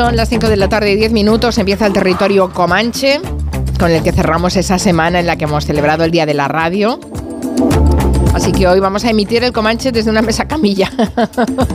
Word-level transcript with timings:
Son 0.00 0.16
las 0.16 0.30
5 0.30 0.48
de 0.48 0.56
la 0.56 0.70
tarde 0.70 0.92
y 0.92 0.96
10 0.96 1.12
minutos. 1.12 1.58
Empieza 1.58 1.84
el 1.84 1.92
territorio 1.92 2.48
Comanche, 2.54 3.20
con 3.78 3.90
el 3.90 4.02
que 4.02 4.12
cerramos 4.12 4.56
esa 4.56 4.78
semana 4.78 5.20
en 5.20 5.26
la 5.26 5.36
que 5.36 5.44
hemos 5.44 5.66
celebrado 5.66 6.04
el 6.04 6.10
Día 6.10 6.24
de 6.24 6.32
la 6.32 6.48
Radio. 6.48 6.98
Así 8.32 8.50
que 8.50 8.66
hoy 8.66 8.80
vamos 8.80 9.04
a 9.04 9.10
emitir 9.10 9.44
el 9.44 9.52
Comanche 9.52 9.92
desde 9.92 10.10
una 10.10 10.22
mesa 10.22 10.48
camilla. 10.48 10.90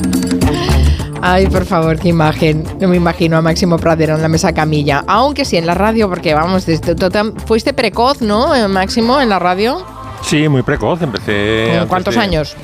Ay, 1.21 1.45
por 1.45 1.65
favor, 1.65 1.99
qué 1.99 2.09
imagen. 2.09 2.63
No 2.79 2.87
me 2.87 2.97
imagino 2.97 3.37
a 3.37 3.43
Máximo 3.43 3.77
Pradero 3.77 4.15
en 4.15 4.23
la 4.23 4.27
mesa 4.27 4.53
camilla. 4.53 5.03
Aunque 5.05 5.45
sí 5.45 5.57
en 5.57 5.67
la 5.67 5.75
radio, 5.75 6.09
porque 6.09 6.33
vamos, 6.33 6.65
desde, 6.65 6.95
fuiste 7.45 7.73
precoz, 7.73 8.23
¿no, 8.23 8.67
Máximo, 8.69 9.21
en 9.21 9.29
la 9.29 9.37
radio? 9.37 9.85
Sí, 10.23 10.49
muy 10.49 10.63
precoz. 10.63 10.99
Empecé. 11.03 11.75
¿Con 11.77 11.87
cuántos 11.89 12.17
años? 12.17 12.55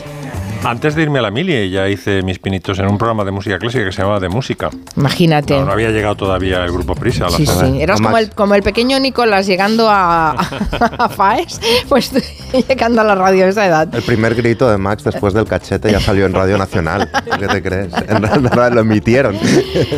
Antes 0.64 0.96
de 0.96 1.02
irme 1.02 1.20
a 1.20 1.22
la 1.24 1.32
mili 1.32 1.70
ya 1.72 1.90
hice 1.90 2.22
mis 2.22 2.38
pinitos 2.38 2.78
en 2.80 2.88
un 2.88 2.98
programa 2.98 3.24
de 3.24 3.32
música 3.32 3.58
clásica 3.58 3.86
que 3.86 3.92
se 3.92 4.02
llamaba 4.02 4.20
De 4.20 4.30
Música. 4.30 4.70
Imagínate. 4.96 5.60
No, 5.60 5.72
había 5.72 5.90
llegado 5.90 6.16
todavía 6.16 6.64
el 6.64 6.72
grupo 6.72 6.94
Prisa. 6.96 7.30
sí, 7.30 7.46
sí. 7.46 7.82
Eras 7.82 8.00
como 8.00 8.18
el, 8.18 8.30
como 8.30 8.56
el, 8.56 8.62
pequeño 8.62 9.00
Nicolás 9.00 9.48
llegando 9.48 9.90
a, 9.90 10.32
a 10.32 11.10
Faes, 11.10 11.60
pues 11.90 12.12
llegando 12.68 13.02
a 13.02 13.04
la 13.04 13.16
radio 13.16 13.46
a 13.46 13.50
esa 13.50 13.66
edad. 13.66 13.94
El 13.94 14.04
primer 14.04 14.36
grito 14.36 14.70
de 14.70 14.78
Max 14.78 15.04
después 15.04 15.34
del 15.34 15.46
cachete 15.46 15.92
ya 15.92 16.00
salió 16.00 16.26
en 16.26 16.34
Radio 16.34 16.58
Nacional. 16.58 17.10
¿Qué 17.40 17.48
te 17.48 17.62
crees? 17.64 17.94
En 18.08 18.22
realidad 18.22 18.72
lo 18.72 18.82
emitieron. 18.82 19.36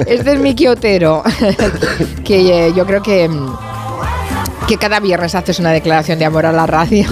Este 0.07 0.33
es 0.33 0.39
mi 0.39 0.55
Quiotero, 0.55 1.23
que 2.23 2.67
eh, 2.67 2.73
yo 2.73 2.85
creo 2.85 3.03
que 3.03 3.29
que 4.73 4.79
cada 4.79 4.99
viernes 4.99 5.35
haces 5.35 5.59
una 5.59 5.71
declaración 5.71 6.17
de 6.17 6.25
amor 6.25 6.47
a 6.47 6.51
la 6.51 6.65
radio. 6.65 7.05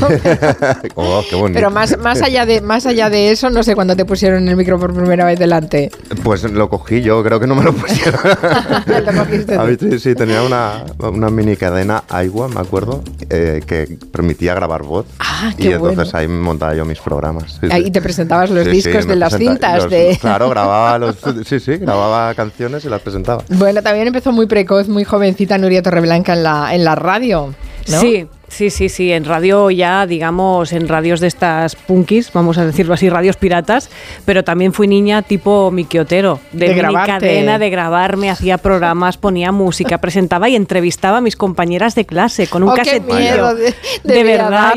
oh, 0.96 1.24
qué 1.30 1.36
bonito. 1.36 1.58
Pero 1.58 1.70
más, 1.70 1.96
más, 2.00 2.20
allá 2.24 2.44
de, 2.44 2.60
más 2.60 2.88
allá 2.88 3.12
de 3.12 3.30
eso, 3.30 3.52
no 3.52 3.62
sé 3.62 3.76
cuándo 3.76 3.96
te 3.96 4.04
pusieron 4.04 4.48
el 4.48 4.56
micro 4.56 4.80
por 4.80 4.96
primera 4.96 5.26
vez 5.26 5.38
delante. 5.38 5.92
Pues 6.24 6.44
lo 6.44 6.70
cogí 6.70 7.04
yo, 7.04 7.24
creo 7.24 7.40
que 7.40 7.46
no 7.46 7.54
me 7.54 7.64
lo 7.64 7.74
pusieron. 7.74 8.20
¿Lo 9.06 9.14
cogiste 9.14 9.56
a 9.56 9.64
mí, 9.64 9.78
sí, 9.80 10.00
sí, 10.00 10.16
tenía 10.16 10.42
una, 10.42 10.86
una, 11.00 11.30
mini 11.30 11.56
cadena 11.56 12.04
Aiwa, 12.10 12.48
me 12.48 12.62
acuerdo, 12.62 13.04
eh, 13.30 13.62
que 13.66 13.96
permitía 14.12 14.56
grabar 14.56 14.82
voz. 14.82 15.06
Ah, 15.20 15.54
qué 15.56 15.70
y 15.70 15.74
entonces 15.74 16.16
ahí 16.16 16.28
montaba 16.28 16.74
yo 16.74 16.84
mis 16.84 17.00
programas. 17.00 17.60
ahí 17.70 17.92
te 17.92 18.02
presentabas 18.02 18.50
los 18.50 18.66
discos 18.66 19.06
de 19.06 19.16
las 19.18 19.38
cintas. 19.38 19.88
de... 19.88 20.18
Claro, 20.22 20.50
grababa 20.50 20.98
los, 20.98 21.18
sí, 21.46 21.60
sí, 21.60 21.78
grababa 21.78 22.34
canciones 22.34 22.86
y 22.86 22.90
las 22.90 23.02
presentaba. 23.02 23.44
Bueno, 23.50 23.84
también 23.84 24.08
empezó 24.08 24.32
muy 24.32 24.48
precoz, 24.48 24.88
muy 24.88 25.04
jovencita 25.04 25.60
Nuria 25.60 25.84
Torreblanca 25.84 26.34
en 26.34 26.44
la, 26.44 26.74
en 26.74 26.84
la 26.84 26.96
radio. 26.96 27.51
Sí, 27.86 28.28
Sí, 28.52 28.70
sí, 28.70 28.90
sí, 28.90 29.14
en 29.14 29.24
radio 29.24 29.72
ya, 29.72 30.06
digamos, 30.06 30.74
en 30.74 30.90
radios 30.90 31.22
de 31.22 31.28
estas 31.28 31.78
punkis, 31.78 32.34
vamos 32.34 32.58
a 32.58 32.66
decirlo 32.66 32.94
así, 32.94 33.10
radios 33.10 33.38
piratas, 33.38 33.90
pero 34.26 34.44
también 34.44 34.74
fui 34.74 34.90
niña 34.90 35.22
tipo 35.22 35.72
miquiotero, 35.72 36.42
de, 36.52 36.74
de 36.74 36.84
mi 36.84 36.94
cadena, 36.94 37.60
de 37.60 37.70
grabarme, 37.70 38.30
hacía 38.30 38.58
programas, 38.58 39.16
ponía 39.16 39.54
música, 39.54 40.00
presentaba 40.00 40.50
y 40.50 40.58
entrevistaba 40.58 41.20
a 41.20 41.22
mis 41.22 41.38
compañeras 41.38 41.96
de 41.96 42.06
clase 42.06 42.48
con 42.48 42.64
un 42.64 42.70
oh, 42.70 42.74
casetillo. 42.74 43.56
de, 43.56 43.74
de, 44.04 44.24
verdad. 44.24 44.74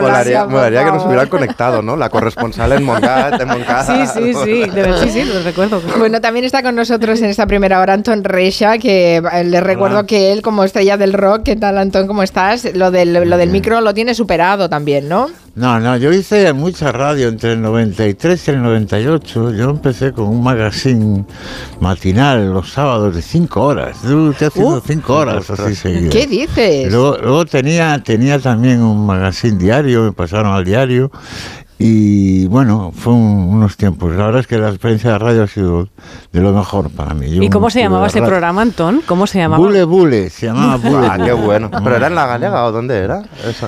Molaría, 0.00 0.46
molaría 0.46 0.84
que 0.86 0.92
nos 0.92 1.04
hubieran 1.04 1.28
conectado, 1.28 1.82
¿no? 1.82 1.96
La 1.96 2.08
corresponsal 2.08 2.72
en 2.72 2.84
Moncada, 2.84 3.36
en 3.36 3.48
Moncada. 3.48 3.84
Sí, 3.84 4.06
sí, 4.14 4.34
sí, 4.44 4.70
de, 4.70 4.98
sí, 5.00 5.10
sí, 5.10 5.24
lo 5.24 5.42
recuerdo. 5.42 5.82
Bueno, 5.98 6.22
también 6.22 6.46
está 6.46 6.62
con 6.62 6.74
nosotros 6.74 7.20
en 7.20 7.28
esta 7.28 7.46
primera 7.46 7.80
hora 7.80 7.92
Anton 7.92 8.24
Recha, 8.24 8.78
que 8.78 9.16
eh, 9.16 9.44
le 9.44 9.60
recuerdo 9.60 10.06
que 10.06 10.32
él 10.32 10.40
como 10.40 10.64
estrella 10.64 10.96
del 10.96 11.12
rock, 11.12 11.42
¿qué 11.44 11.56
tal 11.56 11.76
Antón? 11.76 12.06
¿Cómo 12.06 12.22
estás? 12.22 12.74
Lo 12.74 12.93
lo 12.94 13.36
del 13.36 13.50
micro 13.50 13.80
lo 13.80 13.94
tiene 13.94 14.14
superado 14.14 14.68
también, 14.68 15.08
¿no? 15.08 15.30
No, 15.56 15.78
no, 15.78 15.96
yo 15.96 16.12
hice 16.12 16.52
mucha 16.52 16.90
radio 16.90 17.28
entre 17.28 17.52
el 17.52 17.62
93 17.62 18.48
y 18.48 18.50
el 18.50 18.62
98. 18.62 19.52
Yo 19.52 19.70
empecé 19.70 20.12
con 20.12 20.26
un 20.26 20.42
magazine 20.42 21.24
matinal 21.78 22.52
los 22.52 22.72
sábados 22.72 23.14
de 23.14 23.22
5 23.22 23.62
horas. 23.62 23.98
Yo 24.02 24.32
estoy 24.32 24.48
haciendo 24.48 24.82
5 24.84 25.14
horas 25.14 25.48
así 25.50 25.76
seguidas. 25.76 26.12
¿Qué 26.12 26.26
dices? 26.26 26.90
Luego, 26.90 27.18
luego, 27.18 27.46
tenía, 27.46 28.02
tenía 28.02 28.40
también 28.40 28.82
un 28.82 29.06
magazine 29.06 29.56
diario, 29.56 30.02
me 30.02 30.12
pasaron 30.12 30.52
al 30.52 30.64
diario. 30.64 31.12
Y 31.76 32.46
bueno, 32.46 32.92
fue 32.94 33.12
unos 33.12 33.76
tiempos. 33.76 34.14
La 34.14 34.26
verdad 34.26 34.40
es 34.42 34.46
que 34.46 34.58
la 34.58 34.68
experiencia 34.68 35.12
de 35.12 35.18
radio 35.18 35.42
ha 35.42 35.46
sido 35.48 35.88
de 36.32 36.40
lo 36.40 36.52
mejor 36.52 36.88
para 36.90 37.14
mí. 37.14 37.26
¿Y 37.26 37.50
cómo 37.50 37.68
se 37.68 37.80
llamaba 37.80 38.06
ese 38.06 38.22
programa, 38.22 38.62
Antón? 38.62 39.02
¿Cómo 39.06 39.26
se 39.26 39.38
llamaba? 39.38 39.58
Bule 39.58 39.82
Bule, 39.82 40.30
se 40.30 40.46
llamaba 40.46 40.76
Bule. 40.88 41.08
Ah, 41.10 41.18
qué 41.22 41.32
bueno. 41.32 41.70
¿Pero 41.70 41.96
era 41.96 42.06
en 42.06 42.14
la 42.14 42.26
Galega 42.26 42.64
o 42.64 42.72
dónde 42.72 42.98
era? 42.98 43.24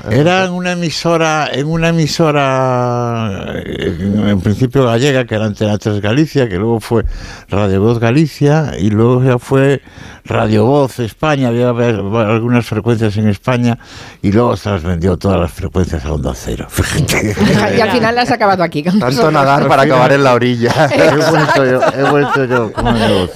Era 0.08 0.44
en 0.44 0.52
una 0.52 0.72
emisora, 0.72 1.48
en 1.52 1.66
una 1.66 1.88
emisora, 1.88 3.54
en, 3.64 4.40
principio 4.40 4.84
gallega, 4.84 5.24
que 5.24 5.34
era 5.34 5.46
Antena 5.46 5.76
3 5.76 6.00
Galicia, 6.00 6.48
que 6.48 6.56
luego 6.56 6.78
fue 6.78 7.04
Radio 7.48 7.80
Voz 7.80 7.98
Galicia, 7.98 8.74
y 8.78 8.90
luego 8.90 9.22
ya 9.24 9.38
fue 9.38 9.82
Radio 10.24 10.64
Voz 10.66 11.00
España, 11.00 11.48
había 11.48 11.70
algunas 11.70 12.66
frecuencias 12.66 13.16
en 13.16 13.28
España, 13.28 13.78
y 14.22 14.30
luego 14.30 14.56
se 14.56 14.70
las 14.70 14.82
vendió 14.82 15.16
todas 15.16 15.40
las 15.40 15.52
frecuencias 15.52 16.04
a 16.04 16.12
Onda 16.12 16.32
Cero. 16.34 16.68
al 17.60 17.76
final 17.96 18.18
has 18.18 18.30
acabado 18.30 18.62
aquí. 18.62 18.82
Tanto 18.82 19.30
nadar 19.30 19.68
para 19.68 19.82
acabar 19.82 20.12
en 20.12 20.24
la 20.24 20.34
orilla. 20.34 20.72
he 20.92 21.30
vuelto 21.30 21.64
yo, 21.64 21.80
he 21.98 22.10
vuelto 22.10 22.44
yo. 22.44 22.70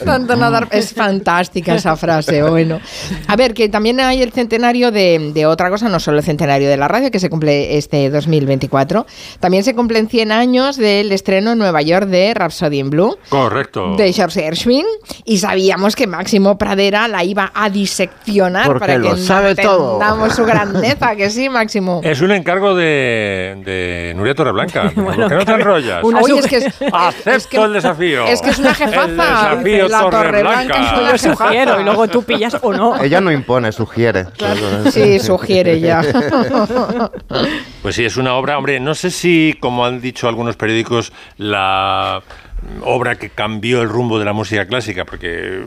Tanto 0.05 0.37
nadar, 0.37 0.69
es 0.71 0.93
fantástica 0.93 1.75
esa 1.75 1.97
frase, 1.97 2.43
bueno. 2.43 2.81
A 3.27 3.37
ver, 3.37 3.55
que 3.55 3.69
también 3.69 4.01
hay 4.01 4.23
el 4.23 4.33
centenario 4.33 4.91
de, 4.91 5.31
de, 5.35 5.47
otra 5.47 5.71
cosa, 5.71 5.89
no 5.89 6.01
solo 6.01 6.19
el 6.19 6.25
centenario 6.25 6.69
de 6.69 6.77
la 6.77 6.89
radio, 6.89 7.11
que 7.11 7.21
se 7.21 7.31
cumple 7.31 7.77
este 7.77 8.11
2024, 8.11 9.07
también 9.41 9.65
se 9.65 9.75
cumplen 9.75 10.09
100 10.09 10.33
años 10.33 10.77
del 10.77 11.13
estreno 11.13 11.53
en 11.53 11.59
Nueva 11.59 11.83
York 11.83 12.07
de 12.07 12.35
Rhapsody 12.35 12.79
in 12.79 12.91
Blue. 12.91 13.17
Correcto. 13.29 13.97
De 13.97 14.13
George 14.13 14.43
Gershwin, 14.43 14.87
y 15.25 15.39
sabíamos 15.39 15.97
que 15.97 16.07
Máximo 16.07 16.59
Pradera 16.59 17.09
la 17.09 17.25
iba 17.25 17.51
a 17.55 17.71
diseccionar 17.71 18.67
Porque 18.67 18.81
para 18.81 18.99
lo 18.99 19.15
que 19.15 19.21
sabe 19.21 19.55
todo. 19.55 20.01
su 20.31 20.45
grandeza, 20.45 21.17
que 21.17 21.31
sí, 21.31 21.49
Máximo. 21.49 22.01
Es 22.05 22.21
un 22.21 22.33
encargo 22.33 22.75
de, 22.75 23.61
de 23.65 24.15
Nuria 24.17 24.35
Torreblanca. 24.51 24.93
bueno, 25.01 25.23
¿Por 25.23 25.29
qué 25.29 25.35
no 25.37 25.45
te 25.45 25.53
enrollas? 25.53 26.05
Oye, 26.05 26.39
es 26.39 26.47
que 26.47 26.57
es, 26.57 26.67
Acepto 26.93 27.31
es 27.31 27.47
que, 27.47 27.57
el 27.57 27.73
desafío. 27.73 28.27
Es 28.27 28.43
que 28.43 28.51
es 28.51 28.59
una 28.59 28.75
jefaza. 28.75 29.53
El 29.53 29.65
desafío 29.65 29.89
la 29.89 30.11
Torreblanca. 30.11 31.11
Yo 31.11 31.19
sugiero 31.19 31.81
y 31.81 31.85
luego 31.85 32.09
tú 32.09 32.23
pillas 32.23 32.57
o 32.61 32.73
no. 32.73 33.01
Ella 33.03 33.21
no 33.21 33.33
impone, 33.33 33.73
sugiere. 33.73 34.27
Sí, 34.91 35.19
sugiere 35.19 35.81
ya. 35.81 36.03
Pues 37.83 37.97
sí, 37.97 38.05
es 38.05 38.19
una 38.19 38.35
obra, 38.35 38.59
hombre, 38.59 38.79
no 38.79 38.95
sé 38.95 39.11
si, 39.11 39.57
como 39.59 39.87
han 39.87 40.03
dicho 40.03 40.29
algunos 40.29 40.57
periódicos, 40.57 41.13
la 41.39 42.23
obra 42.83 43.17
que 43.17 43.31
cambió 43.31 43.81
el 43.81 43.89
rumbo 43.89 44.19
de 44.19 44.27
la 44.27 44.35
música 44.35 44.67
clásica, 44.67 45.07
porque 45.07 45.65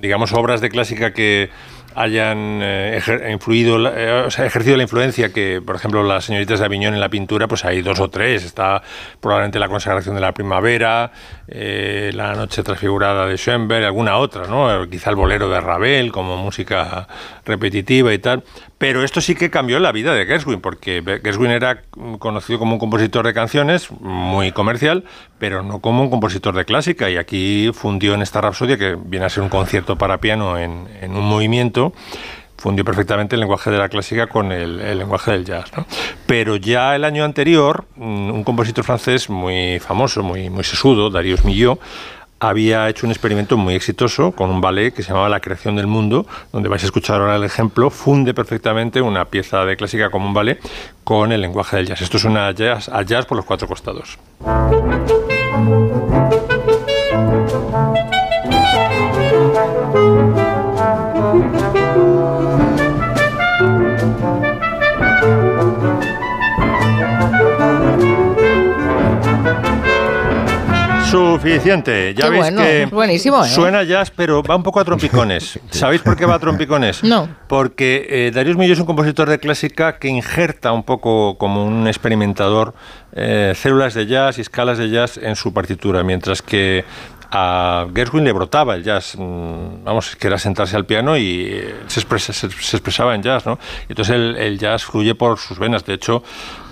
digamos 0.00 0.32
obras 0.32 0.60
de 0.60 0.68
clásica 0.68 1.12
que 1.12 1.50
hayan 1.94 2.60
eh, 2.62 3.00
influido, 3.30 3.78
eh, 3.88 4.22
o 4.26 4.30
sea, 4.30 4.46
ejercido 4.46 4.76
la 4.76 4.82
influencia 4.84 5.32
que, 5.32 5.60
por 5.64 5.76
ejemplo, 5.76 6.02
las 6.02 6.24
señoritas 6.24 6.58
de 6.58 6.64
Aviñón 6.64 6.94
en 6.94 7.00
la 7.00 7.08
pintura, 7.08 7.48
pues 7.48 7.64
hay 7.64 7.82
dos 7.82 8.00
o 8.00 8.08
tres. 8.08 8.44
Está 8.44 8.82
probablemente 9.20 9.58
la 9.58 9.68
consagración 9.68 10.14
de 10.14 10.20
la 10.20 10.32
primavera, 10.32 11.12
eh, 11.48 12.10
la 12.14 12.34
noche 12.34 12.62
transfigurada 12.62 13.26
de 13.26 13.36
Schoenberg, 13.36 13.84
alguna 13.84 14.16
otra, 14.16 14.46
¿no? 14.46 14.88
Quizá 14.88 15.10
el 15.10 15.16
bolero 15.16 15.48
de 15.48 15.60
Ravel 15.60 16.12
como 16.12 16.36
música 16.36 17.06
repetitiva 17.44 18.12
y 18.12 18.18
tal. 18.18 18.44
Pero 18.78 19.04
esto 19.04 19.20
sí 19.20 19.34
que 19.34 19.50
cambió 19.50 19.78
la 19.78 19.92
vida 19.92 20.14
de 20.14 20.26
Gershwin, 20.26 20.60
porque 20.60 21.02
Gershwin 21.22 21.50
era 21.50 21.82
conocido 22.18 22.58
como 22.58 22.74
un 22.74 22.78
compositor 22.78 23.26
de 23.26 23.34
canciones, 23.34 23.90
muy 24.00 24.52
comercial, 24.52 25.04
pero 25.38 25.62
no 25.62 25.80
como 25.80 26.02
un 26.02 26.10
compositor 26.10 26.54
de 26.54 26.64
clásica. 26.64 27.10
Y 27.10 27.16
aquí 27.16 27.70
fundió 27.74 28.14
en 28.14 28.22
esta 28.22 28.40
Rapsodia, 28.40 28.76
que 28.76 28.96
viene 28.96 29.26
a 29.26 29.28
ser 29.28 29.42
un 29.42 29.48
concierto 29.48 29.96
para 29.96 30.18
piano 30.18 30.58
en, 30.58 30.86
un 31.02 31.28
movimiento, 31.28 31.92
fundió 32.56 32.84
perfectamente 32.84 33.34
el 33.34 33.40
lenguaje 33.40 33.70
de 33.70 33.78
la 33.78 33.88
clásica 33.88 34.28
con 34.28 34.52
el, 34.52 34.98
lenguaje 34.98 35.32
del 35.32 35.44
jazz. 35.44 35.72
¿no? 35.76 35.86
Pero 36.26 36.56
ya 36.56 36.94
el 36.94 37.04
año 37.04 37.24
anterior, 37.24 37.86
un 37.96 38.44
compositor 38.44 38.84
francés 38.84 39.28
muy 39.28 39.78
famoso, 39.80 40.22
muy, 40.22 40.48
muy 40.50 40.64
sesudo, 40.64 41.10
Darius 41.10 41.44
Milhaud, 41.44 41.78
había 42.42 42.88
hecho 42.88 43.06
un 43.06 43.12
experimento 43.12 43.56
muy 43.56 43.74
exitoso 43.74 44.32
con 44.32 44.50
un 44.50 44.60
ballet 44.60 44.92
que 44.92 45.02
se 45.02 45.08
llamaba 45.08 45.28
La 45.28 45.38
creación 45.38 45.76
del 45.76 45.86
mundo, 45.86 46.26
donde 46.52 46.68
vais 46.68 46.82
a 46.82 46.86
escuchar 46.86 47.20
ahora 47.20 47.36
el 47.36 47.44
ejemplo, 47.44 47.88
funde 47.88 48.34
perfectamente 48.34 49.00
una 49.00 49.26
pieza 49.26 49.64
de 49.64 49.76
clásica 49.76 50.10
como 50.10 50.26
un 50.26 50.34
ballet 50.34 50.58
con 51.04 51.30
el 51.30 51.40
lenguaje 51.40 51.76
del 51.76 51.86
jazz. 51.86 52.02
Esto 52.02 52.16
es 52.16 52.24
una 52.24 52.50
jazz, 52.50 52.90
jazz 53.06 53.26
por 53.26 53.36
los 53.36 53.46
cuatro 53.46 53.68
costados. 53.68 54.18
Suficiente. 71.12 72.14
Ya 72.14 72.24
Qué 72.24 72.30
veis 72.30 72.42
bueno, 72.42 72.62
que 72.62 72.86
buenísimo, 72.86 73.44
¿eh? 73.44 73.48
suena 73.48 73.82
jazz, 73.84 74.10
pero 74.10 74.42
va 74.42 74.56
un 74.56 74.62
poco 74.62 74.80
a 74.80 74.84
trompicones. 74.84 75.58
¿Sabéis 75.70 76.02
por 76.02 76.16
qué 76.16 76.26
va 76.26 76.34
a 76.34 76.38
trompicones? 76.38 77.04
No. 77.04 77.28
Porque 77.48 78.06
eh, 78.08 78.30
Darius 78.32 78.56
Milhaud 78.56 78.72
es 78.72 78.80
un 78.80 78.86
compositor 78.86 79.28
de 79.28 79.38
clásica 79.38 79.98
que 79.98 80.08
injerta 80.08 80.72
un 80.72 80.82
poco 80.82 81.36
como 81.38 81.64
un 81.64 81.86
experimentador 81.86 82.74
eh, 83.12 83.52
células 83.54 83.94
de 83.94 84.06
jazz 84.06 84.38
y 84.38 84.40
escalas 84.40 84.78
de 84.78 84.88
jazz 84.90 85.18
en 85.18 85.36
su 85.36 85.52
partitura, 85.52 86.02
mientras 86.02 86.42
que 86.42 86.84
a 87.34 87.86
Gershwin 87.94 88.24
le 88.24 88.32
brotaba 88.32 88.74
el 88.74 88.84
jazz, 88.84 89.16
mm, 89.18 89.84
vamos, 89.84 90.14
que 90.16 90.26
era 90.26 90.38
sentarse 90.38 90.76
al 90.76 90.84
piano 90.84 91.16
y 91.16 91.46
eh, 91.50 91.74
se, 91.86 92.00
expresa- 92.00 92.32
se- 92.34 92.50
se 92.50 92.76
expresaba 92.76 93.14
en 93.14 93.22
jazz, 93.22 93.46
¿no? 93.46 93.58
Entonces 93.88 94.14
el, 94.14 94.36
el 94.36 94.58
jazz 94.58 94.84
fluye 94.84 95.14
por 95.14 95.38
sus 95.38 95.58
venas. 95.58 95.84
De 95.86 95.94
hecho, 95.94 96.22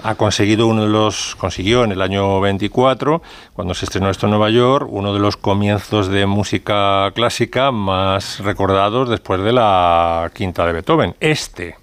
ha 0.03 0.15
conseguido 0.17 0.67
uno 0.67 0.83
de 0.83 0.89
los, 0.91 1.35
consiguió 1.37 1.85
en 1.85 1.93
el 1.93 2.03
año 2.03 2.41
24, 2.41 3.23
cuando 3.55 3.73
se 3.75 3.87
estrenó 3.87 4.11
esto 4.11 4.27
en 4.27 4.31
Nueva 4.31 4.51
York, 4.51 4.87
uno 4.91 5.15
de 5.15 5.19
los 5.21 5.37
comienzos 5.39 6.09
de 6.09 6.27
música 6.27 7.11
clásica 7.15 7.71
más 7.73 8.41
recordados 8.41 9.09
después 9.09 9.41
de 9.43 9.53
la 9.53 10.31
quinta 10.35 10.67
de 10.67 10.73
Beethoven. 10.75 11.17
Este. 11.21 11.80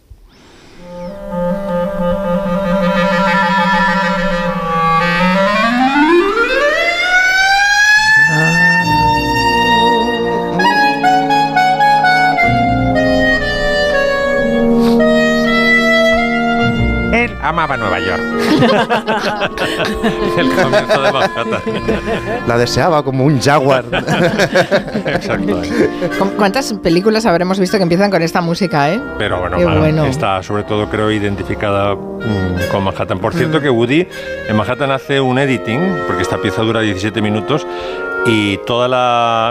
Amaba 17.42 17.78
Nueva 17.78 18.00
York. 18.00 18.22
el 20.38 20.50
comienzo 20.56 21.02
de 21.02 21.12
Manhattan. 21.12 21.62
La 22.48 22.58
deseaba 22.58 23.04
como 23.04 23.26
un 23.26 23.40
jaguar. 23.40 23.86
Exacto. 25.06 25.62
¿Cu- 26.20 26.32
¿Cuántas 26.38 26.74
películas 26.74 27.26
habremos 27.26 27.60
visto 27.60 27.78
que 27.78 27.84
empiezan 27.84 28.12
con 28.12 28.22
esta 28.22 28.42
música, 28.42 28.92
eh? 28.92 29.00
Pero 29.18 29.40
bueno, 29.40 29.58
Qué 29.58 29.66
Mara, 29.66 29.80
bueno. 29.80 30.06
está 30.06 30.42
sobre 30.44 30.64
todo 30.64 30.90
creo 30.90 31.12
identificada 31.12 31.96
mm, 31.96 32.72
con 32.72 32.84
Manhattan. 32.84 33.20
Por 33.20 33.34
cierto 33.34 33.62
que 33.62 33.70
Woody 33.70 34.08
en 34.48 34.56
Manhattan 34.56 34.92
hace 34.92 35.20
un 35.22 35.38
editing, 35.40 35.80
porque 36.08 36.22
esta 36.24 36.38
pieza 36.38 36.62
dura 36.64 36.82
17 36.82 37.22
minutos, 37.22 37.66
y 38.26 38.58
todos 38.66 38.90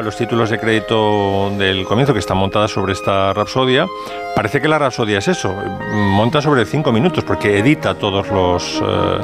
los 0.04 0.16
títulos 0.16 0.50
de 0.50 0.58
crédito 0.58 1.50
del 1.56 1.84
comienzo, 1.86 2.12
que 2.12 2.18
están 2.18 2.36
montadas 2.36 2.70
sobre 2.70 2.92
esta 2.92 3.32
rapsodia, 3.32 3.86
parece 4.34 4.60
que 4.60 4.68
la 4.68 4.78
rapsodia 4.78 5.18
es 5.18 5.28
eso, 5.28 5.54
monta 5.92 6.42
sobre 6.42 6.66
5 6.66 6.92
minutos, 6.92 7.24
porque 7.24 7.58
edita 7.58 7.75
todos 7.80 8.28
los, 8.30 8.80
eh, 8.82 9.18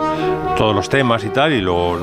todos 0.57 0.75
los 0.75 0.89
temas 0.89 1.25
y 1.25 1.29
tal, 1.31 1.53
y 1.53 1.61
lo, 1.61 1.99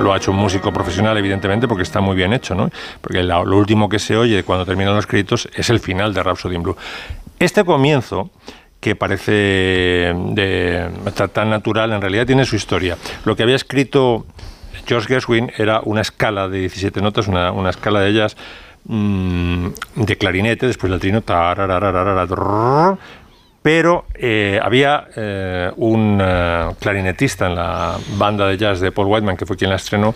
lo- 0.00 0.12
ha 0.12 0.16
hecho 0.16 0.30
un 0.32 0.36
músico 0.38 0.72
profesional, 0.72 1.16
evidentemente, 1.16 1.66
porque 1.68 1.82
está 1.84 2.00
muy 2.00 2.16
bien 2.16 2.32
hecho, 2.32 2.54
¿no? 2.54 2.70
Porque 3.00 3.22
la- 3.22 3.42
lo 3.44 3.56
último 3.56 3.88
que 3.88 3.98
se 3.98 4.16
oye 4.16 4.42
cuando 4.44 4.64
terminan 4.66 4.94
los 4.94 5.06
créditos 5.06 5.48
es 5.54 5.70
el 5.70 5.80
final 5.80 6.12
de 6.14 6.22
Rhapsody 6.22 6.56
in 6.56 6.62
Blue. 6.62 6.76
Este 7.38 7.64
comienzo 7.64 8.30
que 8.80 8.96
parece 8.96 9.32
de, 9.32 10.90
ta- 11.14 11.28
tan 11.28 11.50
natural, 11.50 11.92
en 11.92 12.00
realidad 12.00 12.26
tiene 12.26 12.44
su 12.44 12.56
historia. 12.56 12.96
Lo 13.24 13.36
que 13.36 13.44
había 13.44 13.56
escrito 13.56 14.26
George 14.86 15.06
Gershwin 15.08 15.52
era 15.56 15.80
una 15.84 16.00
escala 16.00 16.48
de 16.48 16.58
17 16.60 17.00
notas, 17.00 17.28
una, 17.28 17.52
una 17.52 17.70
escala 17.70 18.00
de 18.00 18.12
jazz 18.12 18.36
mm, 18.84 19.66
de 19.94 20.16
clarinete, 20.18 20.66
después 20.66 20.90
del 20.90 20.98
trino, 21.00 21.20
tararararara, 21.22 22.26
pero 23.62 24.04
eh, 24.14 24.58
había 24.62 25.06
eh, 25.16 25.70
un 25.76 26.18
eh, 26.20 26.70
clarinetista 26.80 27.46
en 27.46 27.54
la 27.54 27.96
banda 28.16 28.46
de 28.48 28.56
jazz 28.58 28.80
de 28.80 28.90
Paul 28.92 29.06
Whiteman, 29.08 29.36
que 29.36 29.46
fue 29.46 29.56
quien 29.56 29.70
la 29.70 29.76
estrenó, 29.76 30.14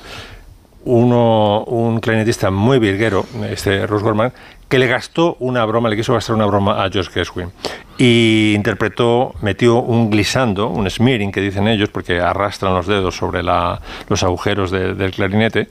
uno, 0.84 1.64
un 1.64 1.98
clarinetista 2.00 2.50
muy 2.50 2.78
virguero, 2.78 3.24
este 3.50 3.86
Russ 3.86 4.02
Gorman, 4.02 4.32
que 4.68 4.78
le 4.78 4.86
gastó 4.86 5.36
una 5.40 5.64
broma, 5.64 5.88
le 5.88 5.96
quiso 5.96 6.12
gastar 6.14 6.34
una 6.36 6.46
broma 6.46 6.84
a 6.84 6.90
George 6.90 7.10
Gershwin. 7.12 7.50
Y 7.98 8.52
interpretó, 8.54 9.32
metió 9.42 9.76
un 9.80 10.10
glissando, 10.10 10.68
un 10.68 10.88
smearing 10.90 11.32
que 11.32 11.40
dicen 11.40 11.66
ellos, 11.68 11.88
porque 11.88 12.20
arrastran 12.20 12.74
los 12.74 12.86
dedos 12.86 13.16
sobre 13.16 13.42
la- 13.42 13.80
los 14.08 14.22
agujeros 14.22 14.70
de- 14.70 14.94
del 14.94 15.12
clarinete. 15.12 15.68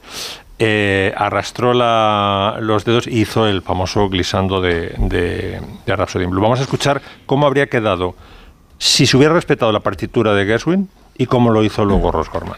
Eh, 0.59 1.13
arrastró 1.17 1.73
la- 1.73 2.57
los 2.61 2.85
dedos 2.85 3.07
y 3.07 3.21
hizo 3.21 3.45
el 3.47 3.61
famoso 3.61 4.07
glissando 4.09 4.61
de, 4.61 4.93
de, 4.97 5.59
de 5.85 5.95
Rhapsody 5.95 6.23
in 6.23 6.29
Blue. 6.31 6.41
Vamos 6.41 6.59
a 6.59 6.63
escuchar 6.63 7.01
cómo 7.25 7.45
habría 7.45 7.67
quedado 7.67 8.15
si 8.77 9.05
se 9.05 9.17
hubiera 9.17 9.33
respetado 9.33 9.71
la 9.71 9.79
partitura 9.81 10.33
de 10.33 10.45
Gershwin 10.45 10.89
y 11.17 11.25
cómo 11.27 11.49
lo 11.51 11.63
hizo 11.63 11.83
luego 11.85 12.11
Ross 12.11 12.29
Gorman. 12.29 12.57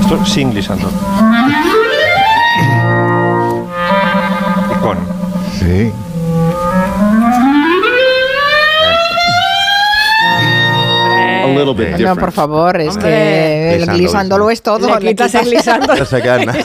Esto 0.00 0.24
sin 0.24 0.50
glissando. 0.52 0.90
Y 4.70 4.74
con. 4.80 4.98
Sí. 5.58 5.92
A 11.54 11.58
little 11.58 11.74
bit 11.74 11.90
No, 11.90 11.96
different. 11.96 12.20
por 12.20 12.32
favor, 12.32 12.80
es 12.80 12.88
Hombre. 12.94 13.02
que 13.10 13.68
el 13.70 13.78
Glisando, 13.80 13.96
glisándolo 13.98 14.50
es 14.50 14.62
todo. 14.62 14.98
Le 14.98 15.08
quitas 15.08 15.34
el 15.34 15.44
glisando. 15.46 15.94
No 15.96 16.04
se 16.04 16.22
queda 16.22 16.44
nada. 16.44 16.58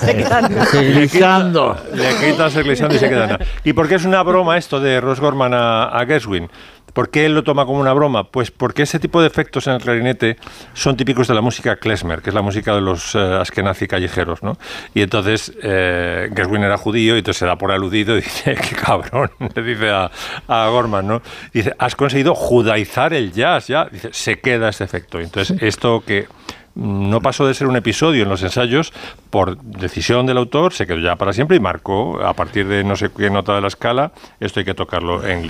Glisando. 0.74 1.78
Le 1.94 2.16
quitas 2.32 2.56
el 2.56 2.64
glissando 2.64 2.96
y 2.96 3.00
se 3.00 3.10
queda 3.10 3.28
nada. 3.28 3.40
¿Y 3.64 3.74
por 3.74 3.88
qué 3.88 3.96
es 3.96 4.06
una 4.06 4.22
broma 4.24 4.58
esto 4.58 4.80
de 4.80 5.00
Ross 5.02 5.20
Gorman 5.20 5.54
a, 5.54 5.86
a 5.86 6.06
Gershwin? 6.06 6.50
¿Por 6.94 7.10
qué 7.10 7.26
él 7.26 7.34
lo 7.34 7.44
toma 7.44 7.66
como 7.66 7.80
una 7.80 7.94
broma? 7.94 8.26
Pues 8.26 8.52
porque 8.52 8.84
ese 8.84 9.00
tipo 9.00 9.22
de 9.22 9.28
efectos 9.28 9.68
en 9.68 9.74
el 9.74 9.82
clarinete 9.82 10.38
son 10.74 10.96
típicos 10.96 11.28
de 11.28 11.34
la 11.34 11.42
música 11.42 11.76
klezmer, 11.76 12.22
que 12.22 12.30
es 12.30 12.34
la 12.34 12.42
música 12.42 12.76
de 12.76 12.82
los 12.82 13.16
eh, 13.16 13.20
askenazi 13.20 13.88
callejeros, 13.88 14.44
¿no? 14.44 14.58
Y 14.94 15.02
entonces 15.02 15.54
eh, 15.62 16.30
Gershwin 16.36 16.64
era 16.64 16.78
judío 16.78 17.16
y 17.16 17.20
entonces 17.20 17.40
se 17.40 17.46
da 17.46 17.58
por 17.58 17.72
aludido 17.72 18.18
y 18.18 18.22
dice, 18.22 18.56
qué 18.56 18.76
cabrón, 18.76 19.32
le 19.56 19.64
dice 19.64 19.90
a, 19.90 20.12
a 20.48 20.68
Gorman, 20.70 21.08
¿no? 21.08 21.22
Dice, 21.52 21.74
has 21.80 21.96
conseguido 21.96 22.36
judaizar 22.36 23.14
el 23.14 23.32
jazz, 23.32 23.68
ya. 23.68 23.86
Dice, 23.86 24.10
se 24.12 24.40
queda 24.40 24.70
este 24.70 24.84
efecto. 24.84 25.20
Entonces, 25.20 25.58
esto 25.62 26.04
que 26.06 26.28
no 26.76 27.22
pasó 27.22 27.46
de 27.46 27.54
ser 27.54 27.68
un 27.68 27.76
episodio 27.76 28.24
en 28.24 28.30
los 28.30 28.42
ensayos 28.44 28.92
por 29.30 29.58
decisión 29.58 30.26
del 30.26 30.38
autor, 30.38 30.74
se 30.74 30.88
quedó 30.88 30.98
ya 31.00 31.16
para 31.16 31.32
siempre 31.34 31.58
y 31.58 31.60
marcó 31.60 32.20
a 32.26 32.34
partir 32.34 32.68
de 32.68 32.84
no 32.84 32.96
sé 32.96 33.12
qué 33.16 33.30
nota 33.30 33.54
de 33.56 33.62
la 33.62 33.68
escala, 33.68 34.12
esto 34.40 34.60
hay 34.60 34.66
que 34.66 34.74
tocarlo 34.74 35.26
en. 35.28 35.44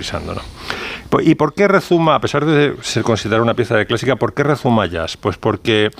Po- 1.08 1.20
¿Y 1.20 1.34
por 1.34 1.54
qué 1.54 1.66
rezuma, 1.68 2.14
a 2.16 2.20
pesar 2.20 2.44
de 2.44 2.74
ser 2.82 3.02
considerada 3.02 3.42
una 3.42 3.54
pieza 3.54 3.76
de 3.76 3.86
clásica, 3.86 4.16
por 4.16 4.34
qué 4.34 4.42
rezuma 4.42 4.86
jazz? 4.86 5.16
Pues 5.16 5.36
porque 5.38 5.90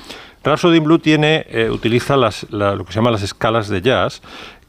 Rhapsody 0.42 0.76
in 0.78 0.84
Blue 0.84 0.98
tiene, 0.98 1.46
eh, 1.48 1.70
utiliza 1.70 2.16
las, 2.16 2.46
la- 2.50 2.74
lo 2.74 2.84
que 2.84 2.92
se 2.92 2.98
llama 2.98 3.10
las 3.10 3.22
escalas 3.22 3.68
de 3.68 3.80
jazz, 3.80 4.20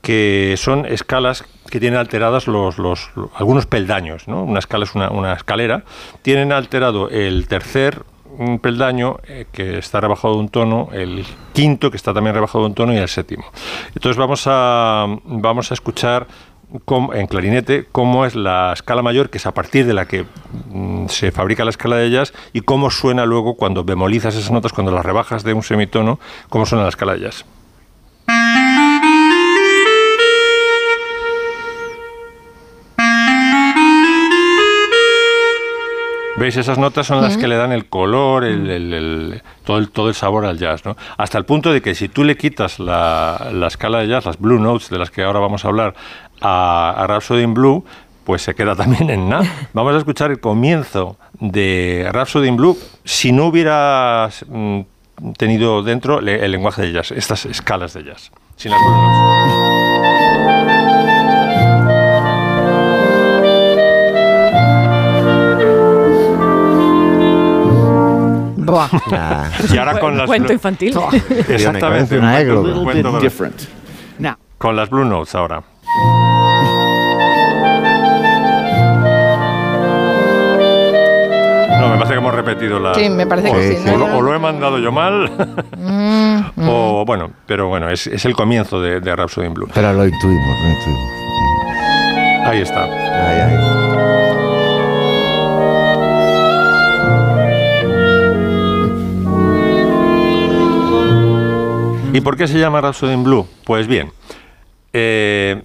que 0.01 0.55
son 0.57 0.85
escalas 0.85 1.43
que 1.69 1.79
tienen 1.79 1.99
alteradas 1.99 2.47
los, 2.47 2.77
los- 2.77 3.09
lo- 3.15 3.31
algunos 3.35 3.65
peldaños. 3.65 4.27
¿no? 4.27 4.43
Una 4.43 4.59
escala 4.59 4.85
es 4.85 4.93
una, 4.95 5.09
una 5.09 5.33
escalera. 5.33 5.83
Tienen 6.21 6.51
alterado 6.51 7.09
el 7.09 7.47
tercer 7.47 8.03
un 8.37 8.59
peldaño 8.59 9.17
eh, 9.27 9.45
que 9.51 9.77
está 9.77 10.01
rebajado 10.01 10.35
de 10.35 10.39
un 10.41 10.49
tono, 10.49 10.89
el 10.91 11.25
quinto 11.53 11.91
que 11.91 11.97
está 11.97 12.13
también 12.13 12.35
rebajado 12.35 12.63
de 12.63 12.69
un 12.69 12.75
tono 12.75 12.93
y 12.93 12.97
el 12.97 13.07
séptimo. 13.07 13.45
Entonces 13.93 14.17
vamos 14.17 14.43
a, 14.47 15.05
vamos 15.25 15.71
a 15.71 15.73
escuchar 15.73 16.27
en 17.13 17.27
clarinete 17.27 17.85
cómo 17.91 18.25
es 18.25 18.35
la 18.35 18.73
escala 18.73 19.01
mayor, 19.01 19.29
que 19.29 19.37
es 19.37 19.45
a 19.45 19.53
partir 19.53 19.85
de 19.85 19.93
la 19.93 20.07
que 20.07 20.25
mm, 20.71 21.07
se 21.07 21.31
fabrica 21.31 21.63
la 21.63 21.69
escala 21.69 21.97
de 21.97 22.09
jazz, 22.09 22.33
y 22.53 22.61
cómo 22.61 22.89
suena 22.89 23.25
luego 23.25 23.55
cuando 23.55 23.83
bemolizas 23.83 24.35
esas 24.35 24.51
notas, 24.51 24.73
cuando 24.73 24.91
las 24.91 25.05
rebajas 25.05 25.43
de 25.43 25.53
un 25.53 25.63
semitono, 25.63 26.19
cómo 26.49 26.65
suena 26.65 26.83
la 26.83 26.89
escala 26.89 27.13
de 27.13 27.21
jazz. 27.21 27.45
¿Veis? 36.37 36.57
Esas 36.57 36.77
notas 36.77 37.07
son 37.07 37.21
las 37.21 37.37
que 37.37 37.47
le 37.47 37.55
dan 37.55 37.71
el 37.71 37.85
color, 37.85 38.43
el, 38.43 38.69
el- 38.69 38.93
el- 38.93 39.41
todo, 39.63 39.77
el, 39.77 39.89
todo 39.89 40.09
el 40.09 40.15
sabor 40.15 40.45
al 40.45 40.57
jazz. 40.57 40.83
¿no? 40.85 40.97
Hasta 41.17 41.37
el 41.37 41.45
punto 41.45 41.71
de 41.71 41.81
que 41.81 41.95
si 41.95 42.09
tú 42.09 42.23
le 42.25 42.35
quitas 42.35 42.77
la, 42.79 43.49
la 43.53 43.67
escala 43.67 43.99
de 43.99 44.07
jazz, 44.07 44.25
las 44.25 44.37
blue 44.39 44.59
notes 44.59 44.89
de 44.89 44.97
las 44.97 45.11
que 45.11 45.23
ahora 45.23 45.39
vamos 45.39 45.63
a 45.63 45.69
hablar, 45.69 45.93
a, 46.41 46.93
a 46.97 47.07
Rhapsody 47.07 47.43
in 47.43 47.53
Blue, 47.53 47.85
pues 48.25 48.41
se 48.41 48.53
queda 48.53 48.75
también 48.75 49.09
en 49.09 49.29
nada. 49.29 49.45
Vamos 49.73 49.95
a 49.95 49.97
escuchar 49.97 50.29
el 50.31 50.39
comienzo 50.41 51.17
de 51.39 52.09
Rhapsody 52.11 52.49
in 52.49 52.57
Blue 52.57 52.77
si 53.05 53.31
no 53.31 53.45
hubieras 53.45 54.43
mm, 54.49 54.81
tenido 55.37 55.83
dentro 55.83 56.19
el 56.19 56.51
lenguaje 56.51 56.81
de 56.81 56.91
jazz, 56.91 57.11
estas 57.11 57.45
escalas 57.45 57.93
de 57.93 58.03
jazz, 58.03 58.31
sin 58.57 58.71
las 58.71 58.81
blue 58.81 58.91
notes. 58.97 59.84
Buah. 68.75 68.89
Nah. 69.09 69.45
Y 69.73 69.77
ahora 69.77 69.99
con 69.99 70.17
las 70.17 70.27
Cuento 70.27 70.47
blue- 70.47 70.53
infantil. 70.53 70.93
Exactamente, 71.47 72.17
Una 72.19 72.39
un 72.39 72.83
cuento-. 72.83 73.19
Con 74.57 74.75
las 74.75 74.89
Blue 74.89 75.05
Notes 75.05 75.35
ahora. 75.35 75.61
No, 81.79 81.89
me 81.89 81.95
parece 81.97 82.13
que 82.13 82.17
hemos 82.19 82.33
repetido 82.33 82.79
la. 82.79 82.93
Sí, 82.95 83.09
me 83.09 83.27
parece 83.27 83.49
o, 83.49 83.53
que 83.53 83.67
sí, 83.75 83.83
sí. 83.83 83.89
o 83.89 83.97
¿no? 83.97 84.07
lo, 84.07 84.17
o 84.17 84.21
lo 84.21 84.33
he 84.33 84.39
mandado 84.39 84.77
yo 84.79 84.91
mal. 84.91 85.29
Mm, 85.77 86.39
o 86.67 87.03
bueno, 87.05 87.31
pero 87.45 87.67
bueno, 87.67 87.89
es, 87.89 88.07
es 88.07 88.25
el 88.25 88.33
comienzo 88.33 88.81
de, 88.81 88.99
de 89.01 89.15
Rhapsody 89.15 89.47
in 89.47 89.53
Blue. 89.53 89.69
Pero 89.73 89.93
lo 89.93 90.05
intuimos, 90.05 90.59
lo 90.61 90.69
intuimos. 90.69 92.47
Ahí 92.47 92.61
está. 92.61 92.83
Ay, 92.83 93.41
ay. 93.41 93.74
¿Y 102.15 102.21
por 102.21 102.37
qué 102.37 102.47
se 102.47 102.57
llama 102.57 102.79
Rhapsody 102.79 103.11
in 103.11 103.25
Blue? 103.25 103.45
Pues 103.65 103.87
bien, 103.87 104.09
eh, 104.93 105.61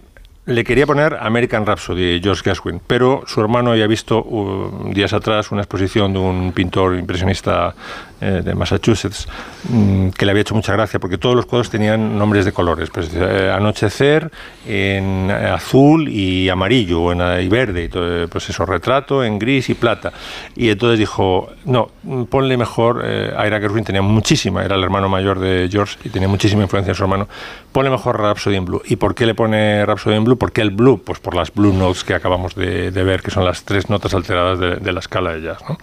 le 0.46 0.64
quería 0.64 0.84
poner 0.84 1.16
American 1.20 1.64
Rhapsody 1.64 2.14
de 2.14 2.20
George 2.20 2.42
Gershwin, 2.42 2.80
pero 2.84 3.22
su 3.28 3.40
hermano 3.40 3.70
había 3.70 3.86
visto 3.86 4.18
uh, 4.18 4.92
días 4.92 5.12
atrás 5.12 5.52
una 5.52 5.60
exposición 5.60 6.12
de 6.12 6.18
un 6.18 6.50
pintor 6.50 6.96
impresionista 6.96 7.72
eh, 8.20 8.42
de 8.44 8.54
Massachusetts 8.54 9.26
mm, 9.68 10.10
que 10.10 10.26
le 10.26 10.32
había 10.32 10.42
hecho 10.42 10.54
mucha 10.54 10.72
gracia 10.72 11.00
porque 11.00 11.18
todos 11.18 11.34
los 11.34 11.46
cuadros 11.46 11.70
tenían 11.70 12.18
nombres 12.18 12.44
de 12.44 12.52
colores, 12.52 12.90
pues 12.90 13.10
eh, 13.14 13.50
anochecer 13.50 14.30
en 14.66 15.30
azul 15.30 16.08
y 16.08 16.48
amarillo 16.48 17.12
en, 17.12 17.20
y 17.42 17.48
verde, 17.48 17.84
y 17.84 17.88
todo, 17.88 18.28
pues 18.28 18.48
eso, 18.50 18.66
retrato 18.66 19.24
en 19.24 19.38
gris 19.38 19.70
y 19.70 19.74
plata. 19.74 20.12
Y 20.54 20.68
entonces 20.68 20.98
dijo, 20.98 21.50
no, 21.64 21.90
ponle 22.28 22.56
mejor, 22.56 23.02
eh, 23.04 23.32
Ira 23.46 23.60
Gershwin 23.60 23.84
tenía 23.84 24.02
muchísima, 24.02 24.64
era 24.64 24.76
el 24.76 24.84
hermano 24.84 25.08
mayor 25.08 25.38
de 25.38 25.68
George 25.70 25.96
y 26.04 26.10
tenía 26.10 26.28
muchísima 26.28 26.62
influencia 26.62 26.90
en 26.90 26.96
su 26.96 27.02
hermano, 27.02 27.28
ponle 27.72 27.90
mejor 27.90 28.20
Rhapsody 28.20 28.56
in 28.56 28.64
Blue. 28.64 28.82
¿Y 28.84 28.96
por 28.96 29.14
qué 29.14 29.26
le 29.26 29.34
pone 29.34 29.84
Rhapsody 29.86 30.16
in 30.16 30.24
Blue? 30.24 30.36
¿Por 30.36 30.52
qué 30.52 30.60
el 30.60 30.70
blue? 30.70 31.02
Pues 31.02 31.20
por 31.20 31.34
las 31.34 31.52
blue 31.52 31.72
notes 31.72 32.04
que 32.04 32.14
acabamos 32.14 32.54
de, 32.54 32.90
ver, 32.90 33.22
que 33.22 33.30
son 33.30 33.44
las 33.44 33.64
tres 33.64 33.88
notas 33.88 34.14
alteradas 34.14 34.58
de, 34.58 34.92
la 34.92 35.00
escala 35.00 35.32
de 35.32 35.42
jazz. 35.42 35.58
¿no? 35.68 35.78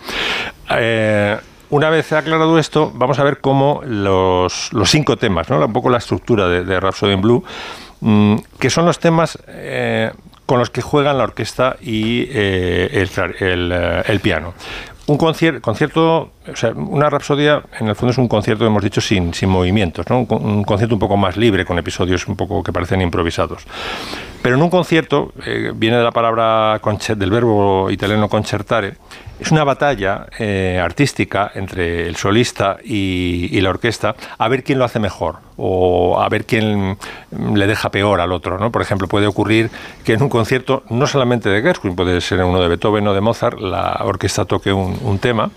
Eh, 0.70 1.38
una 1.70 1.90
vez 1.90 2.14
aclarado 2.14 2.58
esto, 2.58 2.92
vamos 2.94 3.20
a 3.20 3.24
ver 3.24 3.40
cómo 3.40 3.82
los, 3.86 4.72
los 4.74 4.90
cinco 4.90 5.18
temas, 5.18 5.50
¿no? 5.50 5.64
un 5.64 5.74
poco 5.74 5.90
la 5.90 5.98
estructura 5.98 6.48
de, 6.48 6.80
Rhapsody 6.80 7.14
in 7.14 7.22
Blue, 7.22 7.44
mmm, 8.02 8.36
que 8.60 8.70
son 8.70 8.86
los 8.86 9.00
temas 9.00 9.38
eh, 9.48 10.12
con 10.46 10.60
los 10.60 10.70
que 10.70 10.82
juegan 10.82 11.18
la 11.18 11.26
orquesta 11.26 11.76
y 11.82 12.26
eh, 12.30 12.90
el, 12.94 13.10
eh, 13.40 14.04
el, 14.06 14.20
piano. 14.22 14.54
Un 15.08 15.18
concierto, 15.18 15.62
concierto, 15.62 16.32
o 16.52 16.56
sea, 16.56 16.72
una 16.72 17.10
rapsodia 17.10 17.64
en 17.80 17.88
el 17.88 17.96
fondo 17.96 18.12
es 18.12 18.18
un 18.18 18.28
concierto, 18.28 18.66
hemos 18.66 18.84
dicho, 18.84 19.00
sin, 19.00 19.34
sin 19.34 19.50
movimientos, 19.50 20.06
¿no? 20.10 20.20
un, 20.20 20.64
concierto 20.64 20.96
un 20.96 21.00
poco 21.00 21.16
más 21.16 21.38
libre, 21.38 21.66
con 21.66 21.78
episodios 21.80 22.28
un 22.28 22.36
poco 22.36 22.64
que 22.64 22.74
parecen 22.74 23.02
improvisados. 23.02 23.64
Pero 24.42 24.56
en 24.56 24.62
un 24.62 24.70
concierto, 24.70 25.34
viene 25.76 25.98
de 25.98 26.04
la 26.04 26.12
palabra, 26.12 26.80
del 27.16 27.32
verbo 27.32 27.90
italiano 27.90 28.28
concertare, 28.28 28.96
es 29.40 29.52
una 29.52 29.64
batalla 29.64 30.28
eh, 30.40 30.80
artística 30.84 31.52
entre 31.54 32.08
el 32.08 32.16
solista 32.16 32.78
y, 32.84 33.50
y, 33.52 33.62
la 33.62 33.70
orquesta 33.70 34.16
a 34.38 34.48
ver 34.48 34.64
quién 34.64 34.80
lo 34.80 34.86
hace 34.86 35.00
mejor 35.00 35.36
o 35.58 36.20
a 36.20 36.30
ver 36.30 36.46
quién 36.46 36.98
le 37.32 37.68
deja 37.68 37.90
peor 37.90 38.22
al 38.22 38.32
otro. 38.32 38.58
¿no? 38.58 38.72
Por 38.72 38.82
ejemplo, 38.82 39.08
puede 39.08 39.28
ocurrir 39.28 39.70
que 40.04 40.14
en 40.14 40.24
un 40.24 40.30
concierto, 40.30 40.84
no 40.90 41.08
solamente 41.08 41.50
de 41.50 41.62
Gershwin, 41.62 41.96
puede 41.96 42.22
ser 42.22 42.44
uno 42.44 42.62
de 42.62 42.68
Beethoven 42.68 43.08
o 43.08 43.14
de 43.14 43.22
Mozart, 43.22 43.60
la 43.60 44.02
orquesta 44.04 44.46
toque 44.46 44.72
un, 44.72 45.00
un 45.04 45.20
tema 45.20 45.50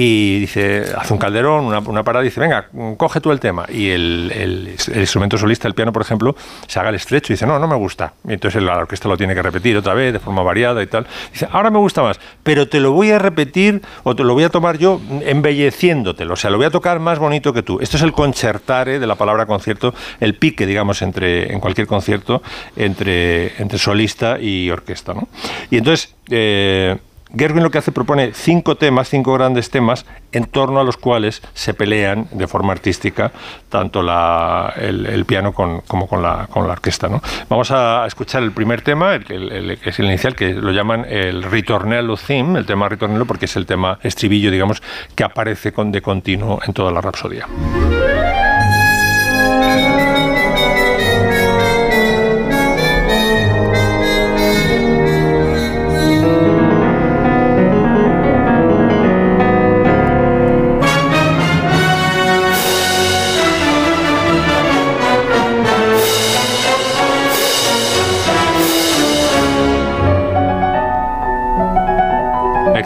y 0.00 0.38
dice, 0.38 0.84
hace 0.96 1.12
un 1.12 1.18
calderón, 1.18 1.64
una, 1.64 1.80
una, 1.80 2.04
parada, 2.04 2.22
dice, 2.22 2.38
venga, 2.38 2.68
coge 2.96 3.20
tú 3.20 3.32
el 3.32 3.40
tema. 3.40 3.66
Y 3.68 3.90
el, 3.90 4.76
instrumento 4.94 5.36
solista, 5.36 5.66
el 5.66 5.74
piano, 5.74 5.92
por 5.92 6.02
ejemplo, 6.02 6.36
se 6.68 6.78
haga 6.78 6.90
el 6.90 6.94
estrecho 6.94 7.32
y 7.32 7.34
dice, 7.34 7.48
no, 7.48 7.58
no 7.58 7.66
me 7.66 7.74
gusta. 7.74 8.12
Y 8.28 8.34
entonces 8.34 8.62
la 8.62 8.78
orquesta 8.78 9.08
lo 9.08 9.16
tiene 9.16 9.34
que 9.34 9.42
repetir 9.42 9.76
otra 9.76 9.94
vez, 9.94 10.12
de 10.12 10.20
forma 10.20 10.44
variada 10.44 10.84
y 10.84 10.86
tal. 10.86 11.04
Dice, 11.32 11.48
ahora 11.50 11.70
me 11.70 11.78
gusta 11.78 12.00
más, 12.00 12.20
pero 12.44 12.68
te 12.68 12.78
lo 12.78 12.92
voy 12.92 13.10
a 13.10 13.18
repetir 13.18 13.82
o 14.04 14.14
te 14.14 14.22
lo 14.22 14.34
voy 14.34 14.44
a 14.44 14.50
tomar 14.50 14.78
yo 14.78 15.00
embelleciéndotelo. 15.26 16.34
O 16.34 16.36
sea, 16.36 16.50
lo 16.50 16.58
voy 16.58 16.66
a 16.66 16.70
tocar 16.70 17.00
más 17.00 17.18
bonito 17.18 17.52
que 17.52 17.64
tú. 17.64 17.80
Esto 17.80 17.96
es 17.96 18.04
el 18.04 18.12
concertare 18.12 19.00
de 19.00 19.06
la 19.08 19.16
palabra 19.16 19.46
concierto, 19.46 19.94
el 20.20 20.36
pique, 20.36 20.64
digamos, 20.64 21.02
entre, 21.02 21.52
en 21.52 21.58
cualquier 21.58 21.88
concierto, 21.88 22.40
entre, 22.76 23.60
entre 23.60 23.78
solista 23.80 24.38
y 24.38 24.70
orquesta. 24.70 25.12
¿no? 25.12 25.26
Y 25.72 25.78
entonces... 25.78 26.14
Eh, 26.30 26.96
Gerwin 27.36 27.62
lo 27.62 27.70
que 27.70 27.78
hace 27.78 27.92
propone 27.92 28.32
cinco 28.32 28.76
temas, 28.76 29.08
cinco 29.08 29.34
grandes 29.34 29.70
temas, 29.70 30.06
en 30.32 30.44
torno 30.44 30.80
a 30.80 30.84
los 30.84 30.96
cuales 30.96 31.42
se 31.54 31.74
pelean 31.74 32.28
de 32.32 32.46
forma 32.46 32.72
artística 32.72 33.32
tanto 33.68 34.00
el, 34.00 35.24
piano 35.26 35.52
como 35.52 36.06
con 36.06 36.22
la, 36.22 36.48
orquesta. 36.54 37.08
Vamos 37.48 37.70
a 37.70 38.04
escuchar 38.06 38.42
el 38.42 38.52
primer 38.52 38.82
tema, 38.82 39.14
el, 39.14 39.52
el, 39.52 39.78
que 39.78 39.90
es 39.90 39.98
el 39.98 40.06
inicial, 40.06 40.34
que 40.34 40.54
lo 40.54 40.72
llaman 40.72 41.04
el 41.08 41.42
ritornello 41.42 42.16
theme, 42.16 42.58
el 42.58 42.66
tema 42.66 42.88
ritornello, 42.88 43.26
porque 43.26 43.46
es 43.46 43.56
el 43.56 43.66
tema 43.66 43.98
estribillo, 44.02 44.50
digamos, 44.50 44.82
que 45.14 45.24
aparece 45.24 45.72
con, 45.72 45.92
de 45.92 46.02
continuo 46.02 46.60
en 46.66 46.72
toda 46.72 46.90
la 46.90 47.00
rapsodia. 47.00 47.46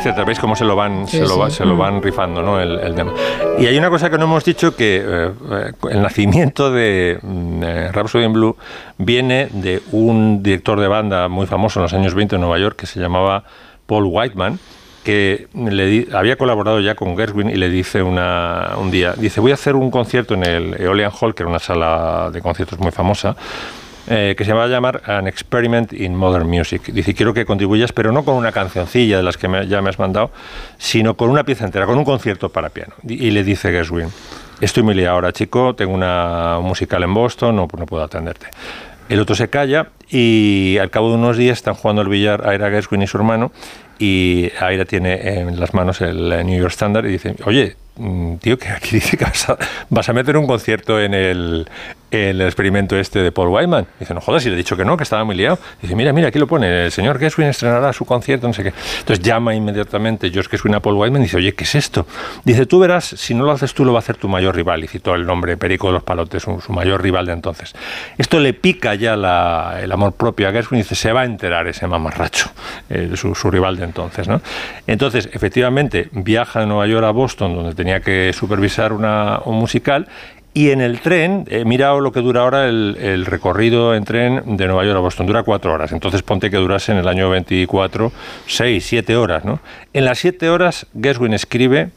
Etcétera. 0.02 0.24
¿Veis 0.24 0.38
cómo 0.38 0.56
se 0.56 0.64
lo 0.64 0.74
van, 0.74 1.06
sí, 1.06 1.18
se, 1.18 1.22
lo, 1.22 1.48
sí. 1.48 1.56
se 1.56 1.64
lo 1.64 1.76
van 1.76 2.02
rifando 2.02 2.42
¿no? 2.42 2.60
el, 2.60 2.78
el, 2.80 2.94
tema? 2.94 3.12
Y 3.58 3.66
hay 3.66 3.78
una 3.78 3.88
cosa 3.88 4.10
que 4.10 4.18
no 4.18 4.24
hemos 4.24 4.44
dicho, 4.44 4.74
que 4.74 5.02
eh, 5.04 5.72
el 5.90 6.02
nacimiento 6.02 6.72
de 6.72 7.18
eh, 7.22 7.90
Rhapsody 7.92 8.24
in 8.24 8.32
Blue 8.32 8.56
viene 8.98 9.48
de 9.52 9.80
un 9.92 10.42
director 10.42 10.80
de 10.80 10.88
banda 10.88 11.28
muy 11.28 11.46
famoso 11.46 11.78
en 11.78 11.84
los 11.84 11.92
años 11.92 12.14
20 12.14 12.34
en 12.34 12.40
Nueva 12.40 12.58
York 12.58 12.76
que 12.76 12.86
se 12.86 12.98
llamaba 12.98 13.44
Paul 13.86 14.06
Whiteman, 14.06 14.58
que 15.04 15.48
le 15.54 15.86
di, 15.86 16.08
había 16.12 16.36
colaborado 16.36 16.80
ya 16.80 16.94
con 16.94 17.16
Gershwin 17.16 17.50
y 17.50 17.54
le 17.54 17.68
dice 17.68 18.02
una, 18.02 18.72
un 18.78 18.90
día, 18.90 19.14
dice, 19.16 19.40
voy 19.40 19.52
a 19.52 19.54
hacer 19.54 19.76
un 19.76 19.90
concierto 19.90 20.34
en 20.34 20.44
el 20.44 20.80
Eolian 20.80 21.10
Hall, 21.20 21.34
que 21.34 21.42
era 21.42 21.50
una 21.50 21.58
sala 21.58 22.30
de 22.32 22.40
conciertos 22.40 22.78
muy 22.78 22.92
famosa, 22.92 23.36
eh, 24.08 24.34
que 24.36 24.44
se 24.44 24.52
va 24.52 24.64
a 24.64 24.68
llamar 24.68 25.02
An 25.04 25.26
Experiment 25.26 25.92
in 25.92 26.14
Modern 26.14 26.48
Music. 26.48 26.82
Dice, 26.86 27.14
quiero 27.14 27.34
que 27.34 27.44
contribuyas, 27.44 27.92
pero 27.92 28.12
no 28.12 28.24
con 28.24 28.36
una 28.36 28.52
cancioncilla 28.52 29.16
de 29.16 29.22
las 29.22 29.36
que 29.36 29.48
me, 29.48 29.66
ya 29.66 29.80
me 29.82 29.90
has 29.90 29.98
mandado, 29.98 30.30
sino 30.78 31.16
con 31.16 31.30
una 31.30 31.44
pieza 31.44 31.64
entera, 31.64 31.86
con 31.86 31.98
un 31.98 32.04
concierto 32.04 32.48
para 32.48 32.70
piano. 32.70 32.94
Y, 33.06 33.26
y 33.26 33.30
le 33.30 33.44
dice 33.44 33.70
Gershwin, 33.70 34.08
estoy 34.60 34.82
muy 34.82 34.94
liado 34.94 35.14
ahora, 35.14 35.32
chico, 35.32 35.74
tengo 35.74 35.94
una 35.94 36.58
musical 36.60 37.02
en 37.02 37.14
Boston, 37.14 37.56
no, 37.56 37.68
no 37.76 37.86
puedo 37.86 38.02
atenderte. 38.02 38.46
El 39.08 39.20
otro 39.20 39.34
se 39.34 39.48
calla 39.48 39.88
y 40.08 40.78
al 40.80 40.90
cabo 40.90 41.10
de 41.10 41.16
unos 41.16 41.36
días 41.36 41.58
están 41.58 41.74
jugando 41.74 42.02
al 42.02 42.08
billar 42.08 42.48
Ira 42.54 42.70
Gershwin 42.70 43.02
y 43.02 43.06
su 43.06 43.18
hermano 43.18 43.52
y 43.98 44.50
Aira 44.58 44.84
tiene 44.84 45.40
en 45.40 45.60
las 45.60 45.74
manos 45.74 46.00
el 46.00 46.28
New 46.46 46.58
York 46.58 46.72
Standard 46.72 47.06
y 47.06 47.12
dice, 47.12 47.36
oye, 47.44 47.76
tío, 48.40 48.58
que 48.58 48.68
aquí 48.68 48.96
dice 48.96 49.16
que 49.16 49.24
vas 49.24 49.48
a, 49.50 49.58
vas 49.90 50.08
a 50.08 50.12
meter 50.12 50.36
un 50.36 50.46
concierto 50.46 51.00
en 51.00 51.14
el, 51.14 51.68
el 52.12 52.42
experimento 52.42 52.96
este 52.98 53.20
de 53.20 53.32
Paul 53.32 53.48
Wyman. 53.48 53.86
Dice, 53.98 54.12
no 54.12 54.20
jodas, 54.20 54.42
si 54.42 54.50
le 54.50 54.54
he 54.54 54.58
dicho 54.58 54.76
que 54.76 54.84
no, 54.84 54.98
que 54.98 55.02
estaba 55.02 55.24
muy 55.24 55.34
liado. 55.34 55.58
Dice, 55.80 55.96
mira, 55.96 56.12
mira, 56.12 56.28
aquí 56.28 56.38
lo 56.38 56.46
pone, 56.46 56.84
el 56.84 56.92
señor 56.92 57.18
Gershwin 57.18 57.48
estrenará 57.48 57.92
su 57.94 58.04
concierto, 58.04 58.46
no 58.46 58.52
sé 58.52 58.62
qué. 58.62 58.74
Entonces 58.98 59.24
llama 59.24 59.54
inmediatamente 59.54 60.30
George 60.30 60.50
Gershwin 60.50 60.74
a 60.74 60.80
Paul 60.80 60.96
Wyman 60.96 61.22
y 61.22 61.24
dice, 61.24 61.38
oye, 61.38 61.54
¿qué 61.54 61.64
es 61.64 61.74
esto? 61.74 62.06
Dice, 62.44 62.66
tú 62.66 62.80
verás, 62.80 63.04
si 63.04 63.32
no 63.32 63.44
lo 63.44 63.52
haces 63.52 63.72
tú, 63.72 63.86
lo 63.86 63.94
va 63.94 63.98
a 63.98 64.00
hacer 64.00 64.16
tu 64.16 64.28
mayor 64.28 64.54
rival. 64.54 64.84
Y 64.84 64.88
citó 64.88 65.14
el 65.14 65.24
nombre 65.24 65.56
Perico 65.56 65.86
de 65.86 65.94
los 65.94 66.02
Palotes, 66.02 66.42
su, 66.42 66.60
mayor 66.72 67.02
rival 67.02 67.24
de 67.24 67.32
entonces. 67.32 67.74
Esto 68.18 68.40
le 68.40 68.52
pica 68.52 68.94
ya 68.94 69.14
el 69.14 69.90
amor 69.90 70.12
propio 70.12 70.48
a 70.48 70.52
Gershwin 70.52 70.80
y 70.80 70.82
dice, 70.82 70.94
se 70.94 71.12
va 71.12 71.22
a 71.22 71.24
enterar 71.24 71.66
ese 71.66 71.86
mamarracho, 71.86 72.50
eh, 72.90 73.10
su, 73.14 73.34
su, 73.34 73.50
rival 73.50 73.78
de 73.78 73.84
entonces. 73.84 74.28
¿no? 74.28 74.42
Entonces, 74.86 75.30
efectivamente, 75.32 76.10
viaja 76.12 76.60
de 76.60 76.66
Nueva 76.66 76.86
York 76.86 77.06
a 77.06 77.10
Boston, 77.10 77.54
donde 77.54 77.74
tenía 77.74 78.00
que 78.00 78.32
supervisar 78.34 78.92
una, 78.92 79.40
un 79.46 79.58
musical 79.58 80.08
y 80.54 80.70
en 80.70 80.80
el 80.80 81.00
tren, 81.00 81.46
eh, 81.48 81.64
mira 81.64 81.94
lo 81.94 82.12
que 82.12 82.20
dura 82.20 82.42
ahora 82.42 82.68
el, 82.68 82.96
el, 83.00 83.24
recorrido 83.24 83.94
en 83.94 84.04
tren 84.04 84.56
de 84.56 84.66
Nueva 84.66 84.84
York 84.84 84.98
a 84.98 85.00
Boston, 85.00 85.26
dura 85.26 85.42
cuatro 85.42 85.72
horas. 85.72 85.92
Entonces 85.92 86.22
ponte 86.22 86.50
que 86.50 86.58
durase 86.58 86.92
en 86.92 86.98
el 86.98 87.08
año 87.08 87.30
24, 87.30 88.12
seis, 88.46 88.84
siete 88.84 89.16
horas. 89.16 89.44
¿no? 89.44 89.60
En 89.94 90.04
las 90.04 90.18
siete 90.18 90.50
horas, 90.50 90.86
Gershwin 91.00 91.32
escribe 91.32 91.90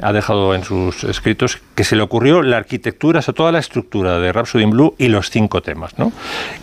ha 0.00 0.12
dejado 0.12 0.54
en 0.54 0.64
sus 0.64 1.04
escritos 1.04 1.58
que 1.74 1.84
se 1.84 1.96
le 1.96 2.02
ocurrió 2.02 2.42
la 2.42 2.56
arquitectura, 2.56 3.20
o 3.20 3.22
sea, 3.22 3.34
toda 3.34 3.52
la 3.52 3.58
estructura 3.58 4.18
de 4.18 4.32
Rhapsody 4.32 4.64
in 4.64 4.70
Blue 4.70 4.94
y 4.98 5.08
los 5.08 5.30
cinco 5.30 5.62
temas, 5.62 5.98
¿no? 5.98 6.12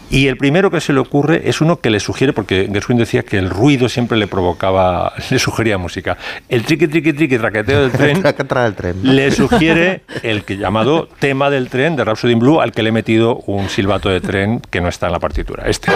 Y 0.09 0.27
el 0.27 0.37
primero 0.37 0.69
que 0.69 0.79
se 0.79 0.93
le 0.93 0.99
ocurre 0.99 1.49
es 1.49 1.61
uno 1.61 1.79
que 1.79 1.89
le 1.89 1.99
sugiere, 1.99 2.33
porque 2.33 2.69
Gershwin 2.71 2.97
decía 2.97 3.23
que 3.23 3.37
el 3.37 3.49
ruido 3.49 3.89
siempre 3.89 4.17
le 4.17 4.27
provocaba, 4.27 5.13
le 5.29 5.39
sugería 5.39 5.77
música. 5.77 6.17
El 6.49 6.63
triqui, 6.63 6.87
triqui, 6.87 7.13
triqui, 7.13 7.37
traqueteo 7.37 7.81
del 7.81 7.91
tren, 7.91 8.21
del 8.23 8.75
tren 8.75 8.95
¿no? 9.01 9.13
le 9.13 9.31
sugiere 9.31 10.01
el 10.21 10.43
que 10.43 10.57
llamado 10.57 11.07
tema 11.19 11.49
del 11.49 11.69
tren 11.69 11.95
de 11.95 12.05
Rhapsody 12.05 12.33
in 12.33 12.39
Blue, 12.39 12.61
al 12.61 12.71
que 12.71 12.83
le 12.83 12.89
he 12.89 12.91
metido 12.91 13.37
un 13.47 13.69
silbato 13.69 14.09
de 14.09 14.21
tren 14.21 14.61
que 14.69 14.81
no 14.81 14.89
está 14.89 15.07
en 15.07 15.13
la 15.13 15.19
partitura. 15.19 15.63
Este. 15.67 15.91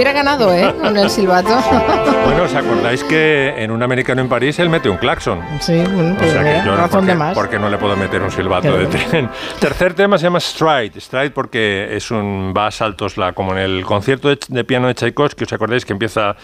Hubiera 0.00 0.12
ganado, 0.12 0.52
¿eh? 0.54 0.74
Con 0.80 0.96
el 0.96 1.10
silbato. 1.10 1.50
Bueno, 2.24 2.44
¿os 2.44 2.54
acordáis 2.54 3.02
que 3.04 3.54
en 3.56 3.70
un 3.72 3.82
americano 3.82 4.20
en 4.20 4.28
París 4.28 4.58
él 4.60 4.68
mete 4.68 4.88
un 4.88 4.98
claxon? 4.98 5.40
Sí, 5.60 5.76
bueno, 5.92 6.14
O 6.14 6.16
pues 6.16 6.30
sea 6.30 6.42
mira, 6.42 6.60
que 6.62 6.66
yo 6.66 6.76
razón 6.76 6.90
porque, 7.00 7.06
de 7.06 7.14
más. 7.16 7.34
porque 7.34 7.58
no 7.58 7.68
le 7.68 7.76
puedo 7.78 7.96
meter 7.96 8.22
un 8.22 8.30
silbato 8.30 8.68
Claro. 8.68 8.78
de 8.78 8.86
tren. 8.86 9.28
Tercer 9.58 9.94
tema 9.94 10.16
se 10.16 10.24
llama 10.24 10.38
Stride. 10.38 11.00
Stride 11.00 11.30
porque 11.30 11.88
es 11.96 12.10
un 12.12 12.54
va 12.56 12.68
a 12.68 12.70
saltos 12.70 13.16
la, 13.16 13.32
como 13.32 13.52
en 13.52 13.58
el 13.58 13.84
concierto 13.84 14.28
de, 14.28 14.38
de 14.48 14.64
piano 14.64 14.86
de 14.86 14.94
Tchaikovsky, 14.94 15.42
os 15.44 15.52
acordáis 15.52 15.84
que 15.84 15.92
empieza 15.92 16.36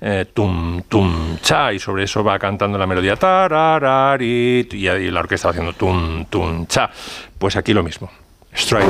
eh, 0.00 0.24
tum 0.32 0.82
tum 0.88 1.36
cha 1.42 1.72
y 1.72 1.78
sobre 1.78 2.04
eso 2.04 2.24
va 2.24 2.38
cantando 2.38 2.78
la 2.78 2.86
melodía 2.86 3.16
tarararit, 3.16 4.72
y, 4.72 4.88
y 4.88 5.10
la 5.10 5.20
orquesta 5.20 5.48
va 5.48 5.50
haciendo 5.50 5.74
tum 5.74 6.24
tum 6.26 6.66
cha. 6.66 6.88
Pues 7.38 7.54
aquí 7.56 7.74
lo 7.74 7.82
mismo. 7.82 8.08
Stride. 8.54 8.86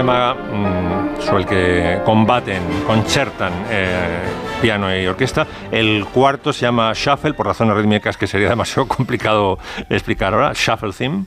Tema 0.00 0.32
mm, 0.32 1.36
el 1.36 1.44
que 1.46 2.00
combaten, 2.06 2.62
concertan 2.86 3.52
eh, 3.68 4.22
piano 4.62 4.96
y 4.96 5.06
orquesta. 5.06 5.46
El 5.70 6.06
cuarto 6.06 6.54
se 6.54 6.62
llama 6.62 6.92
Shuffle, 6.94 7.34
por 7.34 7.44
razones 7.44 7.76
rítmicas 7.76 8.16
que 8.16 8.26
sería 8.26 8.48
demasiado 8.56 8.88
complicado 8.88 9.58
explicar 9.90 10.32
ahora. 10.32 10.52
Shuffle 10.54 10.92
Theme. 10.94 11.26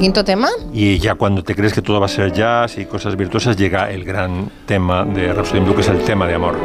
Quinto 0.00 0.24
tema? 0.24 0.48
Y 0.72 0.98
ya 0.98 1.14
cuando 1.14 1.44
te 1.44 1.54
crees 1.54 1.74
que 1.74 1.82
todo 1.82 2.00
va 2.00 2.06
a 2.06 2.08
ser 2.08 2.32
jazz 2.32 2.78
y 2.78 2.86
cosas 2.86 3.16
virtuosas, 3.16 3.56
llega 3.56 3.90
el 3.90 4.02
gran 4.02 4.50
tema 4.64 5.04
de 5.04 5.32
Rhapsody 5.32 5.58
in 5.58 5.64
Blue, 5.66 5.74
que 5.74 5.82
es 5.82 5.88
el 5.88 5.98
tema 5.98 6.26
de 6.26 6.34
amor. 6.34 6.58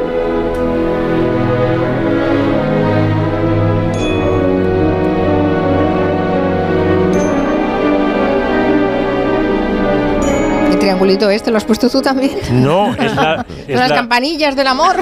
¿El 10.69 10.79
triangulito 10.79 11.29
este 11.29 11.51
lo 11.51 11.57
has 11.57 11.65
puesto 11.65 11.89
tú 11.89 12.01
también? 12.01 12.31
No, 12.53 12.95
es 12.95 13.13
la, 13.15 13.44
es 13.67 13.75
Las 13.79 13.89
la- 13.89 13.95
campanillas 13.95 14.55
del 14.55 14.67
amor. 14.67 14.95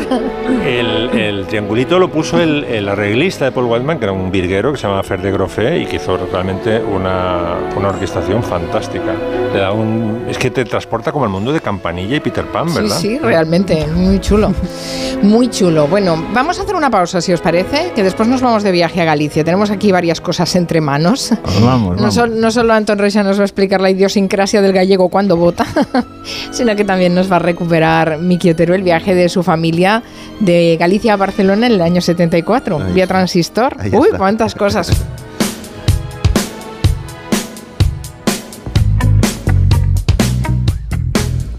el, 0.65 1.09
el 1.19 1.45
triangulito 1.47 1.99
lo 1.99 2.09
puso 2.09 2.39
el, 2.39 2.63
el 2.65 2.87
arreglista 2.87 3.45
de 3.45 3.51
Paul 3.51 3.65
Whiteman, 3.65 3.99
que 3.99 4.05
era 4.05 4.13
un 4.13 4.31
virguero 4.31 4.71
que 4.71 4.77
se 4.77 4.87
llama 4.87 5.03
Fer 5.03 5.21
de 5.21 5.31
Groffé 5.31 5.79
y 5.79 5.85
que 5.85 5.97
hizo 5.97 6.17
realmente 6.31 6.79
una, 6.81 7.55
una 7.75 7.89
orquestación 7.89 8.43
fantástica. 8.43 9.13
Le 9.53 9.59
da 9.59 9.71
un, 9.71 10.25
es 10.29 10.37
que 10.37 10.49
te 10.49 10.65
transporta 10.65 11.11
como 11.11 11.25
al 11.25 11.31
mundo 11.31 11.51
de 11.51 11.59
Campanilla 11.61 12.15
y 12.15 12.19
Peter 12.19 12.45
Pan, 12.45 12.69
Sí, 12.69 12.75
¿verdad? 12.75 12.97
sí, 12.97 13.19
realmente, 13.19 13.85
muy 13.87 14.19
chulo. 14.19 14.53
Muy 15.23 15.49
chulo. 15.49 15.87
Bueno, 15.87 16.21
vamos 16.33 16.59
a 16.59 16.63
hacer 16.63 16.75
una 16.75 16.89
pausa, 16.91 17.21
si 17.21 17.31
os 17.31 17.39
parece, 17.39 17.91
que 17.95 18.03
después 18.03 18.27
nos 18.27 18.41
vamos 18.41 18.61
de 18.61 18.71
viaje 18.73 18.99
a 19.01 19.05
Galicia. 19.05 19.43
Tenemos 19.45 19.71
aquí 19.71 19.89
varias 19.91 20.19
cosas 20.19 20.53
entre 20.57 20.81
manos. 20.81 21.33
Vamos, 21.61 21.91
No, 21.95 22.01
vamos. 22.01 22.13
sol- 22.13 22.39
no 22.41 22.51
solo 22.51 22.73
Anton 22.73 22.97
Reixa 22.99 23.23
nos 23.23 23.37
va 23.37 23.43
a 23.43 23.45
explicar 23.45 23.79
la 23.79 23.89
idiosincrasia 23.89 24.61
del 24.61 24.73
gallego 24.73 25.07
cuando 25.07 25.37
vota, 25.37 25.65
sino 26.51 26.75
que 26.75 26.83
también 26.83 27.15
nos 27.15 27.31
va 27.31 27.37
a 27.37 27.39
recuperar 27.39 28.17
Miki 28.19 28.49
Otero 28.49 28.75
el 28.75 28.83
viaje 28.83 29.15
de 29.15 29.29
su 29.29 29.43
familia 29.43 30.03
de 30.41 30.75
Galicia 30.77 31.13
a 31.13 31.17
Barcelona 31.17 31.67
en 31.67 31.73
el 31.73 31.81
año 31.81 32.01
74, 32.01 32.77
Ahí 32.83 32.93
vía 32.93 33.03
está. 33.05 33.15
transistor. 33.15 33.77
Ahí 33.79 33.91
Uy, 33.93 34.07
está. 34.07 34.17
cuántas 34.17 34.55
cosas. 34.55 34.91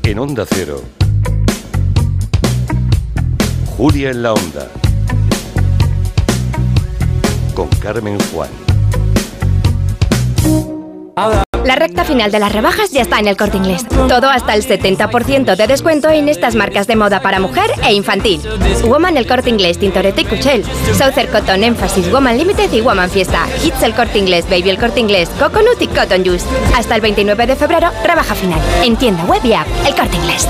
En 0.02 0.18
Onda 0.18 0.44
Cero. 0.48 0.80
Julia 3.76 4.10
en 4.10 4.22
la 4.22 4.32
Onda. 4.32 4.68
Con 7.54 7.68
Carmen 7.80 8.18
Juan. 8.32 8.48
La 11.64 11.76
recta 11.76 12.04
final 12.04 12.30
de 12.30 12.38
las 12.38 12.52
rebajas 12.52 12.90
ya 12.92 13.02
está 13.02 13.18
en 13.18 13.26
el 13.26 13.36
corte 13.36 13.56
inglés. 13.56 13.84
Todo 13.88 14.28
hasta 14.28 14.54
el 14.54 14.64
70% 14.64 15.56
de 15.56 15.66
descuento 15.66 16.08
en 16.10 16.28
estas 16.28 16.54
marcas 16.54 16.86
de 16.86 16.94
moda 16.94 17.20
para 17.20 17.40
mujer 17.40 17.70
e 17.82 17.94
infantil. 17.94 18.40
Woman 18.84 19.16
el 19.16 19.26
corte 19.26 19.50
inglés, 19.50 19.78
Tintoretto 19.78 20.20
y 20.20 20.24
Cuchel. 20.24 20.64
Southern 20.92 21.28
Cotton 21.32 21.64
Emphasis, 21.64 22.12
Woman 22.12 22.36
Limited 22.38 22.72
y 22.72 22.80
Woman 22.80 23.10
Fiesta. 23.10 23.46
Hits 23.64 23.82
el 23.82 23.94
corte 23.94 24.18
inglés, 24.18 24.44
Baby 24.48 24.70
el 24.70 24.78
corte 24.78 25.00
inglés, 25.00 25.30
Coconut 25.38 25.80
y 25.80 25.88
Cotton 25.88 26.24
Juice. 26.24 26.46
Hasta 26.76 26.94
el 26.94 27.00
29 27.00 27.46
de 27.46 27.56
febrero, 27.56 27.90
rebaja 28.04 28.34
final. 28.34 28.60
En 28.84 28.96
tienda 28.96 29.24
web 29.24 29.44
y 29.44 29.54
app, 29.54 29.66
el 29.86 29.94
corte 29.94 30.16
inglés. 30.16 30.46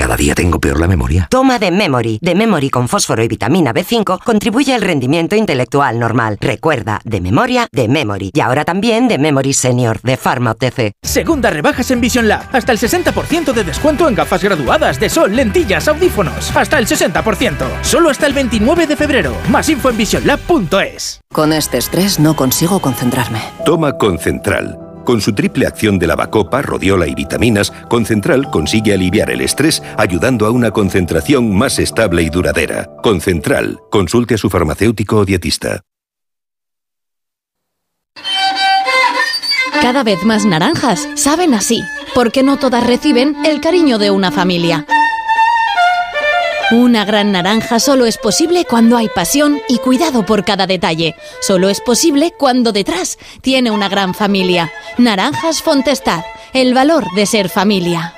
Cada 0.00 0.16
día 0.16 0.34
tengo 0.34 0.58
peor 0.58 0.80
la 0.80 0.86
memoria. 0.86 1.28
Toma 1.30 1.58
de 1.58 1.70
Memory. 1.70 2.20
De 2.22 2.34
Memory 2.34 2.70
con 2.70 2.88
fósforo 2.88 3.22
y 3.22 3.28
vitamina 3.28 3.74
B5 3.74 4.24
contribuye 4.24 4.72
al 4.72 4.80
rendimiento 4.80 5.36
intelectual 5.36 5.98
normal. 5.98 6.38
Recuerda, 6.40 7.02
de 7.04 7.20
memoria, 7.20 7.68
de 7.70 7.86
Memory. 7.86 8.30
Y 8.32 8.40
ahora 8.40 8.64
también 8.64 9.08
de 9.08 9.18
Memory 9.18 9.52
Senior, 9.52 10.00
de 10.00 10.16
Pharma 10.16 10.52
OTC. 10.52 10.92
Segunda 11.02 11.50
rebajas 11.50 11.90
en 11.90 12.00
Vision 12.00 12.28
Lab. 12.28 12.48
Hasta 12.50 12.72
el 12.72 12.78
60% 12.78 13.52
de 13.52 13.62
descuento 13.62 14.08
en 14.08 14.14
gafas 14.14 14.42
graduadas 14.42 14.98
de 14.98 15.10
sol, 15.10 15.36
lentillas, 15.36 15.86
audífonos. 15.86 16.56
Hasta 16.56 16.78
el 16.78 16.86
60%. 16.86 17.66
Solo 17.82 18.08
hasta 18.08 18.26
el 18.26 18.32
29 18.32 18.86
de 18.86 18.96
febrero. 18.96 19.36
Más 19.50 19.68
info 19.68 19.90
en 19.90 19.98
visionlab.es. 19.98 21.20
Con 21.30 21.52
este 21.52 21.76
estrés 21.76 22.18
no 22.18 22.34
consigo 22.34 22.80
concentrarme. 22.80 23.42
Toma 23.66 23.98
Concentral. 23.98 24.89
Con 25.04 25.20
su 25.20 25.34
triple 25.34 25.66
acción 25.66 25.98
de 25.98 26.06
lavacopa, 26.06 26.62
rodiola 26.62 27.06
y 27.06 27.14
vitaminas, 27.14 27.72
Concentral 27.88 28.50
consigue 28.50 28.94
aliviar 28.94 29.30
el 29.30 29.40
estrés 29.40 29.82
ayudando 29.96 30.46
a 30.46 30.50
una 30.50 30.70
concentración 30.70 31.54
más 31.54 31.78
estable 31.78 32.22
y 32.22 32.30
duradera. 32.30 32.88
Concentral. 33.02 33.78
Consulte 33.90 34.34
a 34.34 34.38
su 34.38 34.50
farmacéutico 34.50 35.16
o 35.16 35.24
dietista. 35.24 35.82
Cada 39.80 40.02
vez 40.02 40.24
más 40.24 40.44
naranjas 40.44 41.08
saben 41.14 41.54
así, 41.54 41.82
porque 42.14 42.42
no 42.42 42.58
todas 42.58 42.86
reciben 42.86 43.34
el 43.46 43.60
cariño 43.60 43.98
de 43.98 44.10
una 44.10 44.30
familia. 44.30 44.84
Una 46.72 47.04
gran 47.04 47.32
naranja 47.32 47.80
solo 47.80 48.06
es 48.06 48.16
posible 48.16 48.64
cuando 48.64 48.96
hay 48.96 49.08
pasión 49.08 49.58
y 49.68 49.78
cuidado 49.78 50.24
por 50.24 50.44
cada 50.44 50.68
detalle. 50.68 51.16
Solo 51.40 51.68
es 51.68 51.80
posible 51.80 52.32
cuando 52.38 52.70
detrás 52.70 53.18
tiene 53.42 53.72
una 53.72 53.88
gran 53.88 54.14
familia. 54.14 54.70
Naranjas 54.96 55.62
Fontestad, 55.62 56.22
el 56.52 56.72
valor 56.72 57.04
de 57.16 57.26
ser 57.26 57.48
familia. 57.48 58.14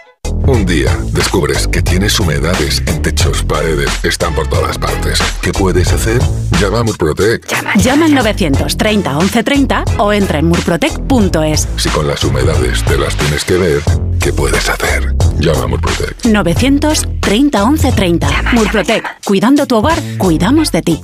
Un 0.47 0.67
día 0.67 0.95
descubres 1.13 1.67
que 1.67 1.81
tienes 1.81 2.21
humedades 2.21 2.83
en 2.87 3.01
techos, 3.01 3.43
paredes, 3.43 3.89
están 4.05 4.35
por 4.35 4.49
todas 4.49 4.77
partes. 4.77 5.19
¿Qué 5.41 5.53
puedes 5.53 5.91
hacer? 5.91 6.21
Llama 6.61 6.81
a 6.81 6.83
Murprotec. 6.83 7.47
Llama 7.77 8.05
al 8.05 8.15
930 8.15 9.15
1130 9.15 9.85
o 9.99 10.13
entra 10.13 10.41
en 10.41 10.47
murprotec.es. 10.47 11.69
Si 11.77 11.89
con 11.89 12.07
las 12.07 12.23
humedades 12.23 12.85
te 12.85 12.99
las 12.99 13.17
tienes 13.17 13.45
que 13.45 13.57
ver, 13.57 13.83
¿qué 14.23 14.33
puedes 14.33 14.69
hacer? 14.69 15.15
Llama 15.39 15.65
a 15.65 15.67
Murprotec. 15.67 16.25
930 16.25 17.67
1130. 17.67 18.29
Murprotec. 18.53 19.25
Cuidando 19.25 19.67
tu 19.67 19.77
hogar, 19.77 19.99
cuidamos 20.17 20.71
de 20.71 20.83
ti. 20.83 21.01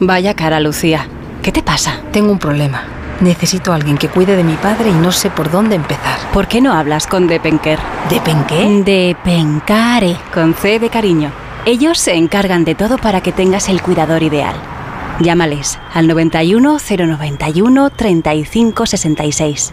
Vaya 0.00 0.34
cara, 0.34 0.58
Lucía. 0.60 1.06
¿Qué 1.42 1.52
te 1.52 1.62
pasa? 1.62 2.00
Tengo 2.12 2.32
un 2.32 2.38
problema. 2.38 2.82
Necesito 3.20 3.72
a 3.72 3.76
alguien 3.76 3.96
que 3.96 4.08
cuide 4.08 4.36
de 4.36 4.44
mi 4.44 4.54
padre 4.54 4.90
y 4.90 4.94
no 4.94 5.12
sé 5.12 5.30
por 5.30 5.50
dónde 5.50 5.76
empezar. 5.76 6.18
¿Por 6.32 6.48
qué 6.48 6.60
no 6.60 6.72
hablas 6.72 7.06
con 7.06 7.28
Depenker? 7.28 7.78
¿Depenqué? 8.10 8.82
Depencare. 8.84 10.16
Con 10.34 10.54
C 10.54 10.78
de 10.78 10.90
cariño. 10.90 11.30
Ellos 11.64 11.98
se 11.98 12.14
encargan 12.14 12.64
de 12.64 12.74
todo 12.74 12.98
para 12.98 13.22
que 13.22 13.32
tengas 13.32 13.68
el 13.68 13.80
cuidador 13.80 14.22
ideal. 14.22 14.56
Llámales 15.20 15.78
al 15.94 16.08
91 16.08 16.78
091 16.78 17.90
35 17.90 18.86
66. 18.86 19.72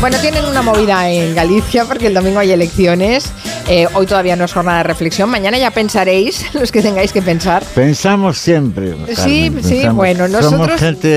Bueno, 0.00 0.16
tienen 0.22 0.46
una 0.46 0.62
movida 0.62 1.10
en 1.10 1.34
Galicia 1.34 1.84
porque 1.84 2.06
el 2.06 2.14
domingo 2.14 2.38
hay 2.38 2.52
elecciones. 2.52 3.30
Eh, 3.68 3.86
hoy 3.92 4.06
todavía 4.06 4.34
no 4.34 4.46
es 4.46 4.52
jornada 4.52 4.78
de 4.78 4.84
reflexión. 4.84 5.28
Mañana 5.28 5.58
ya 5.58 5.70
pensaréis, 5.72 6.54
los 6.54 6.72
que 6.72 6.80
tengáis 6.80 7.12
que 7.12 7.20
pensar. 7.20 7.62
Pensamos 7.74 8.38
siempre. 8.38 8.92
Sí, 9.14 9.14
Carmen, 9.14 9.62
sí, 9.62 9.70
pensamos. 9.74 9.96
bueno, 9.96 10.26
Somos 10.28 10.42
nosotros- 10.52 10.80
gente. 10.80 11.08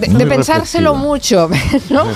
De, 0.00 0.08
de 0.08 0.26
pensárselo 0.26 0.94
mucho, 0.94 1.50
¿no? 1.90 2.06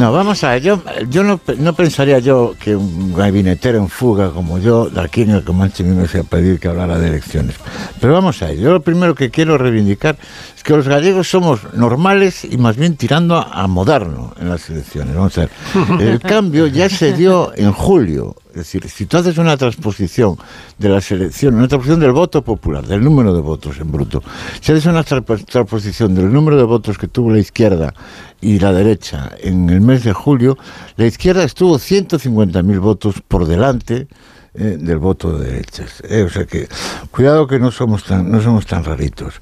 No, 0.00 0.10
vamos 0.10 0.42
a 0.42 0.52
ver, 0.52 0.62
yo, 0.62 0.82
yo 1.10 1.22
no, 1.22 1.38
no 1.58 1.74
pensaría 1.74 2.18
yo 2.18 2.54
que 2.58 2.74
un 2.74 3.12
gabinetero 3.14 3.76
en 3.76 3.90
fuga 3.90 4.30
como 4.30 4.58
yo, 4.58 4.88
de 4.88 5.02
aquí 5.02 5.22
en 5.22 5.32
el 5.32 5.44
Comanche 5.44 5.84
me 5.84 5.92
iba 6.02 6.02
a 6.18 6.22
pedir 6.24 6.58
que 6.58 6.68
hablara 6.68 6.98
de 6.98 7.08
elecciones. 7.08 7.56
Pero 8.00 8.14
vamos 8.14 8.40
a 8.42 8.46
ver, 8.46 8.56
yo 8.56 8.72
lo 8.72 8.80
primero 8.80 9.14
que 9.14 9.30
quiero 9.30 9.58
reivindicar 9.58 10.16
es 10.60 10.64
que 10.64 10.76
los 10.76 10.86
gallegos 10.86 11.26
somos 11.30 11.72
normales 11.72 12.44
y 12.44 12.58
más 12.58 12.76
bien 12.76 12.94
tirando 12.94 13.34
a, 13.38 13.62
a 13.62 13.66
moderno 13.66 14.34
en 14.38 14.50
las 14.50 14.68
elecciones. 14.68 15.14
Vamos 15.16 15.38
a 15.38 15.40
ver, 15.40 15.50
el 16.00 16.20
cambio 16.20 16.66
ya 16.66 16.90
se 16.90 17.14
dio 17.14 17.50
en 17.56 17.72
julio. 17.72 18.36
Es 18.50 18.56
decir, 18.56 18.86
si 18.90 19.06
tú 19.06 19.16
haces 19.16 19.38
una 19.38 19.56
transposición 19.56 20.36
de 20.76 20.90
las 20.90 21.10
elecciones, 21.12 21.56
una 21.56 21.66
transposición 21.68 22.00
del 22.00 22.12
voto 22.12 22.42
popular, 22.42 22.86
del 22.86 23.02
número 23.02 23.32
de 23.32 23.40
votos 23.40 23.78
en 23.80 23.90
bruto, 23.90 24.22
si 24.60 24.72
haces 24.72 24.84
una 24.84 25.02
tra- 25.02 25.44
transposición 25.46 26.14
del 26.14 26.30
número 26.30 26.58
de 26.58 26.64
votos 26.64 26.98
que 26.98 27.08
tuvo 27.08 27.30
la 27.30 27.38
izquierda 27.38 27.94
y 28.42 28.58
la 28.58 28.74
derecha 28.74 29.30
en 29.40 29.70
el 29.70 29.80
mes 29.80 30.04
de 30.04 30.12
julio, 30.12 30.58
la 30.96 31.06
izquierda 31.06 31.42
estuvo 31.42 31.76
150.000 31.78 32.80
votos 32.80 33.14
por 33.26 33.46
delante 33.46 34.08
eh, 34.54 34.76
del 34.80 34.98
voto 34.98 35.38
de 35.38 35.50
derechas. 35.50 36.02
Eh, 36.08 36.22
o 36.22 36.28
sea 36.28 36.44
que, 36.44 36.68
cuidado 37.12 37.46
que 37.46 37.60
no 37.60 37.70
somos 37.70 38.02
tan, 38.02 38.30
no 38.30 38.40
somos 38.40 38.66
tan 38.66 38.82
raritos. 38.82 39.34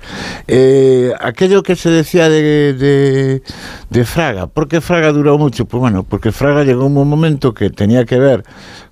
Eh, 0.47 1.13
aquello 1.19 1.63
que 1.63 1.77
se 1.77 1.89
decía 1.89 2.29
de, 2.29 3.41
de, 3.89 4.05
Fraga, 4.05 4.49
¿por 4.49 4.69
qué 4.69 4.83
Fraga 4.83 5.11
duró 5.13 5.39
mucho? 5.39 5.65
Pues 5.65 5.81
bueno, 5.81 6.03
porque 6.03 6.31
Fraga 6.31 6.63
llegó 6.63 6.87
un 6.87 7.09
momento 7.09 7.55
que 7.55 7.71
tenía 7.71 8.05
que 8.05 8.19
ver 8.19 8.45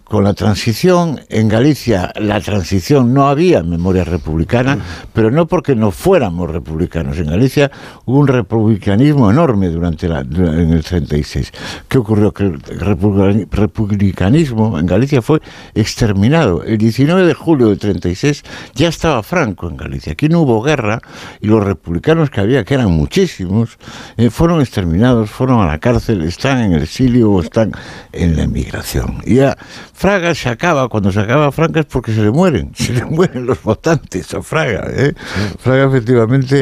con 0.09 0.23
la 0.23 0.35
transición, 0.35 1.21
en 1.29 1.49
Galicia 1.49 2.13
la 2.15 2.41
transición 2.41 3.13
no 3.13 3.27
había 3.27 3.65
memoria 3.65 4.05
republicana, 4.05 4.79
pero 5.13 5.33
no 5.33 5.47
porque 5.47 5.75
no 5.75 5.91
fuéramos 5.91 6.49
republicanos. 6.49 7.19
En 7.19 7.27
Galicia 7.27 7.73
hubo 8.05 8.21
un 8.21 8.29
republicanismo 8.29 9.29
enorme 9.33 9.69
durante 9.69 10.09
la, 10.09 10.21
en 10.21 10.73
el 10.73 10.85
36. 10.85 11.53
¿Qué 11.89 11.99
ocurrió? 11.99 12.33
Que 12.33 12.45
el 12.45 12.61
republicani- 12.63 13.49
republicanismo 13.51 14.79
en 14.79 14.87
Galicia 14.87 15.23
fue 15.23 15.41
exterminado. 15.75 16.63
El 16.63 16.79
19 16.79 17.27
de 17.27 17.35
julio 17.35 17.69
del 17.71 17.79
36 17.79 18.45
ya 18.75 18.89
estaba 18.89 19.25
Franco 19.25 19.69
en 19.69 19.77
Galicia. 19.77 20.13
Aquí 20.13 20.29
no 20.29 20.43
hubo 20.43 20.63
guerra 20.63 21.01
y 21.41 21.49
los 21.49 21.65
republicanos 21.65 22.31
que 22.31 22.41
había, 22.41 22.63
que 22.65 22.75
eran 22.75 22.93
muchísimos, 22.93 23.77
eh, 24.17 24.31
fueron 24.31 24.61
exterminados, 24.61 25.31
fueron 25.31 25.61
a 25.63 25.67
la 25.67 25.79
cárcel, 25.79 26.23
están 26.23 26.61
en 26.61 26.75
el 26.75 26.83
exilio 26.85 27.33
o 27.33 27.41
están 27.43 27.73
en 28.13 28.37
la 28.37 28.45
emigración. 28.45 29.19
Y 29.25 29.35
ya 29.37 29.57
Fraga 29.99 30.35
se 30.35 30.51
acaba, 30.51 30.89
cuando 30.91 31.11
se 31.11 31.21
acaba 31.21 31.51
Fraga 31.51 31.81
es 31.81 31.87
porque 31.87 32.13
se 32.13 32.21
le 32.23 32.31
mueren, 32.31 32.71
se 32.75 32.93
le 32.93 33.05
mueren 33.07 33.47
los 33.47 33.63
votantes 33.63 34.35
a 34.35 34.43
Fraga. 34.43 34.87
¿eh? 34.91 35.15
Fraga 35.59 35.87
efectivamente 35.87 36.57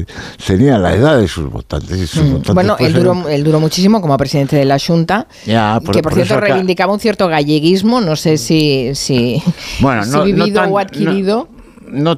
eh, 0.00 0.06
tenía 0.46 0.76
la 0.78 0.94
edad 0.94 1.18
de 1.18 1.26
sus 1.26 1.50
votantes. 1.50 1.96
y 1.96 2.06
sus 2.06 2.22
votantes, 2.24 2.54
Bueno, 2.54 2.76
él 2.78 2.90
eran- 2.96 3.02
duró, 3.02 3.28
él 3.30 3.44
duró 3.44 3.60
muchísimo 3.60 4.00
como 4.02 4.16
presidente 4.18 4.56
de 4.56 4.66
la 4.66 4.78
Junta, 4.78 5.26
Ya, 5.46 5.80
por- 5.82 5.94
que 5.94 6.02
por, 6.02 6.12
por 6.12 6.14
cierto 6.22 6.34
acá- 6.34 6.46
reivindicaba 6.48 6.92
un 6.92 7.00
cierto 7.00 7.28
galleguismo, 7.28 8.00
no 8.02 8.14
sé 8.14 8.36
si, 8.36 8.90
si, 8.94 9.42
Bueno, 9.80 10.04
si 10.04 10.10
no- 10.10 10.18
no 10.18 10.24
vivido 10.24 10.60
tan- 10.60 10.70
o 10.72 10.78
adquirido. 10.78 11.48
No 11.50 11.55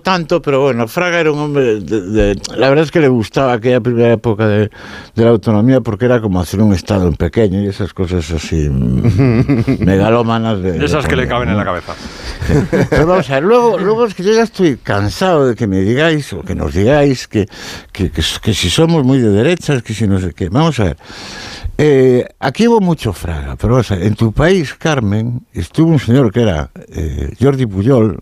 tanto, 0.00 0.40
pero 0.42 0.62
bueno, 0.62 0.87
Fraga 0.88 1.20
era 1.20 1.33
un 1.33 1.38
hombre, 1.38 1.81
de, 1.81 2.00
de- 2.00 2.40
la 2.57 2.68
verdad 2.68 2.85
es 2.85 2.90
que 2.90 3.00
le 3.00 3.09
gustaba 3.09 3.52
aquella 3.54 3.81
primera 3.81 4.12
época 4.12 4.46
de, 4.46 4.70
de 5.14 5.24
la 5.24 5.31
autonomía 5.31 5.81
porque 5.81 6.04
era 6.07 6.20
como 6.20 6.40
hacer 6.40 6.61
un 6.61 6.72
Estado 6.72 7.07
en 7.09 7.14
pequeño 7.14 7.61
y 7.62 7.66
esas 7.68 7.92
cosas 7.94 8.31
así 8.31 8.68
mm, 8.68 9.76
megalómanas. 9.85 10.62
De, 10.62 10.85
esas 10.85 11.07
que 11.07 11.16
le 11.16 11.26
caben 11.28 11.48
en 11.48 11.54
¿no? 11.57 11.61
la 11.61 11.64
cabeza. 11.64 11.94
Pero 12.90 13.07
vamos 13.07 13.28
a 13.31 13.35
ver, 13.35 13.42
luego, 13.42 13.78
luego 13.78 14.07
es 14.07 14.14
que 14.14 14.22
yo 14.22 14.33
ya 14.33 14.42
estoy 14.42 14.76
cansado 14.76 15.46
de 15.48 15.54
que 15.54 15.66
me 15.66 15.81
digáis 15.81 16.33
o 16.33 16.42
que 16.42 16.54
nos 16.54 16.72
digáis 16.74 17.28
que, 17.28 17.46
que, 17.92 18.11
que- 18.11 18.22
que 18.42 18.54
si 18.54 18.70
somos 18.70 19.04
muy 19.04 19.18
de 19.18 19.31
derechas, 19.31 19.83
que 19.83 19.92
si 19.94 20.07
no 20.07 20.18
sé 20.20 20.33
qué. 20.35 20.48
Vamos 20.48 20.78
a 20.81 20.85
ver. 20.85 20.96
Eh, 21.81 22.26
aquí 22.40 22.66
hubo 22.66 22.81
mucho 22.81 23.12
fraga, 23.12 23.54
pero 23.57 23.74
vamos 23.74 23.90
a 23.92 23.96
ver, 23.96 24.07
en 24.07 24.14
tu 24.16 24.33
país, 24.33 24.74
Carmen, 24.74 25.46
estuvo 25.52 25.90
un 25.92 26.00
señor 26.00 26.33
que 26.33 26.42
era 26.42 26.70
eh, 26.88 27.33
Jordi 27.40 27.66
Puyol, 27.66 28.18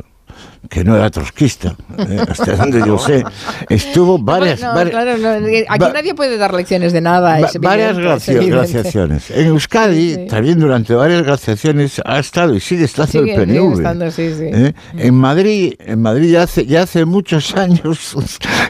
que 0.68 0.85
no 0.85 0.96
era 0.96 1.11
trotskista, 1.11 1.76
eh, 1.98 2.18
hasta 2.29 2.57
donde 2.57 2.81
yo 2.81 2.98
sé, 2.98 3.24
estuvo 3.68 4.18
varias, 4.18 4.61
No, 4.61 4.74
vari- 4.74 4.90
claro, 4.90 5.16
no, 5.18 5.29
aquí 5.68 5.83
va- 5.83 5.92
nadie 5.92 6.14
puede 6.14 6.37
dar 6.38 6.55
lecciones 6.55 6.92
de 6.92 7.00
nada. 7.00 7.40
Va- 7.40 7.50
varias 7.61 7.90
evidente, 7.90 7.90
es 7.90 7.98
glacia- 7.98 8.33
evidente. 8.35 8.55
glaciaciones. 8.72 9.31
En 9.31 9.46
Euskadi, 9.46 10.14
Sí. 10.14 10.26
también 10.29 10.59
durante 10.61 10.94
varias 10.94 11.22
glaciaciones, 11.22 12.00
ha 12.05 12.18
estado 12.18 12.55
y 12.55 12.61
sigue 12.61 12.85
estando 12.85 13.12
Sigue- 13.12 13.35
el 13.35 13.40
PNV. 13.48 13.72
estando, 13.74 14.11
sí, 14.11 14.31
sí. 14.37 14.44
¿eh? 14.44 14.72
En 14.96 15.14
Madrid, 15.14 15.74
en 15.79 16.02
Madrid 16.02 16.33
ya 16.33 16.42
hace, 16.42 16.66
ya 16.66 16.83
hace 16.83 17.05
muchos 17.05 17.55
años 17.57 18.16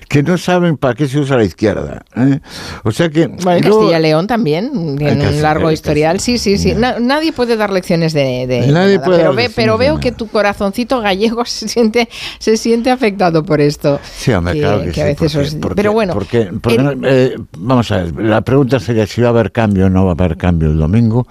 que 0.08 0.22
no 0.22 0.38
saben 0.38 0.76
para 0.76 0.94
qué 0.94 1.08
se 1.08 1.18
usa 1.18 1.36
la 1.36 1.44
izquierda. 1.44 2.04
¿eh? 2.16 2.40
O 2.84 2.90
sea 2.90 3.08
que. 3.08 3.26
Bueno, 3.26 3.52
en 3.52 3.64
luego- 3.64 3.80
Castilla 3.80 3.98
León 4.00 4.26
también 4.26 4.96
tiene 4.98 5.28
un 5.28 5.42
largo 5.42 5.70
historial. 5.70 6.20
Sí, 6.20 6.38
sí, 6.38 6.58
sí. 6.58 6.74
Na- 6.74 6.98
nadie 7.00 7.32
puede 7.32 7.56
dar 7.56 7.70
lecciones 7.70 8.12
de, 8.12 8.46
de- 8.46 8.66
Nadie 8.66 8.96
nada, 8.96 9.04
puede 9.04 9.18
pero, 9.18 9.28
dar 9.30 9.36
ve- 9.36 9.50
pero 9.54 9.78
veo 9.78 9.98
que 10.00 10.12
tu 10.12 10.28
corazoncito 10.28 11.00
gallego 11.00 11.44
se 11.44 11.80
siente 11.92 12.08
se 12.38 12.56
siente 12.56 12.90
afectado 12.90 13.44
por 13.44 13.60
esto. 13.60 14.00
Sí, 14.16 14.32
hombre, 14.32 14.54
que, 14.54 14.60
claro 14.60 14.82
que, 14.82 14.90
que 14.92 15.02
a 15.02 15.04
sí, 15.04 15.10
veces 15.10 15.32
porque- 15.32 15.46
os- 15.48 15.54
porque- 15.56 15.74
Pero 15.76 15.92
bueno, 15.92 16.12
porque- 16.14 16.40
el- 16.42 16.98
eh, 17.04 17.36
vamos 17.58 17.90
a 17.92 18.02
ver, 18.02 18.14
la 18.24 18.40
pregunta 18.40 18.80
sería 18.80 19.06
si 19.06 19.20
va 19.20 19.28
a 19.28 19.30
haber 19.30 19.52
cambio 19.52 19.86
o 19.86 19.90
no 19.90 20.04
va 20.04 20.10
a 20.12 20.14
haber 20.14 20.36
cambio 20.36 20.68
el 20.70 20.78
domingo. 20.78 21.26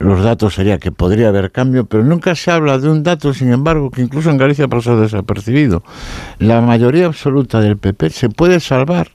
Los 0.00 0.22
datos 0.22 0.54
sería 0.54 0.78
que 0.78 0.90
podría 0.92 1.28
haber 1.28 1.50
cambio, 1.52 1.86
pero 1.86 2.02
nunca 2.04 2.34
se 2.34 2.50
habla 2.50 2.78
de 2.78 2.88
un 2.90 3.02
dato, 3.04 3.32
sin 3.32 3.52
embargo, 3.52 3.90
que 3.90 4.02
incluso 4.02 4.28
en 4.28 4.36
Galicia 4.36 4.66
pasó 4.68 5.00
desapercibido. 5.00 5.82
La 6.38 6.60
mayoría 6.60 7.06
absoluta 7.06 7.60
del 7.60 7.78
PP 7.78 8.10
se 8.10 8.28
puede 8.28 8.58
salvar 8.60 9.08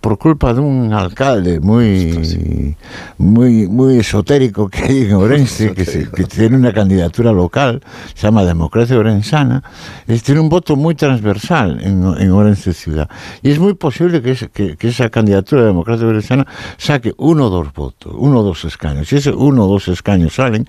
por 0.00 0.16
culpa 0.18 0.54
de 0.54 0.60
un 0.60 0.92
alcalde 0.94 1.60
muy 1.60 2.74
muy 3.18 3.66
muy 3.68 3.98
esotérico 3.98 4.68
que 4.68 4.82
hay 4.84 5.02
en 5.04 5.12
Orense, 5.14 5.74
que, 5.74 5.84
se- 5.84 6.10
que 6.10 6.24
tiene 6.24 6.56
una 6.56 6.72
candidatura 6.72 7.32
local, 7.32 7.82
se 8.14 8.26
llama 8.26 8.44
Democracia 8.44 8.96
Orensana, 8.98 9.62
es, 10.06 10.22
tiene 10.22 10.40
un 10.40 10.48
voto 10.48 10.74
muy 10.76 10.94
transversal 10.94 11.80
en, 11.82 12.02
en 12.18 12.30
Orense 12.32 12.72
ciudad. 12.72 13.08
Y 13.42 13.50
es 13.50 13.58
muy 13.58 13.74
posible 13.74 14.22
que- 14.22 14.76
que 14.76 14.88
esa 14.88 15.10
candidatura 15.10 15.62
de 15.62 15.66
Democracia 15.68 16.06
Orensana 16.06 16.46
saque 16.78 17.12
uno 17.18 17.46
o 17.46 17.50
dos 17.50 17.72
votos, 17.74 18.14
uno 18.16 18.40
o 18.40 18.42
dos 18.42 18.64
escaños. 18.64 19.08
Si 19.08 19.16
ese 19.16 19.30
uno 19.32 19.64
o 19.66 19.68
dos 19.68 19.88
escaños 19.88 20.34
salen, 20.34 20.66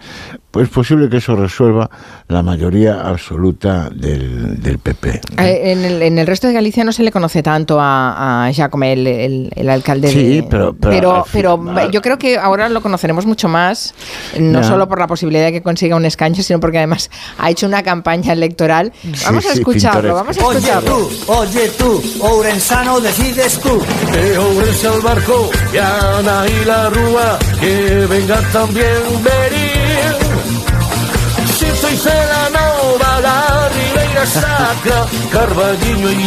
pues 0.52 0.68
es 0.68 0.74
posible 0.74 1.10
que 1.10 1.18
eso 1.18 1.36
resuelva 1.36 1.90
la 2.28 2.44
mayoría 2.44 3.02
absoluta 3.02 3.90
del, 3.90 4.62
del 4.62 4.78
PP. 4.80 5.10
eh, 5.38 5.72
en, 5.72 5.86
el, 5.86 6.02
en 6.02 6.18
el 6.20 6.28
resto 6.28 6.48
de 6.48 6.54
Galicia 6.54 6.84
no 6.84 6.92
se 6.92 7.04
le 7.04 7.12
conoce 7.12 7.42
tanto 7.42 7.80
a, 7.80 8.48
a 8.48 8.54
Jacome, 8.54 8.94
el, 8.94 9.08
el- 9.08 9.52
el 9.56 9.70
alcalde 9.70 10.10
Sí, 10.10 10.36
de... 10.38 10.44
pero- 10.44 10.74
pero 10.74 11.26
pero, 11.32 11.64
pero 11.74 11.90
yo 11.92 12.02
creo 12.02 12.18
que 12.18 12.38
ahora 12.38 12.68
lo 12.70 12.82
conoceremos 12.82 13.26
mucho 13.26 13.48
más, 13.48 13.94
no 14.40 14.62
Ya. 14.62 14.68
solo 14.68 14.88
por 14.88 15.00
la 15.00 15.08
posibilidad 15.08 15.46
de 15.46 15.52
que 15.54 15.62
consiga 15.62 15.96
un 15.96 16.06
escaño, 16.06 16.44
sino 16.44 16.60
porque 16.60 16.78
además 16.78 17.10
ha 17.38 17.50
hecho 17.50 17.66
una 17.66 17.82
campaña 17.84 18.34
electoral. 18.34 18.92
Vamos 19.26 19.46
a 19.46 19.54
sí, 19.54 19.60
escucharlo, 19.60 20.16
vamos 20.16 20.38
a 20.38 20.46
Oye 20.46 20.58
escucharlo. 20.60 20.92
tú, 20.92 21.32
oye 21.34 21.70
tú, 21.78 22.02
Ourensano 22.22 23.00
decides 23.00 23.60
tú. 23.60 23.82
Que 24.12 24.38
Ourense 24.38 24.88
al 24.88 25.02
barco, 25.02 25.50
y 25.74 25.78
Ana 25.78 26.44
y 26.48 26.66
la 26.66 26.90
Rúa, 26.90 27.40
que 27.60 28.06
venga 28.10 28.40
también 28.52 28.88
venir. 29.24 30.21
Si 31.82 31.88
soy 31.88 31.98
Cela 31.98 32.50
Nova, 32.52 33.20
la 33.22 33.70
Ribeira 33.70 34.26
Sacra, 34.26 35.06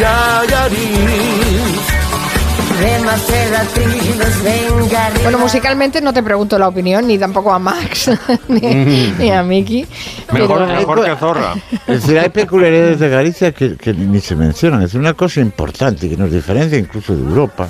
Ayarín. 0.04 1.04
Bueno, 5.22 5.38
musicalmente 5.38 6.00
no 6.00 6.12
te 6.12 6.22
pregunto 6.22 6.58
la 6.58 6.66
opinión, 6.68 7.06
ni 7.06 7.18
tampoco 7.18 7.52
a 7.52 7.58
Max, 7.60 8.10
ni, 8.48 8.60
ni 9.18 9.30
a 9.30 9.42
Miki. 9.44 9.86
Mejor, 10.32 10.66
pero- 10.66 10.78
mejor 10.80 11.04
que 11.04 11.16
Zorra. 11.16 11.54
Es 11.86 12.02
decir, 12.02 12.18
hay 12.18 12.30
peculiaridades 12.30 12.98
de 12.98 13.08
Galicia 13.08 13.52
que, 13.52 13.76
que 13.76 13.92
ni 13.94 14.20
se 14.20 14.34
mencionan. 14.34 14.80
Es 14.80 14.86
decir, 14.88 15.00
una 15.00 15.14
cosa 15.14 15.40
importante 15.40 16.08
que 16.08 16.16
nos 16.16 16.32
diferencia 16.32 16.76
incluso 16.76 17.14
de 17.14 17.22
Europa 17.22 17.68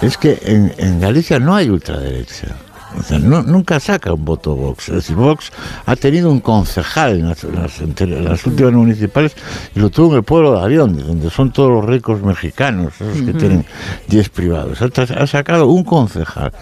es 0.00 0.16
que 0.16 0.38
en, 0.44 0.72
en 0.78 1.00
Galicia 1.00 1.38
no 1.40 1.54
hay 1.56 1.68
ultraderecha. 1.68 2.48
O 2.98 3.02
sea, 3.02 3.18
no- 3.18 3.42
nunca 3.42 3.78
saca 3.80 4.12
un 4.12 4.24
voto 4.24 4.54
Vox. 4.54 4.88
Es 4.88 4.94
decir, 4.96 5.16
Vox 5.16 5.50
ha 5.84 5.96
tenido 5.96 6.30
un 6.30 6.40
concejal 6.40 7.18
en 7.20 7.28
las, 7.28 7.44
en 7.44 7.54
las 7.56 7.80
anteri- 7.82 8.16
en 8.16 8.24
las 8.24 8.44
últimas 8.46 8.72
municipales 8.72 9.34
y 9.74 9.80
lo 9.80 9.90
tuvo 9.90 10.12
en 10.12 10.16
el 10.18 10.22
pueblo 10.22 10.52
de 10.52 10.60
Avión, 10.64 10.96
donde 10.96 11.30
son 11.30 11.52
todos 11.52 11.70
los 11.70 11.84
ricos 11.84 12.22
mexicanos, 12.22 12.94
esos 13.00 13.22
que 13.22 13.32
tienen 13.34 13.64
10 14.08 14.28
privados. 14.30 14.80
Ha, 14.82 15.26
sacado 15.26 15.66
un 15.68 15.84
concejal. 15.84 16.52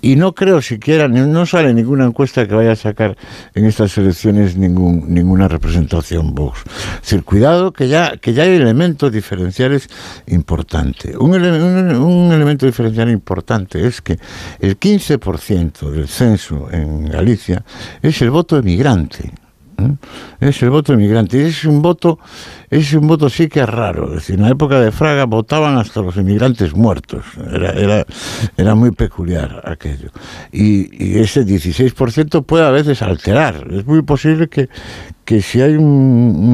Y 0.00 0.16
no 0.16 0.32
creo 0.34 0.62
siquiera, 0.62 1.08
no 1.08 1.46
sale 1.46 1.74
ninguna 1.74 2.04
encuesta 2.06 2.46
que 2.48 2.54
vaya 2.54 2.72
a 2.72 2.76
sacar 2.76 3.16
en 3.54 3.66
estas 3.66 3.96
elecciones 3.98 4.56
ningún, 4.56 5.12
ninguna 5.12 5.48
representación 5.48 6.34
Vox. 6.34 6.60
Es 6.96 7.02
decir, 7.02 7.24
cuidado 7.24 7.72
que 7.72 7.88
ya, 7.88 8.16
que 8.16 8.32
ya 8.32 8.44
hay 8.44 8.50
elementos 8.56 9.12
diferenciales 9.12 9.88
importantes. 10.26 11.16
Un, 11.16 11.34
ele- 11.34 11.62
un- 11.62 11.96
un 11.96 12.32
elemento 12.32 12.66
diferencial 12.66 13.10
importante 13.10 13.86
es 13.86 14.00
que 14.00 14.18
el 14.60 14.78
15% 14.78 15.81
del 15.90 16.08
censo 16.08 16.68
en 16.70 17.06
Galicia 17.06 17.64
es 18.00 18.20
el 18.22 18.30
voto 18.30 18.56
emigrante. 18.56 19.32
¿eh? 19.78 19.96
Es 20.40 20.62
el 20.62 20.70
voto 20.70 20.92
emigrante. 20.92 21.46
Es 21.46 21.64
un 21.64 21.82
voto, 21.82 22.18
es 22.70 22.92
un 22.92 23.06
voto 23.06 23.28
sí 23.28 23.48
que 23.48 23.60
es 23.60 23.68
raro. 23.68 24.08
Es 24.08 24.14
decir, 24.14 24.36
en 24.36 24.42
la 24.42 24.50
época 24.50 24.80
de 24.80 24.92
Fraga 24.92 25.24
votaban 25.24 25.76
hasta 25.78 26.00
los 26.00 26.16
emigrantes 26.16 26.74
muertos. 26.74 27.24
Era, 27.52 27.72
era, 27.72 28.06
era 28.56 28.74
muy 28.74 28.90
peculiar 28.90 29.62
aquello. 29.64 30.10
Y, 30.52 31.04
y 31.04 31.18
ese 31.18 31.44
16% 31.44 32.44
puede 32.44 32.64
a 32.64 32.70
veces 32.70 33.02
alterar. 33.02 33.66
Es 33.70 33.86
muy 33.86 34.02
posible 34.02 34.48
que, 34.48 34.68
que 35.24 35.40
si 35.40 35.60
hay 35.60 35.74
un, 35.76 35.84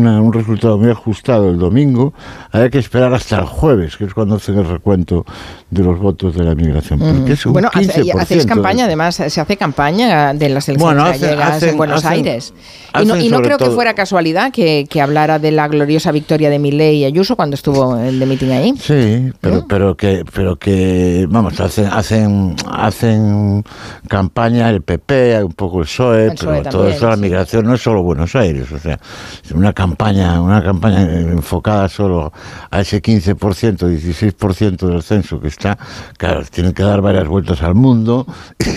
una- 0.01 0.21
un 0.21 0.33
resultado 0.33 0.77
muy 0.77 0.91
ajustado 0.91 1.49
el 1.51 1.59
domingo, 1.59 2.13
haya 2.53 2.69
que 2.69 2.79
esperar 2.79 3.13
hasta 3.15 3.39
el 3.39 3.47
jueves, 3.47 3.97
que 3.97 4.05
es 4.05 4.13
cuando 4.15 4.37
hacen 4.37 4.59
el 4.59 4.69
recuento 4.69 5.25
de 5.71 5.83
los 5.83 5.99
votos 5.99 6.35
de 6.35 6.45
la 6.45 6.55
migración. 6.55 6.99
Porque 6.99 7.33
es 7.33 7.47
un 7.47 7.55
bueno, 7.55 7.71
hace- 7.73 8.03
15% 8.03 8.21
hacéis 8.21 8.43
de- 8.45 8.49
campaña, 8.49 8.85
además, 8.85 9.15
se 9.17 9.41
hace 9.41 9.57
campaña 9.57 10.35
de 10.35 10.49
las 10.51 10.69
elecciones 10.69 10.83
Bueno, 10.83 11.05
hacen- 11.11 11.21
gallegas 11.23 11.51
hacen- 11.57 11.69
en 11.71 11.77
Buenos 11.79 11.99
hacen- 12.05 12.13
Aires. 12.13 12.55
Y 13.01 13.07
no, 13.07 13.17
y 13.17 13.29
no 13.29 13.41
creo 13.41 13.59
que 13.59 13.65
todo- 13.67 13.75
fuera 13.75 13.95
casualidad 13.95 14.53
que, 14.53 14.87
que 14.89 15.01
hablara 15.01 15.39
de 15.39 15.51
la 15.51 15.69
gloriosa 15.69 16.13
victoria 16.13 16.51
de 16.51 16.59
Milei 16.59 16.97
y 16.99 17.05
Ayuso 17.05 17.37
cuando 17.37 17.55
estuvo 17.55 17.97
el 17.99 18.19
de 18.19 18.27
meeting 18.27 18.51
ahí. 18.51 18.75
Sí, 18.81 19.31
pero, 19.41 19.67
pero 19.69 19.97
que, 19.97 20.25
pero 20.35 20.57
que, 20.57 21.27
vamos, 21.31 21.59
hacen, 21.61 21.87
hacen, 21.87 22.55
hacen 22.71 23.65
campaña 24.09 24.71
el 24.71 24.83
PP, 24.83 25.43
un 25.45 25.53
poco 25.53 25.79
el 25.81 25.85
PSOE, 25.87 26.25
El 26.25 26.29
pero 26.31 26.37
PSOE 26.53 26.63
todo 26.63 26.73
también, 26.83 26.97
eso, 26.97 27.09
la 27.09 27.17
migración 27.17 27.65
no 27.67 27.75
es 27.75 27.83
solo 27.83 28.03
Buenos 28.03 28.35
Aires, 28.37 28.58
o 28.61 28.79
sea, 28.79 28.99
una 29.55 29.73
campaña, 29.73 30.41
una 30.41 30.63
campaña 30.63 31.03
enfocada 31.03 31.89
solo 31.89 32.33
a 32.71 32.81
ese 32.81 33.03
15%, 33.03 33.37
16% 33.37 34.87
del 34.87 35.03
censo 35.03 35.41
que 35.41 35.49
está, 35.49 35.79
claro, 36.17 36.43
tienen 36.51 36.73
que 36.73 36.83
dar 36.83 37.01
varias 37.01 37.27
vueltas 37.27 37.63
al 37.63 37.75
mundo. 37.75 38.27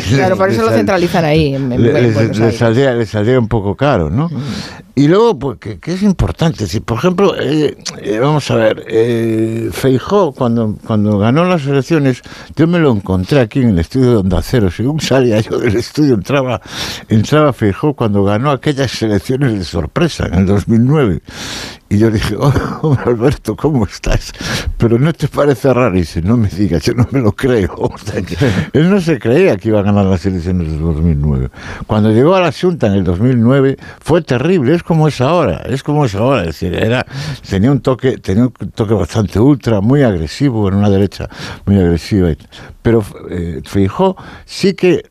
Claro, 0.10 0.38
por 0.38 0.50
eso 0.50 0.63
lo 0.63 0.72
centralizan 0.76 1.26
ahí, 1.26 1.56
en, 1.56 1.70
les, 1.70 2.38
les 2.38 2.58
saldría, 2.58 2.94
les 2.94 3.10
saldría 3.10 3.39
un 3.39 3.48
poco 3.48 3.76
caro, 3.76 4.10
¿no? 4.10 4.30
Y 5.02 5.08
luego, 5.08 5.40
pues, 5.40 5.58
que, 5.58 5.80
que 5.80 5.94
es 5.94 6.04
importante, 6.04 6.68
si 6.68 6.80
por 6.80 7.00
ejemplo, 7.00 7.34
eh, 7.36 7.76
eh, 8.04 8.20
vamos 8.20 8.52
a 8.52 8.56
ver, 8.56 8.86
eh, 8.88 9.72
Feijó, 9.72 10.32
cuando, 10.32 10.78
cuando 10.86 11.18
ganó 11.18 11.44
las 11.44 11.66
elecciones, 11.66 12.22
yo 12.56 12.68
me 12.68 12.78
lo 12.78 12.92
encontré 12.92 13.40
aquí 13.40 13.62
en 13.62 13.70
el 13.70 13.80
estudio 13.80 14.12
de 14.12 14.18
Onda 14.18 14.44
Cero, 14.44 14.70
según 14.70 15.00
salía 15.02 15.40
yo 15.40 15.58
del 15.58 15.76
estudio, 15.76 16.14
entraba, 16.14 16.62
entraba 17.10 17.52
Feijó 17.52 17.96
cuando 17.96 18.24
ganó 18.24 18.52
aquellas 18.52 19.02
elecciones 19.02 19.58
de 19.58 19.64
sorpresa 19.64 20.28
en 20.28 20.36
el 20.36 20.46
2009. 20.46 21.22
Y 21.92 21.98
yo 21.98 22.10
dije, 22.10 22.38
oh, 22.40 22.98
Alberto, 23.06 23.58
¿cómo 23.58 23.86
estás? 23.86 24.32
Pero 24.78 24.98
no 24.98 25.12
te 25.12 25.28
parece 25.28 25.74
raro. 25.74 25.94
Y 25.98 26.00
dice, 26.00 26.22
no 26.22 26.38
me 26.38 26.48
digas, 26.48 26.84
yo 26.84 26.94
no 26.94 27.06
me 27.12 27.20
lo 27.20 27.34
creo. 27.34 27.76
O 27.92 27.98
sea, 27.98 28.22
que 28.22 28.38
él 28.72 28.90
no 28.90 29.02
se 29.02 29.20
creía 29.20 29.58
que 29.58 29.68
iba 29.68 29.82
a 29.82 29.84
ganar 29.84 30.06
las 30.06 30.26
elecciones 30.26 30.72
del 30.72 30.80
2009. 30.80 31.50
Cuando 31.88 32.12
llegó 32.12 32.36
a 32.36 32.40
la 32.40 32.54
Junta 32.54 32.88
en 32.88 32.94
el 32.94 33.04
2009 33.04 33.78
fue 34.00 34.22
terrible, 34.22 34.74
es 34.74 34.84
como 34.92 35.08
es 35.08 35.22
ahora, 35.22 35.62
es 35.70 35.84
como 35.84 36.04
es 36.04 36.14
ahora. 36.16 36.42
Es 36.42 36.48
decir, 36.48 36.74
era, 36.76 37.06
tenía 37.50 37.72
un 37.72 37.80
toque, 37.80 38.18
tenía 38.18 38.44
un 38.44 38.52
toque 38.76 38.94
bastante 38.94 39.40
ultra, 39.40 39.80
muy 39.80 40.04
agresivo, 40.04 40.68
en 40.68 40.74
una 40.76 40.90
derecha 40.90 41.30
muy 41.66 41.78
agresiva. 41.80 42.28
Pero 42.82 43.02
eh, 43.30 43.62
Feijó 43.64 44.18
sí 44.44 44.74
que 44.74 45.10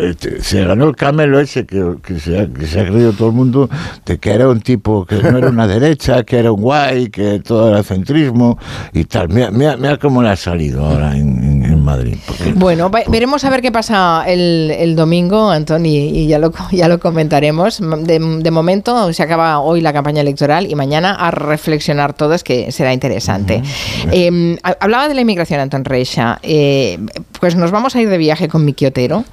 este, 0.00 0.42
se 0.42 0.64
ganó 0.64 0.88
el 0.88 0.94
camelo 0.94 1.40
ese 1.40 1.66
que, 1.66 1.96
que 2.04 2.20
se 2.20 2.38
ha, 2.38 2.46
que 2.46 2.66
se 2.66 2.80
ha 2.80 2.86
creído 2.86 3.12
todo 3.12 3.28
el 3.28 3.34
mundo 3.34 3.68
de 4.06 4.18
que 4.18 4.30
era 4.30 4.48
un 4.48 4.60
tipo 4.60 5.04
que 5.04 5.16
no 5.16 5.38
era 5.38 5.48
una 5.48 5.66
derecha, 5.66 6.22
que 6.26 6.38
era 6.38 6.52
un 6.52 6.60
guay, 6.60 7.08
que 7.08 7.40
todo 7.40 7.70
era 7.70 7.82
centrismo 7.82 8.58
y 8.92 9.04
tal. 9.04 9.30
Mira, 9.30 9.50
mira, 9.50 9.76
mira 9.76 9.96
cómo 9.96 10.22
le 10.22 10.28
ha 10.28 10.36
salido 10.36 10.84
ahora 10.84 11.16
en, 11.16 11.42
en- 11.42 11.63
en 11.84 11.86
Madrid. 11.86 12.16
porque- 12.26 12.52
Bueno, 12.54 12.90
veremos 13.08 13.44
a 13.44 13.50
ver 13.50 13.60
qué 13.62 13.70
pasa 13.70 14.24
el, 14.26 14.70
el 14.76 14.96
domingo, 14.96 15.50
Antoni, 15.50 15.96
y 16.08 16.26
ya 16.26 16.38
lo, 16.38 16.52
ya 16.72 16.88
lo 16.88 16.98
comentaremos. 16.98 17.80
De, 17.80 18.18
de 18.18 18.50
momento 18.50 19.12
se 19.12 19.22
acaba 19.22 19.60
hoy 19.60 19.80
la 19.80 19.92
campaña 19.92 20.20
electoral 20.22 20.66
y 20.70 20.74
mañana 20.74 21.14
a 21.14 21.30
reflexionar 21.30 22.14
todos, 22.14 22.42
que 22.44 22.72
será 22.72 22.92
interesante. 22.92 23.62
Eh, 24.10 24.56
ha- 24.62 24.76
hablaba 24.80 25.08
de 25.08 25.14
la 25.14 25.20
inmigración, 25.20 25.60
Antón 25.60 25.84
Reixa. 25.84 26.38
Eh, 26.42 26.98
pues 27.40 27.56
nos 27.56 27.70
vamos 27.70 27.94
a 27.96 28.00
ir 28.00 28.08
de 28.08 28.18
viaje 28.18 28.48
con 28.48 28.64
Miki 28.64 28.86
Otero, 28.86 29.24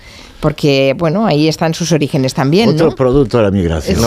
porque, 0.42 0.94
bueno, 0.98 1.26
ahí 1.26 1.48
están 1.48 1.74
sus 1.74 1.92
orígenes 1.94 2.34
también, 2.34 2.70
Otro 2.72 2.90
¿no? 2.90 2.96
producto 2.96 3.38
de 3.38 3.44
la 3.44 3.52
migración. 3.52 3.96
Sí. 3.96 4.02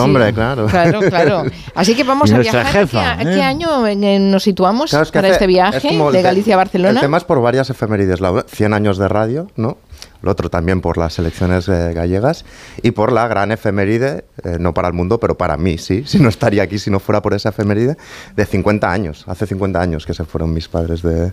Claro, 0.69 1.01
claro. 1.01 1.45
Así 1.75 1.95
que 1.95 2.05
vamos 2.05 2.31
a 2.33 2.39
viajar. 2.39 2.67
jefa, 2.67 3.13
¿A 3.13 3.19
qué, 3.19 3.29
a 3.29 3.31
¿eh? 3.33 3.35
qué 3.37 3.43
año 3.43 3.87
eh, 3.87 4.19
nos 4.19 4.43
situamos 4.43 4.91
Claro, 4.91 5.05
es 5.05 5.11
que 5.11 5.19
para 5.19 5.29
hace- 5.29 5.35
este 5.35 5.45
es 5.45 5.49
viaje 5.49 5.89
el 5.97 6.13
de 6.13 6.23
Galicia 6.23 6.55
a 6.55 6.57
Barcelona? 6.59 6.91
El 6.91 7.01
tema 7.01 7.17
es 7.17 7.25
por 7.25 7.41
varias 7.41 7.71
efemérides. 7.71 8.21
La 8.21 8.45
100 8.47 8.75
años 8.75 8.99
de 8.99 9.09
radio, 9.09 9.49
¿no? 9.57 9.79
El 10.25 10.29
otro 10.31 10.51
también 10.51 10.81
por 10.81 10.99
las 10.99 11.19
elecciones 11.19 11.69
eh, 11.69 11.93
gallegas 11.95 12.45
y 12.83 12.91
por 12.91 13.13
la 13.13 13.29
gran 13.29 13.53
efeméride, 13.53 14.25
eh, 14.43 14.57
no 14.59 14.75
para 14.75 14.89
el 14.89 14.95
mundo, 14.95 15.21
pero 15.21 15.37
para 15.37 15.57
mí, 15.57 15.79
sí, 15.79 16.03
si 16.07 16.19
no 16.19 16.29
estaría 16.29 16.63
aquí 16.65 16.79
si 16.79 16.91
no 16.91 16.99
fuera 16.99 17.23
por 17.23 17.35
esa 17.35 17.51
efeméride, 17.51 17.97
de 18.37 18.45
50 18.47 18.91
años, 18.91 19.25
hace 19.29 19.47
50 19.47 19.81
años 19.81 20.07
que 20.07 20.15
se 20.15 20.25
fueron 20.25 20.53
mis 20.53 20.69
padres 20.69 21.03
de, 21.03 21.33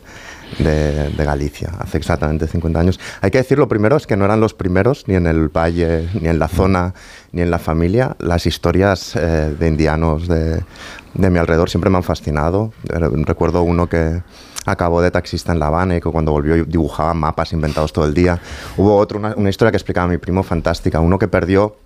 de- 0.59 1.09
de 1.09 1.25
Galicia, 1.25 1.71
hace 1.79 1.97
exactamente 1.97 2.47
50 2.47 2.79
años. 2.79 2.99
Hay 3.21 3.31
que 3.31 3.37
decir 3.39 3.57
lo 3.57 3.67
primero, 3.67 3.95
es 3.97 4.05
que 4.07 4.15
no 4.17 4.25
eran 4.25 4.39
los 4.39 4.53
primeros, 4.53 5.07
ni 5.07 5.15
en 5.15 5.25
el 5.27 5.47
valle, 5.49 6.07
ni 6.19 6.27
en 6.27 6.37
la 6.39 6.47
zona, 6.47 6.93
ni 7.31 7.41
en 7.41 7.49
la 7.51 7.59
familia, 7.59 8.15
las 8.19 8.45
historias 8.45 9.15
eh, 9.15 9.55
de 9.57 9.67
indianos 9.67 10.27
de, 10.27 10.61
de 11.13 11.29
mi 11.29 11.39
alrededor 11.39 11.69
siempre 11.69 11.89
me 11.89 11.97
han 11.97 12.03
fascinado. 12.03 12.73
Eh, 12.89 12.99
Recuerdo 13.25 13.63
uno 13.63 13.87
que 13.87 14.21
acabó 14.65 15.01
de 15.01 15.11
taxista 15.11 15.51
en 15.51 15.59
La 15.59 15.67
Habana 15.67 15.97
y 15.97 16.01
que 16.01 16.09
cuando 16.09 16.31
volvió 16.31 16.63
dibujaba 16.65 17.13
mapas 17.13 17.53
inventados 17.53 17.93
todo 17.93 18.05
el 18.05 18.13
día. 18.13 18.39
Hubo 18.77 18.95
otro, 18.97 19.19
una, 19.19 19.33
una 19.35 19.49
historia 19.49 19.71
que 19.71 19.77
explicaba 19.77 20.07
mi 20.07 20.17
primo 20.17 20.43
fantástica, 20.43 20.99
uno 20.99 21.17
que 21.17 21.27
perdió, 21.27 21.77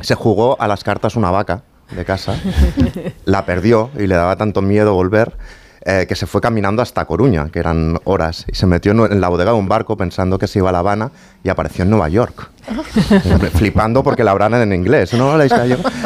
se 0.00 0.14
jugó 0.14 0.60
a 0.60 0.68
las 0.68 0.84
cartas 0.84 1.16
una 1.16 1.30
vaca 1.30 1.62
de 1.90 2.04
casa, 2.04 2.34
la 3.24 3.44
perdió 3.44 3.90
y 3.98 4.06
le 4.06 4.14
daba 4.14 4.36
tanto 4.36 4.62
miedo 4.62 4.94
volver. 4.94 5.36
eh, 5.82 6.04
que 6.06 6.14
se 6.14 6.26
fue 6.26 6.42
caminando 6.42 6.82
hasta 6.82 7.06
Coruña, 7.06 7.48
que 7.50 7.58
eran 7.58 7.98
horas, 8.04 8.44
y 8.48 8.54
se 8.54 8.66
metió 8.66 8.92
en 8.92 9.20
la 9.20 9.28
bodega 9.30 9.52
de 9.52 9.58
un 9.58 9.66
barco 9.66 9.96
pensando 9.96 10.38
que 10.38 10.46
se 10.46 10.58
iba 10.58 10.68
a 10.68 10.72
La 10.72 10.80
Habana 10.80 11.10
y 11.42 11.48
apareció 11.48 11.84
en 11.84 11.90
Nueva 11.90 12.08
York. 12.10 12.50
flipando 13.54 14.02
porque 14.02 14.24
la 14.24 14.30
hablan 14.32 14.54
en 14.54 14.72
inglés, 14.72 15.12
¿no? 15.14 15.36
La. 15.36 15.46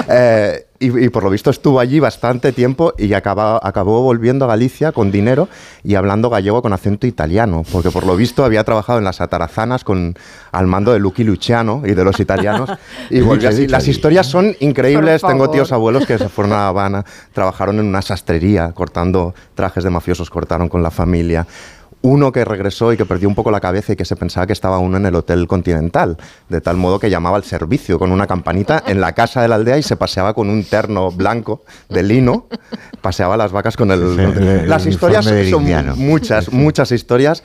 Eh, 0.08 0.66
y, 0.80 1.04
y 1.04 1.08
por 1.08 1.22
lo 1.22 1.30
visto 1.30 1.50
estuvo 1.50 1.80
allí 1.80 2.00
bastante 2.00 2.52
tiempo 2.52 2.92
y 2.98 3.12
acaba- 3.14 3.60
acabó 3.62 4.02
volviendo 4.02 4.44
a 4.44 4.48
Galicia 4.48 4.92
con 4.92 5.10
dinero 5.12 5.48
y 5.82 5.94
hablando 5.94 6.28
gallego 6.30 6.60
con 6.62 6.72
acento 6.72 7.06
italiano, 7.06 7.62
porque 7.72 7.90
por 7.90 8.04
lo 8.04 8.16
visto 8.16 8.44
había 8.44 8.64
trabajado 8.64 8.98
en 8.98 9.04
las 9.04 9.20
atarazanas 9.20 9.84
con, 9.84 10.14
al 10.52 10.66
mando 10.66 10.92
de 10.92 10.98
Lucky 10.98 11.24
Luciano 11.24 11.82
y 11.86 11.94
de 11.94 12.04
los 12.04 12.18
italianos. 12.20 12.70
Y 13.08 13.20
volvió 13.22 13.48
así. 13.48 13.66
Las 13.68 13.86
historias 13.88 14.26
son 14.26 14.54
increíbles. 14.60 15.22
Tengo 15.22 15.48
tíos 15.50 15.72
abuelos 15.72 16.06
que 16.06 16.18
se 16.18 16.28
fueron 16.28 16.52
a 16.52 16.56
La 16.56 16.68
Habana, 16.68 17.04
trabajaron 17.32 17.78
en 17.78 17.86
una 17.86 18.02
sastrería 18.02 18.72
cortando 18.72 19.34
trajes 19.54 19.84
de 19.84 19.90
mafiosos, 19.90 20.28
cortaron 20.28 20.68
con 20.68 20.82
la 20.82 20.90
familia 20.90 21.46
uno 22.04 22.32
que 22.32 22.44
regresó 22.44 22.92
y 22.92 22.98
que 22.98 23.06
perdió 23.06 23.26
un 23.30 23.34
poco 23.34 23.50
la 23.50 23.60
cabeza 23.60 23.94
y 23.94 23.96
que 23.96 24.04
se 24.04 24.14
pensaba 24.14 24.46
que 24.46 24.52
estaba 24.52 24.78
uno 24.78 24.98
en 24.98 25.06
el 25.06 25.14
Hotel 25.14 25.46
Continental, 25.46 26.18
de 26.50 26.60
tal 26.60 26.76
modo 26.76 26.98
que 26.98 27.08
llamaba 27.08 27.38
al 27.38 27.44
servicio 27.44 27.98
con 27.98 28.12
una 28.12 28.26
campanita 28.26 28.82
en 28.86 29.00
la 29.00 29.12
casa 29.14 29.40
de 29.40 29.48
la 29.48 29.54
aldea 29.54 29.78
y 29.78 29.82
se 29.82 29.96
paseaba 29.96 30.34
con 30.34 30.50
un 30.50 30.64
terno 30.64 31.10
blanco 31.10 31.62
de 31.88 32.02
lino, 32.02 32.46
paseaba 33.00 33.38
las 33.38 33.52
vacas 33.52 33.78
con 33.78 33.90
el... 33.90 34.02
el- 34.20 34.20
el 34.48 34.68
las 34.68 34.84
historias 34.84 35.24
son 35.50 35.64
muchas, 35.96 36.52
muchas 36.52 36.92
historias. 36.92 37.42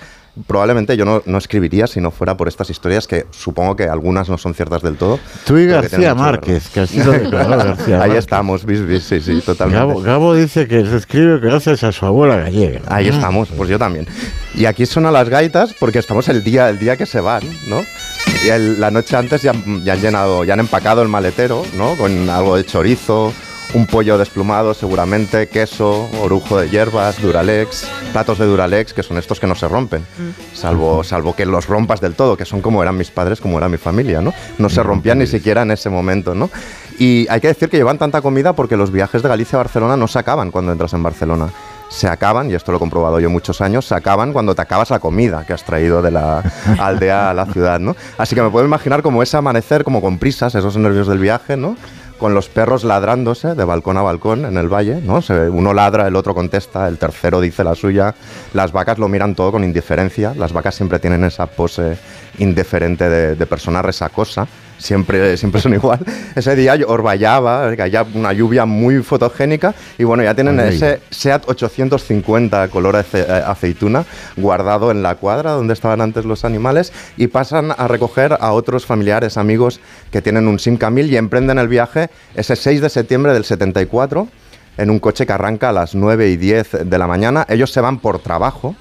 Probablemente 0.48 0.96
yo 0.96 1.06
no, 1.06 1.22
no 1.26 1.38
escribiría 1.38 1.86
si 1.88 2.00
no 2.00 2.12
fuera 2.12 2.38
por 2.38 2.48
estas 2.48 2.70
historias 2.70 3.08
que 3.08 3.26
supongo 3.32 3.76
que 3.76 3.84
algunas 3.86 4.30
no 4.30 4.38
son 4.38 4.54
ciertas 4.54 4.82
del 4.82 4.96
todo. 4.96 5.20
Tú 5.46 5.58
y 5.58 5.66
García 5.68 6.16
Márquez, 6.16 6.70
que 6.70 6.82
lo 7.04 7.12
declaró 7.12 7.50
García 7.58 7.96
Ahí 7.96 8.00
Márquez. 8.10 8.18
estamos, 8.20 8.66
bis, 8.66 8.86
bis, 8.86 9.04
sí, 9.04 9.20
sí, 9.20 9.42
totalmente. 9.42 9.86
Gabo, 9.86 10.02
Gabo 10.02 10.34
dice 10.36 10.68
que 10.68 10.86
se 10.86 10.96
escribe 10.98 11.40
gracias 11.40 11.84
a 11.84 11.92
su 11.92 12.06
abuela 12.06 12.38
gallega. 12.38 12.82
Ahí 12.88 13.08
estamos, 13.10 13.50
pues 13.50 13.70
yo 13.70 13.78
también. 13.78 14.08
Y 14.56 14.66
aquí 14.66 14.86
suenan 14.86 15.14
las 15.14 15.28
gaitas 15.30 15.74
porque 15.80 16.00
estamos 16.00 16.28
el 16.30 16.44
día, 16.44 16.70
el 16.70 16.80
día 16.80 16.96
que 16.96 17.06
se 17.06 17.20
van, 17.20 17.44
¿no? 17.68 17.82
Y 18.46 18.50
el- 18.50 18.80
la 18.80 18.92
noche 18.92 19.18
antes 19.18 19.42
ya, 19.42 19.54
ya 19.84 19.94
han 19.94 20.02
llenado, 20.02 20.44
ya 20.46 20.54
han 20.54 20.60
empacado 20.62 21.02
el 21.02 21.08
maletero, 21.10 21.64
¿no? 21.76 21.96
Con 21.96 22.30
algo 22.30 22.56
de 22.56 22.66
chorizo, 22.66 23.34
un 23.74 23.86
pollo 23.86 24.18
desplumado 24.18 24.74
seguramente, 24.74 25.48
queso, 25.48 26.10
orujo 26.22 26.60
de 26.60 26.70
hierbas, 26.70 27.22
duralex, 27.22 27.88
platos 28.12 28.40
de 28.40 28.46
duralex, 28.46 28.94
que 28.94 29.04
son 29.04 29.18
estos 29.18 29.40
que 29.40 29.48
no 29.48 29.56
se 29.56 29.68
rompen, 29.68 30.06
salvo, 30.54 31.04
salvo 31.04 31.36
que 31.36 31.46
los 31.46 31.68
rompas 31.68 32.02
del 32.02 32.16
todo, 32.16 32.36
que 32.36 32.46
son 32.46 32.62
como 32.62 32.82
eran 32.82 32.98
mis 32.98 33.12
padres, 33.12 33.40
como 33.40 33.58
era 33.58 33.70
mi 33.70 33.78
familia, 33.78 34.22
¿no? 34.22 34.34
No 34.58 34.70
se 34.70 34.82
rompían 34.82 35.20
ni 35.20 35.28
siquiera 35.28 35.62
en 35.62 35.72
ese 35.72 35.90
momento, 35.90 36.34
¿no? 36.34 36.50
Y 36.98 37.28
hay 37.30 37.40
que 37.40 37.48
decir 37.48 37.70
que 37.70 37.78
llevan 37.78 37.98
tanta 37.98 38.22
comida 38.22 38.54
porque 38.54 38.76
los 38.76 38.92
viajes 38.92 39.22
de 39.22 39.30
Galicia 39.30 39.58
a 39.58 39.64
Barcelona 39.64 39.96
no 39.96 40.08
se 40.08 40.20
acaban 40.20 40.52
cuando 40.52 40.72
entras 40.72 40.94
en 40.94 41.04
Barcelona. 41.04 41.50
Se 41.90 42.08
acaban, 42.08 42.52
y 42.52 42.54
esto 42.54 42.72
lo 42.72 42.78
he 42.78 42.80
comprobado 42.80 43.20
yo 43.20 43.32
muchos 43.32 43.62
años, 43.62 43.86
se 43.86 43.96
acaban 43.96 44.32
cuando 44.32 44.54
te 44.54 44.62
acabas 44.62 44.92
la 44.92 45.00
comida 45.00 45.44
que 45.48 45.54
has 45.54 45.64
traído 45.64 46.04
de 46.04 46.12
la 46.12 46.44
aldea 46.80 47.32
a 47.32 47.34
la 47.34 47.46
ciudad, 47.46 47.80
¿no? 47.80 47.96
Así 48.18 48.36
que 48.36 48.42
me 48.42 48.50
puedo 48.50 48.66
imaginar 48.66 49.02
como 49.02 49.24
ese 49.24 49.38
amanecer, 49.38 49.84
como 49.84 50.02
con 50.02 50.20
prisas, 50.20 50.54
esos 50.54 50.78
nervios 50.78 51.08
del 51.08 51.18
viaje, 51.20 51.58
¿no? 51.58 51.78
Con 52.20 52.34
los 52.34 52.50
perros 52.50 52.84
ladrándose 52.84 53.56
de 53.56 53.64
balcón 53.64 53.98
a 53.98 54.02
balcón 54.02 54.44
en 54.46 54.58
el 54.58 54.68
valle, 54.68 55.02
¿no? 55.02 55.22
Uno 55.52 55.74
ladra, 55.74 56.06
el 56.06 56.18
otro 56.18 56.36
contesta, 56.36 56.88
el 56.90 56.98
tercero 56.98 57.40
dice 57.40 57.64
la 57.64 57.76
suya. 57.76 58.14
Las 58.54 58.74
vacas 58.74 59.00
lo 59.00 59.08
miran 59.08 59.36
todo 59.36 59.54
con 59.54 59.64
indiferencia. 59.64 60.34
Las 60.36 60.52
vacas 60.52 60.76
siempre 60.76 61.00
tienen 61.00 61.24
esa 61.24 61.46
pose 61.46 61.98
indiferente 62.38 63.08
de, 63.08 63.36
de 63.36 63.46
persona 63.46 63.82
resacosa. 63.82 64.48
Siempre, 64.80 65.36
siempre 65.38 65.60
son 65.62 65.74
igual. 65.74 66.00
Ese 66.36 66.56
día 66.56 66.74
orvallaba, 66.88 67.76
que 67.76 67.82
había 67.82 68.06
una 68.14 68.32
lluvia 68.34 68.66
muy 68.66 69.04
fotogénica 69.04 69.76
y 69.98 70.06
bueno, 70.06 70.24
ya 70.24 70.34
tienen 70.34 70.58
Ay. 70.60 70.76
ese 70.76 71.02
SEAT 71.10 71.44
850 71.50 72.70
color 72.70 72.96
ace- 72.96 73.26
eh, 73.28 73.44
aceituna 73.46 74.06
guardado 74.38 74.90
en 74.92 75.04
la 75.04 75.16
cuadra 75.16 75.52
donde 75.52 75.74
estaban 75.74 76.00
antes 76.00 76.24
los 76.24 76.46
animales 76.46 76.94
y 77.18 77.28
pasan 77.28 77.72
a 77.78 77.88
recoger 77.90 78.38
a 78.40 78.54
otros 78.54 78.86
familiares, 78.86 79.38
amigos 79.38 79.82
que 80.12 80.22
tienen 80.22 80.48
un 80.48 80.60
Simca 80.60 80.90
1000 80.90 81.12
y 81.12 81.18
emprenden 81.18 81.60
el 81.60 81.68
viaje 81.68 82.10
ese 82.34 82.56
6 82.56 82.80
de 82.82 82.90
septiembre 82.90 83.34
del 83.34 83.44
74 83.44 84.30
en 84.78 84.90
un 84.90 85.00
coche 85.00 85.26
que 85.26 85.34
arranca 85.34 85.70
a 85.70 85.74
las 85.74 85.94
9 85.94 86.30
y 86.30 86.38
10 86.38 86.90
de 86.90 86.98
la 86.98 87.06
mañana. 87.06 87.46
Ellos 87.50 87.70
se 87.74 87.82
van 87.82 88.00
por 88.00 88.20
trabajo, 88.20 88.76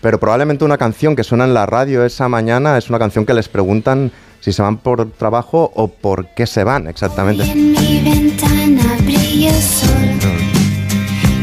pero 0.00 0.18
probablemente 0.18 0.64
una 0.64 0.76
canción 0.76 1.14
que 1.14 1.22
suena 1.22 1.44
en 1.44 1.54
la 1.54 1.66
radio 1.66 2.04
esa 2.04 2.28
mañana 2.28 2.76
es 2.78 2.88
una 2.88 2.98
canción 2.98 3.24
que 3.24 3.32
les 3.32 3.48
preguntan 3.48 4.10
si 4.40 4.52
se 4.52 4.62
van 4.62 4.78
por 4.78 5.10
trabajo 5.12 5.70
o 5.74 5.88
por 5.88 6.28
qué 6.34 6.46
se 6.46 6.64
van 6.64 6.86
exactamente. 6.86 7.44
En 7.44 7.72
mi 7.72 8.00
ventana 8.00 8.96
brilla 9.04 9.54
el 9.54 9.62
sol 9.62 10.06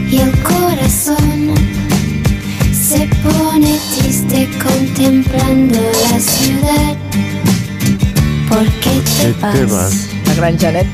y 0.09 0.17
el 0.17 0.31
corazón 0.43 1.53
se 2.71 3.07
pone 3.23 3.79
triste 3.97 4.49
contemplando 4.63 5.79
la 6.11 6.19
ciudad. 6.19 6.95
¿Por 8.47 8.65
qué 8.81 9.01
te 9.53 9.65
vas? 9.65 10.09
La 10.27 10.33
gran 10.35 10.57
Janet. 10.59 10.87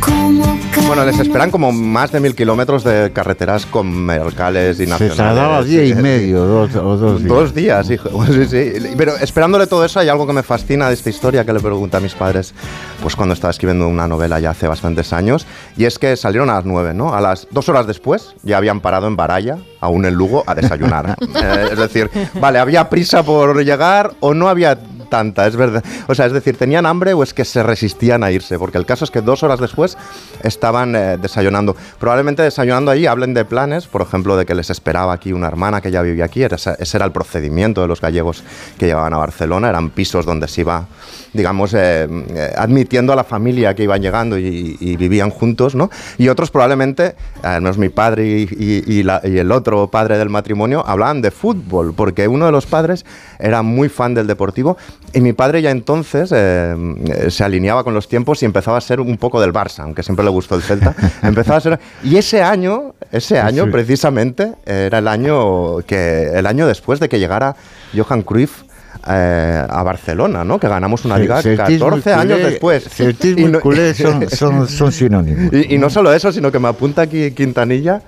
Como 0.00 0.49
Bueno, 0.90 1.04
les 1.04 1.20
esperan 1.20 1.52
como 1.52 1.70
más 1.70 2.10
de 2.10 2.18
mil 2.18 2.34
kilómetros 2.34 2.82
de 2.82 3.12
carreteras 3.12 3.64
comerciales 3.64 4.80
y 4.80 4.86
Se 4.86 4.90
nacionales. 4.90 5.16
tardaba 5.16 5.62
día 5.62 5.84
y 5.84 5.94
medio, 5.94 6.44
dos, 6.44 6.74
o 6.74 6.96
dos 6.96 7.18
días. 7.20 7.28
Dos 7.28 7.54
días, 7.54 7.90
hijo. 7.90 8.08
Sí, 8.26 8.44
sí. 8.46 8.72
Pero 8.96 9.16
esperándole 9.18 9.68
todo 9.68 9.84
eso, 9.84 10.00
hay 10.00 10.08
algo 10.08 10.26
que 10.26 10.32
me 10.32 10.42
fascina 10.42 10.88
de 10.88 10.94
esta 10.94 11.08
historia 11.08 11.44
que 11.44 11.52
le 11.52 11.60
pregunté 11.60 11.98
a 11.98 12.00
mis 12.00 12.14
padres, 12.14 12.54
pues 13.00 13.14
cuando 13.14 13.34
estaba 13.34 13.52
escribiendo 13.52 13.86
una 13.86 14.08
novela 14.08 14.40
ya 14.40 14.50
hace 14.50 14.66
bastantes 14.66 15.12
años, 15.12 15.46
y 15.76 15.84
es 15.84 15.96
que 16.00 16.16
salieron 16.16 16.50
a 16.50 16.54
las 16.54 16.64
nueve, 16.64 16.92
¿no? 16.92 17.14
A 17.14 17.20
las 17.20 17.46
dos 17.52 17.68
horas 17.68 17.86
después 17.86 18.34
ya 18.42 18.56
habían 18.56 18.80
parado 18.80 19.06
en 19.06 19.14
Baraya, 19.14 19.58
aún 19.78 20.04
en 20.06 20.14
Lugo, 20.14 20.42
a 20.48 20.56
desayunar. 20.56 21.14
Eh, 21.40 21.68
es 21.70 21.78
decir, 21.78 22.10
vale, 22.40 22.58
había 22.58 22.88
prisa 22.90 23.22
por 23.22 23.64
llegar 23.64 24.12
o 24.18 24.34
no 24.34 24.48
había 24.48 24.76
tanta, 25.10 25.46
es 25.46 25.56
verdad. 25.56 25.84
O 26.06 26.14
sea, 26.14 26.24
es 26.24 26.32
decir, 26.32 26.56
tenían 26.56 26.86
hambre 26.86 27.12
o 27.12 27.22
es 27.22 27.34
que 27.34 27.44
se 27.44 27.62
resistían 27.62 28.24
a 28.24 28.30
irse, 28.30 28.58
porque 28.58 28.78
el 28.78 28.86
caso 28.86 29.04
es 29.04 29.10
que 29.10 29.20
dos 29.20 29.42
horas 29.42 29.60
después 29.60 29.98
estaban 30.42 30.96
eh, 30.96 31.18
desayunando. 31.20 31.76
Probablemente 31.98 32.42
desayunando 32.42 32.90
ahí 32.90 33.06
hablen 33.06 33.34
de 33.34 33.44
planes, 33.44 33.86
por 33.86 34.00
ejemplo, 34.02 34.36
de 34.36 34.46
que 34.46 34.54
les 34.54 34.70
esperaba 34.70 35.12
aquí 35.12 35.32
una 35.32 35.48
hermana 35.48 35.80
que 35.80 35.90
ya 35.90 36.00
vivía 36.02 36.24
aquí, 36.24 36.42
ese 36.44 36.96
era 36.96 37.04
el 37.04 37.12
procedimiento 37.12 37.82
de 37.82 37.88
los 37.88 38.00
gallegos 38.00 38.42
que 38.78 38.86
llegaban 38.86 39.12
a 39.12 39.18
Barcelona, 39.18 39.68
eran 39.68 39.90
pisos 39.90 40.24
donde 40.24 40.48
se 40.48 40.62
iba, 40.62 40.86
digamos, 41.32 41.74
eh, 41.74 42.06
eh, 42.10 42.54
admitiendo 42.56 43.12
a 43.12 43.16
la 43.16 43.24
familia 43.24 43.74
que 43.74 43.82
iban 43.82 44.00
llegando 44.00 44.38
y, 44.38 44.76
y 44.80 44.96
vivían 44.96 45.30
juntos, 45.30 45.74
¿no? 45.74 45.90
Y 46.16 46.28
otros 46.28 46.50
probablemente, 46.50 47.16
al 47.42 47.60
menos 47.60 47.76
mi 47.78 47.88
padre 47.88 48.26
y- 48.26 48.84
y 48.86 49.02
la- 49.02 49.20
y 49.24 49.38
el 49.38 49.50
otro 49.52 49.88
padre 49.88 50.16
del 50.18 50.28
matrimonio, 50.28 50.84
hablaban 50.86 51.20
de 51.22 51.30
fútbol, 51.30 51.92
porque 51.94 52.28
uno 52.28 52.46
de 52.46 52.52
los 52.52 52.66
padres 52.66 53.04
era 53.38 53.62
muy 53.62 53.88
fan 53.88 54.14
del 54.14 54.26
deportivo 54.26 54.76
y 55.12 55.20
mi 55.20 55.32
padre 55.32 55.62
ya 55.62 55.70
entonces 55.70 56.30
eh, 56.34 57.26
se 57.30 57.44
alineaba 57.44 57.84
con 57.84 57.94
los 57.94 58.08
tiempos 58.08 58.42
y 58.42 58.46
empezaba 58.46 58.78
a 58.78 58.80
ser 58.80 59.00
un 59.00 59.16
poco 59.16 59.40
del 59.40 59.52
Barça, 59.52 59.80
aunque 59.80 60.02
siempre 60.02 60.24
le 60.24 60.30
gustó 60.30 60.54
el 60.54 60.62
Celta. 60.62 60.94
empezaba 61.22 61.58
a 61.58 61.60
ser 61.60 61.80
y 62.02 62.16
ese 62.16 62.42
año, 62.42 62.94
ese 63.10 63.38
año 63.38 63.64
Sí. 63.64 63.70
precisamente 63.70 64.52
era 64.66 64.98
el 64.98 65.08
año 65.08 65.78
que 65.86 66.30
el 66.34 66.46
año 66.46 66.66
después 66.66 67.00
de 67.00 67.08
que 67.08 67.18
llegara 67.18 67.56
Johan 67.96 68.22
Cruyff 68.22 68.62
eh, 69.08 69.66
a 69.68 69.82
Barcelona, 69.82 70.44
¿no? 70.44 70.58
Que 70.60 70.68
ganamos 70.68 71.04
una 71.04 71.16
liga 71.18 71.40
celtismo 71.40 71.86
y 71.96 72.00
14 72.02 72.12
años 72.12 72.38
después. 72.42 72.84
celtismo 72.88 73.48
y 73.48 73.52
culé 73.60 73.94
son- 73.94 74.28
son- 74.28 74.68
son 74.68 74.92
sinónimos. 74.92 75.52
Y, 75.52 75.74
y 75.74 75.78
no 75.78 75.88
solo 75.90 76.12
eso, 76.12 76.30
sino 76.32 76.52
que 76.52 76.58
me 76.58 76.68
apunta 76.68 77.02
aquí 77.02 77.30
Quintanilla 77.30 78.02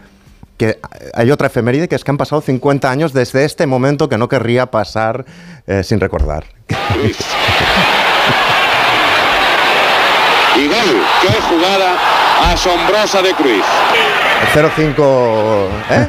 que 0.59 0.79
hay 1.15 1.31
otra 1.31 1.47
efeméride 1.49 1.89
que 1.89 1.97
es 1.97 2.05
que 2.05 2.11
han 2.11 2.19
pasado 2.19 2.41
50 2.43 2.89
años 2.91 3.13
desde 3.13 3.45
este 3.45 3.67
momento 3.67 4.09
que 4.09 4.19
no 4.19 4.29
querría 4.29 4.67
pasar 4.67 5.25
eh, 5.67 5.83
sin 5.83 5.99
recordar. 5.99 6.45
Y 10.57 10.67
gol, 10.69 11.03
qué 11.23 11.29
jugada 11.49 11.95
asombrosa 12.53 13.23
de 13.23 13.33
Cruyff. 13.35 13.65
0-5, 14.55 15.69
¿eh? 15.91 16.09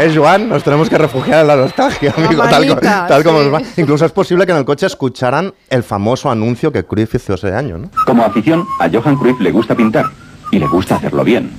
¿Eh, 0.00 0.12
Joan? 0.14 0.48
Nos 0.48 0.62
tenemos 0.64 0.90
que 0.90 0.98
refugiar 0.98 1.40
en 1.42 1.46
la 1.46 1.56
nostalgia, 1.56 2.12
amigo, 2.16 2.42
tal, 2.42 2.66
co- 2.66 2.74
manita, 2.74 3.06
tal 3.06 3.24
como 3.24 3.38
sí. 3.38 3.44
nos 3.48 3.54
va. 3.54 3.62
Incluso 3.76 4.04
es 4.04 4.12
posible 4.12 4.44
que 4.44 4.52
en 4.52 4.58
el 4.58 4.64
coche 4.64 4.86
escucharan 4.86 5.54
el 5.70 5.82
famoso 5.82 6.30
anuncio 6.30 6.72
que 6.72 6.84
Cruyff 6.84 7.14
hizo 7.14 7.34
ese 7.34 7.54
año, 7.54 7.78
¿no? 7.78 7.90
Como 8.04 8.24
afición, 8.24 8.66
a 8.80 8.88
Johan 8.92 9.16
Cruyff 9.16 9.40
le 9.40 9.50
gusta 9.52 9.74
pintar 9.74 10.04
y 10.50 10.58
le 10.58 10.66
gusta 10.66 10.96
hacerlo 10.96 11.24
bien. 11.24 11.50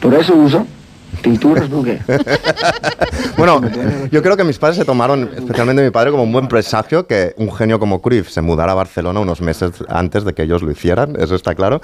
Por 0.00 0.14
eso 0.14 0.34
uso 0.34 0.66
pinturas 1.26 1.68
buque. 1.70 1.98
Bueno, 3.36 3.60
yo 4.12 4.22
creo 4.22 4.36
que 4.36 4.44
mis 4.44 4.58
padres 4.58 4.76
se 4.78 4.84
tomaron, 4.84 5.28
especialmente 5.36 5.82
mi 5.82 5.90
padre, 5.90 6.10
como 6.12 6.22
un 6.22 6.32
buen 6.32 6.46
presagio 6.46 7.06
que 7.06 7.34
un 7.36 7.52
genio 7.52 7.78
como 7.80 8.00
Cruyff 8.00 8.30
se 8.30 8.40
mudara 8.40 8.72
a 8.72 8.74
Barcelona 8.76 9.18
unos 9.20 9.40
meses 9.40 9.72
antes 9.88 10.24
de 10.24 10.32
que 10.34 10.42
ellos 10.44 10.62
lo 10.62 10.70
hicieran, 10.70 11.16
eso 11.18 11.34
está 11.34 11.54
claro. 11.54 11.80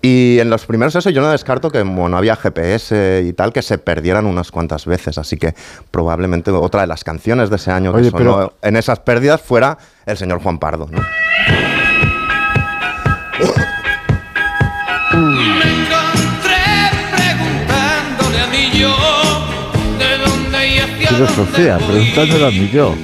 Y 0.00 0.38
en 0.38 0.48
los 0.48 0.64
primeros 0.64 0.94
eso 0.94 1.10
yo 1.10 1.20
no 1.20 1.30
descarto 1.30 1.70
que 1.70 1.80
como 1.80 2.08
no 2.08 2.16
había 2.16 2.36
GPS 2.36 3.24
y 3.26 3.32
tal, 3.32 3.52
que 3.52 3.62
se 3.62 3.78
perdieran 3.78 4.26
unas 4.26 4.50
cuantas 4.52 4.86
veces. 4.86 5.18
Así 5.18 5.36
que 5.36 5.54
probablemente 5.90 6.50
otra 6.52 6.82
de 6.82 6.86
las 6.86 7.02
canciones 7.04 7.50
de 7.50 7.56
ese 7.56 7.72
año 7.72 7.92
que 7.92 7.98
Oye, 7.98 8.10
sonó 8.10 8.18
pero- 8.36 8.54
en 8.62 8.76
esas 8.76 9.00
pérdidas 9.00 9.40
fuera 9.40 9.76
el 10.06 10.16
señor 10.16 10.40
Juan 10.40 10.58
Pardo, 10.58 10.88
¿no? 10.90 11.00
Filosofía, 21.26 21.78
preguntándolo 21.78 22.46
a 22.46 22.50
mí 22.50 22.68
yo. 22.72 22.94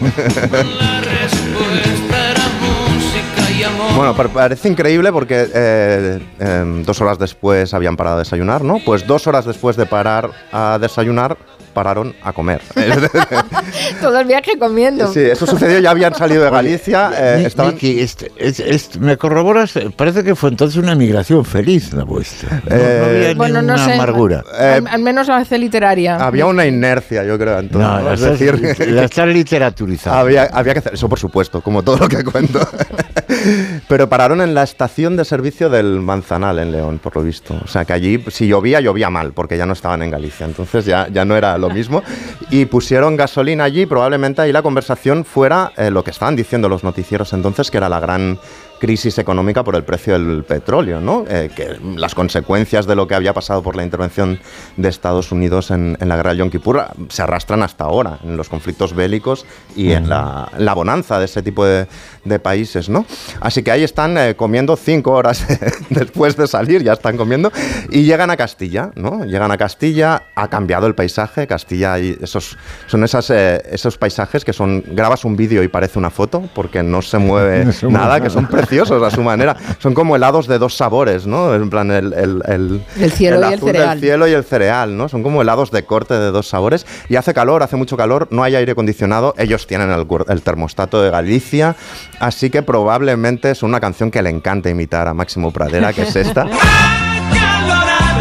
Bueno, 3.96 4.14
pa- 4.14 4.28
parece 4.28 4.68
increíble 4.68 5.12
porque 5.12 5.46
eh, 5.52 6.18
em, 6.38 6.82
dos 6.84 7.00
horas 7.00 7.18
después 7.18 7.74
habían 7.74 7.96
parado 7.96 8.16
a 8.16 8.18
desayunar, 8.20 8.62
¿no? 8.62 8.78
Pues 8.84 9.06
dos 9.06 9.26
horas 9.26 9.44
después 9.44 9.76
de 9.76 9.86
parar 9.86 10.30
a 10.52 10.78
desayunar, 10.80 11.36
pararon 11.70 12.14
a 12.22 12.32
comer. 12.32 12.60
Todo 14.00 14.20
el 14.20 14.26
viaje 14.26 14.58
comiendo. 14.58 15.12
Sí, 15.12 15.20
eso 15.20 15.46
sucedió, 15.46 15.78
ya 15.78 15.90
habían 15.90 16.14
salido 16.14 16.44
de 16.44 16.50
Galicia, 16.50 17.10
eh, 17.16 17.42
estaban... 17.46 17.76
Este- 17.80 18.30
es- 18.36 18.60
es- 18.60 18.98
me 19.00 19.16
corroboras, 19.16 19.72
parece 19.96 20.22
que 20.24 20.34
fue 20.34 20.50
entonces 20.50 20.76
una 20.82 20.94
migración 20.94 21.44
feliz 21.44 21.92
la 21.92 22.04
vuestra. 22.04 22.62
No, 22.68 22.76
Eh, 22.76 22.98
no 23.00 23.06
había 23.06 23.34
Bueno, 23.34 23.54
no 23.62 23.74
ninguna 23.74 23.84
sé. 23.84 23.92
amargura. 23.94 24.44
Al, 24.58 24.86
al 24.86 25.00
menos 25.02 25.28
la 25.28 25.38
hace 25.38 25.58
literaria. 25.58 26.16
Había 26.16 26.46
una 26.46 26.66
inercia, 26.66 27.24
yo 27.24 27.38
creo, 27.38 27.58
entonces. 27.58 27.88
No, 27.90 27.98
¿no? 27.98 28.04
la 28.04 28.14
Es 28.14 28.20
estás- 28.20 28.38
decir, 28.38 28.88
la 28.88 29.04
estás 29.04 29.28
literaturizando. 29.28 30.18
Había, 30.18 30.44
había 30.44 30.72
que 30.74 30.78
hacer 30.80 30.94
eso, 30.94 31.08
por 31.08 31.18
supuesto, 31.18 31.60
como 31.60 31.82
todo 31.82 31.98
lo 31.98 32.08
que 32.08 32.22
cuento. 32.24 32.60
Pero 33.88 34.08
pararon 34.08 34.40
en 34.40 34.54
la 34.54 34.62
estación 34.64 35.16
de 35.16 35.24
servicio 35.24 35.70
del 35.70 36.00
Manzanal 36.00 36.58
en 36.58 36.72
León, 36.72 36.98
por 37.02 37.16
lo 37.16 37.22
visto. 37.22 37.58
O 37.64 37.68
sea 37.68 37.84
que 37.84 37.92
allí, 37.92 38.22
si 38.28 38.46
llovía, 38.46 38.80
llovía 38.80 39.08
mal, 39.10 39.32
porque 39.32 39.56
ya 39.56 39.66
no 39.66 39.72
estaban 39.72 40.02
en 40.02 40.10
Galicia. 40.10 40.46
Entonces 40.46 40.84
ya, 40.84 41.08
ya 41.08 41.24
no 41.24 41.36
era 41.36 41.56
lo 41.58 41.69
mismo. 41.72 42.02
Y 42.50 42.66
pusieron 42.66 43.16
gasolina 43.16 43.64
allí, 43.64 43.86
probablemente 43.86 44.42
ahí 44.42 44.52
la 44.52 44.62
conversación 44.62 45.24
fuera 45.24 45.72
eh, 45.76 45.90
lo 45.90 46.04
que 46.04 46.10
estaban 46.10 46.36
diciendo 46.36 46.68
los 46.68 46.84
noticieros 46.84 47.32
entonces, 47.32 47.70
que 47.70 47.78
era 47.78 47.88
la 47.88 48.00
gran 48.00 48.38
crisis 48.80 49.18
económica 49.18 49.62
por 49.62 49.76
el 49.76 49.84
precio 49.84 50.14
del 50.14 50.42
petróleo, 50.42 51.00
¿no? 51.00 51.24
Eh, 51.28 51.50
que 51.54 51.78
las 51.96 52.14
consecuencias 52.14 52.86
de 52.86 52.96
lo 52.96 53.06
que 53.06 53.14
había 53.14 53.32
pasado 53.32 53.62
por 53.62 53.76
la 53.76 53.84
intervención 53.84 54.40
de 54.76 54.88
Estados 54.88 55.30
Unidos 55.30 55.70
en, 55.70 55.96
en 56.00 56.08
la 56.08 56.16
guerra 56.16 56.32
de 56.32 56.38
Yom 56.38 56.50
Kippur 56.50 56.84
se 57.08 57.22
arrastran 57.22 57.62
hasta 57.62 57.84
ahora, 57.84 58.18
en 58.24 58.36
los 58.36 58.48
conflictos 58.48 58.94
bélicos 58.94 59.44
y 59.76 59.92
en 59.92 60.08
la, 60.08 60.50
la 60.56 60.74
bonanza 60.74 61.18
de 61.18 61.26
ese 61.26 61.42
tipo 61.42 61.64
de, 61.64 61.86
de 62.24 62.38
países, 62.38 62.88
¿no? 62.88 63.06
Así 63.40 63.62
que 63.62 63.70
ahí 63.70 63.84
están 63.84 64.16
eh, 64.16 64.34
comiendo 64.34 64.76
cinco 64.76 65.12
horas 65.12 65.46
después 65.90 66.36
de 66.36 66.46
salir, 66.46 66.82
ya 66.82 66.94
están 66.94 67.16
comiendo, 67.16 67.52
y 67.90 68.04
llegan 68.04 68.30
a 68.30 68.36
Castilla, 68.36 68.90
¿no? 68.96 69.24
Llegan 69.24 69.50
a 69.50 69.58
Castilla, 69.58 70.24
ha 70.34 70.48
cambiado 70.48 70.86
el 70.86 70.94
paisaje, 70.94 71.46
Castilla, 71.46 71.98
y 71.98 72.16
esos, 72.20 72.56
son 72.86 73.04
esas, 73.04 73.30
eh, 73.30 73.62
esos 73.70 73.98
paisajes 73.98 74.44
que 74.44 74.52
son, 74.52 74.82
grabas 74.88 75.24
un 75.24 75.36
vídeo 75.36 75.62
y 75.62 75.68
parece 75.68 75.98
una 75.98 76.10
foto, 76.10 76.48
porque 76.54 76.82
no 76.82 77.02
se 77.02 77.18
mueve 77.18 77.64
No 77.64 77.72
se 77.72 77.86
mueve 77.86 78.04
nada, 78.04 78.20
que 78.20 78.30
son 78.30 78.46
preciosos 78.70 79.02
a 79.02 79.10
su 79.14 79.22
manera. 79.22 79.56
Son 79.78 79.94
como 79.94 80.16
helados 80.16 80.46
de 80.46 80.58
dos 80.58 80.76
sabores, 80.76 81.26
¿no? 81.26 81.54
En 81.54 81.68
plan, 81.70 81.90
el, 81.90 82.12
el, 82.12 82.42
el, 82.46 82.82
El 82.98 83.12
cielo 83.12 83.36
y 83.36 83.38
el 83.38 83.54
azul 83.54 83.68
cereal. 83.70 83.90
del 83.90 84.00
cielo 84.00 84.28
y 84.28 84.32
el 84.32 84.44
cereal, 84.44 84.96
¿no? 84.96 85.08
Son 85.08 85.22
como 85.22 85.42
helados 85.42 85.70
de 85.70 85.84
corte 85.84 86.14
de 86.14 86.30
dos 86.30 86.48
sabores. 86.48 86.86
Y 87.08 87.16
hace 87.16 87.34
calor, 87.34 87.62
hace 87.62 87.76
mucho 87.76 87.96
calor, 87.96 88.28
no 88.30 88.42
hay 88.42 88.54
aire 88.56 88.72
acondicionado. 88.72 89.34
Ellos 89.38 89.66
tienen 89.66 89.90
el, 89.90 90.06
el 90.28 90.42
termostato 90.42 91.02
de 91.02 91.10
Galicia. 91.10 91.74
Así 92.20 92.50
que 92.50 92.62
probablemente 92.62 93.50
es 93.50 93.62
una 93.62 93.80
canción 93.80 94.10
que 94.10 94.22
le 94.22 94.30
encanta 94.30 94.70
imitar 94.70 95.08
a 95.08 95.14
Máximo 95.14 95.50
Pradera, 95.52 95.92
que 95.92 96.02
es 96.02 96.16
esta. 96.16 96.46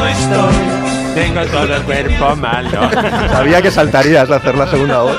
Estoy, 0.10 0.54
tengo 1.14 1.46
todo 1.48 1.76
el 1.76 1.84
cuerpo 1.84 2.36
malo. 2.36 2.90
Sabía 3.32 3.62
que 3.62 3.70
saltarías 3.72 4.30
a 4.32 4.38
hacer 4.38 4.56
la 4.56 4.68
segunda 4.68 5.02
voz. 5.02 5.18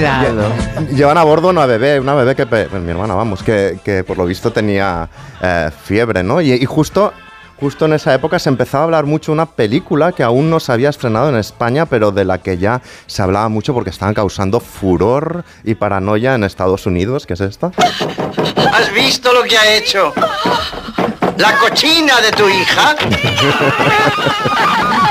Mi 0.00 0.36
lado. 0.36 0.52
Llevan 0.94 1.18
a 1.18 1.24
bordo 1.24 1.48
una 1.48 1.66
bebé, 1.66 2.00
una 2.00 2.14
bebé 2.14 2.34
que, 2.34 2.46
pe- 2.46 2.68
mi 2.80 2.90
hermana, 2.90 3.14
vamos, 3.14 3.42
que, 3.42 3.78
que 3.84 4.04
por 4.04 4.16
lo 4.18 4.24
visto 4.26 4.50
tenía 4.52 5.08
eh, 5.42 5.70
fiebre, 5.84 6.22
¿no? 6.22 6.40
Y, 6.40 6.52
y 6.52 6.64
justo, 6.64 7.12
justo 7.58 7.84
en 7.84 7.92
esa 7.92 8.14
época 8.14 8.38
se 8.38 8.48
empezaba 8.48 8.82
a 8.82 8.84
hablar 8.86 9.04
mucho 9.06 9.32
de 9.32 9.34
una 9.34 9.46
película 9.46 10.12
que 10.12 10.22
aún 10.22 10.48
no 10.50 10.60
se 10.60 10.72
había 10.72 10.88
estrenado 10.90 11.28
en 11.28 11.36
España, 11.36 11.86
pero 11.86 12.10
de 12.10 12.24
la 12.24 12.38
que 12.38 12.56
ya 12.58 12.80
se 13.06 13.22
hablaba 13.22 13.48
mucho 13.48 13.74
porque 13.74 13.90
estaban 13.90 14.14
causando 14.14 14.60
furor 14.60 15.44
y 15.64 15.74
paranoia 15.74 16.34
en 16.34 16.44
Estados 16.44 16.86
Unidos, 16.86 17.26
que 17.26 17.34
es 17.34 17.40
esta. 17.40 17.70
¿Has 18.72 18.92
visto 18.94 19.32
lo 19.32 19.42
que 19.42 19.56
ha 19.58 19.74
hecho? 19.76 20.12
¿La 21.40 21.56
cochina 21.58 22.20
de 22.20 22.30
tu 22.32 22.48
hija? 22.48 22.96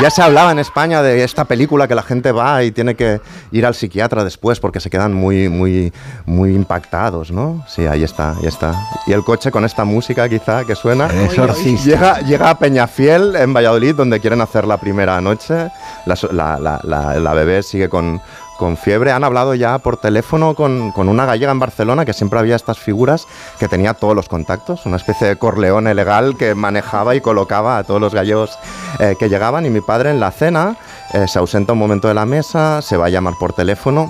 Ya 0.01 0.09
se 0.09 0.21
hablaba 0.21 0.53
en 0.53 0.59
España 0.59 1.01
de 1.01 1.25
esta 1.25 1.43
película 1.43 1.85
que 1.85 1.93
la 1.93 2.03
gente 2.03 2.31
va 2.31 2.63
y 2.63 2.71
tiene 2.71 2.95
que 2.95 3.19
ir 3.51 3.65
al 3.65 3.75
psiquiatra 3.75 4.23
después 4.23 4.57
porque 4.61 4.79
se 4.79 4.89
quedan 4.89 5.13
muy, 5.13 5.49
muy, 5.49 5.91
muy 6.25 6.55
impactados, 6.55 7.31
¿no? 7.31 7.65
Sí, 7.67 7.85
ahí 7.85 8.03
está, 8.05 8.31
ahí 8.31 8.45
está. 8.47 8.73
Y 9.07 9.11
el 9.11 9.25
coche 9.25 9.51
con 9.51 9.65
esta 9.65 9.83
música 9.83 10.29
quizá 10.29 10.63
que 10.63 10.73
suena. 10.75 11.07
exorcista. 11.25 11.83
Llega, 11.83 12.19
llega 12.21 12.49
a 12.49 12.57
Peñafiel, 12.57 13.35
en 13.35 13.53
Valladolid, 13.53 13.93
donde 13.93 14.21
quieren 14.21 14.39
hacer 14.39 14.65
la 14.65 14.77
primera 14.77 15.19
noche. 15.19 15.69
La, 16.05 16.15
so- 16.15 16.31
la- 16.31 16.57
la- 16.59 16.79
la- 16.83 17.15
la 17.19 17.33
bebé 17.33 17.61
sigue 17.61 17.89
con, 17.89 18.21
con 18.59 18.77
fiebre. 18.77 19.11
Han 19.11 19.23
hablado 19.23 19.55
ya 19.55 19.79
por 19.79 19.97
teléfono 19.97 20.53
con, 20.53 20.91
una 20.95 21.25
gallega 21.25 21.51
en 21.51 21.59
Barcelona 21.59 22.05
que 22.05 22.13
siempre 22.13 22.37
había 22.37 22.55
estas 22.55 22.77
figuras 22.77 23.25
que 23.57 23.67
tenía 23.67 23.95
todos 23.95 24.15
los 24.15 24.27
contactos, 24.27 24.85
una 24.85 24.97
especie 24.97 25.27
de 25.27 25.37
corleone 25.37 25.95
legal 25.95 26.35
que 26.37 26.53
manejaba 26.53 27.15
y 27.15 27.21
colocaba 27.21 27.77
a 27.77 27.83
todos 27.83 28.01
los 28.01 28.13
gallegos 28.13 28.59
eh, 28.99 29.15
que 29.17 29.29
llegaban. 29.29 29.65
Y 29.65 29.69
mi 29.69 29.81
padre 29.81 30.11
en 30.11 30.19
la 30.19 30.31
cena 30.31 30.75
eh, 31.13 31.27
se 31.27 31.39
ausenta 31.39 31.73
un 31.73 31.79
momento 31.79 32.09
de 32.09 32.13
la 32.13 32.25
mesa, 32.25 32.81
se 32.81 32.97
va 32.97 33.07
a 33.07 33.09
llamar 33.09 33.33
por 33.39 33.53
teléfono 33.53 34.09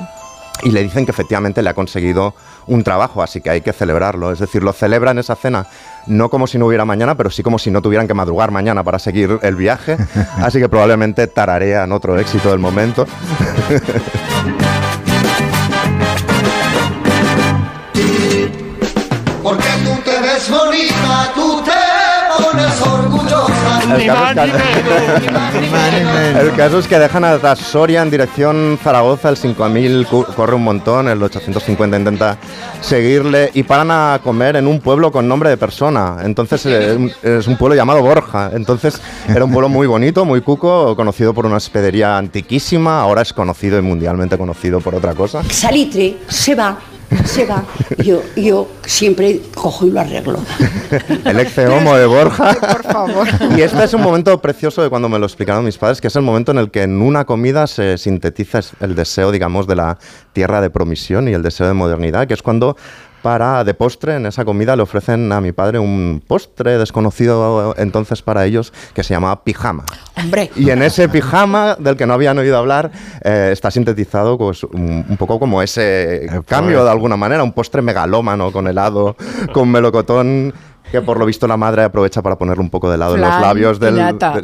y 0.64 0.72
le 0.72 0.84
dicen 0.84 1.06
que 1.06 1.12
efectivamente 1.12 1.62
le 1.62 1.70
ha 1.70 1.74
conseguido 1.74 2.34
un 2.68 2.84
trabajo, 2.84 3.24
así 3.24 3.42
que 3.42 3.50
hay 3.50 3.62
que 3.62 3.74
celebrarlo. 3.74 4.32
Es 4.32 4.40
decir, 4.40 4.64
lo 4.64 4.74
celebran 4.74 5.18
esa 5.18 5.36
cena 5.36 5.68
no 6.08 6.30
como 6.30 6.48
si 6.48 6.58
no 6.58 6.66
hubiera 6.66 6.86
mañana, 6.86 7.16
pero 7.16 7.30
sí 7.30 7.44
como 7.44 7.60
si 7.60 7.72
no 7.72 7.82
tuvieran 7.82 8.08
que 8.08 8.14
madrugar 8.14 8.52
mañana 8.52 8.84
para 8.84 9.00
seguir 9.00 9.40
el 9.42 9.56
viaje. 9.56 9.98
Así 10.38 10.60
que 10.60 10.68
probablemente 10.68 11.28
tararean 11.28 11.92
otro 11.92 12.18
éxito 12.20 12.50
del 12.50 12.60
momento. 12.60 13.06
Porque 19.44 19.68
tú 19.84 20.02
te 20.04 20.20
ves 20.22 20.50
bonita, 20.50 21.32
tú 21.36 21.62
te 21.64 22.44
pones 22.44 22.82
orgullosa. 22.82 23.39
El 23.96 24.06
caso, 24.08 24.42
es 24.42 24.52
que, 24.52 26.40
el 26.42 26.56
caso 26.56 26.80
es 26.80 26.88
que 26.88 27.00
dejan 27.00 27.24
a 27.26 27.56
Soria 27.56 28.02
en 28.02 28.10
dirección 28.10 28.78
Zaragoza, 28.84 29.30
el 29.30 29.38
5000 29.38 30.08
cu- 30.08 30.26
corre 30.36 30.56
un 30.56 30.64
montón, 30.64 31.08
el 31.08 31.22
850 31.22 31.98
intenta 31.98 32.38
seguirle 32.82 33.52
y 33.54 33.64
paran 33.64 33.92
a 33.92 34.20
comer 34.24 34.56
en 34.56 34.68
un 34.68 34.80
pueblo 34.80 35.12
con 35.12 35.28
nombre 35.28 35.50
de 35.50 35.58
persona. 35.58 36.18
Entonces 36.24 36.66
eh, 36.66 37.14
es 37.24 37.48
un 37.48 37.58
pueblo 37.58 37.76
llamado 37.76 38.02
Borja. 38.02 38.52
Entonces 38.54 39.02
era 39.28 39.44
un 39.46 39.52
pueblo 39.52 39.70
muy 39.70 39.88
bonito, 39.88 40.26
muy 40.26 40.42
cuco, 40.42 40.96
conocido 40.96 41.34
por 41.34 41.46
una 41.46 41.58
hospedería 41.58 42.18
antiquísima, 42.18 43.02
ahora 43.02 43.22
es 43.22 43.34
conocido 43.34 43.78
y 43.78 43.82
mundialmente 43.82 44.38
conocido 44.38 44.80
por 44.80 44.96
otra 44.96 45.14
cosa. 45.14 45.44
Salitre 45.50 46.18
se 46.28 46.56
va, 46.56 46.78
se 47.26 47.46
va. 47.46 47.64
Yo, 47.98 48.22
yo 48.36 48.68
siempre 48.86 49.42
cojo 49.56 49.86
y 49.86 49.92
lo 49.92 50.00
arreglo. 50.00 50.40
El 51.26 51.40
ex 51.40 51.58
homo 51.58 51.96
de 51.96 52.06
Borja. 52.06 52.56
Y 53.58 53.62
este 53.62 53.84
es 53.84 53.94
un 53.94 54.02
momento 54.02 54.40
precioso 54.42 54.82
de 54.82 54.90
cuando 54.90 55.10
me 55.10 55.20
lo 55.20 55.26
explicaron 55.26 55.64
mis 55.64 55.78
padres, 55.78 56.02
que 56.02 56.08
es 56.08 56.16
el 56.16 56.22
momento 56.22 56.52
en 56.52 56.58
el 56.58 56.72
que 56.72 56.84
en 56.84 57.02
una 57.02 57.26
comida 57.26 57.68
se 57.68 57.98
sintetiza 57.98 58.62
el 58.80 58.96
deseo, 58.96 59.32
digamos, 59.32 59.68
de 59.68 59.76
la 59.76 59.98
tierra 60.34 60.62
de 60.62 60.70
promisión 60.70 61.28
y 61.28 61.34
el 61.34 61.44
deseo 61.44 61.68
de 61.68 61.74
modernidad, 61.74 62.28
que 62.28 62.34
es 62.34 62.42
cuando 62.42 62.78
para 63.22 63.64
de 63.64 63.74
postre 63.74 64.16
en 64.16 64.26
esa 64.26 64.46
comida 64.46 64.76
le 64.76 64.84
ofrecen 64.84 65.32
a 65.32 65.42
mi 65.42 65.52
padre 65.52 65.80
un 65.80 66.22
postre 66.26 66.78
desconocido 66.78 67.74
entonces 67.78 68.22
para 68.22 68.46
ellos 68.46 68.74
que 68.94 69.04
se 69.04 69.14
llamaba 69.14 69.44
pijama. 69.44 69.86
Hombre. 70.16 70.52
Y 70.56 70.70
en 70.70 70.82
ese 70.82 71.10
pijama 71.10 71.76
del 71.80 71.96
que 71.96 72.06
no 72.06 72.14
habían 72.14 72.38
oído 72.38 72.58
hablar 72.58 72.92
eh, 73.24 73.50
está 73.52 73.72
sintetizado 73.72 74.38
pues, 74.38 74.64
un, 74.64 75.06
un 75.08 75.18
poco 75.18 75.40
como 75.40 75.62
ese 75.62 76.28
cambio 76.46 76.84
de 76.84 76.92
alguna 76.92 77.18
manera, 77.18 77.44
un 77.44 77.54
postre 77.54 77.82
megalómano 77.82 78.52
con 78.52 78.68
helado, 78.68 79.16
con 79.54 79.70
melocotón 79.70 80.54
que 80.92 81.02
por 81.02 81.20
lo 81.20 81.26
visto 81.26 81.48
la 81.48 81.58
madre 81.58 81.84
aprovecha 81.84 82.22
para 82.22 82.38
ponerle 82.38 82.62
un 82.64 82.70
poco 82.70 82.90
de 82.90 82.96
helado 82.96 83.16
en 83.16 83.22
los 83.22 83.30
labios 83.42 83.80
del... 83.80 83.96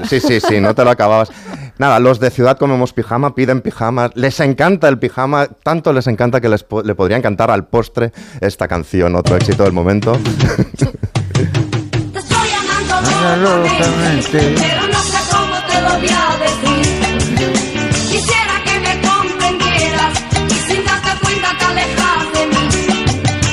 Sí, 0.07 0.19
sí, 0.19 0.39
sí, 0.39 0.59
no 0.59 0.73
te 0.75 0.83
lo 0.83 0.89
acababas. 0.91 1.29
Nada, 1.77 1.99
los 1.99 2.19
de 2.19 2.29
Ciudad 2.29 2.57
Comemos 2.57 2.93
Pijama 2.93 3.35
piden 3.35 3.61
pijamas, 3.61 4.11
les 4.15 4.39
encanta 4.39 4.87
el 4.87 4.97
pijama, 4.99 5.47
tanto 5.63 5.91
les 5.91 6.07
encanta 6.07 6.39
que 6.39 6.47
les 6.49 6.63
po- 6.63 6.83
le 6.83 6.95
podrían 6.95 7.21
cantar 7.21 7.51
al 7.51 7.65
postre 7.65 8.13
esta 8.41 8.67
canción, 8.67 9.15
otro 9.15 9.35
éxito 9.35 9.63
del 9.63 9.73
momento. 9.73 10.17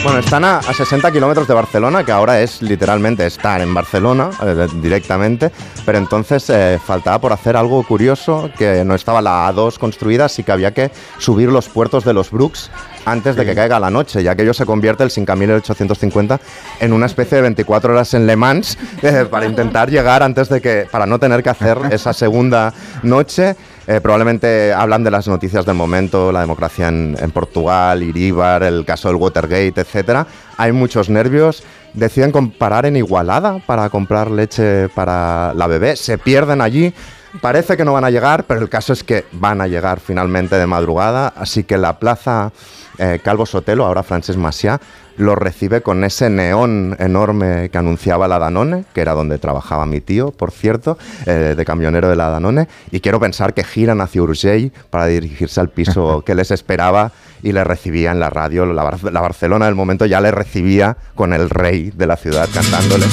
Bueno, 0.03 0.19
están 0.19 0.45
a, 0.45 0.59
a 0.59 0.75
60 0.75 1.13
kilómetros 1.13 1.47
de 1.47 1.55
Barcelona, 1.55 2.03
que 2.03 2.11
ahora 2.11 2.41
es 2.41 2.61
literalmente 2.61 3.25
estar 3.25 3.61
en 3.61 3.73
Barcelona 3.73 4.31
eh, 4.45 4.67
directamente, 4.81 5.53
pero 5.87 5.97
entonces 5.97 6.51
eh, 6.51 6.81
faltaba 6.85 7.21
por 7.21 7.33
hacer 7.33 7.57
algo 7.57 7.85
curioso, 7.85 8.51
que 8.59 8.85
no 8.85 8.97
estaba 8.97 9.23
la 9.23 9.49
A2 9.49 9.79
construida, 9.79 10.25
así 10.25 10.43
que 10.43 10.51
había 10.51 10.73
que 10.73 10.91
subir 11.19 11.51
los 11.51 11.69
puertos 11.69 12.05
de 12.05 12.15
los 12.15 12.33
Brooks 12.33 12.69
antes 13.05 13.37
de 13.37 13.45
que 13.45 13.55
caiga 13.55 13.79
la 13.79 13.91
noche, 13.91 14.25
ya 14.25 14.35
que 14.35 14.43
ello 14.43 14.55
se 14.55 14.67
convierte 14.67 15.05
el 15.05 15.11
5850 15.13 16.41
en 16.81 16.93
una 16.93 17.07
especie 17.07 17.37
de 17.37 17.43
24 17.43 17.93
horas 17.93 18.13
en 18.15 18.27
Le 18.27 18.35
Mans 18.35 18.77
eh, 19.03 19.27
para 19.31 19.47
intentar 19.47 19.89
llegar 19.89 20.25
antes 20.25 20.49
de 20.49 20.61
que, 20.61 20.89
para 20.91 21.07
no 21.07 21.21
tener 21.21 21.45
que 21.45 21.51
hacer 21.51 21.79
esa 21.93 22.13
segunda 22.13 22.75
noche. 23.05 23.55
Eh, 23.87 24.01
probablemente 24.01 24.73
hablan 24.73 25.03
de 25.03 25.11
las 25.11 25.27
noticias 25.27 25.67
del 25.67 25.75
momento, 25.75 26.31
la 26.31 26.41
democracia 26.41 26.89
en, 26.89 27.17
en 27.21 27.31
Portugal, 27.33 28.03
Iríbar, 28.03 28.63
el 28.63 28.85
caso 28.85 29.09
del 29.09 29.17
Watergate, 29.17 29.81
etcétera. 29.81 30.27
Hay 30.57 30.73
muchos 30.73 31.09
nervios. 31.09 31.63
Deciden 31.95 32.33
comparar 32.33 32.87
en 32.87 32.97
Igualada 32.97 33.59
para 33.67 33.91
comprar 33.91 34.31
leche 34.31 34.89
para 34.91 35.53
la 35.55 35.67
bebé. 35.67 35.97
Se 35.97 36.17
pierden 36.17 36.61
allí. 36.61 36.95
Parece 37.41 37.77
que 37.77 37.85
no 37.85 37.93
van 37.95 38.05
a 38.05 38.11
llegar, 38.11 38.45
pero 38.45 38.61
el 38.61 38.69
caso 38.69 38.93
es 38.93 39.03
que 39.03 39.25
van 39.33 39.61
a 39.61 39.67
llegar 39.67 40.01
finalmente 40.01 40.57
de 40.57 40.67
madrugada. 40.67 41.33
Así 41.35 41.65
que 41.65 41.79
la 41.79 41.99
plaza 41.99 42.53
eh, 42.99 43.21
Calvo 43.25 43.47
Sotelo, 43.47 43.87
ahora 43.87 44.03
Francesc 44.03 44.39
Macià, 44.39 44.81
lo 45.17 45.35
recibe 45.35 45.81
con 45.83 46.05
ese 46.05 46.29
neón 46.31 46.95
enorme 46.99 47.69
que 47.71 47.79
anunciaba 47.79 48.29
la 48.29 48.39
Danone, 48.39 48.85
que 48.95 49.01
era 49.01 49.13
donde 49.15 49.39
trabajaba 49.39 49.87
mi 49.87 50.01
tío, 50.01 50.31
por 50.31 50.51
cierto, 50.51 50.99
eh, 51.27 51.55
de 51.57 51.65
camionero 51.65 52.09
de 52.09 52.17
la 52.17 52.29
Danone. 52.29 52.69
Y 52.91 53.01
quiero 53.01 53.19
pensar 53.19 53.55
que 53.55 53.65
giran 53.65 54.01
hacia 54.03 54.23
Urgell 54.23 54.71
para 54.91 55.07
dirigirse 55.07 55.59
al 55.61 55.71
piso 55.71 56.23
que 56.27 56.35
les 56.35 56.51
esperaba 56.51 57.13
y 57.43 57.53
le 57.53 57.65
recibía 57.65 58.11
en 58.13 58.21
la 58.21 58.29
radio. 58.31 58.67
La, 58.67 58.83
Bar- 58.85 59.13
la 59.13 59.21
Barcelona 59.23 59.67
del 59.67 59.75
momento 59.75 60.05
ya 60.07 60.21
le 60.21 60.31
recibía 60.31 60.97
con 61.15 61.33
el 61.33 61.49
rey 61.51 61.93
de 61.97 62.07
la 62.07 62.17
ciudad 62.17 62.49
cantándole. 62.53 63.07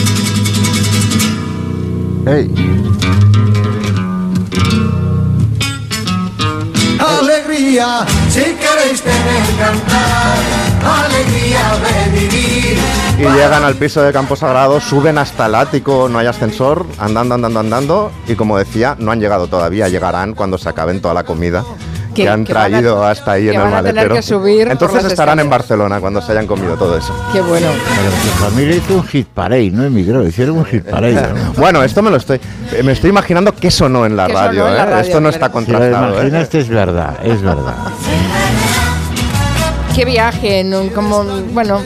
Si 7.69 8.41
queréis 8.41 8.99
tener 8.99 9.43
cantar, 9.59 11.05
alegría 11.05 11.77
de 11.77 12.19
vivir. 12.19 12.77
Y 13.19 13.21
llegan 13.21 13.63
al 13.63 13.75
piso 13.75 14.01
de 14.01 14.11
Campo 14.11 14.35
Sagrado, 14.35 14.81
suben 14.81 15.19
hasta 15.19 15.45
el 15.45 15.53
ático, 15.53 16.09
no 16.09 16.17
hay 16.17 16.25
ascensor, 16.25 16.87
andando, 16.97 17.35
andando, 17.35 17.59
andando. 17.59 18.11
Y 18.27 18.33
como 18.33 18.57
decía, 18.57 18.95
no 18.97 19.11
han 19.11 19.19
llegado 19.19 19.45
todavía, 19.45 19.87
llegarán 19.87 20.33
cuando 20.33 20.57
se 20.57 20.67
acaben 20.67 20.99
toda 20.99 21.13
la 21.13 21.25
comida 21.25 21.63
que, 22.13 22.23
Que- 22.23 22.29
han 22.29 22.43
que 22.45 22.53
van 22.53 22.63
a- 22.63 22.69
traído 22.69 23.03
hasta 23.03 23.31
ahí 23.33 23.43
que 23.45 23.49
en 23.49 23.55
el 23.55 23.61
van 23.61 23.73
a 23.73 23.77
tener 23.77 23.93
maletero. 23.95 24.15
que 24.15 24.21
subir 24.21 24.67
Entonces 24.69 25.05
estarán 25.05 25.39
en. 25.39 25.49
Barcelona 25.49 25.99
cuando 25.99 26.21
se 26.21 26.31
hayan 26.31 26.45
comido 26.47 26.75
todo 26.75 26.97
eso. 26.97 27.13
Qué 27.33 27.41
bueno. 27.41 27.67
Pero 27.67 28.11
su 28.11 28.43
familia 28.43 28.75
hizo 28.75 28.95
un 28.95 29.03
hit 29.03 29.27
parade, 29.27 29.71
no 29.71 29.83
emigró, 29.83 30.25
hicieron 30.27 30.57
un 30.59 30.65
hit 30.65 30.83
parade. 30.83 31.13
¿no? 31.15 31.53
Bueno, 31.57 31.81
esto 31.83 32.01
me 32.01 32.11
lo 32.11 32.17
estoy, 32.17 32.39
me 32.83 32.91
estoy 32.91 33.09
imaginando 33.09 33.53
que 33.55 33.71
sonó 33.71 34.05
en 34.05 34.15
la 34.15 34.27
Que 34.27 34.33
sonó 34.33 34.45
radio. 34.47 34.67
en 34.67 34.73
la 34.75 34.83
¿eh? 34.83 34.85
radio, 34.85 35.01
esto 35.01 35.21
no 35.21 35.29
está 35.29 35.49
claro. 35.49 35.65
Si 35.65 35.71
contrastado. 35.71 36.05
lo 36.09 36.13
¿eh? 36.13 36.27
imaginas, 36.27 36.53
es 36.55 36.69
verdad, 36.69 37.13
es 37.23 37.41
verdad. 37.41 37.75
Qué 39.99 40.05
viaje, 40.05 40.63
¿no? 40.63 40.87
como 40.95 41.25
bueno, 41.51 41.81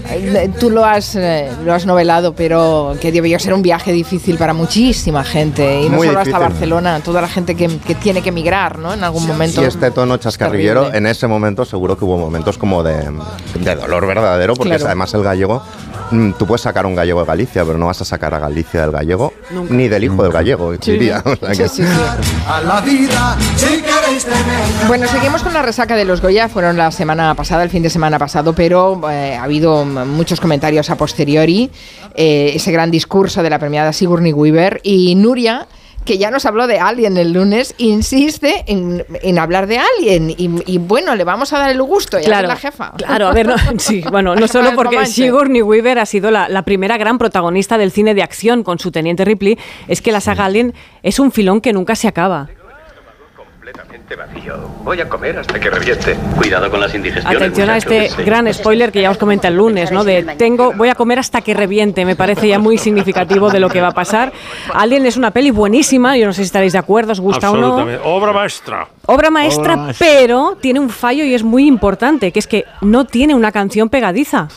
tú 0.60 0.70
lo 0.70 0.86
has 0.86 1.16
eh, 1.16 1.50
lo 1.66 1.74
has 1.74 1.88
novelado, 1.88 2.36
pero 2.36 2.96
que 3.02 3.12
debió 3.12 3.40
ser 3.40 3.56
un 3.56 3.64
viaje 3.64 3.92
difícil 3.92 4.38
para 4.38 4.54
muchísima 4.54 5.24
gente 5.24 5.82
y 5.82 5.90
no 5.90 5.98
Muy 5.98 6.06
solo 6.06 6.20
hasta. 6.20 6.38
Barcelona, 6.38 7.00
toda 7.04 7.22
la 7.22 7.28
gente 7.28 7.56
que, 7.56 7.80
que 7.80 7.96
tiene 7.96 8.22
que 8.22 8.30
emigrar, 8.30 8.78
¿no? 8.78 8.94
En 8.94 9.04
algún 9.04 9.26
momento. 9.26 9.64
Y 9.64 9.66
este 9.66 9.90
tono 9.90 10.18
chascarrillero, 10.18 10.94
en 10.94 11.08
ese 11.08 11.26
momento 11.26 11.66
seguro 11.66 11.98
que 11.98 12.06
hubo 12.06 12.20
momentos 12.20 12.60
como 12.60 12.84
de, 12.84 13.12
de 13.60 13.76
dolor 13.76 14.06
verdadero, 14.06 14.54
porque 14.54 14.74
Claro. 14.76 14.86
además 14.86 15.12
el 15.16 15.24
gallego, 15.24 15.64
tú 16.38 16.46
puedes 16.48 16.62
sacar 16.62 16.86
un 16.86 16.96
gallego 16.96 17.20
de 17.22 17.26
Galicia, 17.28 17.64
pero 17.66 17.78
no 17.78 17.88
vas 17.88 18.02
a 18.02 18.06
sacar 18.06 18.34
a 18.34 18.40
Galicia 18.40 18.82
del 18.82 18.92
gallego, 18.92 19.34
Nunca. 19.52 19.74
ni 19.74 19.88
del 19.88 20.04
hijo 20.04 20.24
del 20.24 20.32
gallego, 20.32 20.72
diría. 20.74 21.22
O 21.26 21.36
sea 21.36 21.50
que- 21.50 21.68
Sí, 21.70 21.84
sí, 21.84 21.84
sí. 21.84 22.34
A 22.48 22.62
la 22.62 22.82
vida, 22.82 23.38
si 23.56 23.66
queréis 23.82 24.26
tener 24.26 24.88
Bueno, 24.88 25.08
seguimos 25.08 25.44
con 25.44 25.54
la 25.54 25.62
resaca 25.62 25.96
de 25.96 26.06
los 26.06 26.22
Goya. 26.22 26.50
Fueron 26.50 26.78
la 26.78 26.92
semana 26.92 27.34
pasada, 27.36 27.64
el 27.64 27.70
fin 27.70 27.84
de 27.84 27.90
semana 27.90 28.20
pasado, 28.20 28.54
pero 28.54 29.00
eh, 29.10 29.36
ha 29.36 29.44
habido 29.44 29.84
mm, 29.86 30.08
muchos 30.10 30.40
comentarios 30.40 30.90
a 30.90 30.96
posteriori. 30.98 31.70
eh, 32.16 32.52
ese 32.56 32.72
gran 32.72 32.92
discurso 32.92 33.42
de 33.44 33.50
la 33.50 33.60
premiada 33.60 33.94
Sigourney 33.94 34.34
Weaver 34.34 34.82
y 34.84 35.16
Nuria. 35.16 35.68
Que 36.06 36.18
ya 36.18 36.32
nos 36.32 36.46
habló 36.46 36.68
de 36.68 36.80
Alien 36.80 37.18
el 37.18 37.34
lunes, 37.34 37.76
insiste 37.78 38.64
en, 38.68 39.06
en 39.22 39.40
hablar 39.40 39.68
de 39.68 39.80
Alien. 39.80 40.30
Y, 40.30 40.50
y 40.66 40.78
bueno, 40.78 41.16
le 41.16 41.24
vamos 41.24 41.54
a 41.54 41.60
dar 41.60 41.70
el 41.70 41.82
gusto. 41.82 42.20
Ya 42.20 42.26
Claro, 42.26 42.48
es 42.48 42.50
la 42.50 42.56
jefa. 42.56 42.94
Claro, 42.98 43.28
a 43.28 43.34
ver, 43.34 43.48
no, 43.48 43.56
sí, 43.78 44.04
bueno, 44.12 44.36
no 44.36 44.48
solo 44.48 44.72
porque. 44.76 45.06
Sigourney 45.06 45.62
Weaver 45.62 46.00
ha 46.00 46.06
sido 46.06 46.32
la, 46.32 46.50
la 46.50 46.64
primera 46.64 46.98
gran 46.98 47.18
protagonista 47.18 47.78
del 47.78 47.92
cine 47.92 48.14
de 48.14 48.24
acción 48.24 48.64
con 48.64 48.80
su 48.80 48.92
teniente 48.92 49.26
Ripley, 49.26 49.58
es 49.88 50.02
que 50.02 50.12
la 50.12 50.22
saga 50.22 50.46
Alien 50.46 50.74
es 51.04 51.20
un 51.20 51.32
filón 51.32 51.62
que 51.62 51.74
nunca 51.74 51.96
se 51.96 52.08
acaba. 52.08 52.50
Completamente 54.04 54.16
vacío. 54.16 54.70
Voy 54.84 55.00
a 55.00 55.08
comer 55.08 55.38
hasta 55.40 55.60
que 55.60 55.70
reviente. 55.70 56.16
Cuidado 56.36 56.70
con 56.70 56.80
las 56.82 56.94
indigestiones. 56.94 57.42
Atención 57.42 57.70
a 57.70 57.78
este. 57.78 58.10
Sí. 58.10 58.24
gran 58.24 58.54
spoiler 58.54 58.92
que 58.92 59.02
ya 59.02 59.10
os 59.10 59.18
comenté 59.18 59.48
el 59.48 59.56
lunes, 59.56 59.92
¿no? 59.92 60.04
De 60.04 60.24
tengo, 60.38 60.74
voy 60.74 60.90
a 60.90 60.96
comer 60.96 61.20
hasta 61.20 61.42
que 61.42 61.54
reviente. 61.54 62.04
Me 62.06 62.16
parece 62.16 62.48
ya 62.48 62.60
muy 62.60 62.78
significativo 62.78 63.50
de 63.50 63.60
lo 63.60 63.70
que 63.70 63.82
va 63.82 63.90
a 63.90 63.94
pasar. 63.94 64.34
Alien 64.74 65.06
es 65.06 65.16
una 65.16 65.32
peli 65.32 65.52
buenísima, 65.52 66.18
yo 66.18 66.26
no 66.26 66.34
sé 66.34 66.42
si 66.42 66.48
estaréis 66.48 66.74
de 66.74 66.80
acuerdo, 66.80 67.14
os 67.14 67.20
gusta 67.20 67.52
o 67.52 67.58
no. 67.58 67.88
Obra 68.04 68.34
maestra. 68.34 68.88
Obra 69.06 69.30
maestra, 69.30 69.90
pero 70.00 70.58
tiene 70.62 70.80
un 70.80 70.90
fallo 70.90 71.26
y 71.26 71.34
es 71.34 71.44
muy 71.44 71.68
importante, 71.68 72.32
que 72.32 72.40
es 72.40 72.48
que 72.48 72.64
no 72.80 73.04
tiene 73.04 73.36
una 73.36 73.52
canción 73.52 73.90
pegadiza 73.90 74.48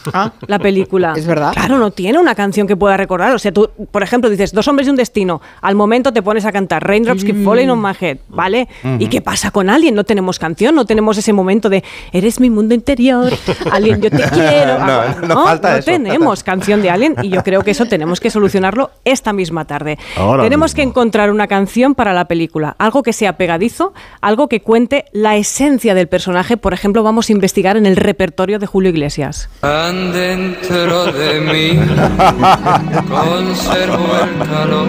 la 0.46 0.58
película. 0.60 1.14
Es 1.16 1.26
verdad. 1.26 1.52
Claro, 1.52 1.78
no 1.78 1.90
tiene 1.90 2.18
una 2.20 2.36
canción 2.36 2.68
que 2.68 2.76
pueda 2.76 2.96
recordar. 2.96 3.34
O 3.34 3.40
sea, 3.40 3.50
tú, 3.50 3.68
por 3.90 4.04
ejemplo, 4.04 4.30
dices 4.30 4.52
Dos 4.52 4.68
hombres 4.68 4.86
y 4.86 4.90
un 4.90 4.96
destino. 4.96 5.40
Al 5.62 5.74
momento 5.74 6.12
te 6.12 6.22
pones 6.22 6.44
a 6.44 6.52
cantar 6.52 6.86
Raindrops 6.86 7.24
Keep 7.24 7.42
Falling 7.44 7.70
on 7.70 7.82
My 7.82 7.90
Head, 8.00 8.18
¿vale? 8.28 8.68
¿Y 8.84 8.88
Ujú. 9.02 9.10
qué 9.10 9.20
pasa 9.20 9.50
con 9.50 9.68
Alien? 9.68 9.96
No 9.96 10.04
tenemos 10.04 10.38
canción, 10.38 10.76
no 10.76 10.84
tenemos 10.84 11.18
ese 11.18 11.32
momento 11.32 11.68
de 11.68 11.82
Eres 12.12 12.38
mi 12.38 12.48
mundo 12.48 12.72
interior, 12.72 13.32
Alien, 13.72 14.00
yo 14.00 14.10
te 14.10 14.22
quiero. 14.30 14.78
No, 14.78 14.84
Ah, 14.86 15.16
no 15.26 15.44
falta 15.44 15.78
eso. 15.78 15.86
tenemos 15.90 16.44
canción 16.44 16.82
de 16.82 16.90
Alien 16.90 17.16
y 17.22 17.30
yo 17.30 17.42
creo 17.42 17.62
que 17.62 17.72
eso 17.72 17.86
tenemos 17.86 18.20
que 18.20 18.30
solucionarlo 18.30 18.92
esta 19.04 19.32
misma 19.32 19.64
tarde. 19.64 19.98
Ahora 20.16 20.44
tenemos 20.44 20.72
que 20.72 20.82
encontrar 20.82 21.32
una 21.32 21.48
canción 21.48 21.96
para 21.96 22.12
la 22.12 22.26
película, 22.26 22.76
algo 22.78 23.02
que 23.02 23.12
sea 23.12 23.36
pegadizo, 23.36 23.92
algo 24.20 24.35
que 24.48 24.60
cuente 24.60 25.06
la 25.12 25.36
esencia 25.36 25.94
del 25.94 26.06
personaje. 26.08 26.56
Por 26.56 26.74
ejemplo, 26.74 27.02
vamos 27.02 27.28
a 27.28 27.32
investigar 27.32 27.76
en 27.76 27.86
el 27.86 27.96
repertorio 27.96 28.58
de 28.58 28.66
Julio 28.66 28.90
Iglesias. 28.90 29.48
Tan 29.60 30.12
dentro 30.12 31.10
de 31.12 31.40
mí 31.40 31.80
conservo 33.08 34.06
el 34.22 34.48
calor 34.48 34.88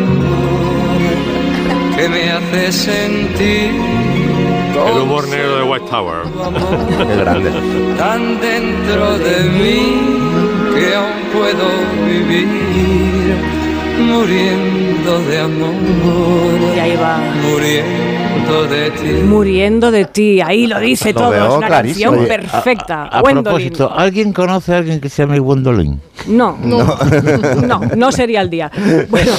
que 1.96 2.10
me 2.10 2.30
hace 2.30 2.72
sentir 2.72 3.72
El 4.76 5.02
humor 5.02 5.28
negro 5.28 5.58
de 5.58 5.64
White 5.64 5.86
Tower. 5.90 6.18
Qué 7.08 7.16
grande. 7.16 7.52
tan 7.98 8.40
dentro 8.40 9.18
de 9.18 9.44
mí 9.50 9.80
que 10.76 10.94
aún 10.94 11.24
puedo 11.34 11.68
vivir 12.06 12.48
muriendo 14.00 15.20
de 15.22 15.40
amor. 15.40 16.76
Y 16.76 16.80
ahí 16.80 16.96
va. 16.98 17.20
Muriendo 18.48 18.68
de 18.68 18.92
ti. 18.92 19.10
Muriendo 19.26 19.92
de 19.92 20.06
ti, 20.06 20.42
ahí 20.42 20.68
lo 20.68 20.80
dice 20.80 21.14
Lo 21.14 21.20
todo, 21.20 21.30
veo 21.32 21.48
es 21.50 21.56
una 21.58 21.68
clarísimo. 21.68 22.12
canción 22.12 22.26
Oye, 22.26 22.34
a- 22.34 22.38
perfecta. 22.62 23.04
A, 23.06 23.24
propósito, 23.24 23.92
¿alguien 23.94 24.34
conoce 24.34 24.74
a 24.74 24.78
alguien 24.78 25.00
que 25.02 25.10
se 25.10 25.24
llame 25.24 25.40
Gwendolyn? 25.40 26.00
No, 26.28 26.58
no, 26.62 26.84
no, 27.68 27.82
no 27.96 28.12
sería 28.12 28.42
el 28.42 28.50
día. 28.50 28.72
Bueno, 29.10 29.32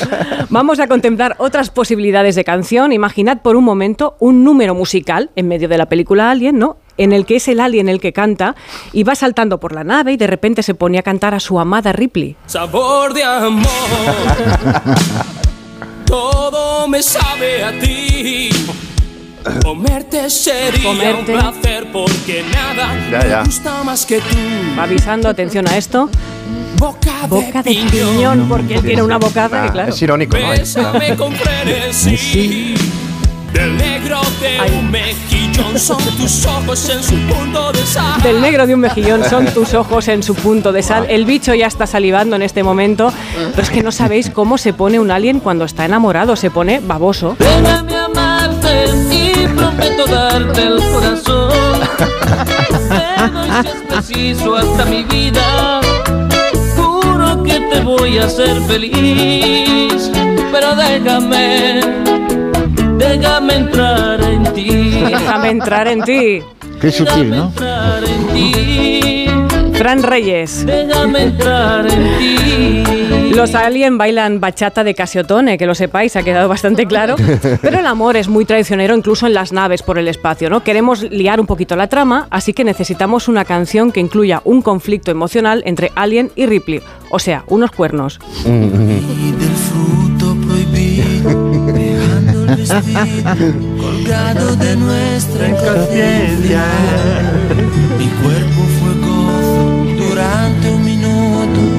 vamos 0.50 0.78
a 0.80 0.86
contemplar 0.86 1.36
otras 1.38 1.70
posibilidades 1.70 2.34
de 2.34 2.44
canción. 2.44 2.92
Imaginad 2.92 3.38
por 3.42 3.56
un 3.56 3.64
momento 3.64 4.16
un 4.20 4.44
número 4.44 4.74
musical 4.74 5.30
en 5.36 5.48
medio 5.48 5.68
de 5.68 5.78
la 5.78 5.86
película 5.86 6.30
Alien, 6.30 6.58
¿no? 6.58 6.76
En 6.98 7.12
el 7.12 7.24
que 7.26 7.36
es 7.36 7.46
el 7.48 7.60
alien 7.60 7.88
el 7.88 8.00
que 8.00 8.12
canta 8.12 8.56
y 8.92 9.04
va 9.04 9.14
saltando 9.14 9.60
por 9.60 9.72
la 9.72 9.84
nave 9.84 10.14
y 10.14 10.16
de 10.16 10.26
repente 10.26 10.62
se 10.64 10.74
pone 10.74 10.98
a 10.98 11.02
cantar 11.02 11.32
a 11.32 11.38
su 11.40 11.60
amada 11.60 11.92
Ripley. 11.92 12.34
Sabor 12.46 13.14
de 13.14 13.22
amor. 13.22 13.68
Todo 16.06 16.88
me 16.88 17.02
sabe 17.02 17.62
a 17.62 17.78
ti. 17.78 18.48
Comerte 19.62 20.28
sería 20.30 20.82
Comerte. 20.82 21.34
un 21.34 21.40
placer 21.40 21.86
porque 21.92 22.44
nada 22.52 22.88
Ya, 23.10 23.26
ya. 23.28 23.38
me 23.40 23.44
gusta 23.44 23.82
más 23.84 24.06
que 24.06 24.18
tú. 24.20 24.36
Va 24.78 24.84
avisando, 24.84 25.28
atención 25.28 25.66
a 25.68 25.76
esto. 25.76 26.08
Boca 26.78 27.10
de, 27.22 27.28
Boca 27.28 27.62
de 27.62 27.70
piñón, 27.70 28.48
porque 28.48 28.76
él 28.76 28.82
tiene 28.82 29.02
una 29.02 29.18
bocada 29.18 29.62
que, 29.62 29.68
Ah, 29.68 29.72
claro. 29.72 29.92
Es 29.92 30.00
irónico, 30.02 30.36
¿no? 30.38 30.48
Bésame 30.50 31.16
con 31.16 31.32
frenesí. 31.34 32.74
Del 33.52 33.76
negro 33.76 34.20
de 34.40 34.78
un 34.78 34.90
mejillón 34.90 35.78
son 35.78 35.98
tus 36.16 36.46
ojos 36.46 36.88
en 36.90 37.02
su 37.02 37.16
punto 37.26 37.72
de 37.72 37.84
sal. 37.86 38.22
Del 38.22 38.40
negro 38.40 38.66
de 38.66 38.74
un 38.74 38.80
mejillón 38.80 39.24
son 39.28 39.46
tus 39.46 39.74
ojos 39.74 40.06
en 40.08 40.22
su 40.22 40.34
punto 40.36 40.70
de 40.70 40.82
sal. 40.82 41.06
El 41.08 41.24
bicho 41.24 41.54
ya 41.54 41.66
está 41.66 41.86
salivando 41.86 42.36
en 42.36 42.42
este 42.42 42.62
momento, 42.62 43.12
pero 43.50 43.62
es 43.62 43.70
que 43.70 43.82
no 43.82 43.90
sabéis 43.90 44.30
cómo 44.30 44.58
se 44.58 44.72
pone 44.72 45.00
un 45.00 45.10
alien 45.10 45.40
cuando 45.40 45.64
está 45.64 45.84
enamorado, 45.86 46.36
se 46.36 46.50
pone 46.50 46.78
baboso. 46.80 47.36
Déjame 47.38 47.96
amarte 47.96 48.84
y 49.42 49.46
prometo 49.48 50.06
darte 50.06 50.62
el 50.62 50.82
corazón. 50.92 51.80
Te 52.88 53.28
doy 53.32 53.50
si 53.62 53.68
es 53.68 53.82
preciso 53.88 54.56
hasta 54.56 54.84
mi 54.86 55.02
vida. 55.04 55.80
Juro 56.76 57.42
que 57.42 57.60
te 57.60 57.80
voy 57.80 58.18
a 58.18 58.24
hacer 58.24 58.60
feliz. 58.62 60.10
Pero 60.52 60.74
déjame, 60.76 61.80
déjame 62.96 63.54
entrar 63.54 64.22
en 64.22 64.52
ti. 64.54 65.02
Déjame 65.04 65.50
entrar 65.50 65.88
en 65.88 66.02
ti. 66.02 66.42
Qué 66.80 66.92
sutil, 66.92 67.30
¿no? 67.30 67.44
Entrar 67.46 68.04
en 68.04 68.26
ti. 68.28 69.17
Fran 69.78 70.02
Reyes. 70.02 70.66
Déjame 70.66 71.22
entrar 71.22 71.86
en 71.86 72.18
ti. 72.18 72.82
Los 73.32 73.54
alien 73.54 73.96
bailan 73.96 74.40
bachata 74.40 74.82
de 74.82 74.92
Casiotone, 74.92 75.56
que 75.56 75.66
lo 75.66 75.76
sepáis, 75.76 76.16
ha 76.16 76.24
quedado 76.24 76.48
bastante 76.48 76.84
claro. 76.86 77.14
Pero 77.62 77.78
el 77.78 77.86
amor 77.86 78.16
es 78.16 78.26
muy 78.26 78.44
traicionero 78.44 78.96
incluso 78.96 79.28
en 79.28 79.34
las 79.34 79.52
naves 79.52 79.84
por 79.84 79.96
el 79.96 80.08
espacio, 80.08 80.50
¿no? 80.50 80.64
Queremos 80.64 81.02
liar 81.02 81.38
un 81.38 81.46
poquito 81.46 81.76
la 81.76 81.86
trama, 81.86 82.26
así 82.30 82.52
que 82.52 82.64
necesitamos 82.64 83.28
una 83.28 83.44
canción 83.44 83.92
que 83.92 84.00
incluya 84.00 84.40
un 84.42 84.62
conflicto 84.62 85.12
emocional 85.12 85.62
entre 85.64 85.92
Alien 85.94 86.32
y 86.34 86.46
Ripley. 86.46 86.82
O 87.10 87.20
sea, 87.20 87.44
unos 87.46 87.70
cuernos. 87.70 88.18
fruto 88.18 90.36
prohibido, 90.46 91.52
dejando 91.72 92.42
el 92.42 92.56
vestido 92.56 93.52
colgado 93.80 94.56
de 94.56 94.76
nuestra 94.76 95.46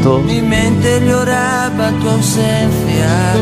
minuto, 0.10 0.20
mi 0.26 0.42
mente 0.42 1.02
lloraba 1.06 1.90
tu 2.02 2.10
ausencia. 2.10 3.34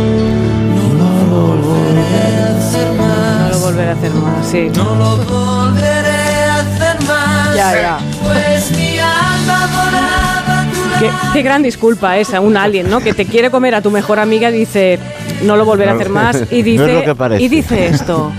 No 0.98 1.26
lo 1.30 1.48
volveré 1.48 2.42
a 2.42 2.58
hacer 2.58 2.88
No 2.96 3.04
más, 3.04 3.52
lo 3.52 3.60
volveré 3.60 3.90
a 3.90 3.94
hacer 3.94 4.12
más, 4.14 4.48
sí. 4.48 4.72
no 4.76 4.96
lo 4.96 5.18
volveré 5.18 6.44
a 6.46 6.56
hacer 6.56 7.08
más. 7.08 7.56
Ya, 7.56 7.74
ya. 7.82 7.98
Pues 8.24 8.72
mi 8.72 8.98
alma 9.00 9.68
volaba 9.68 10.66
tu 10.72 11.00
Qué, 11.00 11.12
qué 11.34 11.42
gran 11.42 11.62
disculpa 11.64 12.18
esa, 12.18 12.40
un 12.42 12.58
alien, 12.58 12.90
¿no? 12.90 13.00
Que 13.00 13.14
te 13.14 13.26
quiere 13.26 13.50
comer 13.52 13.76
a 13.76 13.82
tu 13.82 13.92
mejor 13.92 14.20
amiga, 14.20 14.50
dice, 14.52 15.00
no 15.44 15.56
lo 15.56 15.66
volveré 15.66 15.92
a 15.92 15.94
hacer 15.94 16.10
más, 16.10 16.36
y 16.52 16.56
No 16.56 16.60
es 16.60 16.66
dice, 16.66 16.94
lo 16.94 17.04
que 17.04 17.16
parece. 17.16 17.44
y 17.44 17.48
dice 17.48 17.88
esto. 17.88 18.32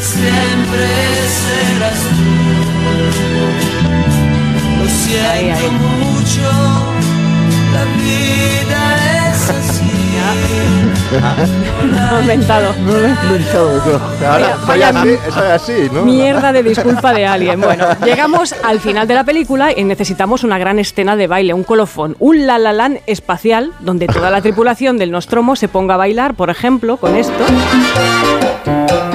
Siempre 0.00 0.88
serás 1.38 2.00
tú. 2.00 2.32
Lo 4.82 4.88
siento 4.88 5.30
Ahí, 5.30 5.50
ahí. 5.50 5.70
mucho. 5.70 6.50
Lo 12.10 12.18
he 12.18 12.20
inventado. 12.20 12.74
No 12.80 12.92
lo 12.92 13.06
he 13.06 13.10
inventado 13.10 13.84
yo. 13.84 14.26
Ahora, 14.26 14.56
soy 14.66 14.82
así, 14.82 15.16
soy 15.30 15.50
así, 15.50 15.90
¿no? 15.92 16.02
Mierda 16.04 16.52
de 16.52 16.62
disculpa 16.62 17.12
de 17.12 17.26
alguien. 17.26 17.60
Bueno, 17.72 17.86
llegamos 18.04 18.54
al 18.64 18.80
final 18.80 19.06
de 19.06 19.14
la 19.14 19.24
película 19.24 19.72
y 19.76 19.84
necesitamos 19.84 20.42
una 20.42 20.58
gran 20.58 20.78
escena 20.78 21.16
de 21.16 21.26
baile, 21.26 21.54
un 21.54 21.62
colofón, 21.64 22.16
un 22.18 22.46
la 22.46 22.58
la 22.58 22.72
land 22.72 22.98
espacial 23.06 23.70
donde 23.80 24.06
toda 24.08 24.30
la 24.30 24.40
tripulación 24.42 24.98
del 24.98 25.10
Nostromo 25.10 25.54
se 25.54 25.68
ponga 25.68 25.94
a 25.94 25.96
bailar, 25.96 26.34
por 26.34 26.50
ejemplo, 26.50 26.96
con 26.96 27.14
esto. 27.16 27.32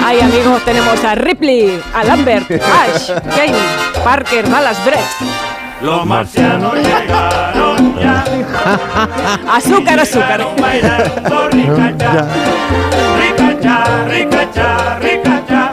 Ay, 0.03 0.21
amigos, 0.21 0.63
tenemos 0.63 1.03
a 1.03 1.15
Ripley, 1.15 1.79
a 1.93 2.03
Lambert, 2.03 2.49
Ash, 2.51 3.11
Kane, 3.35 3.57
Parker, 4.03 4.49
Dallas, 4.49 4.83
Brett. 4.85 5.05
Los 5.81 6.05
marcianos 6.05 6.73
llegaron 6.75 7.07
ya. 7.07 7.56
Azúcar, 9.51 9.99
azúcar. 9.99 10.45
Bailando 10.59 11.49
ricacha, 11.49 12.27
ricacha, 13.17 14.05
ricacha, 14.07 14.99
ricacha. 14.99 15.71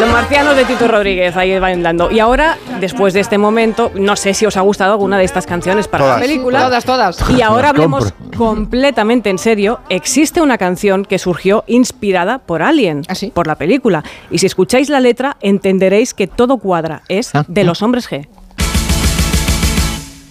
Los 0.00 0.10
marcianos 0.10 0.56
de 0.56 0.64
Tito 0.64 0.88
Rodríguez 0.88 1.36
ahí 1.36 1.58
bailando. 1.58 2.10
Y 2.10 2.18
ahora, 2.18 2.58
después 2.80 3.14
de 3.14 3.20
este 3.20 3.38
momento, 3.38 3.92
no 3.94 4.16
sé 4.16 4.34
si 4.34 4.44
os 4.46 4.56
ha 4.56 4.60
gustado 4.62 4.92
alguna 4.92 5.16
de 5.18 5.24
estas 5.24 5.46
canciones 5.46 5.86
para 5.86 6.04
Todas. 6.04 6.20
la 6.20 6.26
película. 6.26 6.60
Todas, 6.64 6.84
todas. 6.84 7.30
Y 7.30 7.40
ahora 7.42 7.68
hablemos 7.70 8.12
completamente 8.36 9.30
en 9.30 9.38
serio. 9.38 9.80
Existe 9.88 10.40
una 10.40 10.58
canción 10.58 11.04
que 11.04 11.18
surgió 11.20 11.62
inspirada 11.68 12.38
por 12.38 12.62
Alien, 12.62 13.02
¿Ah, 13.08 13.14
sí? 13.14 13.30
por 13.32 13.46
la 13.46 13.54
película. 13.54 14.02
Y 14.30 14.38
si 14.38 14.46
escucháis 14.46 14.88
la 14.88 14.98
letra, 15.00 15.36
entenderéis 15.40 16.14
que 16.14 16.26
todo 16.26 16.56
cuadra. 16.58 17.02
Es 17.08 17.30
de 17.46 17.64
los 17.64 17.80
hombres 17.82 18.10
G. 18.10 18.26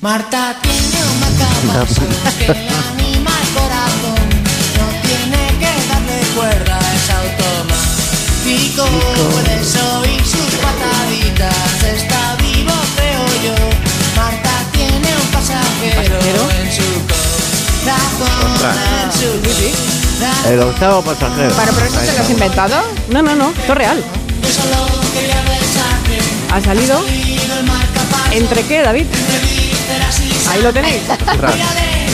Marta 0.02 0.58
tiene 0.62 1.03
el 1.64 1.70
corazón. 3.56 4.28
No 4.78 4.88
tiene 5.08 5.44
que 5.60 5.72
darle 5.88 6.20
cuerda, 6.36 6.78
es 6.94 7.10
automático. 7.10 8.84
Puedes 9.32 9.76
oír 9.76 10.22
sus 10.26 10.52
pataditas, 10.60 11.84
está 11.84 12.36
vivo, 12.42 12.74
creo 12.98 13.26
yo. 13.46 13.56
Marta 14.16 14.52
tiene 14.74 15.08
un 15.16 15.28
pasajero, 15.32 16.02
¿Pasajero? 16.02 16.44
en 16.52 16.70
su 16.72 16.90
corazón, 17.86 18.76
en 19.04 19.12
su 19.14 19.30
corazón. 19.42 20.52
El 20.52 20.60
octavo 20.62 21.02
pasajero. 21.02 21.56
Bueno, 21.56 21.72
pero 21.76 21.86
eso 21.86 22.00
te 22.00 22.12
lo 22.14 22.24
has 22.24 22.30
inventado. 22.30 22.76
No, 23.10 23.22
no, 23.22 23.36
no, 23.36 23.50
esto 23.52 23.72
es 23.72 23.78
real. 23.78 24.04
Ha 26.52 26.62
salido. 26.62 27.02
¿Entre 28.32 28.64
qué, 28.64 28.82
David? 28.82 29.06
Ahí 30.50 30.62
lo 30.62 30.74
tenéis. 30.74 31.02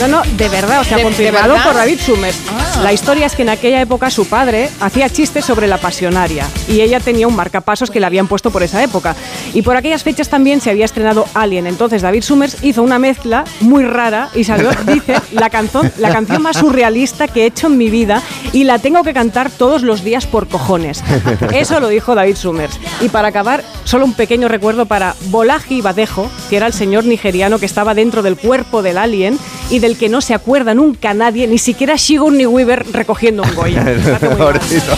No, 0.00 0.08
no, 0.08 0.22
de 0.22 0.48
verdad, 0.48 0.80
o 0.80 0.84
sea, 0.84 0.96
¿De- 0.96 1.02
confirmado 1.02 1.54
de 1.54 1.60
por 1.60 1.74
David 1.74 2.00
Summers. 2.00 2.38
Ah. 2.50 2.80
La 2.82 2.92
historia 2.92 3.26
es 3.26 3.36
que 3.36 3.42
en 3.42 3.50
aquella 3.50 3.82
época 3.82 4.10
su 4.10 4.26
padre 4.26 4.70
hacía 4.80 5.10
chistes 5.10 5.44
sobre 5.44 5.66
la 5.66 5.76
pasionaria 5.76 6.46
y 6.68 6.80
ella 6.80 7.00
tenía 7.00 7.28
un 7.28 7.36
marcapasos 7.36 7.90
que 7.90 8.00
le 8.00 8.06
habían 8.06 8.26
puesto 8.26 8.50
por 8.50 8.62
esa 8.62 8.82
época. 8.82 9.14
Y 9.52 9.60
por 9.60 9.76
aquellas 9.76 10.02
fechas 10.02 10.30
también 10.30 10.62
se 10.62 10.70
había 10.70 10.86
estrenado 10.86 11.26
Alien. 11.34 11.66
Entonces 11.66 12.00
David 12.00 12.22
Summers 12.22 12.56
hizo 12.62 12.82
una 12.82 12.98
mezcla 12.98 13.44
muy 13.60 13.84
rara 13.84 14.30
y 14.34 14.44
salió, 14.44 14.70
dice, 14.86 15.20
la 15.32 15.50
canción, 15.50 15.92
la 15.98 16.10
canción 16.10 16.40
más 16.40 16.56
surrealista 16.56 17.28
que 17.28 17.42
he 17.42 17.46
hecho 17.46 17.66
en 17.66 17.76
mi 17.76 17.90
vida 17.90 18.22
y 18.52 18.64
la 18.64 18.78
tengo 18.78 19.02
que 19.02 19.12
cantar 19.12 19.50
todos 19.50 19.82
los 19.82 20.02
días 20.02 20.26
por 20.26 20.48
cojones. 20.48 21.04
Eso 21.52 21.78
lo 21.78 21.88
dijo 21.88 22.14
David 22.14 22.36
Summers. 22.36 22.80
Y 23.02 23.10
para 23.10 23.28
acabar, 23.28 23.62
solo 23.84 24.06
un 24.06 24.14
pequeño 24.14 24.48
recuerdo 24.48 24.86
para 24.86 25.14
Bolaji 25.26 25.82
Badejo, 25.82 26.30
que 26.48 26.56
era 26.56 26.66
el 26.66 26.72
señor 26.72 27.04
nigeriano 27.04 27.58
que 27.58 27.66
estaba 27.66 27.94
dentro 27.94 28.22
del 28.22 28.36
cuerpo 28.36 28.82
del 28.82 28.96
alien 28.96 29.38
y 29.68 29.78
del 29.80 29.89
que 29.96 30.08
no 30.08 30.20
se 30.20 30.34
acuerda 30.34 30.74
nunca 30.74 31.14
nadie, 31.14 31.46
ni 31.46 31.58
siquiera 31.58 31.96
Sigourney 31.98 32.46
Weaver 32.46 32.86
recogiendo 32.92 33.42
un 33.42 33.54
Goya. 33.54 33.82
Pobrecito. 34.38 34.92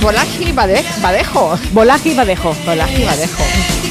Bolaji 0.00 0.52
Bade- 0.52 0.84
Badejo. 1.00 1.58
Bolaji 1.72 2.14
Badejo. 2.14 2.54
Bolaji 2.66 3.04
Badejo. 3.04 3.42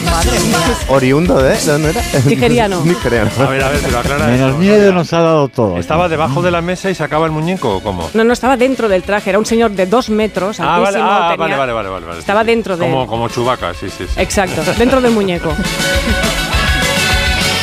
Madre 0.05 0.39
mía. 0.41 0.57
Oriundo 0.89 1.41
de. 1.41 1.55
¿De 1.57 1.71
dónde 1.71 1.89
era? 1.89 2.01
Nigeriano. 2.25 2.81
Nigeriano. 2.85 3.31
A 3.39 3.45
ver, 3.47 3.63
a 3.63 3.69
ver, 3.69 3.79
pero 3.83 3.99
aclara 3.99 4.27
Menos 4.27 4.49
esto. 4.49 4.59
miedo 4.59 4.93
nos 4.93 5.11
ha 5.13 5.19
dado 5.21 5.47
todo. 5.47 5.77
¿Estaba 5.77 6.07
debajo 6.09 6.41
de 6.43 6.51
la 6.51 6.61
mesa 6.61 6.89
y 6.91 6.95
sacaba 6.95 7.25
el 7.25 7.31
muñeco 7.31 7.77
o 7.77 7.81
cómo? 7.81 8.09
No, 8.13 8.23
no 8.23 8.33
estaba 8.33 8.57
dentro 8.57 8.87
del 8.89 9.01
traje, 9.03 9.31
era 9.31 9.39
un 9.39 9.45
señor 9.45 9.71
de 9.71 9.87
dos 9.87 10.09
metros, 10.09 10.59
Ah, 10.59 10.77
vale, 10.79 10.99
altísimo, 10.99 11.09
ah, 11.09 11.29
tenía- 11.31 11.37
vale, 11.37 11.55
vale, 11.57 11.73
vale, 11.73 11.89
vale, 11.89 12.05
vale. 12.05 12.19
Estaba 12.19 12.41
Sí, 12.41 12.45
sí. 12.45 12.51
dentro 12.51 12.77
de- 12.77 12.85
Como, 12.85 13.07
como 13.07 13.29
Chubaca, 13.29 13.73
sí, 13.73 13.87
sí, 13.89 14.05
sí. 14.07 14.13
Exacto, 14.21 14.61
dentro 14.77 15.01
del 15.01 15.11
muñeco. 15.13 15.51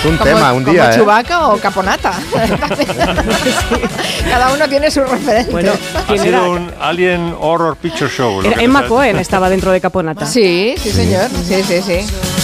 Es 0.01 0.07
un 0.07 0.17
Como, 0.17 0.31
tema, 0.31 0.53
un 0.55 0.63
como 0.65 0.73
día, 0.73 0.91
¿eh? 0.91 0.95
Chewbacca 0.95 1.49
o 1.49 1.59
Caponata. 1.59 2.13
Cada 4.31 4.53
uno 4.55 4.69
tiene 4.69 4.91
su 4.91 5.01
referente. 5.03 5.51
Bueno, 5.53 5.73
Ha 5.95 6.03
¿quién 6.07 6.25
era? 6.27 6.39
sido 6.41 6.53
un 6.53 6.71
Alien 6.81 7.35
Horror 7.39 7.77
Picture 7.77 8.11
Show. 8.11 8.43
Era 8.43 8.63
Emma. 8.63 8.87
Cohen 8.87 9.19
estaba 9.19 9.49
dentro 9.51 9.71
de 9.73 9.81
Caponata. 9.81 10.25
Sí, 10.27 10.75
sí, 10.83 10.91
señor. 10.91 11.29
Sí, 11.47 11.63
sí, 11.63 11.83
sí. 11.83 11.99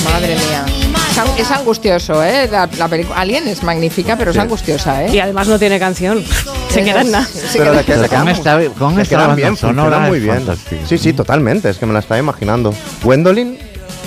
Madre 0.04 0.34
mía. 0.36 0.64
Es, 1.10 1.18
an- 1.18 1.28
es 1.38 1.50
angustioso, 1.50 2.22
¿eh? 2.22 2.46
La, 2.52 2.68
la 2.76 2.88
película 2.88 3.18
Alien 3.20 3.48
es 3.48 3.62
magnífica, 3.62 4.16
pero 4.16 4.30
es 4.32 4.38
angustiosa, 4.38 5.04
¿eh? 5.04 5.14
Y 5.14 5.18
además 5.18 5.48
no 5.48 5.58
tiene 5.58 5.78
canción. 5.78 6.22
Se 6.68 6.84
queda 6.84 7.00
en 7.00 7.10
nada. 7.10 7.26
Pero 7.54 7.72
de 7.72 7.84
que 7.84 7.92
se 7.94 7.98
Con 8.00 8.08
quedan, 8.08 8.28
esta, 8.28 8.60
con 8.78 9.00
esta 9.00 9.34
bien, 9.34 9.56
sonora 9.56 10.00
muy 10.00 10.20
bien. 10.20 10.44
Sí, 10.86 10.98
sí, 10.98 11.12
totalmente. 11.14 11.70
Es 11.70 11.78
que 11.78 11.86
me 11.86 11.94
la 11.94 12.00
estaba 12.00 12.18
imaginando. 12.18 12.74
Gwendolyn 13.02 13.58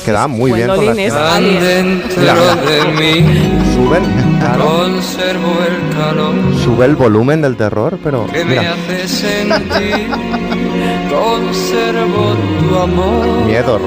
quedaba 0.01 0.27
muy 0.27 0.51
bien 0.51 0.67
con 0.67 0.85
las 0.85 0.95
mí. 0.95 1.09
Suben. 3.75 4.03
Conservo 4.57 5.57
el 5.67 5.95
calor 5.95 6.35
Sube 6.63 6.85
el 6.85 6.95
volumen 6.95 7.41
del 7.41 7.55
terror, 7.55 7.99
pero 8.03 8.25
que 8.27 8.43
me 8.43 8.51
mira, 8.51 8.73
hace 8.73 9.07
sentir. 9.07 10.09
Conservo 11.09 12.35
tu 12.59 12.77
amor 12.77 13.45
miedo. 13.45 13.79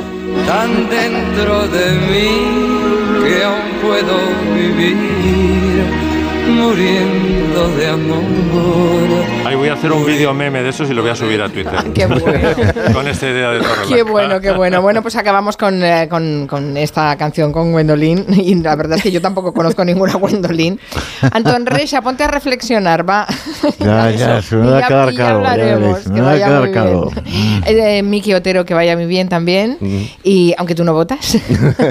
tan 0.47 0.89
dentro 0.89 1.69
de 1.69 1.93
mí 2.11 3.25
que 3.25 3.45
aún 3.45 3.71
puedo 3.83 4.17
vivir 4.55 5.62
muriendo 6.49 7.69
de 7.77 7.89
amor. 7.89 8.23
Ahí 9.45 9.55
voy 9.57 9.69
a 9.69 9.75
hacer 9.75 9.93
un 9.93 10.05
vídeo 10.07 10.33
meme 10.35 10.63
de 10.63 10.71
esos 10.71 10.89
y 10.91 10.95
lo 10.95 11.03
voy 11.03 11.11
a 11.11 11.17
subir 11.17 11.41
a 11.43 11.49
Twitter. 11.49 11.75
Qué 11.95 12.07
bueno. 12.07 12.49
Con 12.93 13.07
esta 13.09 13.29
idea 13.29 13.51
de 13.51 13.61
Torre 13.61 13.83
Qué 13.89 14.03
bueno, 14.03 14.41
qué 14.41 14.53
bueno. 14.53 14.81
Bueno, 14.83 15.03
pues 15.03 15.17
acabamos 15.17 15.57
con, 15.57 15.83
eh, 15.83 16.07
con- 16.09 16.47
con 16.47 16.77
esta 16.77 17.17
canción 17.17 17.53
con 17.53 17.73
Gwendolyn. 17.73 18.27
Y 18.43 18.55
la 18.57 18.75
verdad 18.77 18.97
es 18.99 19.03
que 19.03 19.13
yo 19.13 19.21
tampoco 19.21 19.53
conozco 19.53 19.85
ninguna 19.85 20.15
Gwendolyn. 20.15 20.79
Antón 21.33 21.67
Reixa, 21.67 22.03
ponte 22.03 22.25
a 22.25 22.29
reflexionar, 22.29 23.09
va. 23.09 23.27
Ya, 23.79 24.11
ya, 24.11 24.43
se 24.43 24.57
me 24.57 24.67
va 24.69 24.79
a 24.79 24.81
ya- 24.81 24.89
quedar 24.89 25.09
que 25.11 25.17
Me 25.17 25.23
va 26.21 26.31
a 26.31 26.33
vaya 26.33 26.47
quedar 26.47 26.61
muy 26.63 26.73
calvo. 26.73 27.11
bien. 27.11 27.65
Eh, 27.67 28.03
Miki 28.03 28.35
Otero, 28.35 28.65
que 28.65 28.75
vaya 28.75 28.97
muy 28.97 29.07
bien 29.07 29.29
también. 29.29 29.79
Y 30.25 30.55
aunque 30.59 30.75
tú 30.75 30.85
no 30.85 30.93
votas, 30.95 31.37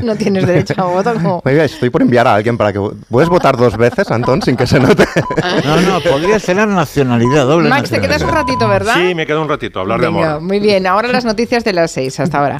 no 0.04 0.16
tienes 0.16 0.46
derecho 0.46 0.74
a 0.78 0.84
voto. 0.86 1.14
Como... 1.14 1.42
Oiga, 1.46 1.64
estoy 1.66 1.90
por 1.90 2.02
enviar 2.02 2.28
a 2.28 2.36
alguien 2.36 2.58
para 2.58 2.74
que... 2.74 2.80
¿Puedes 3.10 3.30
votar 3.30 3.58
dos 3.58 3.78
veces, 3.78 4.10
Sin 4.42 4.56
que 4.56 4.68
se 4.68 4.80
note? 4.80 5.06
No, 5.66 5.80
no, 5.82 6.02
podría 6.02 6.40
tener 6.40 6.68
nacionalidad, 6.68 7.46
doble 7.46 7.70
Max, 7.70 7.90
te 7.90 8.00
quedas 8.02 8.22
un 8.24 8.30
ratito, 8.30 8.68
¿verdad? 8.68 8.96
Sí, 8.96 9.14
me 9.16 9.26
queda 9.26 9.40
un 9.40 9.50
ratito 9.50 9.80
a 9.80 9.82
hablar 9.84 10.02
de 10.02 10.08
amor. 10.08 10.42
muy 10.42 10.60
bien. 10.60 10.88
Ahora 10.88 11.08
las 11.10 11.26
noticias 11.26 11.64
de 11.64 11.74
las 11.74 11.92
seis. 11.92 12.20
Hasta 12.20 12.40
ahora. 12.40 12.60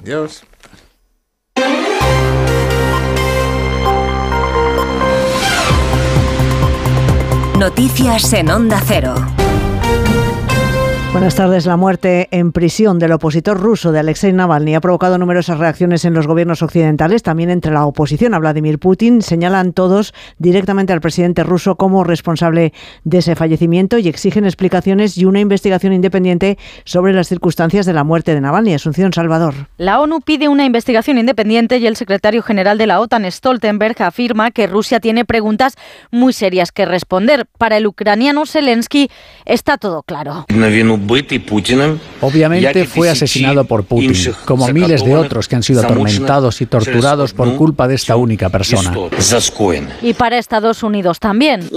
Adiós. 0.00 0.44
Noticias 7.58 8.32
en 8.32 8.50
Onda 8.50 8.80
Cero. 8.86 9.14
Buenas 11.12 11.34
tardes. 11.34 11.66
La 11.66 11.76
muerte 11.76 12.28
en 12.30 12.52
prisión 12.52 13.00
del 13.00 13.10
opositor 13.10 13.58
ruso 13.58 13.90
de 13.90 13.98
Alexei 13.98 14.32
Navalny 14.32 14.76
ha 14.76 14.80
provocado 14.80 15.18
numerosas 15.18 15.58
reacciones 15.58 16.04
en 16.04 16.14
los 16.14 16.28
gobiernos 16.28 16.62
occidentales, 16.62 17.24
también 17.24 17.50
entre 17.50 17.72
la 17.72 17.84
oposición 17.84 18.32
a 18.32 18.38
Vladimir 18.38 18.78
Putin. 18.78 19.20
Señalan 19.20 19.72
todos 19.72 20.14
directamente 20.38 20.92
al 20.92 21.00
presidente 21.00 21.42
ruso 21.42 21.74
como 21.74 22.04
responsable 22.04 22.72
de 23.02 23.18
ese 23.18 23.34
fallecimiento 23.34 23.98
y 23.98 24.06
exigen 24.06 24.44
explicaciones 24.44 25.18
y 25.18 25.24
una 25.24 25.40
investigación 25.40 25.92
independiente 25.92 26.58
sobre 26.84 27.12
las 27.12 27.26
circunstancias 27.26 27.86
de 27.86 27.92
la 27.92 28.04
muerte 28.04 28.32
de 28.32 28.40
Navalny. 28.40 28.74
Asunción 28.74 29.12
Salvador. 29.12 29.54
La 29.78 30.00
ONU 30.00 30.20
pide 30.20 30.48
una 30.48 30.64
investigación 30.64 31.18
independiente 31.18 31.78
y 31.78 31.88
el 31.88 31.96
secretario 31.96 32.40
general 32.42 32.78
de 32.78 32.86
la 32.86 33.00
OTAN, 33.00 33.28
Stoltenberg, 33.28 34.00
afirma 34.00 34.52
que 34.52 34.68
Rusia 34.68 35.00
tiene 35.00 35.24
preguntas 35.24 35.74
muy 36.12 36.32
serias 36.32 36.70
que 36.70 36.86
responder. 36.86 37.46
Para 37.58 37.78
el 37.78 37.88
ucraniano 37.88 38.46
Zelensky 38.46 39.10
está 39.44 39.76
todo 39.76 40.04
claro. 40.04 40.46
Obviamente 42.20 42.84
fue 42.84 43.08
asesinado 43.08 43.64
por 43.64 43.84
Putin, 43.84 44.14
como 44.44 44.68
miles 44.68 45.04
de 45.04 45.16
otros 45.16 45.48
que 45.48 45.56
han 45.56 45.62
sido 45.62 45.80
atormentados 45.80 46.60
y 46.60 46.66
torturados 46.66 47.32
por 47.32 47.56
culpa 47.56 47.88
de 47.88 47.94
esta 47.94 48.16
única 48.16 48.48
persona. 48.48 48.94
Y 50.02 50.14
para 50.14 50.38
Estados 50.38 50.82
Unidos 50.82 51.18
también. 51.18 51.68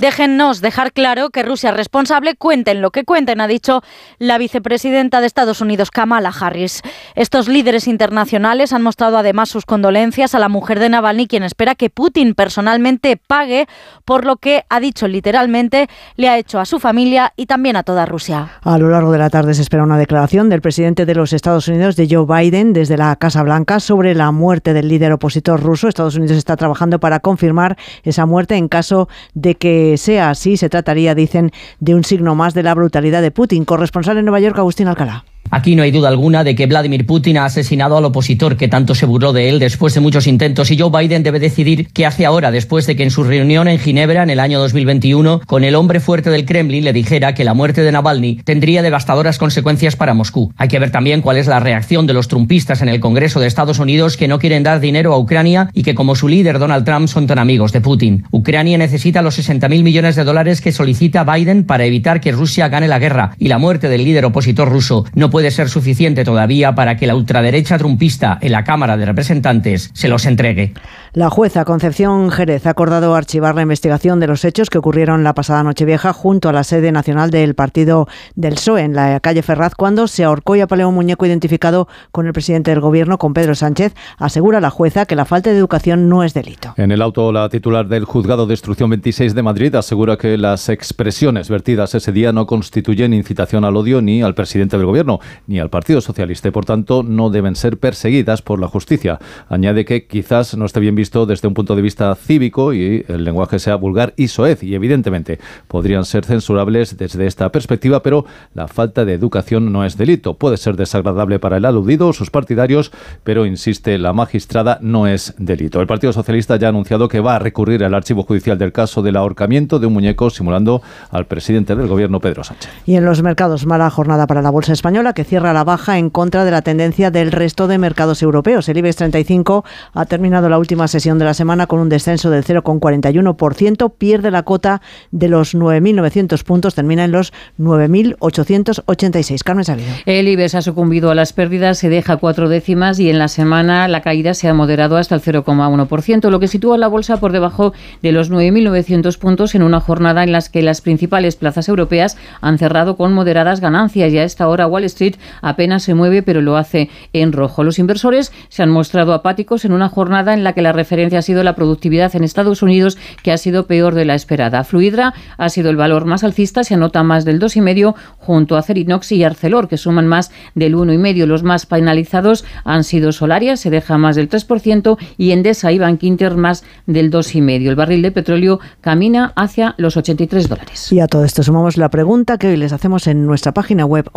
Déjennos 0.00 0.60
dejar 0.60 0.92
claro 0.92 1.30
que 1.30 1.42
Rusia 1.42 1.70
es 1.70 1.76
responsable, 1.76 2.34
cuenten 2.34 2.82
lo 2.82 2.90
que 2.90 3.04
cuenten, 3.04 3.40
ha 3.40 3.46
dicho 3.46 3.82
la 4.18 4.38
vicepresidenta 4.38 5.20
de 5.20 5.26
Estados 5.26 5.60
Unidos, 5.60 5.90
Kamala 5.90 6.32
Harris. 6.38 6.82
Estos 7.14 7.48
líderes 7.48 7.86
internacionales 7.86 8.72
han 8.72 8.82
mostrado 8.82 9.18
además 9.18 9.48
sus 9.48 9.64
condolencias 9.64 10.34
a 10.34 10.38
la 10.38 10.48
mujer 10.48 10.80
de 10.80 10.88
Navalny, 10.88 11.26
quien 11.26 11.42
espera 11.42 11.74
que 11.74 11.90
Putin 11.90 12.34
personalmente 12.34 13.16
pague 13.16 13.66
por 14.04 14.24
lo 14.24 14.36
que, 14.36 14.64
ha 14.68 14.80
dicho 14.80 15.06
literalmente, 15.06 15.88
le 16.16 16.28
ha 16.28 16.38
hecho 16.38 16.58
a 16.58 16.64
su 16.64 16.80
familia 16.80 17.32
y 17.36 17.46
también 17.46 17.76
a 17.76 17.82
toda 17.82 18.06
Rusia. 18.06 18.58
A 18.62 18.78
lo 18.78 18.90
largo 18.90 19.12
de 19.12 19.18
la 19.18 19.30
tarde 19.30 19.54
se 19.54 19.62
espera 19.62 19.84
una 19.84 19.98
declaración 19.98 20.48
del 20.48 20.60
presidente 20.60 21.06
de 21.06 21.14
los 21.14 21.32
Estados 21.32 21.68
Unidos, 21.68 21.96
de 21.96 22.08
Joe 22.10 22.26
Biden, 22.26 22.72
desde 22.72 22.96
la 22.96 23.14
Casa 23.16 23.42
Blanca 23.42 23.80
sobre 23.80 24.14
la 24.14 24.30
muerte 24.32 24.72
del 24.72 24.88
líder 24.88 25.12
opositor 25.12 25.62
ruso. 25.62 25.88
Estados 25.88 26.16
Unidos 26.16 26.36
está 26.36 26.56
trabajando 26.56 26.98
para 26.98 27.20
confirmar 27.20 27.76
esa 28.02 28.26
muerte. 28.26 28.56
En 28.56 28.68
caso 28.68 29.08
de 29.34 29.54
que 29.54 29.96
sea 29.96 30.30
así, 30.30 30.56
se 30.56 30.68
trataría, 30.68 31.14
dicen, 31.14 31.50
de 31.78 31.94
un 31.94 32.04
signo 32.04 32.34
más 32.34 32.54
de 32.54 32.62
la 32.62 32.74
brutalidad 32.74 33.22
de 33.22 33.30
Putin. 33.30 33.64
Corresponsal 33.64 34.18
en 34.18 34.24
Nueva 34.24 34.40
York, 34.40 34.58
Agustín 34.58 34.88
Alcalá. 34.88 35.24
Aquí 35.52 35.74
no 35.74 35.82
hay 35.82 35.90
duda 35.90 36.08
alguna 36.08 36.44
de 36.44 36.54
que 36.54 36.66
Vladimir 36.66 37.06
Putin 37.06 37.38
ha 37.38 37.44
asesinado 37.44 37.96
al 37.96 38.04
opositor 38.04 38.56
que 38.56 38.68
tanto 38.68 38.94
se 38.94 39.04
burló 39.04 39.32
de 39.32 39.48
él 39.48 39.58
después 39.58 39.94
de 39.94 40.00
muchos 40.00 40.28
intentos 40.28 40.70
y 40.70 40.78
Joe 40.78 40.90
Biden 40.90 41.24
debe 41.24 41.40
decidir 41.40 41.88
qué 41.92 42.06
hace 42.06 42.24
ahora 42.24 42.52
después 42.52 42.86
de 42.86 42.94
que 42.94 43.02
en 43.02 43.10
su 43.10 43.24
reunión 43.24 43.66
en 43.66 43.80
Ginebra 43.80 44.22
en 44.22 44.30
el 44.30 44.38
año 44.38 44.60
2021 44.60 45.40
con 45.46 45.64
el 45.64 45.74
hombre 45.74 45.98
fuerte 45.98 46.30
del 46.30 46.44
Kremlin 46.44 46.84
le 46.84 46.92
dijera 46.92 47.34
que 47.34 47.44
la 47.44 47.54
muerte 47.54 47.82
de 47.82 47.90
Navalny 47.90 48.36
tendría 48.44 48.82
devastadoras 48.82 49.38
consecuencias 49.38 49.96
para 49.96 50.14
Moscú. 50.14 50.52
Hay 50.56 50.68
que 50.68 50.78
ver 50.78 50.92
también 50.92 51.20
cuál 51.20 51.36
es 51.36 51.48
la 51.48 51.58
reacción 51.58 52.06
de 52.06 52.14
los 52.14 52.28
trumpistas 52.28 52.80
en 52.82 52.88
el 52.88 53.00
Congreso 53.00 53.40
de 53.40 53.48
Estados 53.48 53.80
Unidos 53.80 54.16
que 54.16 54.28
no 54.28 54.38
quieren 54.38 54.62
dar 54.62 54.78
dinero 54.78 55.12
a 55.12 55.18
Ucrania 55.18 55.70
y 55.74 55.82
que 55.82 55.96
como 55.96 56.14
su 56.14 56.28
líder 56.28 56.60
Donald 56.60 56.84
Trump 56.84 57.08
son 57.08 57.26
tan 57.26 57.40
amigos 57.40 57.72
de 57.72 57.80
Putin. 57.80 58.24
Ucrania 58.30 58.78
necesita 58.78 59.20
los 59.20 59.34
60 59.34 59.68
mil 59.68 59.82
millones 59.82 60.14
de 60.14 60.24
dólares 60.24 60.60
que 60.60 60.70
solicita 60.70 61.24
Biden 61.24 61.64
para 61.64 61.84
evitar 61.84 62.20
que 62.20 62.30
Rusia 62.30 62.68
gane 62.68 62.86
la 62.86 63.00
guerra 63.00 63.32
y 63.38 63.48
la 63.48 63.58
muerte 63.58 63.88
del 63.88 64.04
líder 64.04 64.26
opositor 64.26 64.68
ruso 64.68 65.04
no 65.14 65.29
puede 65.30 65.50
ser 65.50 65.68
suficiente 65.68 66.24
todavía 66.24 66.74
para 66.74 66.96
que 66.96 67.06
la 67.06 67.14
ultraderecha 67.14 67.78
trumpista 67.78 68.38
en 68.40 68.52
la 68.52 68.64
Cámara 68.64 68.96
de 68.96 69.06
Representantes 69.06 69.90
se 69.94 70.08
los 70.08 70.26
entregue. 70.26 70.74
La 71.12 71.28
jueza 71.28 71.64
Concepción 71.64 72.30
Jerez 72.30 72.66
ha 72.66 72.70
acordado 72.70 73.14
archivar 73.14 73.54
la 73.54 73.62
investigación 73.62 74.20
de 74.20 74.28
los 74.28 74.44
hechos 74.44 74.70
que 74.70 74.78
ocurrieron 74.78 75.24
la 75.24 75.34
pasada 75.34 75.62
Nochevieja 75.62 76.12
junto 76.12 76.48
a 76.48 76.52
la 76.52 76.62
sede 76.64 76.92
nacional 76.92 77.30
del 77.30 77.54
partido 77.54 78.06
del 78.36 78.54
PSOE 78.54 78.82
en 78.82 78.94
la 78.94 79.18
calle 79.20 79.42
Ferraz 79.42 79.74
cuando 79.74 80.06
se 80.06 80.24
ahorcó 80.24 80.56
y 80.56 80.60
apaleó 80.60 80.88
un 80.88 80.94
muñeco 80.94 81.26
identificado 81.26 81.88
con 82.12 82.26
el 82.26 82.32
presidente 82.32 82.70
del 82.70 82.80
gobierno, 82.80 83.18
con 83.18 83.34
Pedro 83.34 83.54
Sánchez. 83.54 83.94
Asegura 84.18 84.60
la 84.60 84.70
jueza 84.70 85.06
que 85.06 85.16
la 85.16 85.24
falta 85.24 85.50
de 85.50 85.58
educación 85.58 86.08
no 86.08 86.22
es 86.22 86.34
delito. 86.34 86.74
En 86.76 86.92
el 86.92 87.02
auto, 87.02 87.32
la 87.32 87.48
titular 87.48 87.88
del 87.88 88.04
Juzgado 88.04 88.46
de 88.46 88.54
Instrucción 88.54 88.90
26 88.90 89.34
de 89.34 89.42
Madrid 89.42 89.74
asegura 89.74 90.16
que 90.16 90.36
las 90.36 90.68
expresiones 90.68 91.48
vertidas 91.48 91.94
ese 91.94 92.12
día 92.12 92.32
no 92.32 92.46
constituyen 92.46 93.14
incitación 93.14 93.64
al 93.64 93.76
odio 93.76 94.00
ni 94.02 94.22
al 94.22 94.34
presidente 94.34 94.76
del 94.76 94.86
gobierno 94.86 95.19
ni 95.46 95.58
al 95.58 95.70
Partido 95.70 96.00
Socialista 96.00 96.48
y, 96.48 96.50
por 96.50 96.64
tanto, 96.64 97.02
no 97.02 97.30
deben 97.30 97.56
ser 97.56 97.78
perseguidas 97.78 98.42
por 98.42 98.60
la 98.60 98.68
justicia. 98.68 99.18
Añade 99.48 99.84
que 99.84 100.06
quizás 100.06 100.56
no 100.56 100.64
esté 100.64 100.80
bien 100.80 100.94
visto 100.94 101.26
desde 101.26 101.48
un 101.48 101.54
punto 101.54 101.76
de 101.76 101.82
vista 101.82 102.14
cívico 102.14 102.72
y 102.72 103.04
el 103.08 103.24
lenguaje 103.24 103.58
sea 103.58 103.76
vulgar 103.76 104.14
y 104.16 104.28
soez 104.28 104.62
y, 104.62 104.74
evidentemente, 104.74 105.38
podrían 105.68 106.04
ser 106.04 106.24
censurables 106.24 106.96
desde 106.96 107.26
esta 107.26 107.50
perspectiva, 107.50 108.02
pero 108.02 108.24
la 108.54 108.68
falta 108.68 109.04
de 109.04 109.14
educación 109.14 109.72
no 109.72 109.84
es 109.84 109.96
delito. 109.96 110.34
Puede 110.34 110.56
ser 110.56 110.76
desagradable 110.76 111.38
para 111.38 111.56
el 111.56 111.64
aludido 111.64 112.08
o 112.08 112.12
sus 112.12 112.30
partidarios, 112.30 112.92
pero, 113.24 113.46
insiste 113.46 113.98
la 113.98 114.12
magistrada, 114.12 114.78
no 114.80 115.06
es 115.06 115.34
delito. 115.38 115.80
El 115.80 115.86
Partido 115.86 116.12
Socialista 116.12 116.56
ya 116.56 116.68
ha 116.68 116.70
anunciado 116.70 117.08
que 117.08 117.20
va 117.20 117.36
a 117.36 117.38
recurrir 117.38 117.84
al 117.84 117.94
archivo 117.94 118.22
judicial 118.22 118.58
del 118.58 118.72
caso 118.72 119.02
del 119.02 119.16
ahorcamiento 119.16 119.78
de 119.78 119.86
un 119.86 119.92
muñeco 119.92 120.30
simulando 120.30 120.82
al 121.10 121.26
presidente 121.26 121.74
del 121.74 121.88
gobierno, 121.88 122.20
Pedro 122.20 122.44
Sánchez. 122.44 122.70
Y 122.86 122.96
en 122.96 123.04
los 123.04 123.22
mercados, 123.22 123.66
mala 123.66 123.90
jornada 123.90 124.26
para 124.26 124.42
la 124.42 124.50
bolsa 124.50 124.72
española 124.72 125.09
que 125.12 125.24
cierra 125.24 125.52
la 125.52 125.64
baja 125.64 125.98
en 125.98 126.10
contra 126.10 126.44
de 126.44 126.50
la 126.50 126.62
tendencia 126.62 127.10
del 127.10 127.32
resto 127.32 127.68
de 127.68 127.78
mercados 127.78 128.22
europeos. 128.22 128.68
El 128.68 128.78
IBEX 128.78 128.96
35 128.96 129.64
ha 129.94 130.04
terminado 130.06 130.48
la 130.48 130.58
última 130.58 130.88
sesión 130.88 131.18
de 131.18 131.24
la 131.24 131.34
semana 131.34 131.66
con 131.66 131.78
un 131.78 131.88
descenso 131.88 132.30
del 132.30 132.44
0,41%, 132.44 133.92
pierde 133.96 134.30
la 134.30 134.42
cota 134.42 134.82
de 135.12 135.28
los 135.28 135.54
9.900 135.54 136.42
puntos, 136.42 136.74
termina 136.74 137.04
en 137.04 137.12
los 137.12 137.32
9.886. 137.58 139.44
Carmen 139.44 139.64
Salido. 139.64 139.88
El 140.06 140.28
IBEX 140.28 140.56
ha 140.56 140.62
sucumbido 140.62 141.10
a 141.10 141.14
las 141.14 141.32
pérdidas, 141.32 141.78
se 141.78 141.88
deja 141.88 142.16
cuatro 142.16 142.48
décimas 142.48 142.98
y 142.98 143.08
en 143.08 143.18
la 143.18 143.28
semana 143.28 143.86
la 143.86 144.02
caída 144.02 144.34
se 144.34 144.48
ha 144.48 144.54
moderado 144.54 144.96
hasta 144.96 145.14
el 145.14 145.22
0,1%, 145.22 146.28
lo 146.28 146.40
que 146.40 146.48
sitúa 146.48 146.76
la 146.76 146.88
bolsa 146.88 147.18
por 147.18 147.32
debajo 147.32 147.72
de 148.02 148.12
los 148.12 148.30
9.900 148.32 149.16
puntos 149.18 149.54
en 149.54 149.62
una 149.62 149.80
jornada 149.80 150.24
en 150.24 150.32
la 150.32 150.40
que 150.52 150.62
las 150.62 150.80
principales 150.80 151.36
plazas 151.36 151.68
europeas 151.68 152.16
han 152.40 152.58
cerrado 152.58 152.96
con 152.96 153.12
moderadas 153.12 153.60
ganancias 153.60 154.12
y 154.12 154.18
a 154.18 154.24
esta 154.24 154.48
hora 154.48 154.66
Wall 154.66 154.84
Street 154.84 154.99
apenas 155.42 155.82
se 155.82 155.94
mueve, 155.94 156.22
pero 156.22 156.40
lo 156.40 156.56
hace 156.56 156.90
en 157.12 157.32
rojo. 157.32 157.64
Los 157.64 157.78
inversores 157.78 158.32
se 158.48 158.62
han 158.62 158.70
mostrado 158.70 159.12
apáticos 159.12 159.64
en 159.64 159.72
una 159.72 159.88
jornada 159.88 160.34
en 160.34 160.44
la 160.44 160.52
que 160.52 160.62
la 160.62 160.72
referencia 160.72 161.18
ha 161.18 161.22
sido 161.22 161.42
la 161.42 161.54
productividad 161.54 162.14
en 162.14 162.24
Estados 162.24 162.62
Unidos, 162.62 162.98
que 163.22 163.32
ha 163.32 163.38
sido 163.38 163.66
peor 163.66 163.94
de 163.94 164.04
la 164.04 164.14
esperada. 164.14 164.64
Fluidra 164.64 165.14
ha 165.36 165.48
sido 165.48 165.70
el 165.70 165.76
valor 165.76 166.04
más 166.04 166.24
alcista, 166.24 166.64
se 166.64 166.74
anota 166.74 167.02
más 167.02 167.24
del 167.24 167.40
2,5 167.40 167.94
junto 168.18 168.56
a 168.56 168.62
Cerinox 168.62 169.12
y 169.12 169.24
Arcelor, 169.24 169.68
que 169.68 169.76
suman 169.76 170.06
más 170.06 170.30
del 170.54 170.74
1,5. 170.74 171.26
Los 171.26 171.42
más 171.42 171.66
penalizados 171.66 172.44
han 172.64 172.84
sido 172.84 173.12
Solaria, 173.12 173.56
se 173.56 173.70
deja 173.70 173.98
más 173.98 174.16
del 174.16 174.28
3%, 174.28 174.98
y 175.16 175.32
Endesa 175.32 175.72
y 175.72 175.78
Bankinter 175.78 176.36
más 176.36 176.64
del 176.86 177.10
2,5. 177.10 177.68
El 177.68 177.76
barril 177.76 178.02
de 178.02 178.12
petróleo 178.12 178.60
camina 178.80 179.32
hacia 179.36 179.74
los 179.78 179.96
83 179.96 180.48
dólares. 180.48 180.92
Y 180.92 181.00
a 181.00 181.06
todo 181.06 181.24
esto 181.24 181.42
sumamos 181.42 181.76
la 181.76 181.88
pregunta 181.88 182.38
que 182.38 182.48
hoy 182.48 182.56
les 182.56 182.72
hacemos 182.72 183.06
en 183.06 183.26
nuestra 183.26 183.52
página 183.52 183.84
web 183.84 184.08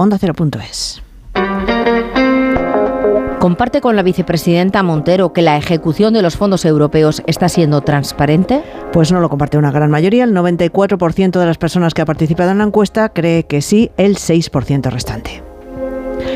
¿Comparte 3.40 3.82
con 3.82 3.98
la 3.98 4.04
vicepresidenta 4.04 4.84
Montero 4.84 5.34
que 5.34 5.42
la 5.42 5.58
ejecución 5.58 6.14
de 6.14 6.22
los 6.22 6.38
fondos 6.38 6.64
europeos 6.64 7.22
está 7.28 7.50
siendo 7.50 7.82
transparente? 7.82 8.64
Pues 8.94 9.12
no 9.12 9.20
lo 9.20 9.28
comparte 9.28 9.58
una 9.58 9.72
gran 9.72 9.92
mayoría. 9.92 10.24
El 10.24 10.34
94% 10.34 11.40
de 11.40 11.46
las 11.46 11.58
personas 11.58 11.94
que 11.94 12.02
ha 12.02 12.06
participado 12.06 12.52
en 12.52 12.60
la 12.60 12.64
encuesta 12.64 13.10
cree 13.10 13.44
que 13.44 13.62
sí, 13.62 13.92
el 13.98 14.16
6% 14.16 14.90
restante. 14.90 15.44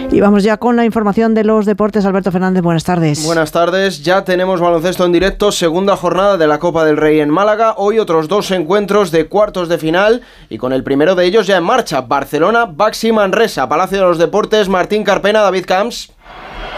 Y 0.09 0.21
vamos 0.21 0.43
ya 0.43 0.57
con 0.57 0.75
la 0.75 0.85
información 0.85 1.35
de 1.35 1.43
los 1.43 1.65
deportes. 1.65 2.05
Alberto 2.05 2.31
Fernández, 2.31 2.63
buenas 2.63 2.85
tardes. 2.85 3.25
Buenas 3.25 3.51
tardes, 3.51 4.03
ya 4.03 4.23
tenemos 4.23 4.61
baloncesto 4.61 5.05
en 5.05 5.11
directo, 5.11 5.51
segunda 5.51 5.97
jornada 5.97 6.37
de 6.37 6.47
la 6.47 6.59
Copa 6.59 6.85
del 6.85 6.97
Rey 6.97 7.19
en 7.19 7.29
Málaga. 7.29 7.75
Hoy 7.77 7.99
otros 7.99 8.27
dos 8.27 8.49
encuentros 8.51 9.11
de 9.11 9.27
cuartos 9.27 9.67
de 9.69 9.77
final 9.77 10.21
y 10.49 10.57
con 10.57 10.71
el 10.71 10.83
primero 10.83 11.13
de 11.13 11.25
ellos 11.25 11.45
ya 11.45 11.57
en 11.57 11.65
marcha. 11.65 12.01
Barcelona, 12.01 12.65
Baxi 12.65 13.11
Manresa, 13.11 13.67
Palacio 13.67 13.99
de 13.99 14.05
los 14.05 14.17
Deportes, 14.17 14.69
Martín 14.69 15.03
Carpena, 15.03 15.41
David 15.41 15.65
Camps. 15.65 16.11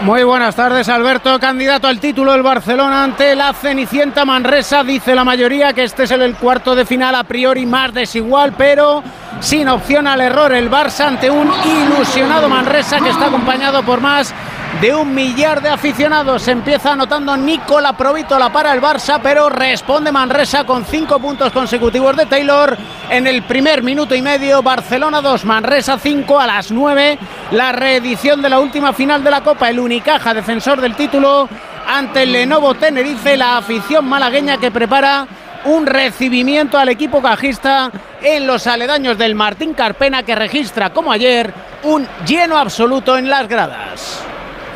Muy 0.02 0.24
buenas 0.24 0.56
tardes, 0.56 0.88
Alberto. 0.88 1.38
Candidato 1.38 1.86
al 1.86 2.00
título 2.00 2.32
del 2.32 2.42
Barcelona 2.42 3.04
ante 3.04 3.36
la 3.36 3.52
Cenicienta 3.52 4.24
Manresa. 4.24 4.82
Dice 4.82 5.14
la 5.14 5.24
mayoría 5.24 5.74
que 5.74 5.84
este 5.84 6.04
es 6.04 6.10
el 6.10 6.36
cuarto 6.36 6.74
de 6.74 6.86
final 6.86 7.14
a 7.14 7.24
priori 7.24 7.66
más 7.66 7.92
desigual, 7.92 8.54
pero 8.56 9.02
sin 9.40 9.68
opción 9.68 10.06
al 10.06 10.22
error. 10.22 10.54
El 10.54 10.70
Barça 10.70 11.06
ante 11.06 11.30
un 11.30 11.52
ilusionado 11.66 12.48
Manresa 12.48 12.98
que 12.98 13.10
está 13.10 13.26
acompañado 13.26 13.82
por 13.82 14.00
más 14.00 14.34
de 14.80 14.94
un 14.94 15.14
millar 15.14 15.60
de 15.60 15.68
aficionados. 15.68 16.46
Empieza 16.48 16.92
anotando 16.92 17.36
Nicola 17.36 17.94
Provítola 17.94 18.50
para 18.50 18.72
el 18.72 18.80
Barça, 18.80 19.20
pero 19.22 19.50
responde 19.50 20.12
Manresa 20.12 20.64
con 20.64 20.84
cinco 20.84 21.18
puntos 21.18 21.52
consecutivos 21.52 22.16
de 22.16 22.26
Taylor 22.26 22.78
en 23.10 23.26
el 23.26 23.42
primer 23.42 23.82
minuto 23.82 24.14
y 24.14 24.22
medio. 24.22 24.62
Barcelona 24.62 25.20
2, 25.20 25.44
Manresa 25.44 25.98
5 25.98 26.40
a 26.40 26.46
las 26.46 26.70
9. 26.70 27.18
La 27.50 27.72
reedición 27.72 28.40
de 28.40 28.48
la 28.48 28.60
última 28.60 28.92
final 28.92 29.22
de 29.22 29.30
la 29.30 29.42
Copa. 29.42 29.68
El 29.68 29.80
Unicaja, 29.80 30.32
defensor 30.32 30.80
del 30.80 30.94
título, 30.94 31.48
ante 31.86 32.22
el 32.22 32.32
Lenovo 32.32 32.74
Tenerife. 32.74 33.36
La 33.36 33.58
afición 33.58 34.06
malagueña 34.06 34.58
que 34.58 34.70
prepara 34.70 35.26
un 35.64 35.84
recibimiento 35.84 36.78
al 36.78 36.88
equipo 36.88 37.20
cajista 37.20 37.90
en 38.22 38.46
los 38.46 38.66
aledaños 38.66 39.18
del 39.18 39.34
Martín 39.34 39.74
Carpena 39.74 40.22
que 40.22 40.34
registra 40.34 40.90
como 40.90 41.12
ayer 41.12 41.52
un 41.82 42.06
lleno 42.26 42.56
absoluto 42.56 43.18
en 43.18 43.28
las 43.28 43.46
gradas. 43.46 44.24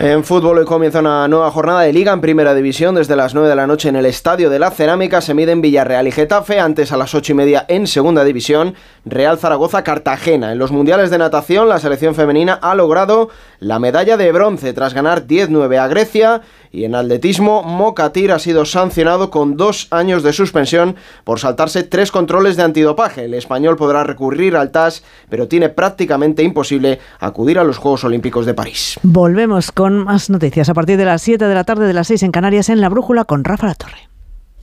En 0.01 0.25
fútbol 0.25 0.59
hoy 0.59 0.65
comienza 0.65 0.99
una 0.99 1.29
nueva 1.29 1.53
jornada 1.53 1.83
de 1.83 1.93
liga 1.93 2.13
en 2.13 2.21
primera 2.21 2.53
división. 2.53 2.97
Desde 2.97 3.15
las 3.15 3.33
9 3.33 3.49
de 3.49 3.55
la 3.55 3.69
noche 3.69 3.89
en 3.89 3.95
el 3.95 4.07
Estadio 4.07 4.51
de 4.51 4.59
la 4.59 4.73
Cerámica 4.73 5.21
se 5.21 5.35
miden 5.35 5.61
Villarreal 5.61 6.09
y 6.09 6.11
Getafe, 6.11 6.59
antes 6.59 6.91
a 6.91 6.97
las 6.97 7.15
8 7.15 7.31
y 7.31 7.35
media 7.37 7.65
en 7.69 7.87
segunda 7.87 8.25
división 8.25 8.75
Real 9.05 9.39
Zaragoza 9.39 9.85
Cartagena. 9.85 10.51
En 10.51 10.59
los 10.59 10.73
mundiales 10.73 11.11
de 11.11 11.19
natación 11.19 11.69
la 11.69 11.79
selección 11.79 12.17
femenina 12.17 12.55
ha 12.55 12.75
logrado 12.75 13.31
la 13.61 13.79
medalla 13.79 14.17
de 14.17 14.33
bronce 14.33 14.73
tras 14.73 14.95
ganar 14.95 15.29
10-9 15.29 15.79
a 15.79 15.87
Grecia 15.87 16.43
y 16.75 16.85
en 16.85 16.97
atletismo 16.97 17.63
Mocatir 17.63 18.33
ha 18.33 18.41
sido 18.41 18.65
sancionado 18.65 19.31
con 19.31 19.57
dos 19.57 19.87
años 19.93 20.25
de 20.25 20.33
suspensión 20.33 20.97
por 21.23 21.39
saltarse 21.39 21.85
tres 21.85 22.11
controles 22.11 22.57
de 22.57 22.65
antidopaje. 22.65 23.27
El 23.27 23.35
español 23.35 23.77
podrá 23.77 24.03
recurrir 24.03 24.57
al 24.57 24.73
TAS 24.73 25.05
pero 25.29 25.47
tiene 25.47 25.69
prácticamente 25.69 26.43
imposible 26.43 26.99
acudir 27.21 27.61
a 27.61 27.65
los 27.65 27.79
Juegos 27.79 28.03
Olímpicos 28.03 28.45
de 28.45 28.55
París. 28.55 28.99
Volvemos 29.03 29.71
con 29.71 29.99
más 29.99 30.31
noticias 30.31 30.69
a 30.69 30.75
partir 30.75 30.97
de 30.97 31.05
las 31.05 31.23
7 31.23 31.45
de 31.45 31.55
la 31.55 31.65
tarde 31.65 31.87
de 31.87 31.93
las 31.93 32.09
6 32.09 32.25
en 32.25 32.33
Canarias 32.33 32.69
en 32.69 32.81
La 32.81 32.89
Brújula 32.89 33.25
con 33.25 33.45
Rafa 33.45 33.69
La 33.69 33.75
Torre. 33.75 34.14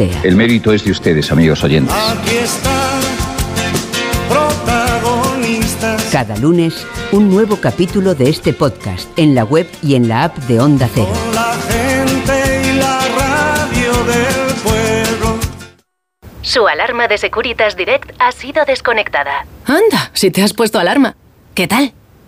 El 0.00 0.34
mérito 0.36 0.72
es 0.72 0.82
de 0.84 0.92
ustedes, 0.92 1.30
amigos 1.30 1.62
oyentes. 1.62 1.94
Aquí 1.94 2.36
están 2.36 3.00
protagonistas. 4.28 6.08
Cada 6.10 6.36
lunes, 6.38 6.86
un 7.12 7.28
nuevo 7.28 7.56
capítulo 7.56 8.14
de 8.14 8.30
este 8.30 8.54
podcast 8.54 9.10
en 9.18 9.34
la 9.34 9.44
web 9.44 9.68
y 9.82 9.96
en 9.96 10.08
la 10.08 10.24
app 10.24 10.38
de 10.38 10.58
Onda 10.58 10.88
Cero. 10.94 11.12
La 11.34 11.54
gente 11.68 12.62
y 12.66 12.72
la 12.78 13.00
radio 13.18 13.92
del 14.04 14.54
pueblo. 14.62 15.38
Su 16.40 16.66
alarma 16.66 17.06
de 17.06 17.18
Securitas 17.18 17.76
Direct 17.76 18.12
ha 18.18 18.32
sido 18.32 18.64
desconectada. 18.64 19.44
Anda, 19.66 20.10
si 20.14 20.30
te 20.30 20.42
has 20.42 20.54
puesto 20.54 20.78
alarma. 20.78 21.14
¿Qué 21.54 21.68
tal? 21.68 21.92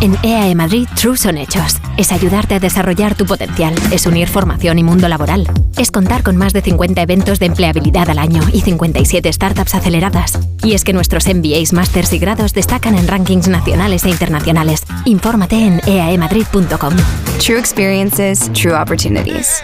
En 0.00 0.16
EAE 0.22 0.54
Madrid, 0.54 0.88
True 0.98 1.18
son 1.18 1.36
hechos. 1.36 1.76
Es 1.98 2.10
ayudarte 2.10 2.54
a 2.54 2.58
desarrollar 2.58 3.14
tu 3.14 3.26
potencial. 3.26 3.74
Es 3.90 4.06
unir 4.06 4.28
formación 4.28 4.78
y 4.78 4.82
mundo 4.82 5.08
laboral. 5.08 5.46
Es 5.76 5.90
contar 5.90 6.22
con 6.22 6.38
más 6.38 6.54
de 6.54 6.62
50 6.62 7.02
eventos 7.02 7.38
de 7.38 7.46
empleabilidad 7.46 8.08
al 8.08 8.18
año 8.18 8.42
y 8.50 8.62
57 8.62 9.30
startups 9.30 9.74
aceleradas. 9.74 10.38
Y 10.64 10.72
es 10.72 10.84
que 10.84 10.94
nuestros 10.94 11.26
MBAs, 11.26 11.74
másters 11.74 12.14
y 12.14 12.18
grados 12.18 12.54
destacan 12.54 12.94
en 12.94 13.08
rankings 13.08 13.48
nacionales 13.48 14.04
e 14.04 14.08
internacionales. 14.08 14.84
Infórmate 15.04 15.56
en 15.56 15.80
E 15.86 15.98
eaemadrid.com. 15.98 16.94
True 17.38 17.58
experiences, 17.58 18.50
true 18.54 18.74
opportunities. 18.74 19.62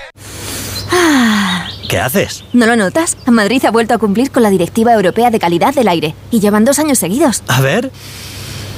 ¿Qué 1.88 1.98
haces? 1.98 2.44
¿No 2.52 2.66
lo 2.66 2.76
notas? 2.76 3.16
Madrid 3.26 3.64
ha 3.64 3.70
vuelto 3.70 3.94
a 3.94 3.98
cumplir 3.98 4.30
con 4.30 4.42
la 4.42 4.50
Directiva 4.50 4.92
Europea 4.92 5.30
de 5.30 5.38
Calidad 5.38 5.72
del 5.72 5.88
Aire 5.88 6.14
y 6.30 6.40
llevan 6.40 6.66
dos 6.66 6.78
años 6.78 6.98
seguidos. 6.98 7.42
A 7.48 7.60
ver. 7.62 7.90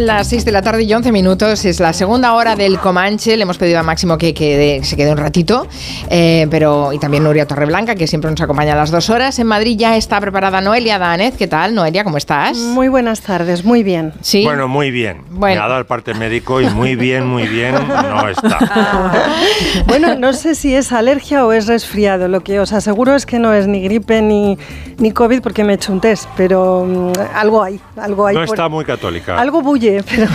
Son 0.00 0.06
las 0.06 0.28
6 0.28 0.46
de 0.46 0.52
la 0.52 0.62
tarde 0.62 0.84
y 0.84 0.94
11 0.94 1.12
minutos. 1.12 1.62
Es 1.66 1.78
la 1.78 1.92
segunda 1.92 2.32
hora 2.32 2.56
del 2.56 2.78
Comanche. 2.78 3.36
Le 3.36 3.42
hemos 3.42 3.58
pedido 3.58 3.80
a 3.80 3.82
Máximo 3.82 4.16
que, 4.16 4.32
quede- 4.32 4.82
se 4.82 4.96
quede 4.96 5.12
un 5.12 5.18
ratito. 5.18 5.66
eh, 6.08 6.46
pero 6.50 6.94
Y 6.94 6.98
también 6.98 7.22
Nuria 7.22 7.46
Torreblanca, 7.46 7.94
que 7.94 8.06
siempre 8.06 8.30
nos 8.30 8.40
acompaña 8.40 8.72
a 8.72 8.76
las 8.76 8.90
dos 8.90 9.10
horas. 9.10 9.38
En 9.38 9.46
Madrid 9.46 9.76
ya 9.78 9.98
está 9.98 10.18
preparada 10.18 10.62
Noelia 10.62 10.98
Danez. 10.98 11.36
¿Qué 11.36 11.46
tal, 11.48 11.74
Noelia? 11.74 12.02
¿Cómo 12.02 12.16
estás? 12.16 12.56
Muy 12.56 12.88
buenas 12.88 13.20
tardes, 13.20 13.62
muy 13.62 13.82
bien. 13.82 14.14
Sí. 14.22 14.42
Bueno, 14.42 14.68
muy 14.68 14.90
bien. 14.90 15.18
Bueno. 15.28 15.60
Me 15.60 15.66
ha 15.66 15.68
dado 15.68 15.80
el 15.80 15.86
parte 15.86 16.14
médico 16.14 16.62
y 16.62 16.70
muy 16.70 16.96
bien, 16.96 17.26
muy 17.26 17.46
bien 17.46 17.74
no 17.74 18.26
está. 18.26 18.58
Bueno, 19.86 20.14
no 20.14 20.32
sé 20.32 20.54
si 20.54 20.74
es 20.74 20.92
alergia 20.92 21.44
o 21.44 21.52
es 21.52 21.66
resfriado. 21.66 22.26
Lo 22.28 22.40
que 22.40 22.58
os 22.58 22.72
aseguro 22.72 23.14
es 23.14 23.26
que 23.26 23.38
no 23.38 23.52
es 23.52 23.66
ni 23.66 23.82
gripe 23.82 24.22
ni, 24.22 24.56
ni 24.98 25.10
COVID 25.12 25.42
porque 25.42 25.62
me 25.62 25.72
he 25.72 25.76
hecho 25.76 25.92
un 25.92 26.00
test, 26.00 26.26
pero 26.38 26.86
mm, 26.86 27.12
algo 27.34 27.62
hay, 27.62 27.78
algo 27.96 28.26
hay. 28.26 28.36
No 28.36 28.46
por- 28.46 28.54
está 28.54 28.68
muy 28.70 28.84
católica. 28.86 29.38
Algo 29.38 29.60
bulle, 29.62 29.89
pero 30.08 30.28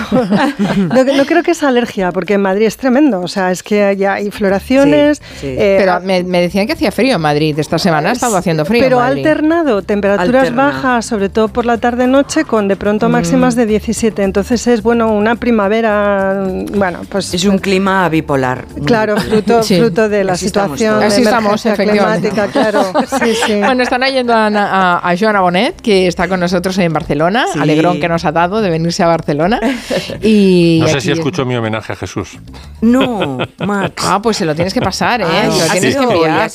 no, 0.78 1.04
no 1.18 1.26
creo 1.26 1.44
que 1.44 1.52
es 1.52 1.64
alergia, 1.64 2.12
porque 2.12 2.34
en 2.34 2.42
Madrid 2.42 2.66
es 2.66 2.78
tremendo. 2.78 3.22
O 3.22 3.28
sea, 3.28 3.52
es 3.52 3.64
que 3.64 3.96
ya 3.98 4.14
hay 4.16 4.32
floraciones. 4.32 5.22
eh, 5.42 5.76
pero 5.80 6.00
me, 6.02 6.24
me 6.24 6.42
decían 6.42 6.68
que 6.68 6.74
hacía 6.74 6.92
frío 6.92 7.16
en 7.16 7.22
Madrid. 7.22 7.58
Esta 7.58 7.78
semana 7.80 8.10
ha 8.10 8.14
estado 8.14 8.38
haciendo 8.38 8.66
frío. 8.66 8.82
Pero 8.84 9.00
Madrid. 9.00 9.26
alternado, 9.26 9.82
temperaturas 9.82 10.44
Alterna. 10.44 10.64
bajas, 10.66 11.06
sobre 11.06 11.30
todo 11.30 11.48
por 11.50 11.66
la 11.66 11.78
tarde-noche, 11.78 12.44
con 12.46 12.68
de 12.68 12.76
pronto 12.76 13.08
Mm. 13.10 13.12
máximas 13.12 13.56
de 13.56 13.66
17. 13.66 14.24
Entonces 14.24 14.66
es, 14.68 14.82
bueno, 14.84 15.12
una 15.14 15.36
primavera, 15.36 16.44
mm, 16.46 16.78
bueno, 16.78 17.02
pues... 17.10 17.34
Es 17.34 17.46
un 17.46 17.58
clima 17.58 18.08
bipolar. 18.10 18.66
Claro, 18.86 19.18
fruto, 19.18 19.64
Sí. 19.64 19.78
fruto 19.80 20.10
de 20.10 20.24
la 20.24 20.34
Así 20.34 20.48
estamos 20.48 20.80
situación 20.80 21.00
de 21.00 21.06
emergencia 21.30 21.74
climática, 21.76 22.48
claro. 22.48 22.84
Sí, 23.24 23.34
sí. 23.46 23.54
Bueno, 23.66 23.84
están 23.84 24.04
oyendo 24.04 24.34
a, 24.34 24.48
a, 24.48 25.10
a 25.12 25.18
Joana 25.18 25.42
Bonet, 25.42 25.80
que 25.82 26.08
está 26.08 26.28
con 26.28 26.40
nosotros 26.40 26.78
en 26.78 26.92
Barcelona. 26.94 27.46
Sí. 27.52 27.60
Alegrón 27.60 28.00
que 28.00 28.08
nos 28.10 28.26
ha 28.26 28.32
dado 28.32 28.62
de 28.62 28.70
venirse 28.70 29.04
a 29.04 29.08
Barcelona. 29.08 29.45
Y 30.22 30.80
No 30.82 30.88
sé 30.88 30.94
aquí 30.94 31.02
si 31.02 31.12
es- 31.12 31.18
escucho 31.18 31.46
mi 31.46 31.56
homenaje 31.56 31.94
a 31.94 31.96
Jesús. 31.96 32.38
No, 32.82 33.38
Max. 33.66 34.04
Ah, 34.06 34.22
pues 34.22 34.38
se 34.38 34.46
lo 34.46 34.56
tienes 34.56 34.74
que 34.74 34.82
pasar, 34.82 35.22
¿eh? 35.22 35.26
Ay, 35.30 35.52
Se 35.52 35.58
lo 35.60 35.64
¿ha 35.66 35.70
tienes 35.74 35.96
que 35.96 36.04
enviar. 36.04 36.52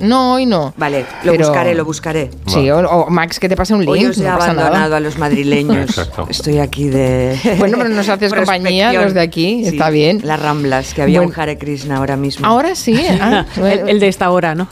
No, 0.00 0.32
hoy 0.34 0.46
no. 0.46 0.74
Vale, 0.76 1.04
lo 1.24 1.32
Pero- 1.32 1.46
buscaré, 1.48 1.74
lo 1.74 1.84
buscaré. 1.84 2.30
Sí, 2.46 2.70
o, 2.70 2.78
o 2.78 3.10
Max, 3.10 3.38
que 3.38 3.48
te 3.48 3.56
pase 3.56 3.74
un 3.74 3.80
link. 3.80 3.90
Hoy 3.90 4.06
os 4.06 4.18
he 4.18 4.24
no 4.24 4.36
pasa 4.38 4.52
nada. 4.52 4.66
abandonado 4.68 4.96
a 4.96 5.00
los 5.00 5.18
madrileños. 5.18 5.90
Exacto. 5.90 6.26
Estoy 6.28 6.58
aquí 6.58 6.88
de. 6.88 7.38
Bueno, 7.58 7.76
pero 7.78 7.90
nos 7.90 8.08
haces 8.08 8.32
compañía 8.32 8.92
los 8.92 9.14
de 9.14 9.20
aquí, 9.20 9.62
Sí, 9.62 9.68
está 9.68 9.90
bien. 9.90 10.20
Las 10.24 10.40
Ramblas, 10.40 10.94
que 10.94 11.02
había 11.02 11.20
Bueno. 11.20 11.32
un 11.34 11.40
Hare 11.40 11.58
Krishna 11.58 11.96
ahora 11.98 12.16
mismo. 12.16 12.46
Ahora 12.46 12.74
sí, 12.74 12.98
ah, 13.20 13.44
El, 13.56 13.88
el 13.88 14.00
de 14.00 14.08
esta 14.08 14.30
hora, 14.30 14.54
¿no? 14.54 14.68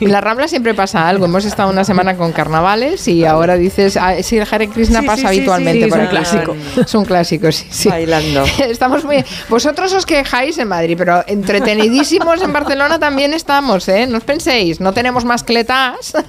En 0.00 0.10
la 0.12 0.20
Rambla 0.20 0.48
siempre 0.48 0.74
pasa 0.74 1.08
algo. 1.08 1.24
Hemos 1.24 1.44
estado 1.44 1.70
una 1.70 1.84
semana 1.84 2.16
con 2.16 2.32
carnavales 2.32 3.06
y 3.08 3.24
ahora 3.24 3.56
dices, 3.56 3.96
ah, 3.96 4.14
sí, 4.22 4.38
el 4.38 4.46
Hare 4.50 4.68
Krishna 4.68 5.00
Sí, 5.00 5.06
pasa 5.06 5.16
sí, 5.16 5.22
sí, 5.22 5.26
habitualmente 5.28 5.84
sí, 5.84 5.90
por 5.90 6.00
aquí. 6.00 6.16
Clásico. 6.22 6.56
Es 6.80 6.94
un 6.94 7.04
clásico, 7.04 7.52
sí, 7.52 7.66
sí. 7.70 7.88
Bailando. 7.88 8.44
Estamos 8.68 9.04
muy. 9.04 9.24
Vosotros 9.48 9.92
os 9.92 10.06
quejáis 10.06 10.58
en 10.58 10.68
Madrid, 10.68 10.94
pero 10.96 11.22
entretenidísimos 11.26 12.42
en 12.42 12.52
Barcelona 12.52 12.98
también 12.98 13.34
estamos, 13.34 13.88
¿eh? 13.88 14.06
No 14.06 14.18
os 14.18 14.24
penséis, 14.24 14.80
no 14.80 14.92
tenemos 14.92 15.24
mascletas. 15.24 16.12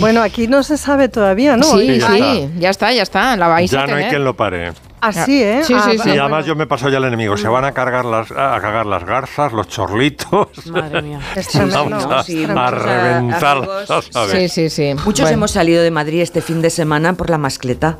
Bueno, 0.00 0.22
aquí 0.22 0.48
no 0.48 0.62
se 0.62 0.76
sabe 0.76 1.08
todavía, 1.08 1.56
¿no? 1.56 1.64
Sí, 1.64 1.98
ya 1.98 2.08
sí, 2.08 2.18
está. 2.18 2.58
ya 2.58 2.70
está, 2.70 2.92
ya 2.92 3.02
está. 3.02 3.36
La 3.36 3.48
vais 3.48 3.70
Ya 3.70 3.82
a 3.82 3.86
no 3.86 3.96
hay 3.96 4.04
quien 4.06 4.24
lo 4.24 4.34
pare. 4.36 4.72
Así, 5.00 5.42
¿eh? 5.42 5.62
Sí, 5.64 5.74
Ah, 5.76 5.88
sí, 5.90 5.98
sí. 5.98 6.10
Y 6.10 6.18
además 6.18 6.46
yo 6.46 6.54
me 6.54 6.66
paso 6.66 6.88
ya 6.88 6.98
al 6.98 7.04
enemigo. 7.04 7.36
Se 7.36 7.48
van 7.48 7.64
a 7.64 7.72
cargar 7.72 8.04
las, 8.04 8.30
a 8.30 8.58
cagar 8.60 8.86
las 8.86 9.04
garzas, 9.04 9.52
los 9.52 9.66
chorlitos. 9.68 10.48
Madre 10.66 11.02
mía. 11.02 11.20
Vamos 11.72 12.04
a, 12.06 12.22
sí, 12.22 12.44
a 12.44 12.48
muchos, 12.48 12.82
reventar. 12.82 13.68
Sí, 14.30 14.48
sí, 14.48 14.70
sí. 14.70 14.94
Muchos 15.04 15.22
Bueno. 15.22 15.34
hemos 15.38 15.50
salido 15.50 15.82
de 15.82 15.90
Madrid 15.90 16.20
este 16.20 16.40
fin 16.40 16.62
de 16.62 16.70
semana 16.70 17.14
por 17.14 17.30
la 17.30 17.38
mascleta. 17.38 17.98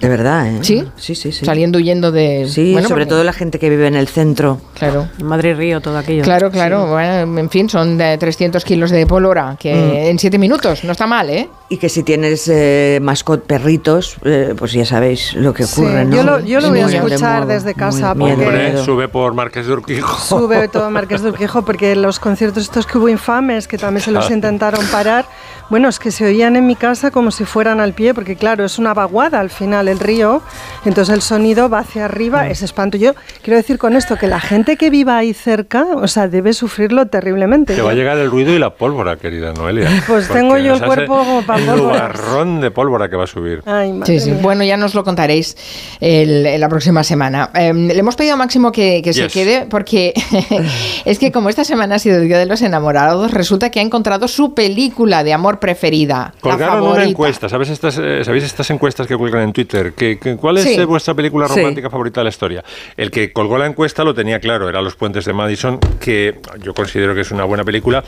De 0.00 0.08
verdad, 0.08 0.46
¿eh? 0.48 0.58
¿Sí? 0.62 0.84
Sí, 0.96 1.14
sí, 1.14 1.32
sí. 1.32 1.44
Saliendo 1.44 1.78
huyendo 1.78 2.12
de. 2.12 2.46
Sí, 2.48 2.72
Bueno, 2.72 2.88
sobre 2.88 3.04
porque- 3.04 3.10
todo 3.10 3.24
la 3.24 3.32
gente 3.32 3.58
que 3.58 3.68
vive 3.70 3.86
en 3.86 3.94
el 3.96 4.08
centro. 4.08 4.60
Claro. 4.78 5.08
Madrid 5.22 5.54
Río, 5.56 5.80
todo 5.80 5.96
aquello. 5.98 6.22
Claro, 6.22 6.50
claro. 6.50 6.86
Bueno, 6.86 7.38
en 7.40 7.50
fin, 7.50 7.68
son 7.68 7.96
de 7.98 8.16
300 8.18 8.64
kilos 8.64 8.90
de 8.90 9.06
pólvora, 9.06 9.56
que 9.58 9.74
Mm. 9.74 10.06
en 10.10 10.18
7 10.18 10.38
minutos, 10.38 10.84
no 10.84 10.92
está 10.92 11.06
mal, 11.06 11.30
¿eh? 11.30 11.48
Y 11.68 11.78
que 11.78 11.88
si 11.88 12.02
tienes 12.02 12.48
eh, 12.52 12.98
mascot 13.02 13.44
perritos, 13.46 14.16
eh, 14.24 14.54
pues 14.56 14.72
ya 14.72 14.84
sabéis 14.84 15.34
lo 15.34 15.52
que 15.54 15.64
Sí, 15.64 15.80
ocurre, 15.80 16.04
¿no? 16.04 16.16
yo 16.16 16.22
lo, 16.22 16.40
yo 16.40 16.60
lo 16.60 16.68
voy 16.68 16.80
a 16.80 16.86
de 16.86 16.96
escuchar 16.96 17.46
desde 17.46 17.74
casa 17.74 18.14
muy 18.14 18.30
porque 18.32 18.46
Hombre, 18.46 18.84
sube 18.84 19.08
por 19.08 19.34
Marqués 19.34 19.66
de 19.66 19.72
Urquijo. 19.72 20.18
sube 20.38 20.68
todo 20.68 20.90
Marqués 20.90 21.22
de 21.22 21.30
Urquijo 21.30 21.64
porque 21.64 21.96
los 21.96 22.18
conciertos 22.18 22.62
estos 22.64 22.86
que 22.86 22.98
hubo 22.98 23.08
infames, 23.08 23.66
que 23.66 23.78
también 23.78 24.02
se 24.04 24.10
los 24.12 24.30
intentaron 24.30 24.84
parar, 24.86 25.24
bueno, 25.70 25.88
es 25.88 25.98
que 25.98 26.10
se 26.10 26.26
oían 26.26 26.56
en 26.56 26.66
mi 26.66 26.76
casa 26.76 27.10
como 27.10 27.30
si 27.30 27.44
fueran 27.44 27.80
al 27.80 27.94
pie, 27.94 28.12
porque 28.14 28.36
claro, 28.36 28.64
es 28.64 28.78
una 28.78 28.92
vaguada 28.94 29.40
al 29.40 29.50
final 29.50 29.83
mal 29.84 29.88
el 29.88 29.98
río, 29.98 30.42
entonces 30.84 31.14
el 31.14 31.22
sonido 31.22 31.68
va 31.68 31.80
hacia 31.80 32.04
arriba, 32.06 32.48
es 32.48 32.62
espanto. 32.62 32.96
Yo 32.96 33.14
quiero 33.42 33.56
decir 33.56 33.78
con 33.78 33.96
esto 33.96 34.16
que 34.16 34.26
la 34.26 34.40
gente 34.40 34.76
que 34.76 34.90
viva 34.90 35.16
ahí 35.18 35.32
cerca, 35.34 35.84
o 35.94 36.08
sea, 36.08 36.28
debe 36.28 36.52
sufrirlo 36.52 37.06
terriblemente. 37.06 37.74
Te 37.74 37.82
va 37.82 37.90
a 37.90 37.94
llegar 37.94 38.16
el 38.18 38.30
ruido 38.30 38.52
y 38.52 38.58
la 38.58 38.70
pólvora, 38.74 39.16
querida 39.16 39.52
Noelia. 39.52 39.88
Pues 40.06 40.28
tengo 40.28 40.56
yo 40.58 40.74
el 40.74 40.82
cuerpo 40.84 41.18
como 41.18 41.42
para 41.42 41.58
El 41.60 41.66
pólvora. 41.66 41.94
nubarrón 42.08 42.60
de 42.60 42.70
pólvora 42.70 43.08
que 43.08 43.16
va 43.16 43.24
a 43.24 43.26
subir. 43.26 43.62
Ay, 43.66 43.92
madre 43.92 44.18
Sí, 44.20 44.24
sí. 44.24 44.36
Bueno, 44.40 44.64
ya 44.64 44.76
nos 44.76 44.94
lo 44.94 45.02
contaréis 45.04 45.56
el- 46.00 46.60
la 46.60 46.68
próxima 46.68 47.02
semana. 47.04 47.50
Eh, 47.54 47.72
le 47.74 47.98
hemos 47.98 48.16
pedido 48.16 48.34
a 48.34 48.36
Máximo 48.36 48.70
que, 48.72 49.00
que 49.02 49.12
se 49.12 49.24
Yes. 49.24 49.32
quede 49.32 49.66
porque 49.68 50.12
es 51.04 51.18
que 51.18 51.32
como 51.32 51.48
esta 51.48 51.64
semana 51.64 51.96
ha 51.96 51.98
sido 51.98 52.18
el 52.18 52.26
Día 52.28 52.38
de 52.38 52.46
los 52.46 52.62
Enamorados, 52.62 53.32
resulta 53.32 53.70
que 53.70 53.80
ha 53.80 53.82
encontrado 53.82 54.28
su 54.28 54.54
película 54.54 55.24
de 55.24 55.32
amor 55.32 55.58
preferida. 55.58 56.32
la 56.34 56.40
Colgaron 56.40 56.74
una 56.76 56.82
favorita. 56.84 57.10
encuesta, 57.10 57.48
¿sabes 57.48 57.70
estas, 57.70 57.98
eh, 57.98 58.22
¿sabéis 58.24 58.44
estas 58.44 58.70
encuestas 58.70 59.06
que 59.06 59.16
cuelgan 59.16 59.42
en 59.42 59.52
Twitter? 59.52 59.73
¿Qué, 59.96 60.18
qué- 60.20 60.36
cuál 60.36 60.58
es 60.58 60.64
Sí. 60.64 60.84
vuestra 60.84 61.14
película 61.14 61.48
Sí. 61.48 61.60
romántica 61.60 61.90
favorita 61.90 62.20
de 62.20 62.24
la 62.24 62.30
historia? 62.30 62.64
El 62.96 63.10
que 63.10 63.32
colgó 63.32 63.58
la 63.58 63.66
encuesta 63.66 64.04
lo 64.04 64.14
tenía 64.14 64.38
claro, 64.40 64.68
era 64.68 64.80
Los 64.82 64.94
Puentes 64.96 65.24
de 65.24 65.32
Madison, 65.32 65.78
que 66.00 66.38
yo 66.60 66.74
considero 66.74 67.14
que 67.14 67.22
es 67.22 67.30
una 67.30 67.44
buena 67.44 67.64
película, 67.64 68.04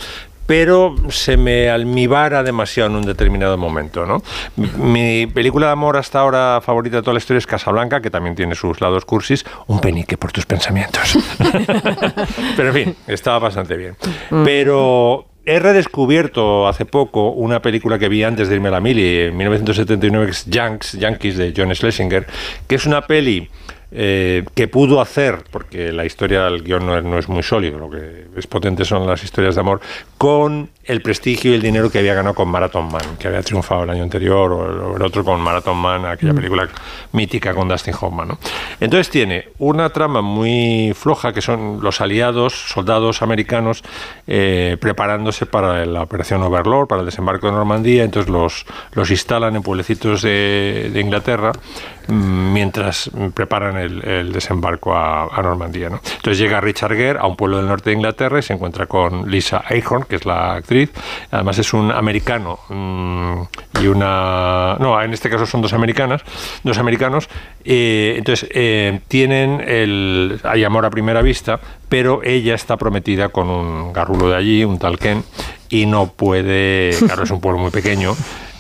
pero 0.47 0.95
se 1.09 1.37
me 1.37 1.69
almibara 1.71 2.45
demasiado 2.45 2.89
en 2.91 2.97
un 2.97 3.03
determinado 3.05 3.59
momento, 3.59 4.07
¿no? 4.07 4.23
Mi, 4.55 4.69
mi 4.79 5.27
película 5.27 5.67
de 5.67 5.73
amor 5.73 5.97
hasta 5.97 6.21
ahora 6.21 6.61
favorita 6.65 6.97
de 6.99 7.03
toda 7.03 7.15
la 7.15 7.19
historia 7.19 7.39
es 7.39 7.47
Casablanca, 7.49 8.01
que 8.01 8.11
también 8.11 8.37
tiene 8.37 8.55
sus 8.55 8.81
lados 8.81 9.05
cursis, 9.05 9.45
un 9.67 9.81
penique 9.81 10.17
por 10.17 10.31
tus 10.31 10.47
pensamientos. 10.47 11.19
Pero 12.57 12.69
en 12.69 12.75
fin, 12.75 12.97
estaba 13.09 13.41
bastante 13.41 13.77
bien. 13.77 13.97
Pero 14.45 15.27
he 15.47 15.61
redescubierto 15.61 16.67
hace 16.67 16.85
poco 16.85 17.31
una 17.31 17.63
película 17.63 17.99
que 17.99 18.09
vi 18.09 18.25
antes 18.25 18.49
de 18.49 18.57
irme 18.57 18.69
a 18.69 18.73
la 18.73 18.81
mili, 18.81 19.21
en 19.21 19.37
1979, 19.37 20.27
que 20.27 20.33
es 20.33 20.45
Yanks, 20.47 20.93
Yankees 20.95 21.37
de 21.37 21.55
John 21.57 21.73
Schlesinger, 21.73 22.27
que 22.67 22.75
es 22.75 22.85
una 22.85 23.03
peli 23.03 23.49
eh, 23.93 24.45
que 24.55 24.69
pudo 24.69 25.01
hacer, 25.01 25.45
porque 25.51 25.93
la 25.93 26.05
historia, 26.05 26.47
el 26.49 26.63
guion 26.63 26.85
no 26.87 26.99
es, 26.99 27.05
no 27.05 27.19
es 27.19 27.29
muy 27.29 27.43
sólido, 27.43 27.79
lo 27.79 27.91
que 27.91 28.27
es 28.37 28.47
potente 28.47 28.85
son 28.85 29.07
las 29.07 29.23
historias 29.23 29.55
de 29.55 29.61
amor, 29.61 29.81
con 30.19 30.71
el 30.87 31.03
prestigio 31.03 31.51
y 31.51 31.55
el 31.55 31.63
dinero 31.63 31.91
que 31.91 31.99
había 31.99 32.15
ganado 32.15 32.35
con 32.35 32.49
Marathon 32.49 32.91
Man, 32.91 33.17
que 33.19 33.29
había 33.29 33.43
triunfado 33.43 33.85
el 33.85 33.91
año 33.91 34.03
anterior, 34.03 34.53
o 34.53 34.97
el 34.97 35.03
otro 35.03 35.25
con 35.25 35.41
Marathon 35.41 35.77
Man, 35.77 36.07
aquella 36.07 36.33
película 36.33 36.69
mítica 37.13 37.55
con 37.55 37.69
Dustin 37.69 37.95
Hoffman. 38.01 38.29
¿no? 38.29 38.39
Entonces 38.81 39.11
tiene 39.11 39.49
una 39.59 39.91
trama 39.91 40.21
muy 40.21 40.93
floja, 40.95 41.33
que 41.33 41.41
son 41.41 41.81
los 41.83 42.01
aliados, 42.01 42.53
soldados 42.55 43.23
americanos, 43.23 43.83
eh, 44.27 44.77
preparándose 44.81 45.47
para 45.47 45.85
la 45.87 46.03
operación 46.03 46.43
Overlord, 46.43 46.87
para 46.87 47.01
el 47.01 47.07
desembarco 47.07 47.49
de 47.49 47.53
Normandía, 47.53 48.05
entonces 48.05 48.31
los, 48.31 48.65
los 48.93 49.11
instalan 49.11 49.57
en 49.57 49.63
pueblecitos 49.63 50.23
de, 50.23 50.91
de 50.93 51.01
Inglaterra 51.01 51.53
mm, 51.96 51.96
mientras 52.09 53.11
preparan 53.35 53.77
el, 53.77 54.33
desembarco 54.33 54.95
a, 54.95 55.25
a 55.25 55.43
Normandía. 55.43 55.91
¿no? 55.91 56.01
Entonces 56.17 56.39
llega 56.39 56.61
Richard 56.61 56.95
Gere 56.95 57.19
a 57.19 57.27
un 57.27 57.37
pueblo 57.37 57.59
del 57.59 57.67
norte 57.67 57.91
de 57.91 57.97
Inglaterra 57.97 58.39
y 58.39 58.43
se 58.43 58.53
encuentra 58.53 58.87
con 58.87 59.31
Lisa 59.31 59.63
Ahern, 59.69 60.05
que 60.09 60.17
es 60.17 60.27
la 60.27 60.55
actriz. 60.55 60.91
Además 61.31 61.59
es 61.59 61.73
un 61.73 61.91
americano 61.91 62.59
mm, 62.69 63.43
y 63.83 63.87
una... 63.87 64.77
No, 64.79 65.01
en 65.01 65.13
este 65.13 65.31
caso 65.31 65.47
son 65.47 65.63
dos 65.63 65.73
americanas, 65.73 66.23
dos 66.63 66.79
americanos. 66.79 67.29
eh, 67.65 68.15
entonces 68.19 68.49
eh, 68.53 69.01
tienen 69.09 69.61
el... 69.67 70.41
Hay 70.45 70.65
amor 70.65 70.87
a 70.87 70.91
primera 70.91 71.23
vista, 71.23 71.61
pero 71.89 72.23
ella 72.23 72.55
está 72.55 72.77
prometida 72.77 73.29
con 73.29 73.49
un 73.49 73.93
garrulo 73.93 74.29
de 74.29 74.37
allí, 74.37 74.65
un 74.65 74.79
tal 74.79 74.99
Ken, 74.99 75.25
y 75.69 75.87
no 75.87 76.09
puede... 76.09 76.91
Claro, 76.99 77.25
es 77.25 77.31
un 77.31 77.41
pueblo 77.41 77.61
muy 77.61 77.71
pequeño 77.71 78.15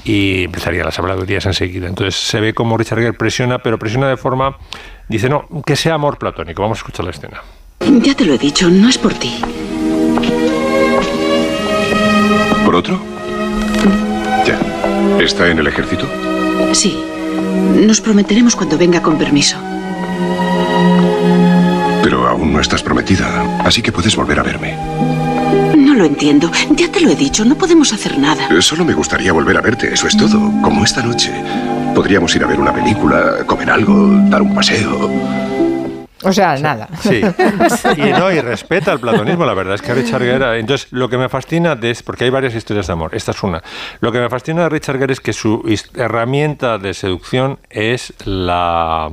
y 0.07 0.44
empezaría 0.44 0.84
las 0.84 0.98
habladurías 0.98 1.44
enseguida. 1.46 1.88
Entonces 1.88 2.14
se 2.14 2.40
ve 2.40 2.54
como 2.54 2.78
Richard 2.78 3.00
Gere 3.00 3.12
presiona, 3.12 3.59
pero 3.59 3.78
presiona 3.78 4.09
de 4.09 4.16
forma, 4.16 4.57
dice, 5.09 5.28
no, 5.28 5.48
que 5.66 5.74
sea 5.74 5.94
amor 5.94 6.16
platónico. 6.18 6.62
Vamos 6.62 6.78
a 6.78 6.80
escuchar 6.80 7.04
la 7.04 7.11
escena. 7.11 7.42
Ya 7.80 8.14
te 8.14 8.24
lo 8.24 8.34
he 8.34 8.38
dicho, 8.38 8.70
no 8.70 8.88
es 8.88 8.96
por 8.96 9.12
ti. 9.14 9.40
¿Por 12.64 12.76
otro? 12.76 13.00
Ya. 14.46 14.59
¿Está 15.20 15.48
en 15.48 15.59
el 15.59 15.66
ejército? 15.66 16.07
Sí. 16.72 17.02
Nos 17.74 18.00
prometeremos 18.00 18.54
cuando 18.54 18.78
venga 18.78 19.02
con 19.02 19.18
permiso. 19.18 19.57
Pero 22.02 22.28
aún 22.28 22.52
no 22.52 22.61
estás 22.61 22.82
prometida, 22.82 23.61
así 23.64 23.82
que 23.82 23.90
puedes 23.90 24.14
volver 24.14 24.38
a 24.38 24.44
verme. 24.44 24.76
Lo 25.97 26.05
entiendo. 26.05 26.51
Ya 26.70 26.90
te 26.92 27.01
lo 27.01 27.11
he 27.11 27.16
dicho, 27.16 27.44
no 27.44 27.55
podemos 27.57 27.92
hacer 27.92 28.18
nada. 28.18 28.49
Solo 28.61 28.84
me 28.84 28.92
gustaría 28.92 29.32
volver 29.32 29.57
a 29.57 29.61
verte, 29.62 29.92
eso 29.94 30.07
es 30.07 30.16
todo. 30.16 30.38
Como 30.62 30.84
esta 30.84 31.03
noche. 31.03 31.32
Podríamos 31.94 32.34
ir 32.36 32.44
a 32.44 32.47
ver 32.47 32.61
una 32.61 32.72
película, 32.72 33.38
comer 33.47 33.70
algo, 33.70 34.09
dar 34.28 34.42
un 34.42 34.55
paseo. 34.55 35.11
O 36.22 36.32
sea, 36.32 36.57
nada. 36.59 36.88
Sí. 37.03 37.20
Y 37.97 38.11
no, 38.11 38.30
y 38.32 38.40
respeta 38.40 38.92
el 38.92 38.99
platonismo, 39.01 39.44
la 39.47 39.55
verdad 39.55 39.74
es 39.76 39.82
que 39.82 39.94
Richard 39.94 40.22
Gere. 40.22 40.59
Entonces, 40.59 40.88
lo 40.90 41.09
que 41.09 41.16
me 41.16 41.28
fascina 41.28 41.74
de. 41.76 41.97
Porque 42.05 42.24
hay 42.24 42.30
varias 42.30 42.55
historias 42.55 42.86
de 42.88 42.92
amor, 42.92 43.14
esta 43.14 43.30
es 43.30 43.42
una. 43.42 43.62
Lo 44.01 44.11
que 44.12 44.18
me 44.18 44.28
fascina 44.28 44.62
de 44.64 44.68
Richard 44.68 44.99
Gere 44.99 45.12
es 45.12 45.20
que 45.20 45.32
su 45.32 45.62
his- 45.66 45.90
herramienta 45.94 46.78
de 46.78 46.92
seducción 46.94 47.59
es 47.70 48.12
la. 48.24 49.09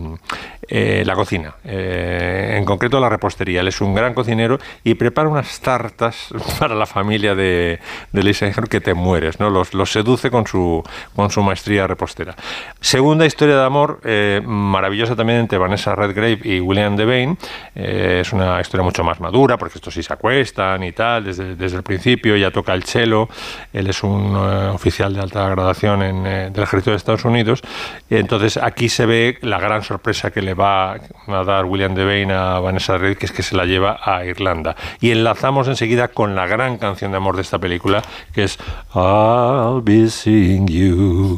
Eh, 0.75 1.03
la 1.05 1.13
cocina, 1.13 1.53
eh, 1.63 2.55
en 2.57 2.65
concreto 2.65 2.99
la 2.99 3.07
repostería. 3.07 3.61
Él 3.61 3.67
es 3.67 3.79
un 3.79 3.93
gran 3.93 4.15
cocinero 4.15 4.57
y 4.83 4.95
prepara 4.95 5.29
unas 5.29 5.59
tartas 5.59 6.29
para 6.59 6.73
la 6.73 6.87
familia 6.87 7.35
de, 7.35 7.79
de 8.11 8.23
Lisa 8.23 8.51
que 8.67 8.81
te 8.81 8.95
mueres, 8.95 9.39
¿no? 9.39 9.51
Los, 9.51 9.69
seduce 9.91 10.31
con 10.31 10.47
su, 10.47 10.81
con 11.15 11.29
su 11.29 11.43
maestría 11.43 11.85
repostera. 11.85 12.35
Segunda 12.79 13.27
historia 13.27 13.55
de 13.55 13.63
amor, 13.63 14.01
eh, 14.03 14.41
maravillosa 14.43 15.15
también 15.15 15.41
entre 15.41 15.59
Vanessa 15.59 15.93
Redgrave 15.93 16.39
y 16.43 16.59
William 16.59 16.95
Devane. 16.95 17.37
Es 17.75 18.33
una 18.33 18.59
historia 18.59 18.83
mucho 18.83 19.03
más 19.03 19.19
madura, 19.19 19.57
porque 19.57 19.77
estos 19.77 19.93
sí 19.93 20.01
se 20.01 20.11
acuestan 20.11 20.83
y 20.83 20.91
tal, 20.91 21.25
desde, 21.25 21.55
desde 21.55 21.77
el 21.77 21.83
principio 21.83 22.35
ya 22.35 22.49
toca 22.49 22.73
el 22.73 22.81
cello. 22.83 23.29
Él 23.71 23.85
es 23.85 24.01
un 24.01 24.35
oficial 24.35 25.13
de 25.13 25.21
alta 25.21 25.47
gradación 25.49 26.01
en, 26.01 26.23
del 26.51 26.63
ejército 26.63 26.89
de 26.89 26.97
Estados 26.97 27.25
Unidos. 27.25 27.61
Entonces 28.09 28.57
aquí 28.57 28.89
se 28.89 29.05
ve 29.05 29.37
la 29.41 29.59
gran 29.59 29.83
sorpresa 29.83 30.31
que 30.31 30.41
le 30.41 30.55
va 30.55 30.62
a 30.63 31.43
dar 31.45 31.65
William 31.65 31.93
Devane 31.95 32.33
a 32.33 32.59
Vanessa 32.59 32.93
Redgrave, 32.93 33.17
que 33.17 33.25
es 33.25 33.31
que 33.31 33.43
se 33.43 33.55
la 33.55 33.65
lleva 33.65 33.99
a 34.03 34.25
Irlanda. 34.25 34.75
Y 35.01 35.11
enlazamos 35.11 35.67
enseguida 35.67 36.07
con 36.09 36.35
la 36.35 36.47
gran 36.47 36.77
canción 36.77 37.11
de 37.11 37.17
amor 37.17 37.35
de 37.35 37.41
esta 37.41 37.59
película, 37.59 38.01
que 38.33 38.43
es 38.43 38.57
I'll 38.95 39.81
be 39.81 40.09
seeing 40.09 40.67
you. 40.67 41.35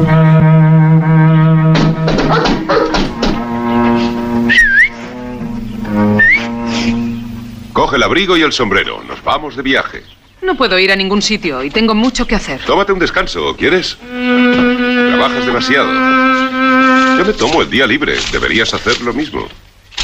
Coge 7.73 7.97
el 7.97 8.03
abrigo 8.03 8.37
y 8.37 8.41
el 8.41 8.53
sombrero, 8.53 9.03
nos 9.03 9.23
vamos 9.23 9.55
de 9.55 9.61
viaje. 9.61 10.03
No 10.41 10.55
puedo 10.55 10.77
ir 10.79 10.91
a 10.91 10.95
ningún 10.95 11.21
sitio 11.21 11.63
y 11.63 11.69
tengo 11.71 11.95
mucho 11.95 12.27
que 12.27 12.35
hacer. 12.35 12.61
Tómate 12.65 12.93
un 12.93 12.99
descanso, 12.99 13.55
¿quieres? 13.57 13.97
Trabajas 13.97 15.45
demasiado. 15.45 15.89
Yo 17.17 17.25
me 17.25 17.33
tomo 17.33 17.61
el 17.61 17.69
día 17.69 17.87
libre, 17.87 18.15
deberías 18.31 18.73
hacer 18.73 19.01
lo 19.01 19.13
mismo. 19.13 19.47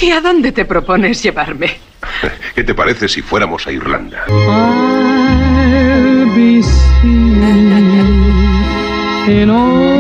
¿Y 0.02 0.12
a 0.12 0.22
dónde 0.22 0.52
te 0.52 0.66
propones 0.66 1.22
llevarme? 1.22 1.78
¿Qué 2.56 2.64
te 2.64 2.74
parece 2.74 3.08
si 3.08 3.22
fuéramos 3.22 3.68
a 3.68 3.72
Irlanda? 3.72 4.26
I'll 4.30 6.26
be 6.36 6.64
seen 6.64 7.72
in 9.28 9.50
all 9.50 10.00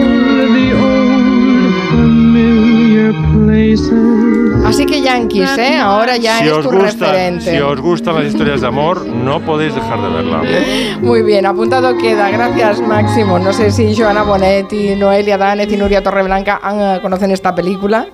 the 0.53 0.73
old 0.73 1.73
familiar 1.89 3.13
places. 3.33 4.30
Así 4.71 4.85
que 4.85 5.01
Yankees, 5.01 5.57
¿eh? 5.57 5.77
Ahora 5.77 6.15
ya 6.15 6.37
Si 6.39 6.45
es 6.45 6.51
os, 6.53 6.63
tu 6.63 6.71
gusta, 6.71 7.07
referente. 7.07 7.51
si 7.51 7.57
os 7.59 7.81
gustan 7.81 8.15
las 8.15 8.25
historias 8.25 8.61
de 8.61 8.67
amor, 8.67 9.05
no 9.05 9.41
podéis 9.41 9.75
dejar 9.75 10.01
de 10.01 10.09
verla. 10.09 10.41
Muy 11.01 11.23
bien, 11.23 11.45
apuntado 11.45 11.97
queda. 11.97 12.29
Gracias, 12.29 12.79
Máximo. 12.79 13.37
No 13.37 13.51
sé 13.51 13.69
si 13.71 13.93
Joana 13.93 14.23
Bonetti, 14.23 14.95
Noelia 14.95 15.37
Danez 15.37 15.69
y 15.73 15.75
Nuria 15.75 16.01
Torreblanca 16.01 16.61
han, 16.63 16.79
eh, 16.79 16.99
conocen 17.01 17.31
esta 17.31 17.53
película 17.53 18.07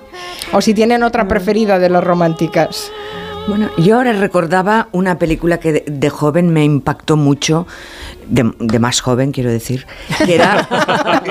o 0.52 0.60
si 0.60 0.74
tienen 0.74 1.04
otra 1.04 1.28
preferida 1.28 1.78
de 1.78 1.90
las 1.90 2.02
románticas. 2.02 2.90
Bueno, 3.46 3.68
yo 3.78 3.96
ahora 3.96 4.12
recordaba 4.12 4.88
una 4.90 5.16
película 5.16 5.58
que 5.60 5.72
de, 5.72 5.84
de 5.86 6.10
joven 6.10 6.50
me 6.52 6.64
impactó 6.64 7.16
mucho, 7.16 7.66
de, 8.28 8.52
de 8.58 8.78
más 8.78 9.00
joven 9.00 9.32
quiero 9.32 9.50
decir, 9.50 9.86
que 10.24 10.34
era 10.34 10.68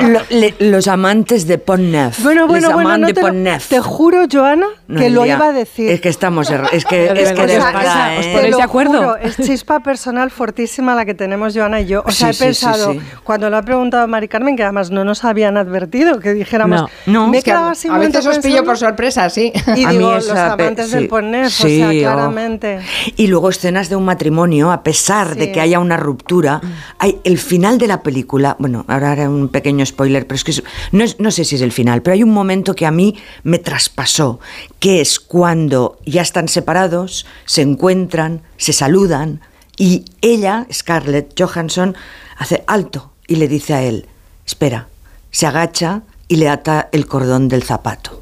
lo- 0.02 0.22
le- 0.30 0.56
Los 0.60 0.88
amantes 0.88 1.48
de 1.48 1.58
Pont-Neuf. 1.58 2.22
Bueno, 2.24 2.48
bueno, 2.48 2.68
Les 2.68 2.74
bueno, 2.76 2.98
no 2.98 3.08
de 3.08 3.14
te, 3.14 3.80
juro, 3.80 4.26
Joana, 4.32 4.66
No, 4.88 5.00
que 5.00 5.10
lo 5.10 5.26
iba 5.26 5.48
a 5.48 5.52
decir. 5.54 5.90
Es 5.92 6.02
que 6.02 6.10
estamos, 6.10 6.50
es 6.72 6.86
que, 6.86 6.96
De 7.14 7.24
es 7.24 7.34
que 7.34 7.48
de 7.48 7.58
esa- 7.58 7.72
verdad, 7.72 8.18
esa- 8.20 8.42
¿eh? 8.42 8.50
lo 8.52 8.68
juro, 8.68 9.16
es 9.18 9.38
chispa 9.38 9.80
personal 9.82 10.32
fortísima 10.32 10.96
la 10.96 11.06
que 11.06 11.14
tenemos 11.14 11.54
Joana 11.56 11.82
y 11.82 11.88
yo. 11.88 12.04
O 12.06 12.12
sea, 12.12 12.28
Sí, 12.28 12.32
he 12.32 12.34
sí, 12.34 12.44
pensado, 12.66 12.92
sí. 12.94 13.00
cuando 13.24 13.50
lo 13.50 13.58
ha 13.58 13.62
preguntado 13.62 14.08
Mari 14.08 14.28
Carmen, 14.28 14.56
que 14.56 14.64
además 14.64 14.92
no 14.92 15.04
nos 15.06 15.24
habían 15.24 15.58
advertido 15.58 16.20
que 16.20 16.34
dijéramos. 16.34 16.90
No, 17.06 17.28
me 17.28 17.38
Es 17.40 17.44
que 17.44 17.52
a, 17.52 17.70
a 17.70 17.98
veces 17.98 18.26
os 18.26 18.40
pillo 18.40 18.64
por 18.64 18.78
sorpresa, 18.78 19.30
sí. 19.30 19.52
Y 19.76 19.84
A 19.86 19.90
digo, 19.92 20.12
los 20.12 20.30
amantes 20.30 20.88
sí. 20.90 20.96
del 20.96 21.08
Pont-Neuf, 21.08 21.54
Sí, 21.54 21.82
o 21.82 21.86
sea, 21.86 21.92
qué 21.92 22.02
Claramente. 22.02 22.80
Y 23.16 23.28
luego 23.28 23.50
escenas 23.50 23.90
de 23.90 23.96
un 23.96 24.06
matrimonio, 24.06 24.72
a 24.72 24.84
pesar 24.84 25.36
de 25.36 25.52
que 25.52 25.62
haya 25.62 25.80
una 25.80 25.98
ruptura, 25.98 26.62
hay 27.00 27.20
el 27.24 27.38
final 27.38 27.78
de 27.78 27.88
la 27.88 28.04
película, 28.04 28.56
bueno, 28.60 28.86
ahora 28.88 29.12
haré 29.12 29.28
un 29.28 29.50
pequeño 29.50 29.86
spoiler, 29.86 30.28
pero 30.28 30.36
es 30.36 30.44
que 30.44 30.64
no 30.92 31.32
sé 31.32 31.46
si 31.46 31.56
es 31.56 31.62
el 31.62 31.72
final, 31.72 32.02
pero 32.02 32.14
hay 32.14 32.24
un 32.24 32.32
momento 32.32 32.76
que 32.76 32.86
a 32.86 32.92
mí 32.92 33.16
me 33.44 33.60
traspasó, 33.60 34.40
que 34.80 35.02
es 35.02 35.20
cuando 35.20 36.00
ya 36.06 36.22
están 36.22 36.48
separados, 36.48 37.26
se 37.46 37.62
encuentran, 37.62 38.42
se 38.58 38.74
saludan, 38.74 39.42
y 39.78 40.06
ella, 40.22 40.66
Scarlett 40.74 41.40
Johansson, 41.40 41.96
hace 42.38 42.64
alto 42.68 43.12
y 43.28 43.36
le 43.36 43.48
dice 43.48 43.74
a 43.74 43.84
él, 43.84 44.08
espera, 44.46 44.88
se 45.32 45.46
agacha 45.46 46.02
y 46.30 46.36
le 46.36 46.50
ata 46.50 46.90
el 46.92 47.08
cordón 47.08 47.48
del 47.48 47.64
zapato. 47.64 48.22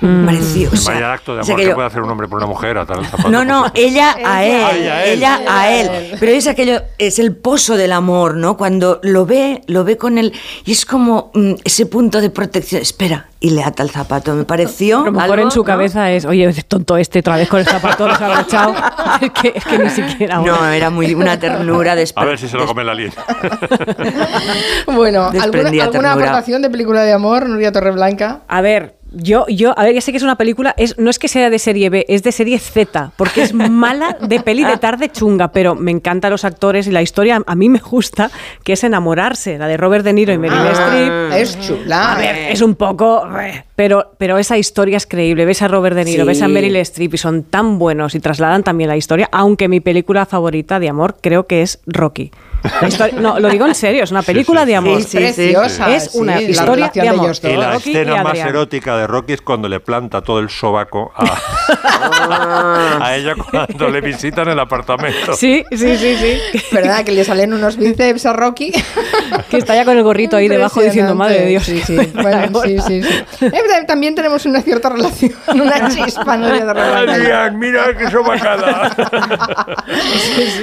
Preciosa. 0.00 0.92
Vaya 0.92 1.12
acto 1.12 1.34
de 1.36 1.42
O 1.42 1.44
sea 1.44 1.52
amor 1.54 1.58
que 1.60 1.62
que 1.64 1.68
yo- 1.70 1.74
puede 1.76 1.86
hacer 1.86 2.02
un 2.02 2.10
hombre 2.10 2.26
por 2.26 2.38
una 2.38 2.46
mujer, 2.48 2.76
atar 2.78 2.98
el 2.98 3.06
zapato. 3.06 3.28
no, 3.30 3.44
no, 3.44 3.66
ella 3.74 4.16
a 4.24 4.44
él, 4.44 4.62
Ay, 4.64 4.86
a 4.88 5.04
él. 5.04 5.18
ella 5.18 5.40
a 5.48 5.70
él. 5.72 6.16
Pero 6.18 6.32
es 6.32 6.46
aquello, 6.48 6.80
es 6.98 7.20
el 7.20 7.36
pozo 7.36 7.76
del 7.76 7.92
amor, 7.92 8.34
¿no? 8.36 8.56
Cuando 8.56 8.98
lo 9.04 9.26
ve, 9.26 9.62
lo 9.68 9.84
ve 9.84 9.96
con 9.96 10.18
él 10.18 10.32
y 10.64 10.72
es 10.72 10.84
como 10.84 11.30
mm, 11.34 11.52
ese 11.64 11.86
punto 11.86 12.20
de 12.20 12.30
protección. 12.30 12.82
Espera, 12.82 13.28
y 13.38 13.50
le 13.50 13.62
ata 13.62 13.84
el 13.84 13.90
zapato. 13.90 14.34
Me 14.34 14.44
pareció. 14.44 15.02
A 15.02 15.04
lo 15.04 15.12
mejor 15.12 15.30
algo, 15.38 15.44
en 15.46 15.50
su 15.52 15.60
¿no? 15.60 15.64
cabeza 15.64 16.10
es, 16.10 16.24
oye, 16.24 16.44
es 16.46 16.66
tonto 16.66 16.96
este 16.96 17.20
otra 17.20 17.36
vez 17.36 17.48
con 17.48 17.60
el 17.60 17.66
zapato 17.66 18.06
desabrochado. 18.08 18.74
es, 19.20 19.30
que, 19.30 19.52
es 19.54 19.64
que 19.64 19.78
ni 19.78 19.90
siquiera. 19.90 20.38
No, 20.38 20.66
era 20.66 20.90
muy 20.90 21.14
una 21.14 21.38
ternura 21.38 21.94
de 21.94 22.10
A 22.16 22.24
ver 22.24 22.38
si 22.38 22.48
se 22.48 22.56
lo 22.56 22.66
come 22.66 22.82
la 22.82 22.90
alien. 22.90 23.12
Bueno, 24.86 25.30
¿alguna, 25.40 25.68
alguna 25.84 26.12
aportación 26.12 26.62
de 26.62 26.70
película 26.70 27.02
de 27.02 27.12
amor, 27.12 27.35
Nuria 27.44 27.70
Torreblanca? 27.72 28.40
A 28.48 28.60
ver, 28.62 28.94
yo, 29.12 29.46
yo, 29.48 29.78
a 29.78 29.84
ver, 29.84 29.94
ya 29.94 30.00
sé 30.00 30.10
que 30.10 30.16
es 30.18 30.22
una 30.24 30.36
película, 30.36 30.74
es, 30.76 30.98
no 30.98 31.10
es 31.10 31.18
que 31.18 31.28
sea 31.28 31.48
de 31.48 31.58
serie 31.58 31.90
B, 31.90 32.04
es 32.08 32.22
de 32.22 32.32
serie 32.32 32.58
Z, 32.58 33.12
porque 33.16 33.42
es 33.42 33.54
mala 33.54 34.16
de 34.20 34.40
peli 34.40 34.64
de 34.64 34.76
tarde 34.78 35.08
chunga, 35.10 35.52
pero 35.52 35.74
me 35.74 35.90
encantan 35.92 36.32
los 36.32 36.44
actores 36.44 36.86
y 36.86 36.90
la 36.90 37.02
historia 37.02 37.40
a 37.46 37.54
mí 37.54 37.68
me 37.68 37.78
gusta, 37.78 38.30
que 38.64 38.72
es 38.72 38.82
enamorarse, 38.84 39.58
la 39.58 39.68
de 39.68 39.76
Robert 39.76 40.04
De 40.04 40.12
Niro 40.12 40.32
y 40.32 40.38
Meryl 40.38 40.58
Ah, 40.58 40.72
Streep. 40.72 41.32
es 41.40 41.60
chula. 41.66 42.12
A 42.14 42.18
ver, 42.18 42.36
es 42.52 42.60
un 42.60 42.74
poco, 42.74 43.26
pero, 43.76 44.12
pero 44.18 44.38
esa 44.38 44.58
historia 44.58 44.96
es 44.96 45.06
creíble. 45.06 45.44
Ves 45.44 45.62
a 45.62 45.68
Robert 45.68 45.94
De 45.96 46.04
Niro, 46.04 46.24
Sí. 46.24 46.28
ves 46.28 46.42
a 46.42 46.48
Meryl 46.48 46.76
Streep 46.76 47.14
y 47.14 47.18
son 47.18 47.44
tan 47.44 47.78
buenos 47.78 48.14
y 48.14 48.20
trasladan 48.20 48.64
también 48.64 48.88
la 48.88 48.96
historia, 48.96 49.28
aunque 49.32 49.68
mi 49.68 49.80
película 49.80 50.26
favorita 50.26 50.80
de 50.80 50.88
amor 50.88 51.16
creo 51.22 51.46
que 51.46 51.62
es 51.62 51.80
Rocky. 51.86 52.32
No, 53.20 53.38
lo 53.38 53.48
digo 53.48 53.66
en 53.66 53.74
serio, 53.74 54.04
es 54.04 54.10
una 54.10 54.22
película 54.22 54.64
de 54.64 54.76
amor. 54.76 55.02
Sí, 55.02 55.08
sí, 55.08 55.18
sí. 55.18 55.18
Preciosa, 55.18 55.94
Es 55.94 56.12
sí, 56.12 56.18
una 56.18 56.40
historia 56.40 56.90
de 56.94 57.00
de 57.00 57.08
amor. 57.08 57.32
Y 57.42 57.56
la 57.56 57.72
Rocky 57.72 57.90
y 57.90 57.96
escena 57.96 58.22
más 58.22 58.38
erótica 58.38 58.96
de 58.96 59.06
Rocky 59.06 59.32
es 59.34 59.42
cuando 59.42 59.68
le 59.68 59.80
planta 59.80 60.22
todo 60.22 60.38
el 60.38 60.48
sobaco 60.50 61.12
a, 61.14 62.98
a 63.04 63.16
ella 63.16 63.34
cuando 63.34 63.88
le 63.88 64.00
visitan 64.00 64.48
el 64.48 64.58
apartamento. 64.58 65.34
Sí, 65.34 65.64
sí, 65.70 65.96
sí, 65.96 66.16
sí. 66.16 66.60
¿Verdad? 66.72 67.04
Que 67.04 67.12
le 67.12 67.24
salen 67.24 67.52
unos 67.52 67.76
bíceps 67.76 68.26
a 68.26 68.32
Rocky. 68.32 68.72
Que 69.50 69.58
está 69.58 69.74
ya 69.74 69.84
con 69.84 69.96
el 69.96 70.02
gorrito 70.02 70.36
ahí 70.36 70.48
debajo 70.48 70.80
diciendo, 70.80 71.14
madre 71.14 71.40
de 71.40 71.46
Dios. 71.46 71.64
Sí, 71.64 71.80
sí. 71.84 71.96
Bueno, 72.14 72.60
sí, 72.64 72.78
sí, 72.86 73.02
sí. 73.02 73.46
Eh, 73.46 73.84
También 73.86 74.14
tenemos 74.14 74.44
una 74.46 74.60
cierta 74.62 74.88
relación, 74.88 75.32
una 75.54 75.88
chispa, 75.88 76.36
Torreblanca. 76.38 76.98
Adrián, 76.98 77.58
mira 77.58 77.96
qué 77.96 78.10
sobacada. 78.10 78.94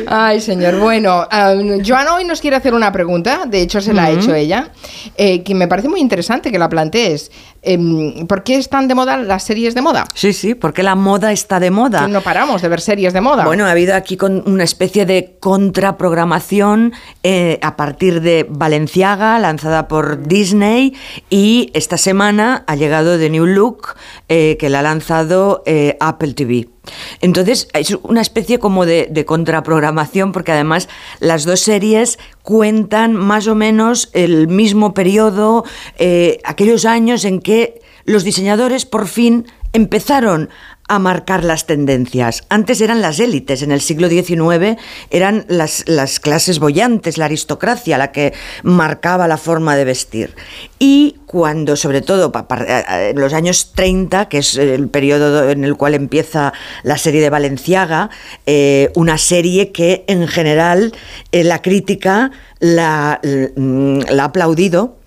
Ay, 0.08 0.42
señor. 0.42 0.78
Bueno, 0.80 1.28
um, 1.32 1.82
Joana 1.94 2.16
hoy 2.16 2.26
nos 2.26 2.42
quiere 2.42 2.56
hacer 2.56 2.74
una 2.74 2.92
pregunta, 2.92 3.46
de 3.46 3.62
hecho 3.62 3.80
se 3.80 3.94
la 3.94 4.06
ha 4.06 4.10
hecho 4.10 4.34
ella, 4.34 4.72
eh, 5.16 5.44
que 5.44 5.54
me 5.54 5.68
parece 5.68 5.90
muy 5.90 6.00
interesante 6.00 6.52
que 6.52 6.58
la 6.58 6.68
plantees. 6.68 7.30
Em, 7.66 8.28
¿Por 8.28 8.44
qué 8.44 8.58
están 8.58 8.90
de 8.90 8.96
moda 8.96 9.16
las 9.16 9.44
series 9.44 9.74
de 9.74 9.82
moda? 9.82 10.06
Sí, 10.14 10.34
sí, 10.34 10.54
porque 10.54 10.84
la 10.84 10.96
moda 10.96 11.32
está 11.32 11.62
de 11.62 11.72
moda. 11.72 12.02
Que 12.06 12.12
no 12.12 12.20
paramos 12.20 12.62
de 12.62 12.68
ver 12.68 12.82
series 12.82 13.14
de 13.14 13.22
moda. 13.22 13.46
Bueno, 13.46 13.66
ha 13.66 13.72
habido 13.72 13.96
aquí 13.96 14.18
con 14.18 14.44
una 14.46 14.66
especie 14.66 15.06
de 15.06 15.38
contraprogramación 15.40 16.92
eh, 17.24 17.60
a 17.62 17.78
partir 17.78 18.20
de 18.20 18.46
Valenciaga, 18.50 19.40
lanzada 19.40 19.88
por 19.88 20.28
Disney, 20.28 20.94
y 21.30 21.72
esta 21.74 21.98
semana 21.98 22.66
ha 22.68 22.76
llegado 22.76 23.18
The 23.18 23.30
New 23.30 23.46
Look, 23.46 23.96
eh, 24.28 24.58
que 24.60 24.70
la 24.70 24.80
ha 24.80 24.84
lanzado 24.84 25.64
eh, 25.66 25.96
Apple 26.02 26.34
TV. 26.34 26.68
Entonces, 27.22 27.70
es 27.74 27.98
una 28.04 28.20
especie 28.20 28.60
como 28.60 28.86
de, 28.86 29.08
de 29.10 29.24
contraprogramación, 29.24 30.34
porque 30.34 30.52
además 30.52 30.90
las 31.22 31.46
dos 31.46 31.62
series 31.62 32.20
cuentan 32.44 33.14
más 33.14 33.48
o 33.48 33.56
menos 33.56 34.10
el 34.14 34.50
mismo 34.50 34.94
periodo, 34.94 35.64
eh, 35.98 36.40
aquellos 36.44 36.86
años 36.86 37.24
en 37.24 37.40
que 37.40 37.53
los 38.06 38.24
diseñadores 38.24 38.86
por 38.86 39.08
fin 39.08 39.46
empezaron 39.74 40.50
a 40.90 41.00
marcar 41.00 41.46
las 41.46 41.66
tendencias. 41.66 42.44
Antes 42.50 42.82
eran 42.82 43.02
las 43.02 43.20
élites, 43.20 43.62
en 43.64 43.72
el 43.72 43.80
siglo 43.80 44.10
XIX 44.10 44.78
eran 45.10 45.46
las, 45.48 45.84
las 45.88 46.20
clases 46.20 46.60
bollantes, 46.60 47.18
la 47.18 47.26
aristocracia 47.26 47.98
la 47.98 48.12
que 48.12 48.34
marcaba 48.64 49.28
la 49.30 49.38
forma 49.38 49.76
de 49.78 49.86
vestir. 49.86 50.36
Y 50.80 51.16
cuando, 51.26 51.78
sobre 51.78 52.02
todo 52.02 52.32
pa- 52.34 52.46
eh, 52.68 53.12
en 53.12 53.20
los 53.20 53.34
años 53.34 53.72
30, 53.74 54.28
que 54.28 54.40
es 54.40 54.58
el 54.58 54.90
periodo 54.90 55.50
en 55.50 55.64
el 55.64 55.76
cual 55.78 55.94
empieza 55.96 56.52
la 56.84 56.98
serie 56.98 57.22
de 57.22 57.30
Valenciaga, 57.30 58.10
eh, 58.46 58.92
una 58.96 59.18
serie 59.18 59.72
que 59.72 60.04
en 60.08 60.28
general 60.28 60.94
eh, 61.32 61.44
la 61.46 61.62
crítica 61.62 62.30
la, 62.60 63.22
mm, 63.56 64.00
la 64.12 64.24
ha 64.24 64.28
aplaudido, 64.28 64.98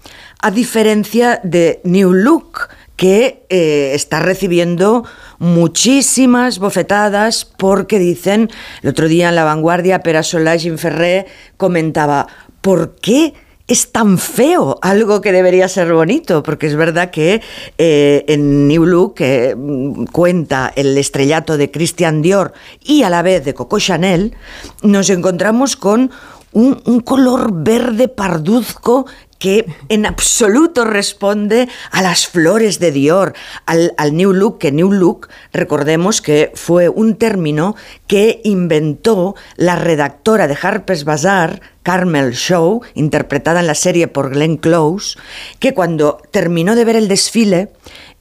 a 0.40 0.50
diferencia 0.50 1.40
de 1.42 1.80
New 1.84 2.12
Look, 2.12 2.68
que 2.96 3.44
eh, 3.50 3.92
está 3.94 4.20
recibiendo 4.20 5.04
muchísimas 5.38 6.58
bofetadas 6.58 7.44
porque 7.44 7.98
dicen, 7.98 8.50
el 8.82 8.90
otro 8.90 9.06
día 9.06 9.28
en 9.28 9.36
La 9.36 9.44
Vanguardia, 9.44 10.00
Pera 10.00 10.22
Solà 10.22 10.58
Ferré 10.78 11.26
comentaba, 11.56 12.26
¿por 12.62 12.96
qué 12.96 13.34
es 13.68 13.90
tan 13.92 14.16
feo 14.16 14.78
algo 14.80 15.20
que 15.20 15.32
debería 15.32 15.68
ser 15.68 15.92
bonito? 15.92 16.42
Porque 16.42 16.68
es 16.68 16.76
verdad 16.76 17.10
que 17.10 17.42
eh, 17.76 18.24
en 18.28 18.66
New 18.68 18.86
Look 18.86 19.16
mm, 19.20 20.04
cuenta 20.06 20.72
el 20.74 20.96
estrellato 20.96 21.58
de 21.58 21.70
Christian 21.70 22.22
Dior 22.22 22.54
y 22.82 23.02
a 23.02 23.10
la 23.10 23.22
vez 23.22 23.44
de 23.44 23.54
Coco 23.54 23.78
Chanel, 23.78 24.34
nos 24.82 25.10
encontramos 25.10 25.76
con 25.76 26.10
un 26.52 27.00
color 27.00 27.50
verde 27.52 28.08
parduzco 28.08 29.04
que 29.38 29.66
en 29.88 30.06
absoluto 30.06 30.84
responde 30.84 31.68
a 31.90 32.02
las 32.02 32.26
flores 32.26 32.78
de 32.78 32.92
Dior, 32.92 33.34
al, 33.66 33.92
New 34.12 34.32
Look, 34.32 34.58
que 34.58 34.72
New 34.72 34.92
Look, 34.92 35.28
recordemos 35.52 36.20
que 36.20 36.52
fue 36.54 36.88
un 36.88 37.16
término 37.16 37.76
que 38.06 38.40
inventó 38.44 39.34
la 39.56 39.76
redactora 39.76 40.48
de 40.48 40.56
Harper's 40.60 41.04
Bazaar, 41.04 41.60
Carmel 41.82 42.32
Shaw, 42.32 42.80
interpretada 42.94 43.60
en 43.60 43.68
la 43.68 43.74
serie 43.74 44.08
por 44.08 44.30
Glenn 44.30 44.56
Close, 44.56 45.18
que 45.60 45.72
cuando 45.72 46.20
terminó 46.32 46.74
de 46.74 46.84
ver 46.84 46.96
el 46.96 47.08
desfile 47.08 47.70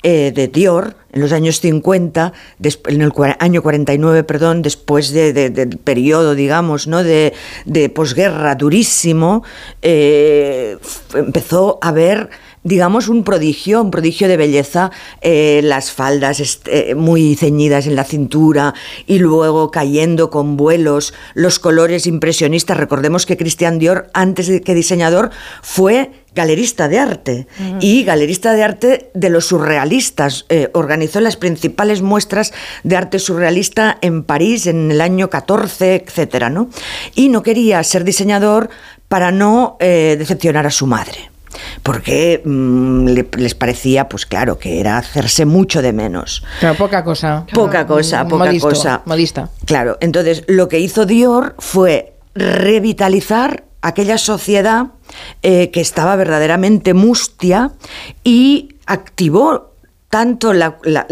eh, 0.07 0.31
de 0.35 0.47
Dior 0.47 0.95
en 1.11 1.21
los 1.21 1.31
años 1.31 1.59
50, 1.61 2.31
des- 2.59 2.79
en 2.85 3.01
el 3.01 3.11
año 3.39 3.63
49, 3.63 4.23
perdón, 4.23 4.61
después 4.61 5.09
de- 5.11 5.33
de- 5.33 5.49
del 5.49 5.79
periodo, 5.79 6.35
digamos, 6.35 6.85
¿no? 6.85 7.03
de, 7.03 7.33
de 7.65 7.89
posguerra 7.89 8.53
durísimo, 8.53 9.43
eh, 9.81 10.77
empezó 11.15 11.79
a 11.81 11.91
ver 11.91 12.29
digamos, 12.65 13.07
un 13.07 13.23
prodigio, 13.23 13.81
un 13.81 13.91
prodigio 13.91 14.27
de 14.27 14.37
belleza, 14.37 14.91
eh, 15.21 15.61
las 15.63 15.91
faldas 15.91 16.59
eh, 16.65 16.95
muy 16.95 17.35
ceñidas 17.35 17.85
en 17.85 17.95
la 17.95 18.03
cintura 18.03 18.73
y 19.05 19.19
luego 19.19 19.69
cayendo 19.69 20.31
con 20.31 20.57
vuelos, 20.57 21.13
los 21.35 21.59
colores 21.59 22.07
impresionistas. 22.07 22.75
Recordemos 22.75 23.27
que 23.27 23.37
Christian 23.37 23.77
Dior, 23.77 24.09
antes 24.13 24.47
de 24.47 24.61
que 24.61 24.73
diseñador, 24.73 25.29
fue 25.61 26.09
galerista 26.33 26.89
de 26.89 26.99
arte 26.99 27.47
y 27.79 28.03
galerista 28.03 28.53
de 28.53 28.63
arte 28.63 29.11
de 29.13 29.29
los 29.29 29.45
surrealistas. 29.45 30.45
Eh, 30.49 30.69
organizó 30.73 31.21
las 31.21 31.37
principales 31.37 32.01
muestras 32.01 32.51
de 32.83 32.97
arte 32.97 33.19
surrealista 33.19 33.97
en 34.01 34.23
París 34.23 34.65
en 34.65 34.91
el 34.91 35.01
año 35.01 35.29
14, 35.29 36.03
etcétera, 36.05 36.49
¿no? 36.49 36.69
Y 37.13 37.29
no 37.29 37.43
quería 37.43 37.81
ser 37.83 38.03
diseñador 38.03 38.69
para 39.07 39.31
no 39.31 39.77
eh, 39.79 40.15
decepcionar 40.17 40.65
a 40.65 40.71
su 40.71 40.87
madre 40.87 41.34
porque 41.83 42.41
mm, 42.43 43.05
le- 43.07 43.27
les 43.37 43.55
parecía, 43.55 44.09
pues 44.09 44.25
claro, 44.25 44.57
que 44.59 44.79
era 44.79 44.97
hacerse 44.97 45.45
mucho 45.45 45.81
de 45.81 45.93
menos. 45.93 46.43
Claro, 46.59 46.75
poca 46.77 47.03
cosa. 47.03 47.45
Poca 47.53 47.85
cosa, 47.87 48.27
poca 48.27 48.45
Modisto, 48.45 48.69
cosa. 48.69 49.01
Modista. 49.05 49.49
Claro, 49.65 49.97
entonces 50.01 50.43
lo 50.47 50.67
que 50.67 50.79
hizo 50.79 51.05
Dior 51.05 51.55
fue 51.59 52.13
revitalizar 52.33 53.63
aquella 53.81 54.17
sociedad 54.17 54.87
eh, 55.43 55.69
que 55.71 55.81
estaba 55.81 56.15
verdaderamente 56.15 56.93
mustia 56.93 57.71
y 58.23 58.75
activó 58.87 59.71
tanto 60.09 60.53
la, 60.53 60.77
la- 60.83 61.05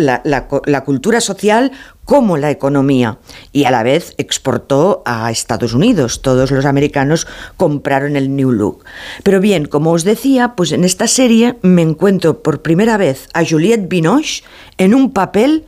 la 0.65 0.83
cultura 0.83 1.19
social 1.21 1.71
como 2.05 2.37
la 2.37 2.51
economía 2.51 3.17
y 3.51 3.65
a 3.65 3.71
la 3.71 3.83
vez 3.83 4.13
exportó 4.17 5.01
a 5.05 5.29
Estados 5.31 5.73
Unidos. 5.73 6.21
Todos 6.21 6.51
los 6.51 6.65
americanos 6.65 7.27
compraron 7.57 8.15
el 8.15 8.35
New 8.35 8.51
Look. 8.51 8.83
Pero 9.23 9.39
bien, 9.39 9.65
como 9.65 9.91
os 9.91 10.03
decía, 10.03 10.55
pues 10.55 10.71
en 10.71 10.83
esta 10.83 11.07
serie 11.07 11.57
me 11.61 11.81
encuentro 11.81 12.41
por 12.41 12.61
primera 12.61 12.97
vez 12.97 13.29
a 13.33 13.45
Juliette 13.45 13.87
Binoche 13.87 14.43
en 14.77 14.93
un 14.93 15.11
papel 15.11 15.65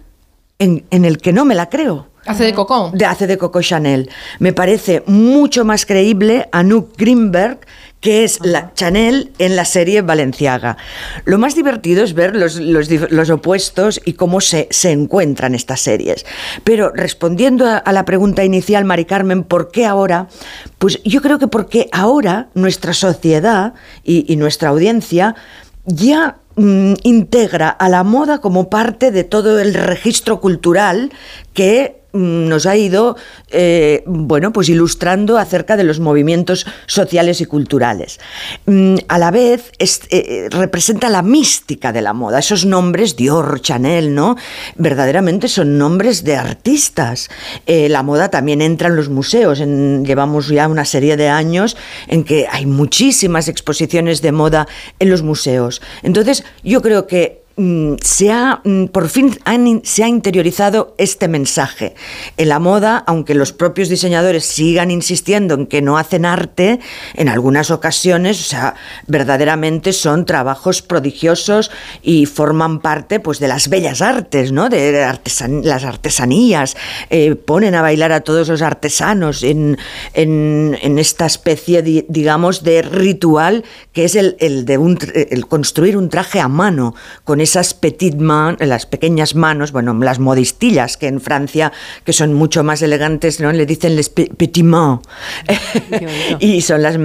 en, 0.60 0.86
en 0.92 1.06
el 1.06 1.18
que 1.18 1.34
no 1.34 1.46
me 1.46 1.56
la 1.56 1.70
creo. 1.70 2.08
Hace 2.26 2.44
de 2.44 2.54
Coco. 2.54 2.92
De, 2.94 3.06
hace 3.06 3.28
de 3.28 3.38
Coco 3.38 3.62
Chanel. 3.62 4.10
Me 4.40 4.52
parece 4.52 5.04
mucho 5.06 5.64
más 5.64 5.86
creíble 5.86 6.50
Anouk 6.52 6.98
Greenberg 6.98 7.60
que 8.06 8.24
es 8.24 8.40
la 8.44 8.72
Chanel 8.76 9.32
en 9.40 9.56
la 9.56 9.66
serie 9.66 10.04
Valenciaga. 10.04 10.78
Lo 11.24 11.40
más 11.40 11.56
divertido 11.56 12.04
es 12.04 12.14
ver 12.14 12.36
los, 12.36 12.58
los, 12.58 12.88
los 12.92 13.30
opuestos 13.32 14.00
y 14.06 14.14
cómo 14.14 14.42
se, 14.42 14.68
se, 14.70 14.92
encuentran 14.92 15.56
estas 15.56 15.82
series. 15.82 16.24
Pero 16.64 16.92
respondiendo 16.92 17.66
a, 17.66 17.78
a, 17.78 17.92
la 17.94 18.06
pregunta 18.06 18.44
inicial, 18.44 18.86
Mari 18.86 19.06
Carmen, 19.06 19.42
¿por 19.42 19.72
qué 19.72 19.88
ahora? 19.88 20.28
Pues 20.78 21.02
yo 21.04 21.20
creo 21.24 21.40
que 21.40 21.48
porque 21.48 21.90
ahora 21.92 22.50
nuestra 22.54 22.94
sociedad 22.94 23.74
y, 24.04 24.32
y 24.32 24.36
nuestra 24.36 24.70
audiencia 24.70 25.34
ya 25.86 26.38
mm, 26.58 26.94
integra 27.02 27.70
a 27.70 27.90
la 27.90 28.04
moda 28.04 28.40
como 28.40 28.70
parte 28.70 29.10
de 29.10 29.24
todo 29.24 29.60
el 29.60 29.74
registro 29.74 30.40
cultural 30.40 31.12
que 31.56 32.05
nos 32.16 32.66
ha 32.66 32.76
ido 32.76 33.18
eh, 33.50 34.04
bueno 34.06 34.52
pues 34.54 34.70
ilustrando 34.70 35.38
acerca 35.38 35.78
de 35.78 35.84
los 35.84 36.00
movimientos 36.00 36.66
sociales 36.88 37.42
y 37.42 37.46
culturales. 37.46 38.20
Mm, 38.66 38.96
a 39.08 39.20
la 39.20 39.32
vez 39.32 39.72
es, 39.80 40.02
eh, 40.10 40.48
representa 40.50 41.10
la 41.10 41.22
mística 41.22 41.92
de 41.92 42.02
la 42.02 42.14
moda 42.14 42.40
esos 42.40 42.66
nombres 42.66 43.16
Dior 43.16 43.62
Chanel 43.62 44.14
no 44.14 44.36
verdaderamente 44.76 45.48
son 45.48 45.78
nombres 45.78 46.24
de 46.24 46.36
artistas. 46.36 47.30
Eh, 47.66 47.90
la 47.90 48.04
moda 48.04 48.30
también 48.30 48.62
entra 48.62 48.88
en 48.88 48.96
los 48.96 49.10
museos 49.10 49.60
llevamos 49.60 50.48
ya 50.48 50.68
una 50.68 50.86
serie 50.86 51.18
de 51.18 51.30
años 51.30 51.78
en 52.08 52.24
que 52.24 52.48
hay 52.50 52.66
muchísimas 52.66 53.48
exposiciones 53.48 54.22
de 54.22 54.32
moda 54.32 54.68
en 55.00 55.10
los 55.10 55.22
museos. 55.22 55.82
Entonces 56.04 56.44
yo 56.64 56.82
creo 56.82 57.08
que 57.08 57.45
se 57.58 58.32
ha, 58.32 58.62
por 58.92 59.08
fin 59.08 59.38
se 59.84 60.04
ha 60.04 60.08
interiorizado 60.10 60.94
este 60.98 61.30
mensaje. 61.30 61.96
En 62.36 62.50
la 62.50 62.60
moda, 62.60 63.04
aunque 63.08 63.34
los 63.34 63.54
propios 63.54 63.88
diseñadores 63.88 64.46
sigan 64.46 64.92
insistiendo 64.92 65.54
en 65.54 65.66
que 65.68 65.82
no 65.82 65.98
hacen 65.98 66.26
arte, 66.26 66.82
en 67.14 67.30
algunas 67.30 67.72
ocasiones, 67.72 68.42
o 68.42 68.44
sea, 68.44 68.76
verdaderamente 69.08 69.94
son 69.94 70.26
trabajos 70.26 70.82
prodigiosos 70.82 71.72
y 72.02 72.26
forman 72.26 72.82
parte 72.82 73.22
pues, 73.22 73.40
de 73.40 73.48
las 73.48 73.70
bellas 73.70 74.02
artes, 74.02 74.52
¿no? 74.52 74.68
de 74.68 74.92
las 75.64 75.84
artesanías. 75.86 76.76
Eh, 77.10 77.36
ponen 77.36 77.74
a 77.76 77.82
bailar 77.82 78.12
a 78.12 78.22
todos 78.22 78.50
los 78.50 78.62
artesanos 78.62 79.44
en, 79.44 79.78
en, 80.14 81.00
esta 81.00 81.26
especie, 81.26 81.82
digamos, 81.82 82.64
de 82.64 82.82
ritual 82.82 83.64
que 83.94 84.06
es 84.06 84.16
el, 84.16 84.36
el 84.40 84.66
de 84.66 84.78
un, 84.78 84.98
el 85.14 85.48
construir 85.48 85.96
un 85.96 86.10
traje 86.10 86.40
a 86.40 86.48
mano 86.48 86.96
con 87.24 87.40
esas 87.46 87.74
petit 87.74 88.16
mains, 88.16 88.60
las 88.60 88.86
pequeñas 88.86 89.36
manos, 89.36 89.72
bueno, 89.72 89.94
las 89.94 90.20
modistillas 90.20 90.98
que 90.98 91.08
en 91.08 91.22
Francia, 91.22 91.72
que 92.04 92.12
son 92.12 92.34
mucho 92.34 92.64
más 92.64 92.82
elegantes, 92.82 93.40
¿no? 93.40 93.52
Le 93.52 93.66
dicen 93.66 93.96
les 93.96 94.10
petit 94.10 94.64
mains. 94.64 95.00
y 96.40 96.62
son 96.62 96.82
las, 96.82 96.98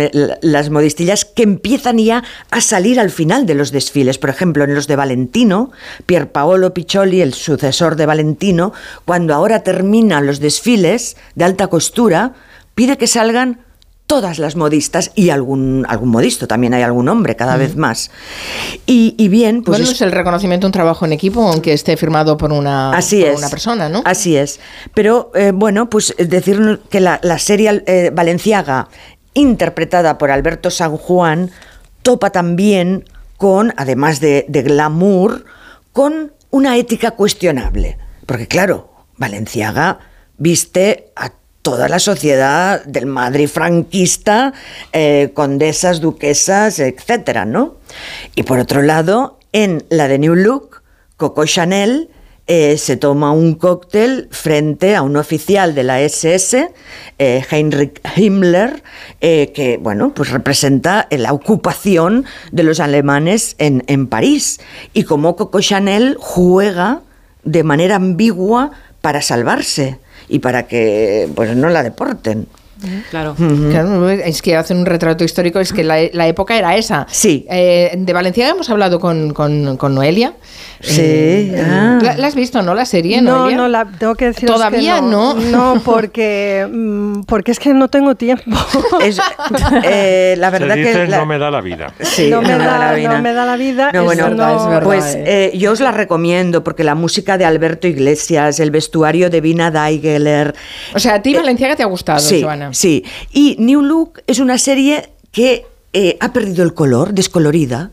las 0.43 0.71
modistillas 0.71 1.25
que 1.25 1.45
empiezan 1.45 1.99
ya 1.99 2.25
a 2.51 2.61
salir 2.61 2.99
al 2.99 3.11
final 3.11 3.47
de 3.47 3.55
los 3.55 3.71
desfiles. 3.71 4.19
Por 4.19 4.31
ejemplo, 4.31 4.65
en 4.65 4.75
los 4.75 4.87
de 4.87 4.97
Valentino, 4.97 5.71
Pier 6.07 6.33
Paolo 6.33 6.75
Piccioli, 6.75 7.21
el 7.21 7.35
sucesor 7.35 7.97
de 7.97 8.07
Valentino, 8.07 8.73
cuando 9.05 9.35
ahora 9.35 9.63
terminan 9.63 10.27
los 10.27 10.41
desfiles 10.41 11.17
de 11.35 11.45
alta 11.45 11.69
costura, 11.69 12.33
pide 12.75 12.97
que 12.97 13.07
salgan 13.07 13.61
todas 14.11 14.41
las 14.41 14.57
modistas 14.57 15.13
y 15.15 15.31
algún, 15.31 15.87
algún 15.89 16.09
modisto, 16.09 16.49
también 16.49 16.75
hay 16.75 16.83
algún 16.83 17.09
hombre 17.09 17.37
cada 17.37 17.57
vez 17.57 17.77
más. 17.77 18.11
Y, 18.85 19.15
y 19.17 19.29
bien, 19.29 19.63
pues... 19.63 19.79
Bueno, 19.79 19.85
es, 19.85 19.93
es, 19.93 20.03
el 20.03 20.11
reconocimiento 20.11 20.65
de 20.65 20.71
un 20.71 20.73
trabajo 20.73 21.05
en 21.05 21.13
equipo, 21.13 21.47
aunque 21.47 21.73
esté 21.73 21.97
firmado 21.97 22.37
por 22.37 22.53
una, 22.53 22.91
así 22.91 23.21
por 23.21 23.31
es, 23.31 23.39
una 23.39 23.49
persona, 23.49 23.89
¿no? 23.89 24.03
Así 24.05 24.37
es. 24.37 24.59
Pero 24.95 25.31
eh, 25.37 25.53
bueno, 25.55 25.89
pues 25.89 26.13
decir 26.19 26.81
que 26.91 26.99
la, 26.99 27.21
la 27.23 27.39
serie 27.39 27.85
eh, 27.87 28.11
Valenciaga, 28.13 28.89
interpretada 29.33 30.19
por 30.19 30.33
Alberto 30.33 30.71
San 30.71 30.97
Juan, 30.97 31.53
topa 32.03 32.31
también 32.31 33.05
con, 33.37 33.73
además 33.77 34.19
de, 34.19 34.45
de 34.49 34.63
glamour, 34.63 35.45
con 35.93 36.33
una 36.51 36.77
ética 36.77 37.13
cuestionable. 37.13 37.97
Porque 38.27 38.49
claro, 38.49 38.91
Valenciaga 39.19 40.01
viste 40.37 41.13
a 41.15 41.31
toda 41.63 41.89
la 41.89 41.99
sociedad 41.99 42.85
del 42.85 43.07
Madrid 43.07 43.49
franquista, 43.49 44.53
eh, 44.93 45.31
condesas, 45.35 46.01
duquesas, 46.01 46.79
etcétera, 46.79 47.45
¿no? 47.45 47.77
Y 48.35 48.45
por 48.45 48.59
otro 48.59 48.83
lado, 48.83 49.39
en 49.53 49.85
la 49.91 50.09
de 50.09 50.19
New 50.19 50.35
Look, 50.35 50.83
Coco 51.17 51.45
Chanel 51.45 52.09
eh, 52.47 52.79
se 52.79 52.97
toma 52.97 53.31
un 53.33 53.55
cóctel 53.55 54.29
frente 54.31 54.97
a 54.97 55.03
un 55.03 55.17
oficial 55.17 55.75
de 55.75 55.85
la 55.85 56.01
SS, 56.01 56.73
eh, 57.19 57.45
Heinrich 57.51 58.01
Himmler, 58.17 58.83
que 59.21 59.79
bueno, 59.81 60.15
pues 60.15 60.31
representa 60.31 61.07
la 61.11 61.33
ocupación 61.33 62.25
de 62.51 62.63
los 62.63 62.81
alemanes 62.81 63.55
en, 63.59 63.85
en 63.87 64.07
París. 64.07 64.61
Y 64.95 65.05
como 65.05 65.37
Coco 65.37 65.61
Chanel 65.61 66.17
juega 66.19 67.03
de 67.45 67.63
manera 67.63 67.97
ambigua 67.97 68.71
para 69.01 69.23
salvarse 69.23 69.99
y 70.31 70.39
para 70.39 70.67
que 70.67 71.29
pues 71.35 71.55
no 71.57 71.69
la 71.69 71.83
deporten. 71.83 72.47
Claro. 73.11 73.35
Uh 73.39 73.43
-huh. 73.43 73.71
claro. 73.71 74.09
es 74.09 74.41
que 74.41 74.57
hacen 74.57 74.79
un 74.79 74.87
retrato 74.87 75.23
histórico, 75.23 75.61
es 75.61 75.73
que 75.73 75.85
la, 75.85 75.99
la 76.13 76.27
época 76.27 76.57
era 76.57 76.77
esa. 76.77 77.07
Sí. 77.11 77.47
Eh, 77.51 77.95
de 77.97 78.13
Valencia 78.13 78.49
hemos 78.49 78.71
hablado 78.71 78.99
con, 79.01 79.35
con, 79.35 79.77
con 79.77 79.95
Noelia. 79.95 80.35
Sí. 80.81 81.01
Eh, 81.03 81.63
ah. 81.63 81.99
¿la, 82.03 82.17
¿la, 82.17 82.27
has 82.27 82.35
visto, 82.35 82.63
no? 82.63 82.75
La 82.75 82.87
serie, 82.87 83.21
no, 83.21 83.41
Noelia? 83.41 83.57
No, 83.57 83.69
la 83.69 83.85
tengo 83.85 84.15
que 84.15 84.27
decir 84.27 84.49
Todavía 84.49 84.97
que 84.97 85.03
no, 85.03 85.35
no. 85.35 85.75
No, 85.75 85.81
porque, 85.85 86.67
mm, 86.71 87.23
porque 87.23 87.53
es 87.53 87.59
que 87.59 87.75
no 87.75 87.89
tengo 87.89 88.15
tiempo. 88.15 88.45
Es, 89.03 89.19
eh, 89.85 90.35
la 90.39 90.51
verdad 90.51 90.75
Se 90.75 90.81
dice, 90.81 90.93
que. 90.93 91.07
La, 91.09 91.19
no 91.19 91.27
me 91.27 91.39
da 91.39 91.51
la 91.51 91.61
vida. 91.61 91.93
Sí, 92.01 92.31
no, 92.31 92.41
me, 92.41 92.49
no 92.49 92.59
da, 92.59 92.79
la 92.79 92.93
vida. 92.95 93.13
no 93.15 93.23
me 93.23 93.33
da 93.33 93.45
la 93.45 93.57
vida. 93.57 93.91
No, 93.93 94.05
bueno, 94.05 94.25
verdad, 94.25 94.57
es 94.57 94.65
verdad, 94.67 94.83
pues 94.83 95.15
eh, 95.19 95.53
yo 95.55 95.73
os 95.73 95.81
la 95.81 95.93
recomiendo 95.93 96.65
porque 96.65 96.83
la 96.83 96.95
música 96.95 97.37
de 97.37 97.45
Alberto 97.45 97.87
Iglesias, 97.87 98.59
el 98.61 98.71
vestuario 98.71 99.29
de 99.29 99.41
Vina 99.41 99.71
Daigeler. 99.71 100.55
O 100.95 100.99
sea, 100.99 101.15
a 101.15 101.23
ti 101.23 101.35
Valenciaga 101.35 101.77
te 101.77 101.83
ha 101.83 101.87
gustado, 101.87 102.21
sí, 102.21 102.43
Joana. 102.43 102.73
Sí, 102.73 103.05
y 103.33 103.57
New 103.59 103.83
Look 103.83 104.23
es 104.27 104.39
una 104.39 104.57
serie 104.59 105.11
que 105.31 105.67
eh, 105.93 106.17
ha 106.21 106.33
perdido 106.33 106.65
el 106.65 106.75
color, 106.75 107.13
descolorida. 107.13 107.91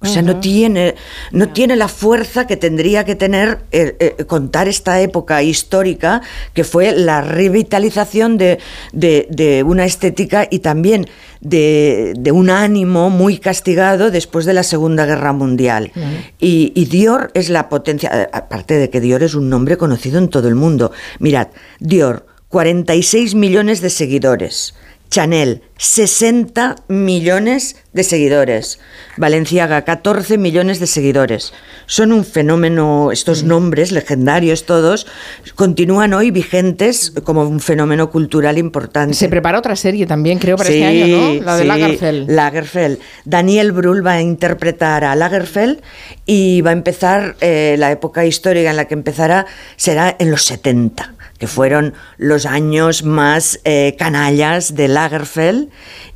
O 0.00 0.06
sea, 0.06 0.22
uh 0.22 0.26
-huh. 0.26 0.34
no, 0.34 0.40
tiene, 0.40 0.94
no 1.32 1.48
tiene 1.48 1.74
la 1.74 1.88
fuerza 1.88 2.46
que 2.46 2.56
tendría 2.56 3.04
que 3.04 3.16
tener 3.16 3.58
eh, 3.72 3.96
eh, 3.98 4.24
contar 4.26 4.68
esta 4.68 5.00
época 5.00 5.42
histórica 5.42 6.22
que 6.54 6.62
fue 6.62 6.92
la 6.92 7.20
revitalización 7.20 8.38
de, 8.38 8.60
de, 8.92 9.26
de 9.30 9.64
una 9.64 9.84
estética 9.84 10.46
y 10.48 10.60
también 10.60 11.06
de, 11.40 12.14
de, 12.16 12.30
un 12.30 12.48
ánimo 12.48 13.10
muy 13.10 13.38
castigado 13.38 14.12
después 14.12 14.44
de 14.44 14.52
la 14.54 14.62
Segunda 14.62 15.04
Guerra 15.04 15.32
Mundial. 15.32 15.90
Uh 15.96 15.98
-huh. 15.98 16.32
y, 16.38 16.72
y, 16.76 16.84
Dior 16.86 17.30
es 17.34 17.48
la 17.48 17.68
potencia, 17.68 18.28
aparte 18.32 18.74
de 18.74 18.90
que 18.90 19.00
Dior 19.00 19.22
es 19.24 19.34
un 19.34 19.48
nombre 19.48 19.76
conocido 19.76 20.18
en 20.18 20.28
todo 20.28 20.46
el 20.46 20.54
mundo. 20.54 20.92
Mirad, 21.18 21.48
Dior, 21.80 22.24
46 22.48 23.34
millones 23.34 23.80
de 23.80 23.90
seguidores. 23.90 24.74
Chanel, 25.10 25.62
60 25.78 26.76
millones 26.88 27.76
de 27.92 28.04
seguidores. 28.04 28.78
Valenciaga, 29.16 29.82
14 29.82 30.36
millones 30.36 30.80
de 30.80 30.86
seguidores. 30.86 31.54
Son 31.86 32.12
un 32.12 32.24
fenómeno, 32.24 33.10
estos 33.10 33.42
nombres 33.42 33.90
legendarios 33.90 34.66
todos, 34.66 35.06
continúan 35.54 36.12
hoy 36.12 36.30
vigentes 36.30 37.12
como 37.24 37.42
un 37.42 37.60
fenómeno 37.60 38.10
cultural 38.10 38.58
importante. 38.58 39.14
Se 39.14 39.28
prepara 39.28 39.58
otra 39.58 39.76
serie 39.76 40.06
también, 40.06 40.38
creo, 40.38 40.56
para 40.56 40.68
sí, 40.68 40.82
este 40.82 40.86
año, 40.86 41.16
¿no? 41.16 41.44
La 41.44 41.56
de 41.56 41.62
sí, 41.62 41.68
Lagerfeld. 41.68 42.30
Lagerfeld. 42.30 42.98
Daniel 43.24 43.72
Brühl 43.72 44.06
va 44.06 44.12
a 44.12 44.20
interpretar 44.20 45.04
a 45.04 45.14
Lagerfeld 45.14 45.80
y 46.26 46.60
va 46.60 46.70
a 46.70 46.74
empezar, 46.74 47.36
eh, 47.40 47.76
la 47.78 47.90
época 47.90 48.26
histórica 48.26 48.70
en 48.70 48.76
la 48.76 48.86
que 48.86 48.94
empezará 48.94 49.46
será 49.76 50.14
en 50.18 50.30
los 50.30 50.44
70 50.44 51.14
que 51.38 51.46
fueron 51.46 51.94
los 52.16 52.46
años 52.46 53.04
más 53.04 53.60
eh, 53.64 53.94
canallas 53.98 54.74
de 54.74 54.88
Lagerfeld 54.88 55.68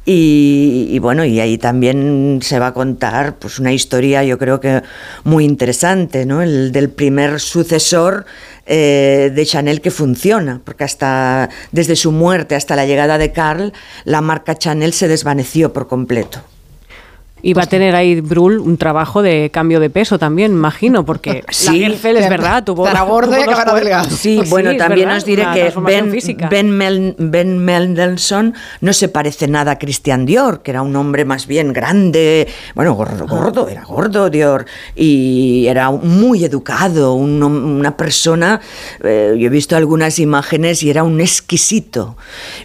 y, 0.04 0.98
bueno, 0.98 1.24
y 1.24 1.38
ahí 1.38 1.58
también 1.58 2.40
se 2.42 2.58
va 2.58 2.68
a 2.68 2.74
contar 2.74 3.36
pues 3.38 3.60
una 3.60 3.72
historia 3.72 4.24
yo 4.24 4.36
creo 4.36 4.58
que 4.58 4.82
muy 5.22 5.44
interesante, 5.44 6.26
¿no? 6.26 6.42
El 6.42 6.72
del 6.72 6.90
primer 6.90 7.38
sucesor 7.38 8.26
eh, 8.66 9.30
de 9.32 9.46
Chanel 9.46 9.80
que 9.80 9.92
funciona, 9.92 10.60
porque 10.64 10.82
hasta 10.82 11.50
desde 11.70 11.94
su 11.94 12.10
muerte 12.10 12.56
hasta 12.56 12.74
la 12.74 12.84
llegada 12.84 13.16
de 13.16 13.30
Karl, 13.30 13.72
la 14.04 14.20
marca 14.20 14.56
Chanel 14.56 14.92
se 14.92 15.06
desvaneció 15.06 15.72
por 15.72 15.86
completo. 15.86 16.40
Y 17.44 17.54
va 17.54 17.62
a 17.62 17.66
tener 17.66 17.94
ahí 17.96 18.20
Brul 18.20 18.58
un 18.60 18.76
trabajo 18.76 19.20
de 19.20 19.50
cambio 19.52 19.80
de 19.80 19.90
peso 19.90 20.18
también, 20.18 20.52
imagino, 20.52 21.04
porque 21.04 21.44
Sí. 21.50 21.66
Lagerfeld 21.80 22.18
es 22.18 22.28
verdad, 22.28 22.62
tuvo 22.62 22.86
Estará 22.86 23.04
gordo 23.04 23.36
y 23.36 23.42
acabará 23.42 23.74
delgado. 23.74 24.08
Sí, 24.10 24.36
Pues 24.38 24.50
bueno, 24.50 24.76
también 24.76 25.08
verdad, 25.08 25.18
os 25.18 25.24
diré 25.24 25.42
que 25.52 25.72
Ben, 25.80 26.12
ben, 26.48 26.70
Mel- 26.70 27.14
Ben 27.18 27.58
Mendelssohn 27.58 28.54
no 28.80 28.92
se 28.92 29.08
parece 29.08 29.48
nada 29.48 29.72
a 29.72 29.78
Christian 29.78 30.24
Dior, 30.24 30.62
que 30.62 30.70
era 30.70 30.82
un 30.82 30.94
hombre 30.94 31.24
más 31.24 31.46
bien 31.48 31.72
grande, 31.72 32.46
bueno, 32.74 32.94
gordo, 32.94 33.26
gordo, 33.26 33.68
era 33.68 33.82
gordo 33.84 34.30
Dior, 34.30 34.66
y 34.94 35.66
era 35.66 35.90
muy 35.90 36.44
educado, 36.44 37.14
un 37.14 37.42
una 37.42 37.96
persona, 37.96 38.60
eh, 39.02 39.34
yo 39.36 39.46
he 39.46 39.50
visto 39.50 39.76
algunas 39.76 40.18
imágenes 40.20 40.82
y 40.84 40.90
era 40.90 41.02
un 41.02 41.20
exquisito. 41.20 42.16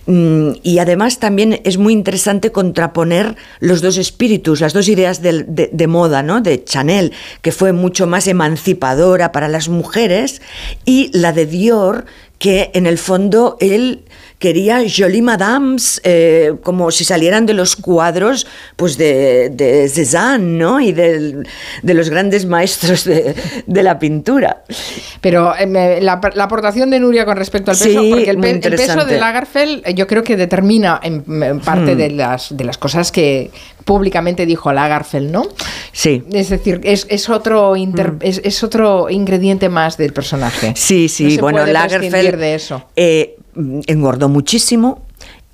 Mm, 0.05 0.49
y 0.61 0.77
además 0.79 1.17
también 1.19 1.61
es 1.63 1.77
muy 1.77 1.93
interesante 1.93 2.51
contraponer 2.51 3.35
los 3.59 3.81
dos 3.81 3.97
espíritus, 3.97 4.61
las 4.67 4.73
dos 4.73 4.89
ideas 4.89 5.21
de 5.21 5.87
moda, 5.87 6.23
¿no? 6.23 6.41
De 6.41 6.61
Chanel, 6.61 7.13
que 7.41 7.53
fue 7.53 7.71
mucho 7.71 8.05
más 8.05 8.27
emancipadora 8.27 9.31
para 9.31 9.47
las 9.47 9.69
mujeres, 9.69 10.41
y 10.83 11.09
la 11.17 11.31
de 11.31 11.45
Dior, 11.45 12.05
que 12.37 12.69
en 12.73 12.85
el 12.85 12.97
fondo 12.97 13.55
él 13.61 14.03
quería 14.39 14.83
Jolie 14.95 15.21
Madames 15.21 15.99
eh, 16.03 16.53
como 16.63 16.91
si 16.91 17.03
salieran 17.03 17.45
de 17.47 17.53
los 17.53 17.75
cuadros 17.75 18.45
pues 18.75 18.97
de, 18.97 19.49
de 19.49 19.89
Cézanne, 19.89 20.57
¿no? 20.59 20.79
Y 20.79 20.91
del- 20.91 21.47
de 21.81 21.93
los 21.93 22.09
grandes 22.09 22.45
maestros 22.45 23.03
de, 23.03 23.33
de 23.65 23.83
la 23.83 23.97
pintura. 23.97 24.63
Pero 25.21 25.55
eh, 25.57 25.99
la, 26.01 26.21
la 26.35 26.43
aportación 26.43 26.89
de 26.91 26.99
Nuria 26.99 27.25
con 27.25 27.35
respecto 27.37 27.71
al 27.71 27.77
peso, 27.77 28.01
Sí, 28.01 28.09
porque 28.11 28.29
el, 28.29 28.37
pe- 28.37 28.51
el 28.51 28.75
peso 28.75 29.05
de 29.05 29.19
Lagerfeld 29.19 29.81
eh, 29.87 29.93
yo 29.95 30.05
creo 30.07 30.23
que 30.23 30.37
determina 30.37 30.99
en, 31.01 31.23
en 31.41 31.59
parte 31.59 31.95
Hmm. 31.95 31.97
de, 31.97 32.09
las, 32.11 32.55
de 32.55 32.63
las 32.63 32.77
cosas 32.77 33.11
que 33.11 33.49
públicamente 33.85 34.45
dijo 34.45 34.71
Lagerfeld, 34.73 35.31
¿no? 35.31 35.47
Sí. 35.93 36.23
Es 36.33 36.49
decir, 36.49 36.81
es, 36.83 37.07
es 37.09 37.29
otro 37.29 37.75
inter- 37.75 38.15
es, 38.19 38.41
es 38.43 38.63
otro 38.63 39.09
ingrediente 39.09 39.69
más 39.69 39.97
del 39.97 40.13
personaje. 40.13 40.71
Hmm. 40.71 40.75
Sí, 40.75 41.07
sí, 41.09 41.23
No 41.23 41.29
se 41.31 41.41
bueno, 41.41 41.59
puede 41.59 41.73
Lagerfeld 41.73 42.35
de 42.39 42.55
eso. 42.55 42.83
eh, 42.95 43.36
engordó 43.87 44.29
muchísimo. 44.29 45.06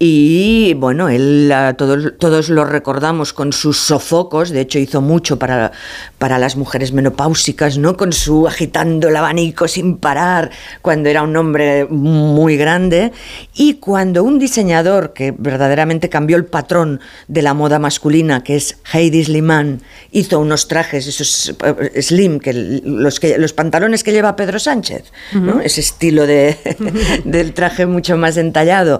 Y 0.06 0.74
bueno, 0.74 1.08
él 1.08 1.54
todos, 1.78 2.16
todos 2.20 2.50
lo 2.50 2.66
recordamos 2.66 3.32
con 3.32 3.54
sus 3.54 3.78
sofocos, 3.78 4.50
de 4.50 4.60
hecho 4.60 4.78
hizo 4.78 5.00
mucho 5.00 5.40
para, 5.40 5.72
para 6.18 6.40
las 6.40 6.58
mujeres 6.58 6.92
menopáusicas, 6.92 7.78
¿no? 7.78 7.96
Con 7.96 8.12
su 8.12 8.46
agitando 8.46 9.08
el 9.08 9.16
abanico 9.16 9.66
sin 9.70 9.96
parar, 9.96 10.52
cuando 10.82 11.08
era 11.08 11.24
un 11.24 11.38
hombre 11.38 11.86
muy 11.86 12.58
grande. 12.58 13.14
Y 13.54 13.76
cuando 13.76 14.26
un 14.26 14.40
diseñador 14.40 15.14
que 15.14 15.34
verdaderamente 15.38 16.10
cambió 16.10 16.36
el 16.36 16.44
patrón 16.44 17.00
de 17.30 17.42
la 17.42 17.54
moda 17.54 17.80
masculina, 17.80 18.44
que 18.44 18.58
es 18.58 18.76
Heidi 18.92 19.24
Sliman, 19.24 19.84
hizo 20.12 20.38
unos 20.38 20.68
trajes, 20.68 21.08
esos 21.08 21.56
eh, 21.64 22.02
slim, 22.02 22.42
que 22.42 22.52
los, 22.84 23.22
que, 23.22 23.38
los 23.38 23.54
pantalones 23.54 24.04
que 24.04 24.12
lleva 24.12 24.36
Pedro 24.36 24.60
Sánchez, 24.60 25.14
¿no? 25.32 25.62
Ese 25.62 25.80
estilo 25.80 26.28
de, 26.28 26.58
del 27.24 27.54
traje 27.54 27.86
mucho 27.86 28.18
más 28.18 28.36
entallado. 28.36 29.00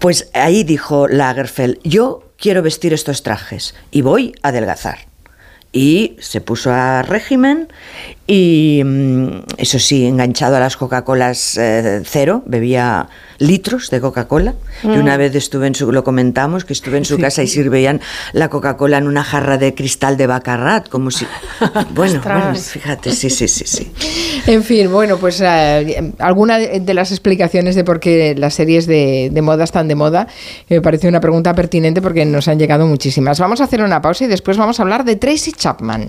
Pues 0.00 0.30
ahí 0.34 0.64
dijo 0.64 1.08
Lagerfeld, 1.08 1.78
yo 1.84 2.32
quiero 2.38 2.62
vestir 2.62 2.92
estos 2.92 3.22
trajes 3.22 3.74
y 3.90 4.02
voy 4.02 4.34
a 4.42 4.48
adelgazar. 4.48 4.98
Y 5.72 6.16
se 6.20 6.40
puso 6.40 6.70
a 6.70 7.02
régimen 7.02 7.68
y, 8.34 8.82
mm, 8.82 9.26
eso 9.58 9.78
sí, 9.78 10.06
enganchado 10.06 10.56
a 10.56 10.60
las 10.60 10.78
Coca-Colas 10.78 11.58
eh, 11.58 12.00
cero, 12.06 12.42
bebía 12.46 13.08
litros 13.38 13.90
de 13.90 14.00
Coca-Cola. 14.00 14.54
Y 14.82 14.86
Mm. 14.86 15.00
una 15.00 15.18
vez 15.18 15.34
estuve 15.34 15.66
en 15.66 15.74
su, 15.74 15.92
lo 15.92 16.02
comentamos, 16.02 16.64
que 16.64 16.72
estuve 16.72 16.96
en 16.96 17.04
su 17.04 17.16
Sí. 17.16 17.20
casa 17.20 17.42
y 17.42 17.46
servían 17.46 18.00
la 18.32 18.48
Coca-Cola 18.48 18.96
en 18.96 19.06
una 19.06 19.22
jarra 19.22 19.58
de 19.58 19.74
cristal 19.74 20.16
de 20.16 20.26
Bacarrat, 20.26 20.88
como 20.88 21.10
si... 21.10 21.26
Bueno, 21.94 22.22
bueno, 22.24 22.54
fíjate, 22.54 23.12
sí, 23.12 23.28
sí, 23.28 23.48
sí, 23.48 23.64
sí. 23.66 23.92
En 24.46 24.62
fin, 24.62 24.90
bueno, 24.90 25.18
pues 25.18 25.42
eh, 25.44 26.12
alguna 26.18 26.58
de 26.58 26.94
las 26.94 27.10
explicaciones 27.10 27.74
de 27.74 27.84
por 27.84 28.00
qué 28.00 28.34
las 28.38 28.54
series 28.54 28.86
de, 28.86 29.28
de 29.30 29.42
moda 29.42 29.64
están 29.64 29.88
de 29.88 29.94
moda 29.94 30.26
eh, 30.70 30.76
me 30.76 30.80
parece 30.80 31.06
una 31.06 31.20
pregunta 31.20 31.54
pertinente 31.54 32.00
porque 32.00 32.24
nos 32.24 32.48
han 32.48 32.58
llegado 32.58 32.86
muchísimas. 32.86 33.38
Vamos 33.40 33.60
a 33.60 33.64
hacer 33.64 33.82
una 33.82 34.00
pausa 34.00 34.24
y 34.24 34.28
después 34.28 34.56
vamos 34.56 34.80
a 34.80 34.84
hablar 34.84 35.04
de 35.04 35.16
Tracy 35.16 35.52
Chapman. 35.52 36.08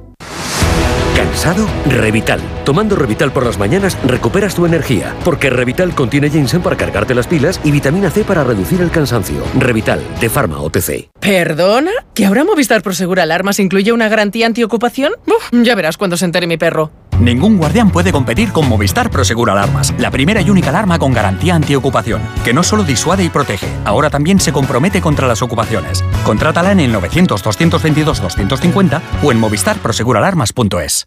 ¿Cansado? 1.21 1.67
Revital. 1.85 2.41
Tomando 2.65 2.95
Revital 2.95 3.31
por 3.31 3.45
las 3.45 3.59
mañanas 3.59 3.95
recuperas 4.07 4.55
tu 4.55 4.65
energía, 4.65 5.15
porque 5.23 5.51
Revital 5.51 5.93
contiene 5.93 6.31
ginseng 6.31 6.63
para 6.63 6.75
cargarte 6.75 7.13
las 7.13 7.27
pilas 7.27 7.61
y 7.63 7.69
vitamina 7.69 8.09
C 8.09 8.23
para 8.23 8.43
reducir 8.43 8.81
el 8.81 8.89
cansancio. 8.89 9.43
Revital, 9.55 10.01
de 10.19 10.29
Pharma 10.29 10.59
OTC. 10.59 11.11
¿Perdona? 11.19 11.91
¿Que 12.15 12.25
ahora 12.25 12.43
Movistar 12.43 12.81
Prosegura 12.81 13.21
Alarmas 13.21 13.59
incluye 13.59 13.91
una 13.91 14.09
garantía 14.09 14.47
antiocupación? 14.47 15.13
Uf, 15.27 15.61
ya 15.61 15.75
verás 15.75 15.97
cuando 15.97 16.17
se 16.17 16.25
entere 16.25 16.47
mi 16.47 16.57
perro. 16.57 16.89
Ningún 17.21 17.57
guardián 17.57 17.91
puede 17.91 18.11
competir 18.11 18.51
con 18.51 18.67
Movistar 18.67 19.11
Prosegur 19.11 19.51
Alarmas, 19.51 19.93
la 19.99 20.09
primera 20.09 20.41
y 20.41 20.49
única 20.49 20.69
alarma 20.69 20.97
con 20.97 21.13
garantía 21.13 21.53
antiocupación, 21.53 22.19
que 22.43 22.51
no 22.51 22.63
solo 22.63 22.83
disuade 22.83 23.23
y 23.23 23.29
protege, 23.29 23.67
ahora 23.85 24.09
también 24.09 24.39
se 24.39 24.51
compromete 24.51 25.01
contra 25.01 25.27
las 25.27 25.43
ocupaciones. 25.43 26.03
Contrátala 26.25 26.71
en 26.71 26.79
el 26.79 26.91
900-222-250 26.95 29.01
o 29.21 29.31
en 29.31 29.39
movistarproseguralarmas.es. 29.39 31.05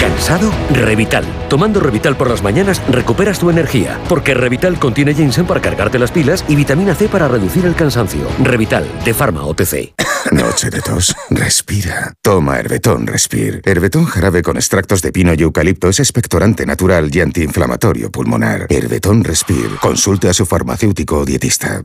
¿Cansado? 0.00 0.50
Revital. 0.72 1.24
Tomando 1.48 1.80
Revital 1.80 2.16
por 2.16 2.30
las 2.30 2.42
mañanas 2.42 2.82
recuperas 2.88 3.38
tu 3.38 3.50
energía, 3.50 4.00
porque 4.08 4.34
Revital 4.34 4.78
contiene 4.78 5.14
ginseng 5.14 5.46
para 5.46 5.60
cargarte 5.60 5.98
las 5.98 6.12
pilas 6.12 6.44
y 6.48 6.56
vitamina 6.56 6.94
C 6.94 7.08
para 7.08 7.28
reducir 7.28 7.66
el 7.66 7.74
cansancio. 7.74 8.26
Revital, 8.42 8.86
de 9.04 9.14
Pharma 9.14 9.44
OTC. 9.44 9.94
Noche 10.32 10.70
de 10.70 10.80
tos. 10.80 11.14
Respira. 11.30 12.14
Toma 12.22 12.58
Herbetón 12.58 13.06
Respir. 13.06 13.62
Herbetón 13.64 14.04
jarabe 14.04 14.42
con 14.42 14.56
extractos 14.56 15.02
de 15.02 15.12
pino 15.12 15.32
y 15.34 15.42
eucalipto 15.42 15.88
es 15.88 16.00
expectorante 16.00 16.66
natural 16.66 17.10
y 17.14 17.20
antiinflamatorio 17.20 18.10
pulmonar. 18.10 18.66
Herbetón 18.68 19.24
Respir. 19.24 19.70
Consulte 19.80 20.28
a 20.28 20.34
su 20.34 20.46
farmacéutico 20.46 21.18
o 21.18 21.24
dietista. 21.24 21.84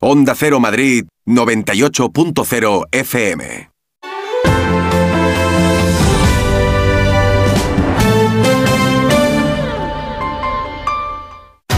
Onda 0.00 0.34
Cero 0.34 0.60
Madrid 0.60 1.06
98.0 1.26 2.84
FM. 2.92 3.73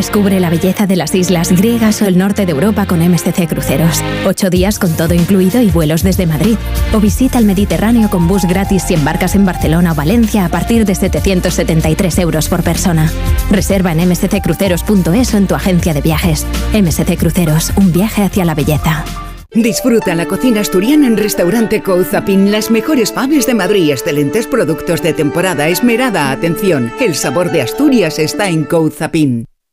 Descubre 0.00 0.40
la 0.40 0.48
belleza 0.48 0.86
de 0.86 0.96
las 0.96 1.14
islas 1.14 1.52
griegas 1.52 2.00
o 2.00 2.06
el 2.06 2.16
norte 2.16 2.46
de 2.46 2.52
Europa 2.52 2.86
con 2.86 3.00
MSC 3.06 3.46
Cruceros. 3.46 4.02
Ocho 4.24 4.48
días 4.48 4.78
con 4.78 4.96
todo 4.96 5.12
incluido 5.12 5.60
y 5.60 5.68
vuelos 5.68 6.02
desde 6.02 6.26
Madrid. 6.26 6.56
O 6.94 7.00
visita 7.00 7.36
el 7.36 7.44
Mediterráneo 7.44 8.08
con 8.08 8.26
bus 8.26 8.46
gratis 8.46 8.84
si 8.84 8.94
embarcas 8.94 9.34
en 9.34 9.44
Barcelona 9.44 9.92
o 9.92 9.94
Valencia 9.94 10.46
a 10.46 10.48
partir 10.48 10.86
de 10.86 10.94
773 10.94 12.18
euros 12.18 12.48
por 12.48 12.62
persona. 12.62 13.12
Reserva 13.50 13.92
en 13.92 14.08
msccruceros.es 14.08 15.34
o 15.34 15.36
en 15.36 15.46
tu 15.46 15.54
agencia 15.54 15.92
de 15.92 16.00
viajes. 16.00 16.46
MSC 16.72 17.18
Cruceros, 17.18 17.70
un 17.76 17.92
viaje 17.92 18.22
hacia 18.22 18.46
la 18.46 18.54
belleza. 18.54 19.04
Disfruta 19.52 20.14
la 20.14 20.24
cocina 20.24 20.62
asturiana 20.62 21.08
en 21.08 21.18
Restaurante 21.18 21.82
Couzapin. 21.82 22.50
Las 22.50 22.70
mejores 22.70 23.12
faves 23.12 23.46
de 23.46 23.52
Madrid, 23.52 23.90
excelentes 23.90 24.46
productos 24.46 25.02
de 25.02 25.12
temporada, 25.12 25.68
esmerada 25.68 26.30
atención. 26.30 26.90
El 26.98 27.14
sabor 27.14 27.52
de 27.52 27.60
Asturias 27.60 28.18
está 28.18 28.48
en 28.48 28.64
Couzapin. 28.64 29.44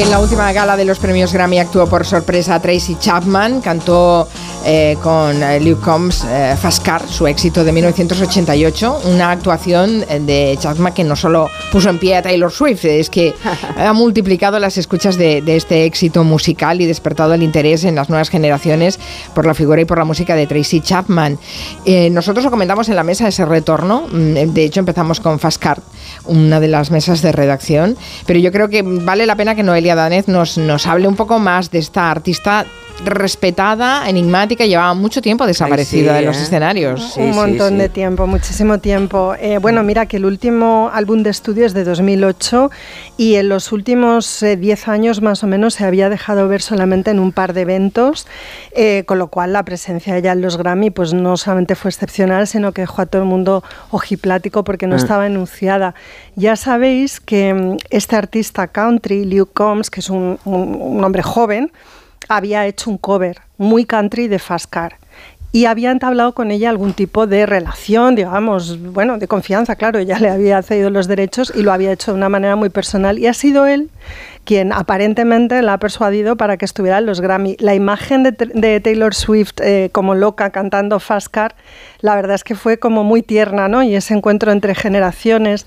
En 0.00 0.10
la 0.10 0.18
última 0.18 0.50
gala 0.54 0.78
de 0.78 0.86
los 0.86 0.98
premios 0.98 1.30
Grammy 1.30 1.58
actuó 1.58 1.86
por 1.86 2.06
sorpresa 2.06 2.58
Tracy 2.58 2.96
Chapman, 2.98 3.60
cantó 3.60 4.26
eh, 4.64 4.96
con 5.02 5.42
eh, 5.42 5.58
Luke 5.60 5.80
Combs 5.82 6.24
eh, 6.28 6.54
su 7.08 7.26
éxito 7.26 7.64
de 7.64 7.72
1988, 7.72 9.02
una 9.06 9.30
actuación 9.30 10.00
de 10.00 10.56
Chapman 10.60 10.92
que 10.92 11.02
no 11.02 11.16
solo 11.16 11.48
puso 11.72 11.88
en 11.88 11.98
pie 11.98 12.16
a 12.16 12.22
Taylor 12.22 12.52
Swift, 12.52 12.84
es 12.84 13.08
que 13.08 13.34
ha 13.76 13.92
multiplicado 13.92 14.58
las 14.58 14.76
escuchas 14.76 15.16
de, 15.16 15.40
de 15.40 15.56
este 15.56 15.84
éxito 15.84 16.24
musical 16.24 16.80
y 16.80 16.86
despertado 16.86 17.34
el 17.34 17.42
interés 17.42 17.84
en 17.84 17.94
las 17.94 18.10
nuevas 18.10 18.28
generaciones 18.28 18.98
por 19.34 19.46
la 19.46 19.54
figura 19.54 19.80
y 19.80 19.84
por 19.86 19.98
la 19.98 20.04
música 20.04 20.34
de 20.34 20.46
Tracy 20.46 20.80
Chapman. 20.80 21.38
nosotros 22.10 22.44
lo 22.44 22.50
comentamos 22.50 22.88
en 22.88 22.96
la 22.96 23.04
mesa 23.04 23.28
ese 23.28 23.46
retorno, 23.46 24.08
mm, 24.10 24.52
de 24.52 24.64
hecho 24.64 24.80
empezamos 24.80 25.20
con 25.20 25.38
Fast 25.38 25.60
Car, 25.62 25.80
una 26.26 26.60
de 26.60 26.68
las 26.68 26.90
mesas 26.90 27.22
de 27.22 27.32
redacción, 27.32 27.96
pero 28.26 28.38
yo 28.38 28.52
creo 28.52 28.68
que 28.68 28.82
vale 28.82 29.26
la 29.26 29.36
pena 29.36 29.54
que 29.54 29.62
Noelia 29.62 29.94
Danez 29.94 30.28
nos, 30.28 30.58
nos 30.58 30.86
hable 30.86 31.08
un 31.08 31.16
poco 31.16 31.38
más 31.38 31.70
de 31.70 31.78
esta 31.78 32.10
artista 32.10 32.66
respetada, 33.04 34.08
enigmática, 34.08 34.66
llevaba 34.66 34.94
mucho 34.94 35.22
tiempo 35.22 35.46
desaparecida 35.46 36.14
de 36.14 36.22
los 36.22 36.36
¿eh? 36.36 36.42
escenarios. 36.42 37.16
un 37.16 37.30
montón 37.34 37.78
de 37.78 37.88
tiempo, 37.88 38.26
muchísimo 38.26 38.78
tiempo. 38.78 39.34
Eh, 39.40 39.58
bueno, 39.58 39.82
mira 39.82 40.06
que 40.06 40.18
el 40.18 40.24
último 40.26 40.90
álbum 40.92 41.22
de 41.22 41.30
estudio 41.30 41.66
es 41.66 41.74
de 41.74 41.84
2008 41.84 42.70
y 43.16 43.36
en 43.36 43.48
los 43.48 43.72
últimos 43.72 44.40
10 44.40 44.88
años 44.88 45.22
más 45.22 45.42
o 45.42 45.46
menos 45.46 45.74
se 45.74 45.84
había 45.84 46.08
dejado 46.08 46.48
ver 46.48 46.62
solamente 46.62 47.10
en 47.10 47.18
un 47.18 47.32
par 47.32 47.52
de 47.52 47.62
eventos, 47.62 48.26
con 49.06 49.18
lo 49.18 49.28
cual 49.28 49.52
la 49.52 49.64
presencia 49.64 50.12
de 50.12 50.20
ella 50.20 50.32
en 50.32 50.42
los 50.42 50.56
Grammy 50.56 50.90
pues 50.90 51.12
no 51.14 51.36
solamente 51.36 51.74
fue 51.74 51.90
excepcional, 51.90 52.46
sino 52.46 52.72
que 52.72 52.82
dejó 52.82 53.02
a 53.02 53.06
todo 53.06 53.22
el 53.22 53.28
mundo 53.28 53.64
ojiplático 53.90 54.64
porque 54.64 54.86
no 54.86 54.94
Ah. 54.94 54.98
estaba 54.98 55.26
enunciada. 55.26 55.94
Ya 56.36 56.56
sabéis 56.56 57.20
que 57.20 57.54
mm, 57.54 57.76
este 57.90 58.16
artista 58.16 58.68
country, 58.68 59.24
Luke 59.24 59.52
Combs, 59.54 59.90
que 59.90 60.00
es 60.00 60.10
un, 60.10 60.38
un- 60.44 60.76
un 60.80 61.04
hombre 61.04 61.22
joven, 61.22 61.72
había 62.30 62.64
hecho 62.66 62.90
un 62.90 62.96
cover 62.96 63.40
muy 63.58 63.84
country 63.84 64.28
de 64.28 64.38
Fast 64.38 64.70
Car. 64.70 64.96
Y 65.52 65.64
había 65.64 65.90
entablado 65.90 66.32
con 66.32 66.52
ella 66.52 66.70
algún 66.70 66.92
tipo 66.92 67.26
de 67.26 67.44
relación, 67.44 68.14
digamos, 68.14 68.80
bueno, 68.80 69.18
de 69.18 69.26
confianza, 69.26 69.74
claro, 69.74 69.98
ella 69.98 70.20
le 70.20 70.30
había 70.30 70.62
cedido 70.62 70.90
los 70.90 71.08
derechos 71.08 71.52
y 71.52 71.62
lo 71.62 71.72
había 71.72 71.90
hecho 71.90 72.12
de 72.12 72.18
una 72.18 72.28
manera 72.28 72.54
muy 72.54 72.70
personal. 72.70 73.18
Y 73.18 73.26
ha 73.26 73.34
sido 73.34 73.66
él 73.66 73.90
quien 74.44 74.72
aparentemente 74.72 75.60
la 75.62 75.72
ha 75.74 75.78
persuadido 75.78 76.36
para 76.36 76.56
que 76.56 76.64
estuviera 76.64 76.98
en 76.98 77.06
los 77.06 77.20
Grammy. 77.20 77.56
La 77.58 77.74
imagen 77.74 78.22
de, 78.22 78.30
de 78.30 78.80
Taylor 78.80 79.12
Swift 79.12 79.60
eh, 79.60 79.90
como 79.90 80.14
loca 80.14 80.50
cantando 80.50 81.00
Fast 81.00 81.28
Car, 81.28 81.56
la 82.00 82.14
verdad 82.14 82.36
es 82.36 82.44
que 82.44 82.54
fue 82.54 82.78
como 82.78 83.02
muy 83.02 83.22
tierna, 83.22 83.66
¿no? 83.66 83.82
Y 83.82 83.96
ese 83.96 84.14
encuentro 84.14 84.52
entre 84.52 84.76
generaciones. 84.76 85.66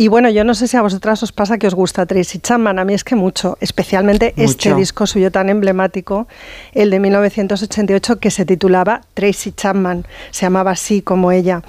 Y 0.00 0.08
bueno, 0.08 0.30
yo 0.30 0.44
no 0.44 0.54
sé 0.54 0.66
si 0.66 0.78
a 0.78 0.80
vosotras 0.80 1.22
os 1.22 1.30
pasa 1.30 1.58
que 1.58 1.66
os 1.66 1.74
gusta 1.74 2.06
Tracy 2.06 2.38
Chapman, 2.38 2.78
a 2.78 2.86
mí 2.86 2.94
es 2.94 3.04
que 3.04 3.16
mucho, 3.16 3.58
especialmente 3.60 4.32
este 4.38 4.74
disco 4.74 5.06
suyo 5.06 5.30
tan 5.30 5.50
emblemático, 5.50 6.26
el 6.72 6.88
de 6.88 7.00
1988, 7.00 8.18
que 8.18 8.30
se 8.30 8.46
titulaba 8.46 9.02
Tracy 9.12 9.52
Chapman, 9.52 10.06
se 10.30 10.46
llamaba 10.46 10.70
así 10.70 11.02
como 11.02 11.32
ella. 11.32 11.60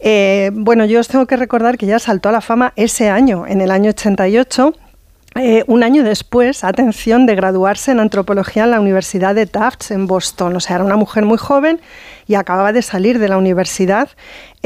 Eh, 0.00 0.50
bueno, 0.54 0.86
yo 0.86 0.98
os 0.98 1.08
tengo 1.08 1.26
que 1.26 1.36
recordar 1.36 1.76
que 1.76 1.84
ya 1.84 1.98
saltó 1.98 2.30
a 2.30 2.32
la 2.32 2.40
fama 2.40 2.72
ese 2.74 3.10
año, 3.10 3.46
en 3.46 3.60
el 3.60 3.70
año 3.70 3.90
88, 3.90 4.72
eh, 5.36 5.64
un 5.66 5.82
año 5.82 6.04
después, 6.04 6.62
atención, 6.62 7.26
de 7.26 7.34
graduarse 7.34 7.90
en 7.90 7.98
antropología 7.98 8.64
en 8.64 8.70
la 8.70 8.80
Universidad 8.80 9.34
de 9.34 9.46
Tufts 9.46 9.90
en 9.90 10.06
Boston. 10.06 10.54
O 10.54 10.60
sea, 10.60 10.76
era 10.76 10.84
una 10.84 10.96
mujer 10.96 11.24
muy 11.24 11.38
joven 11.38 11.80
y 12.28 12.36
acababa 12.36 12.72
de 12.72 12.82
salir 12.82 13.18
de 13.18 13.28
la 13.28 13.36
universidad. 13.36 14.10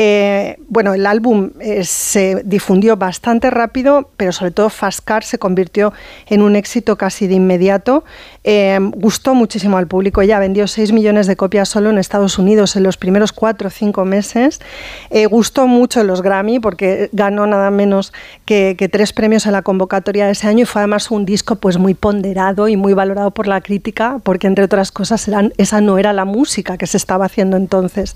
Eh, 0.00 0.60
bueno, 0.68 0.94
el 0.94 1.06
álbum 1.06 1.50
eh, 1.58 1.82
se 1.82 2.42
difundió 2.44 2.96
bastante 2.96 3.50
rápido, 3.50 4.08
pero 4.16 4.30
sobre 4.30 4.52
todo 4.52 4.70
Fast 4.70 5.00
Car 5.04 5.24
se 5.24 5.40
convirtió 5.40 5.92
en 6.28 6.40
un 6.40 6.54
éxito 6.54 6.96
casi 6.96 7.26
de 7.26 7.34
inmediato. 7.34 8.04
Eh, 8.44 8.78
gustó 8.94 9.34
muchísimo 9.34 9.76
al 9.76 9.88
público. 9.88 10.22
Ella 10.22 10.38
vendió 10.38 10.68
6 10.68 10.92
millones 10.92 11.26
de 11.26 11.34
copias 11.34 11.68
solo 11.68 11.90
en 11.90 11.98
Estados 11.98 12.38
Unidos 12.38 12.76
en 12.76 12.84
los 12.84 12.96
primeros 12.96 13.32
4 13.32 13.66
o 13.66 13.70
5 13.72 14.04
meses. 14.04 14.60
Gustó 15.30 15.66
mucho 15.66 16.04
los 16.04 16.22
Grammy 16.22 16.60
porque 16.60 17.10
ganó 17.12 17.48
nada 17.48 17.72
menos 17.72 18.12
que, 18.44 18.76
que 18.78 18.88
tres 18.88 19.12
premios 19.12 19.46
en 19.46 19.52
la 19.52 19.62
convocatoria 19.62 20.26
de 20.26 20.32
ese 20.32 20.46
año 20.46 20.62
y 20.62 20.64
fue 20.64 20.82
además 20.82 21.10
un 21.10 21.24
disco 21.24 21.56
pues 21.56 21.76
muy 21.76 21.94
ponderado 21.94 22.68
y 22.68 22.76
muy 22.76 22.92
valorado 22.92 23.32
por 23.32 23.48
la 23.48 23.60
crítica 23.60 24.20
porque 24.22 24.46
entre 24.46 24.64
otras 24.64 24.92
cosas 24.92 25.28
esa 25.56 25.80
no 25.80 25.98
era 25.98 26.12
la 26.12 26.24
música 26.24 26.76
que 26.76 26.86
se 26.86 26.96
estaba 26.98 27.24
haciendo 27.24 27.56
entonces. 27.56 28.14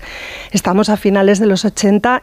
Estamos 0.51 0.87
a 0.87 0.95
finales 0.95 1.39
de 1.39 1.47
los 1.47 1.65
80 1.65 1.72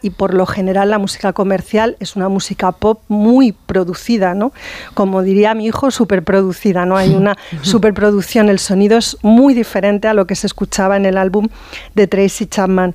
y 0.02 0.10
por 0.10 0.34
lo 0.34 0.46
general 0.46 0.90
la 0.90 0.98
música 0.98 1.32
comercial 1.32 1.96
es 2.00 2.16
una 2.16 2.28
música 2.28 2.72
pop 2.72 3.00
muy 3.08 3.52
producida, 3.52 4.34
¿no? 4.34 4.52
Como 4.94 5.22
diría 5.22 5.54
mi 5.54 5.66
hijo, 5.66 5.90
superproducida, 5.90 6.86
¿no? 6.86 6.96
Hay 6.96 7.14
una 7.14 7.36
superproducción, 7.62 8.48
el 8.48 8.58
sonido 8.58 8.98
es 8.98 9.16
muy 9.22 9.54
diferente 9.54 10.08
a 10.08 10.14
lo 10.14 10.26
que 10.26 10.34
se 10.34 10.46
escuchaba 10.46 10.96
en 10.96 11.06
el 11.06 11.16
álbum 11.16 11.48
de 11.94 12.06
Tracy 12.06 12.46
Chapman. 12.46 12.94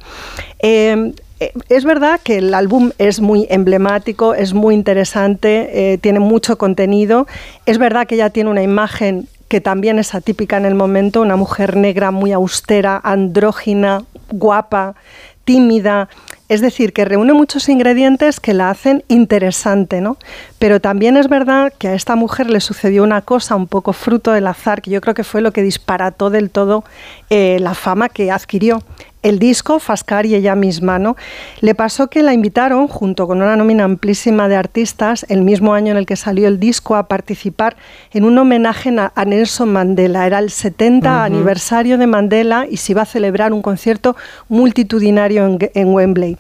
Eh, 0.60 1.14
eh, 1.40 1.52
es 1.68 1.84
verdad 1.84 2.20
que 2.24 2.38
el 2.38 2.54
álbum 2.54 2.92
es 2.98 3.20
muy 3.20 3.46
emblemático, 3.50 4.34
es 4.34 4.54
muy 4.54 4.74
interesante, 4.74 5.94
eh, 5.94 5.98
tiene 5.98 6.20
mucho 6.20 6.58
contenido. 6.58 7.28
Es 7.66 7.78
verdad 7.78 8.08
que 8.08 8.16
ella 8.16 8.30
tiene 8.30 8.50
una 8.50 8.64
imagen 8.64 9.28
que 9.50 9.62
también 9.62 10.00
es 10.00 10.16
atípica 10.16 10.58
en 10.58 10.66
el 10.66 10.76
momento, 10.76 11.22
una 11.22 11.36
mujer 11.36 11.76
negra 11.76 12.12
muy 12.12 12.32
austera, 12.32 13.00
andrógina, 13.04 14.04
guapa, 14.32 14.96
tímida. 15.44 16.10
Es 16.48 16.62
decir, 16.62 16.94
que 16.94 17.06
reúne 17.06 17.34
muchos 17.34 17.68
ingredientes 17.70 18.40
que 18.40 18.54
la 18.54 18.70
hacen 18.70 19.04
interesante, 19.08 20.00
¿no? 20.00 20.18
Pero 20.60 20.80
también 20.80 21.18
es 21.18 21.28
verdad 21.28 21.74
que 21.78 21.88
a 21.88 21.94
esta 21.96 22.16
mujer 22.16 22.50
le 22.50 22.60
sucedió 22.60 23.04
una 23.04 23.22
cosa 23.22 23.56
un 23.56 23.68
poco 23.68 23.94
fruto 23.94 24.32
del 24.32 24.46
azar, 24.46 24.82
que 24.82 24.92
yo 24.92 25.02
creo 25.02 25.16
que 25.16 25.24
fue 25.24 25.42
lo 25.42 25.52
que 25.52 25.64
disparató 25.64 26.30
del 26.30 26.52
todo 26.52 26.84
eh, 27.32 27.58
la 27.60 27.74
fama 27.74 28.10
que 28.10 28.30
adquirió 28.32 28.84
el 29.26 29.40
disco, 29.40 29.80
Fascar 29.80 30.28
y 30.28 30.36
ella 30.36 30.54
misma, 30.54 31.00
¿no? 31.00 31.16
Le 31.60 31.74
pasó 31.74 32.10
que 32.12 32.22
la 32.22 32.32
invitaron, 32.32 32.88
junto 32.88 33.26
con 33.26 33.42
una 33.42 33.56
nómina 33.56 33.84
amplísima 33.84 34.48
de 34.48 34.56
artistas, 34.56 35.26
el 35.30 35.42
mismo 35.42 35.74
año 35.74 35.92
en 35.92 35.98
el 35.98 36.06
que 36.06 36.16
salió 36.16 36.48
el 36.48 36.60
disco, 36.60 36.96
a 36.96 37.08
participar 37.08 37.76
en 38.12 38.24
un 38.24 38.38
homenaje 38.38 38.96
a, 38.96 39.26
Nelson 39.26 39.74
Mandela. 39.74 40.28
Era 40.28 40.38
el 40.38 40.52
70 40.52 41.10
Ujú. 41.10 41.20
aniversario 41.20 41.98
de 41.98 42.06
Mandela 42.06 42.68
y 42.70 42.78
se 42.78 42.92
iba 42.92 43.02
a 43.02 43.06
celebrar 43.06 43.52
un 43.52 43.64
concierto 43.64 44.16
multitudinario 44.48 45.44
en, 45.48 45.72
en 45.74 45.88
Wembley. 45.88 46.38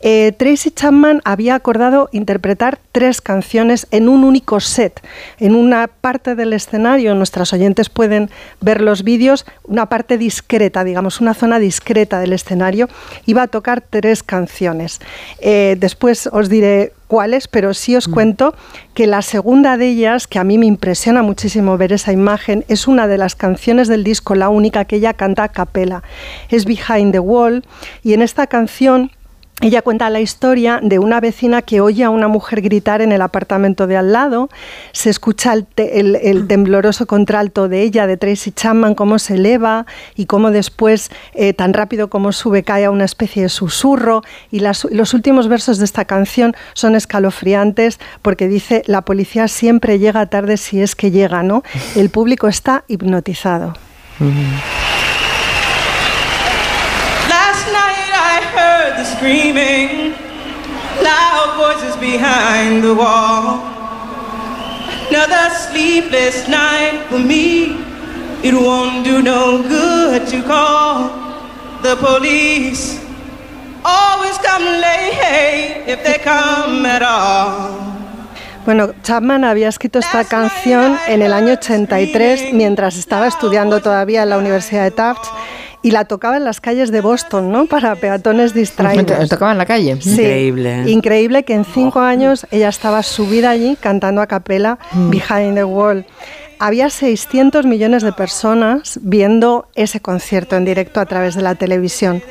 Eh, 0.00 0.30
Tracy 0.38 0.70
Chapman 0.70 1.20
había 1.24 1.56
acordado 1.56 2.08
interpretar 2.12 2.78
tres 2.92 3.20
canciones 3.20 3.88
en 3.90 4.08
un 4.08 4.22
único 4.22 4.60
set. 4.60 5.00
En 5.40 5.56
una 5.56 5.88
parte 5.88 6.36
del 6.36 6.52
escenario, 6.52 7.16
nuestras 7.16 7.52
oyentes 7.52 7.88
pueden 7.88 8.30
ver 8.60 8.80
los 8.80 9.02
vídeos, 9.02 9.44
una 9.64 9.86
parte 9.86 10.18
discreta, 10.18 10.84
digamos, 10.84 11.20
una 11.20 11.34
zona 11.34 11.58
discreta 11.58 12.20
del 12.20 12.27
escenario, 12.32 12.88
iba 13.26 13.42
a 13.42 13.46
tocar 13.46 13.82
tres 13.82 14.22
canciones. 14.22 15.00
Eh, 15.40 15.76
después 15.78 16.28
os 16.32 16.48
diré 16.48 16.92
cuáles, 17.08 17.48
pero 17.48 17.74
sí 17.74 17.96
os 17.96 18.06
cuento 18.06 18.54
que 18.94 19.06
la 19.06 19.22
segunda 19.22 19.76
de 19.76 19.88
ellas, 19.88 20.26
que 20.26 20.38
a 20.38 20.44
mí 20.44 20.58
me 20.58 20.66
impresiona 20.66 21.22
muchísimo 21.22 21.76
ver 21.78 21.92
esa 21.92 22.12
imagen, 22.12 22.64
es 22.68 22.86
una 22.86 23.08
de 23.08 23.18
las 23.18 23.34
canciones 23.34 23.88
del 23.88 24.04
disco, 24.04 24.34
la 24.34 24.50
única 24.50 24.84
que 24.84 24.96
ella 24.96 25.14
canta 25.14 25.44
a 25.44 25.48
capela. 25.48 26.02
Es 26.50 26.64
Behind 26.64 27.12
the 27.12 27.18
Wall 27.18 27.64
y 28.02 28.12
en 28.12 28.22
esta 28.22 28.46
canción 28.46 29.10
ella 29.60 29.82
cuenta 29.82 30.08
la 30.08 30.20
historia 30.20 30.78
de 30.82 31.00
una 31.00 31.18
vecina 31.20 31.62
que 31.62 31.80
oye 31.80 32.04
a 32.04 32.10
una 32.10 32.28
mujer 32.28 32.60
gritar 32.62 33.02
en 33.02 33.10
el 33.10 33.20
apartamento 33.22 33.88
de 33.88 33.96
al 33.96 34.12
lado, 34.12 34.48
se 34.92 35.10
escucha 35.10 35.52
el, 35.52 35.66
te- 35.66 35.98
el- 35.98 36.14
el 36.14 36.46
tembloroso 36.46 37.06
contralto 37.08 37.68
de 37.68 37.82
ella, 37.82 38.06
de 38.06 38.16
Tracy 38.16 38.52
Chapman, 38.52 38.94
cómo 38.94 39.18
se 39.18 39.34
eleva 39.34 39.84
y 40.14 40.26
cómo 40.26 40.52
después, 40.52 41.10
eh, 41.34 41.54
tan 41.54 41.72
rápido 41.74 42.08
como 42.08 42.30
sube, 42.30 42.62
cae 42.62 42.84
a 42.84 42.90
una 42.92 43.04
especie 43.04 43.42
de 43.42 43.48
susurro. 43.48 44.22
Y 44.52 44.60
las- 44.60 44.86
los 44.92 45.12
últimos 45.12 45.48
versos 45.48 45.78
de 45.78 45.86
esta 45.86 46.04
canción 46.04 46.54
son 46.74 46.94
escalofriantes 46.94 47.98
porque 48.22 48.46
dice, 48.46 48.84
la 48.86 49.02
policía 49.02 49.48
siempre 49.48 49.98
llega 49.98 50.24
tarde 50.26 50.56
si 50.56 50.80
es 50.80 50.94
que 50.94 51.10
llega, 51.10 51.42
¿no? 51.42 51.64
El 51.96 52.10
público 52.10 52.46
está 52.46 52.84
hipnotizado 52.86 53.74
night 57.72 58.12
I 58.38 58.40
heard 58.54 58.92
the 59.00 59.04
screaming, 59.04 60.14
loud 61.02 61.48
voices 61.58 61.96
behind 61.96 62.84
the 62.84 62.94
wall. 62.94 63.58
Another 65.10 65.50
sleepless 65.50 66.46
night 66.46 67.02
for 67.08 67.18
me. 67.18 67.82
It 68.44 68.54
won't 68.54 69.04
do 69.04 69.20
no 69.22 69.60
good 69.62 70.28
to 70.28 70.42
call 70.44 71.10
the 71.82 71.96
police. 71.96 73.00
Always 73.84 74.38
come 74.38 74.62
late 74.62 75.82
if 75.88 76.04
they 76.04 76.18
come 76.22 76.86
at 76.86 77.02
all. 77.02 77.74
Bueno, 78.64 78.92
Chapman 79.02 79.44
había 79.44 79.68
escrito 79.68 79.98
esta 79.98 80.24
canción 80.24 80.96
en 81.08 81.22
el 81.22 81.32
año 81.32 81.54
83 81.54 82.52
mientras 82.52 82.98
estaba 82.98 83.26
estudiando 83.26 83.80
todavía 83.80 84.22
en 84.22 84.28
la 84.28 84.38
Universidad 84.38 84.84
de 84.84 84.90
Tufts 84.90 85.28
y 85.88 85.90
la 85.90 86.04
tocaba 86.04 86.36
en 86.36 86.44
las 86.44 86.60
calles 86.60 86.90
de 86.90 87.00
Boston, 87.00 87.50
¿no? 87.50 87.64
Para 87.64 87.94
peatones 87.94 88.52
distraídos. 88.52 89.26
Tocaba 89.30 89.52
en 89.52 89.58
la 89.58 89.64
calle. 89.64 89.96
Sí, 90.02 90.10
Increíble. 90.10 90.82
Increíble 90.86 91.44
que 91.44 91.54
en 91.54 91.64
cinco 91.64 92.00
años 92.00 92.46
ella 92.50 92.68
estaba 92.68 93.02
subida 93.02 93.48
allí 93.48 93.74
cantando 93.80 94.20
a 94.20 94.26
capela 94.26 94.78
Behind 94.92 95.54
the 95.54 95.64
Wall. 95.64 96.04
Había 96.58 96.90
600 96.90 97.64
millones 97.64 98.02
de 98.02 98.12
personas 98.12 99.00
viendo 99.00 99.66
ese 99.76 100.00
concierto 100.00 100.56
en 100.56 100.66
directo 100.66 101.00
a 101.00 101.06
través 101.06 101.36
de 101.36 101.40
la 101.40 101.54
televisión. 101.54 102.22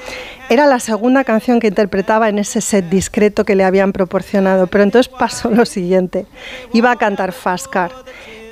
Era 0.49 0.67
la 0.67 0.79
segunda 0.79 1.23
canción 1.23 1.59
que 1.59 1.65
interpretaba 1.65 2.29
en 2.29 2.37
ese 2.37 2.61
set 2.61 2.87
discreto 2.89 3.43
que 3.43 3.55
le 3.55 3.63
habían 3.63 3.91
proporcionado, 3.91 4.67
pero 4.67 4.83
entonces 4.83 5.11
pasó 5.17 5.49
lo 5.49 5.65
siguiente. 5.65 6.27
Iba 6.73 6.91
a 6.91 6.97
cantar 6.97 7.31
Fast 7.31 7.65
Car, 7.71 7.91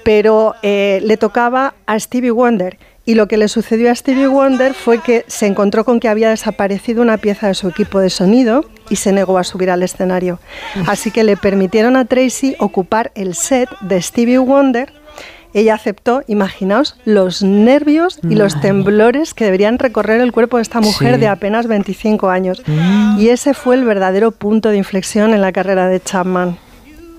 pero 0.03 0.55
eh, 0.63 0.99
le 1.03 1.15
tocaba 1.17 1.75
a 1.85 1.99
Stevie 1.99 2.31
Wonder. 2.31 2.79
Y 3.05 3.15
lo 3.15 3.27
que 3.27 3.37
le 3.37 3.47
sucedió 3.47 3.91
a 3.91 3.95
Stevie 3.95 4.27
Wonder 4.27 4.73
fue 4.73 5.01
que 5.01 5.25
se 5.27 5.45
encontró 5.45 5.85
con 5.85 5.99
que 5.99 6.09
había 6.09 6.29
desaparecido 6.29 7.01
una 7.01 7.17
pieza 7.17 7.47
de 7.47 7.53
su 7.53 7.67
equipo 7.69 7.99
de 7.99 8.09
sonido 8.09 8.65
y 8.89 8.95
se 8.95 9.11
negó 9.11 9.37
a 9.37 9.43
subir 9.43 9.69
al 9.69 9.83
escenario. 9.83 10.39
Así 10.87 11.11
que 11.11 11.23
le 11.23 11.37
permitieron 11.37 11.95
a 11.95 12.05
Tracy 12.05 12.55
ocupar 12.59 13.11
el 13.15 13.35
set 13.35 13.69
de 13.81 14.01
Stevie 14.01 14.39
Wonder 14.39 14.91
ella 15.55 15.75
aceptó, 15.75 16.21
imaginaos, 16.27 16.97
los 17.05 17.41
nervios 17.41 18.19
y 18.29 18.35
los 18.35 18.59
temblores 18.59 19.33
que 19.33 19.45
deberían 19.45 19.79
recorrer 19.79 20.19
el 20.19 20.33
cuerpo 20.33 20.57
de 20.57 20.63
esta 20.63 20.81
mujer 20.81 21.13
Sí. 21.13 21.21
de 21.21 21.27
apenas 21.29 21.65
25 21.65 22.29
años. 22.29 22.61
Mm. 22.67 23.21
Y 23.21 23.29
ese 23.29 23.53
fue 23.53 23.75
el 23.75 23.85
verdadero 23.85 24.31
punto 24.31 24.67
de 24.67 24.75
inflexión 24.75 25.33
en 25.33 25.39
la 25.39 25.53
carrera 25.53 25.87
de 25.87 26.01
Chapman. 26.01 26.57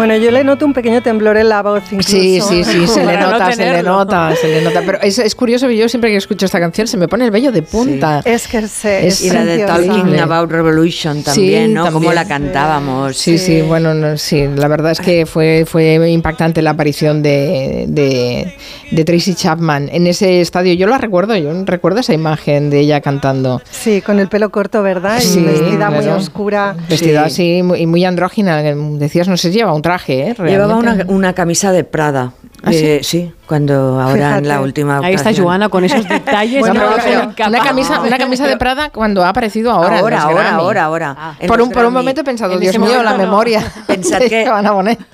Bueno, 0.00 0.16
yo 0.16 0.30
le 0.30 0.42
noto 0.44 0.64
un 0.64 0.72
pequeño 0.72 1.02
temblor 1.02 1.36
en 1.36 1.50
la 1.50 1.62
voz 1.62 1.82
incluso. 1.90 2.08
Sí, 2.10 2.40
sí, 2.40 2.64
sí, 2.64 2.86
se 2.86 3.00
le 3.00 3.04
Para 3.12 3.20
no 3.20 3.30
nota, 3.32 3.52
se 3.52 3.70
le 3.70 3.82
nota, 3.82 4.34
se 4.40 4.48
le 4.48 4.62
nota. 4.62 4.80
Pero 4.86 4.98
es, 5.02 5.18
es 5.18 5.34
curioso 5.34 5.68
que 5.68 5.76
yo 5.76 5.90
siempre 5.90 6.10
que 6.10 6.16
escucho 6.16 6.46
esta 6.46 6.58
canción 6.58 6.86
se 6.86 6.96
me 6.96 7.06
pone 7.06 7.26
el 7.26 7.30
vello 7.30 7.52
de 7.52 7.60
punta. 7.60 8.22
Es 8.24 8.48
que 8.48 8.66
se, 8.66 9.06
Es 9.06 9.22
y 9.22 9.28
la 9.30 9.44
de. 9.44 9.58
Talking 9.66 10.18
About 10.18 10.50
Revolution 10.50 11.22
también, 11.22 11.68
Sí, 11.68 11.74
¿no? 11.74 11.82
Como 11.82 11.92
también. 11.92 12.14
la 12.14 12.24
cantábamos. 12.26 13.16
Sí, 13.18 13.36
sí, 13.36 13.60
bueno, 13.60 13.92
no, 13.92 14.16
sí, 14.16 14.46
la 14.56 14.68
verdad 14.68 14.92
es 14.92 15.00
que 15.00 15.26
fue, 15.26 15.64
fue 15.66 16.08
impactante 16.10 16.62
la 16.62 16.70
aparición 16.70 17.22
de, 17.22 17.84
de, 17.88 18.54
de 18.92 19.04
Tracy 19.04 19.34
Chapman 19.34 19.90
en 19.92 20.06
ese 20.06 20.40
estadio. 20.40 20.72
Yo 20.72 20.86
la 20.86 20.96
recuerdo, 20.96 21.36
yo 21.36 21.52
recuerdo 21.66 22.00
esa 22.00 22.14
imagen 22.14 22.70
de 22.70 22.80
ella 22.80 23.02
cantando. 23.02 23.60
Sí, 23.70 24.00
con 24.00 24.18
el 24.18 24.28
pelo 24.28 24.48
corto, 24.50 24.82
¿verdad? 24.82 25.18
Y 25.18 25.26
Sí, 25.26 25.40
vestida 25.42 25.90
muy 25.90 26.00
claro. 26.04 26.16
oscura. 26.16 26.74
Vestida 26.88 27.24
así 27.26 27.62
muy- 27.62 27.80
y 27.80 27.86
muy 27.86 28.04
andrógina. 28.06 28.62
Decías, 28.62 29.28
no 29.28 29.36
sé, 29.36 29.50
lleva 29.50 29.74
un 29.74 29.82
traje, 29.82 29.89
¿eh? 30.20 30.34
Llevaba 30.38 30.76
una, 30.76 31.04
una 31.08 31.32
camisa 31.34 31.72
de 31.72 31.84
Prada. 31.84 32.32
¿Ah, 32.62 32.72
sí? 32.72 32.84
Eh, 32.84 33.00
sí, 33.02 33.32
cuando 33.46 33.98
ahora 33.98 34.36
en 34.36 34.46
la 34.46 34.60
última 34.60 34.98
Ahí 35.02 35.14
está. 35.14 35.32
Joana 35.34 35.70
con 35.70 35.82
esos 35.82 36.06
detalles. 36.08 36.60
Bueno, 36.60 36.74
No, 36.74 36.90
pero- 36.90 37.02
pero- 37.02 37.32
pero 37.34 37.48
una, 37.48 37.62
camisa, 37.64 38.00
una 38.02 38.18
camisa 38.18 38.46
de 38.46 38.58
Prada 38.58 38.90
cuando 38.90 39.24
ha 39.24 39.30
aparecido 39.30 39.70
ahora. 39.70 39.94
en 39.94 40.00
Ahora, 40.02 40.16
los 40.16 40.24
ahora, 40.26 40.50
ahora, 40.56 40.84
ahora. 40.84 41.36
Por 41.46 41.62
un, 41.62 41.70
por 41.70 41.86
un 41.86 41.94
momento 41.94 42.20
he 42.20 42.24
pensado, 42.24 42.52
En 42.52 42.60
Dios 42.60 42.74
mío, 42.78 42.82
momento 42.88 43.02
la 43.02 43.12
no. 43.12 43.18
memoria. 43.18 43.64
Pensad 43.86 44.18
que 44.20 44.46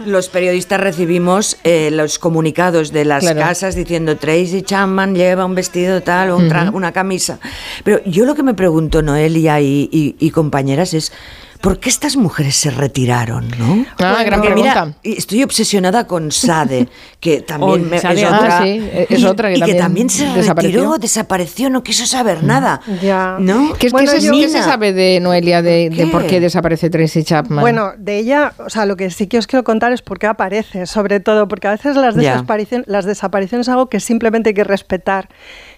los 0.04 0.28
periodistas 0.28 0.80
recibimos 0.80 1.56
eh, 1.62 1.90
los 1.92 2.18
comunicados 2.18 2.90
de 2.92 3.04
las 3.04 3.20
Claro. 3.22 3.38
casas 3.40 3.76
diciendo 3.76 4.16
Tracy 4.16 4.62
Chapman 4.62 5.14
lleva 5.14 5.44
un 5.44 5.54
vestido 5.54 6.02
tal 6.02 6.30
o 6.30 6.36
un 6.38 6.46
una 6.74 6.90
camisa. 6.90 7.38
Pero 7.84 8.02
yo 8.06 8.24
lo 8.24 8.34
que 8.34 8.42
me 8.42 8.54
pregunto, 8.54 9.02
Noelia 9.02 9.60
y, 9.60 9.88
y- 9.92 10.16
y 10.18 10.30
compañeras, 10.30 10.94
es 10.94 11.12
¿por 11.60 11.78
qué 11.80 11.88
estas 11.88 12.16
mujeres 12.16 12.56
se 12.56 12.70
retiraron? 12.70 13.48
¿no? 13.58 13.84
Ah, 13.98 14.22
gran 14.24 14.40
Porque 14.40 14.54
mira, 14.54 14.72
pregunta. 14.72 14.98
y 15.02 15.16
estoy 15.18 15.42
obsesionada 15.42 16.06
con 16.06 16.30
Sade, 16.32 16.88
que 17.20 17.40
también 17.46 17.70
Hoy, 17.70 17.80
me- 17.80 17.98
Sade, 17.98 18.22
es 18.22 18.28
ah, 18.30 18.36
otra. 18.38 18.62
sí, 18.62 18.88
es 19.08 19.20
y, 19.20 19.24
otra 19.26 19.48
que 19.50 19.56
y 19.56 19.60
también 19.60 19.78
también 19.78 20.10
se 20.10 20.26
desapareció. 20.26 20.80
retiró, 20.80 20.98
desapareció, 20.98 21.70
no 21.70 21.82
quiso 21.82 22.06
saber 22.06 22.42
nada. 22.44 22.80
Ya. 23.02 23.36
¿No? 23.40 23.72
¿Qué, 23.78 23.88
Bueno, 23.90 24.10
qué 24.12 24.20
se, 24.20 24.26
yo- 24.26 24.32
qué 24.32 24.48
se 24.48 24.62
sabe 24.62 24.92
de 24.92 25.20
Noelia 25.20 25.62
de, 25.62 25.90
de 25.90 25.96
¿Qué? 25.96 26.06
por 26.06 26.26
qué 26.26 26.40
desaparece 26.40 26.90
Tracy 26.90 27.24
Chapman? 27.24 27.60
Bueno, 27.60 27.92
de 27.98 28.18
ella, 28.18 28.52
o 28.58 28.70
sea, 28.70 28.86
lo 28.86 28.96
que 28.96 29.10
sí 29.10 29.26
que 29.26 29.38
os 29.38 29.46
quiero 29.46 29.64
contar 29.64 29.92
es 29.92 30.02
por 30.02 30.18
qué 30.18 30.26
aparece, 30.26 30.86
sobre 30.86 31.20
todo, 31.20 31.48
porque 31.48 31.68
a 31.68 31.72
veces 31.72 31.96
las, 31.96 32.14
Ya. 32.16 32.36
desaparicien- 32.42 32.84
las 32.86 33.04
desapariciones 33.04 33.66
es 33.66 33.70
algo 33.70 33.88
que 33.88 34.00
simplemente 34.00 34.50
hay 34.50 34.54
que 34.54 34.64
respetar. 34.64 35.28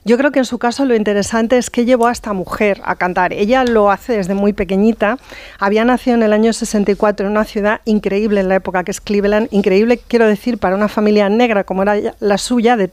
Yo 0.08 0.16
creo 0.16 0.30
que 0.32 0.38
en 0.38 0.46
su 0.46 0.58
caso 0.58 0.86
lo 0.86 0.94
interesante 0.96 1.58
es 1.58 1.68
que 1.68 1.84
llevó 1.84 2.06
a 2.06 2.12
esta 2.12 2.32
mujer 2.32 2.80
a 2.86 2.96
cantar. 2.96 3.34
Ella 3.34 3.64
lo 3.64 3.90
hace 3.90 4.14
desde 4.16 4.32
muy 4.32 4.54
pequeñita. 4.54 5.18
Había 5.58 5.84
nacido 5.84 6.16
en 6.16 6.22
el 6.22 6.32
año 6.32 6.50
64 6.54 7.26
en 7.26 7.32
una 7.32 7.44
ciudad 7.44 7.82
increíble 7.84 8.40
en 8.40 8.48
la 8.48 8.54
época, 8.54 8.84
que 8.84 8.90
es 8.90 9.02
Cleveland. 9.02 9.48
Increíble, 9.50 10.00
quiero 10.08 10.26
decir, 10.26 10.56
para 10.56 10.76
una 10.76 10.88
familia 10.88 11.28
negra 11.28 11.64
como 11.64 11.82
era 11.82 12.14
la 12.20 12.38
suya, 12.38 12.78
de- 12.78 12.90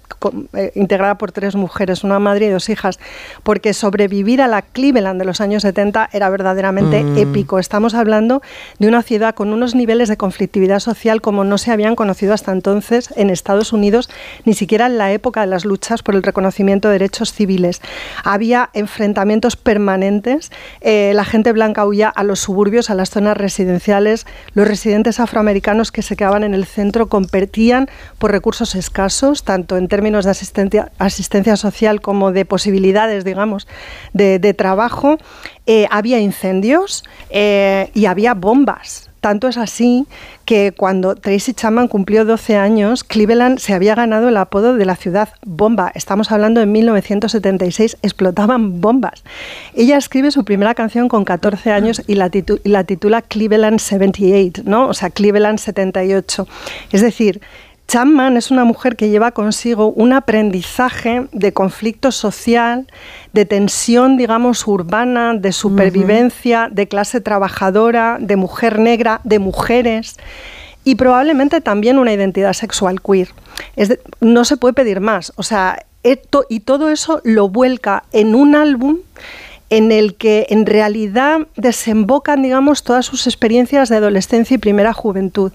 eh, 0.56 0.74
integrada 0.76 1.16
por 1.18 1.32
tres 1.32 1.56
mujeres, 1.56 2.04
una 2.04 2.20
madre 2.20 2.48
y 2.48 2.50
dos 2.50 2.68
hijas, 2.68 3.00
porque 3.44 3.74
sobrevivir 3.74 4.42
a 4.42 4.50
la 4.50 4.62
Cleveland 4.62 5.18
de 5.18 5.24
los 5.24 5.40
años 5.40 5.62
70 5.62 6.10
era 6.12 6.28
verdaderamente 6.30 7.02
Mm. 7.02 7.18
épico. 7.18 7.60
Estamos 7.60 7.94
hablando 7.94 8.42
de 8.80 8.90
una 8.90 9.02
ciudad 9.04 9.36
con 9.36 9.54
unos 9.54 9.74
niveles 9.74 10.10
de 10.10 10.18
conflictividad 10.18 10.80
social 10.80 11.22
como 11.22 11.46
no 11.46 11.58
se 11.58 11.72
habían 11.72 11.96
conocido 11.96 12.34
hasta 12.34 12.52
entonces 12.52 13.14
en 13.16 13.30
Estados 13.30 13.72
Unidos, 13.72 14.10
ni 14.44 14.54
siquiera 14.54 14.88
en 14.88 14.98
la 14.98 15.14
época 15.14 15.40
de 15.40 15.48
las 15.48 15.64
luchas 15.64 16.04
por 16.04 16.14
el 16.16 16.22
reconocimiento 16.22 16.90
de 16.90 16.96
derechos 16.96 17.05
civiles. 17.34 17.82
Había 18.24 18.70
enfrentamientos 18.74 19.56
permanentes, 19.56 20.52
eh, 20.82 21.12
la 21.14 21.26
gente 21.26 21.52
blanca 21.52 21.86
huía 21.86 22.10
a 22.10 22.24
los 22.24 22.40
suburbios, 22.40 22.90
a 22.90 22.96
las 22.96 23.10
zonas 23.10 23.38
residenciales, 23.38 24.26
los 24.54 24.68
residentes 24.68 25.20
afroamericanos 25.20 25.92
que 25.92 26.02
se 26.02 26.16
quedaban 26.16 26.44
en 26.44 26.54
el 26.54 26.66
centro 26.66 27.08
competían 27.08 27.90
por 28.18 28.32
recursos 28.32 28.76
escasos, 28.76 29.44
tanto 29.44 29.78
en 29.78 29.88
términos 29.88 30.26
de 30.26 30.32
asistencia, 30.32 31.56
social 31.58 32.02
como 32.02 32.32
de 32.32 32.46
posibilidades, 32.46 33.24
digamos, 33.24 33.68
de, 34.14 34.40
de 34.40 34.54
trabajo. 34.54 35.18
Eh, 35.68 35.88
había 35.90 36.20
incendios 36.20 37.04
eh, 37.30 37.90
y 37.94 38.06
había 38.06 38.34
bombas. 38.34 39.10
Tanto 39.26 39.48
es 39.48 39.58
así 39.58 40.06
que 40.46 40.72
cuando 40.72 41.16
Tracy 41.16 41.56
Chapman 41.56 41.88
cumplió 41.88 42.26
12 42.26 42.58
años, 42.58 43.04
Cleveland 43.04 43.58
se 43.58 43.74
había 43.74 43.96
ganado 43.96 44.30
el 44.30 44.38
apodo 44.38 44.76
de 44.76 44.86
la 44.86 44.96
ciudad 44.96 45.30
bomba. 45.44 45.92
Estamos 45.96 46.32
hablando 46.32 46.60
de 46.60 46.68
1976, 46.68 47.98
explotaban 48.04 48.82
bombas. 48.82 49.24
Ella 49.74 49.98
escribe 49.98 50.30
su 50.30 50.46
primera 50.46 50.76
canción 50.76 51.08
con 51.08 51.26
14 51.26 51.72
años 51.72 52.04
y 52.06 52.14
la, 52.14 52.30
la 52.66 52.84
titula 52.84 53.24
Cleveland 53.24 53.80
78, 53.80 54.62
¿no? 54.64 54.90
O 54.90 54.94
sea, 54.94 55.10
Cleveland 55.10 55.58
78. 55.58 56.48
Es 56.92 57.02
decir, 57.02 57.42
Chapman 57.88 58.36
es 58.36 58.50
una 58.50 58.64
mujer 58.66 58.96
que 58.96 59.10
lleva 59.10 59.32
consigo 59.32 59.90
un 59.92 60.12
aprendizaje 60.14 61.28
de 61.32 61.54
conflicto 61.54 62.12
social, 62.12 62.88
de 63.32 63.46
tensión, 63.46 64.18
digamos, 64.18 64.66
urbana, 64.68 65.36
de 65.36 65.52
supervivencia, 65.52 66.68
de 66.72 66.88
clase 66.88 67.22
trabajadora, 67.22 68.18
de 68.20 68.36
mujer 68.38 68.80
negra, 68.80 69.22
de 69.24 69.38
mujeres 69.38 70.18
y 70.84 70.96
probablemente 70.96 71.62
también 71.62 72.00
una 72.00 72.12
identidad 72.14 72.54
sexual 72.54 73.02
queer. 73.02 73.30
Es 73.76 73.90
de- 73.90 74.00
no 74.20 74.46
se 74.46 74.58
puede 74.58 74.74
pedir 74.74 75.00
más. 75.00 75.32
O 75.36 75.44
sea, 75.44 75.86
esto- 76.04 76.46
y 76.50 76.62
todo 76.62 76.90
eso 76.90 77.22
lo 77.24 77.50
vuelca 77.50 78.04
en 78.12 78.34
un 78.36 78.56
álbum 78.56 78.98
en 79.70 79.92
el 79.92 80.16
que 80.16 80.46
en 80.50 80.66
realidad 80.66 81.48
desembocan, 81.56 82.42
digamos, 82.42 82.84
todas 82.84 83.06
sus 83.06 83.26
experiencias 83.26 83.90
de 83.90 83.98
adolescencia 83.98 84.56
y 84.56 84.58
primera 84.60 84.94
juventud. 84.94 85.52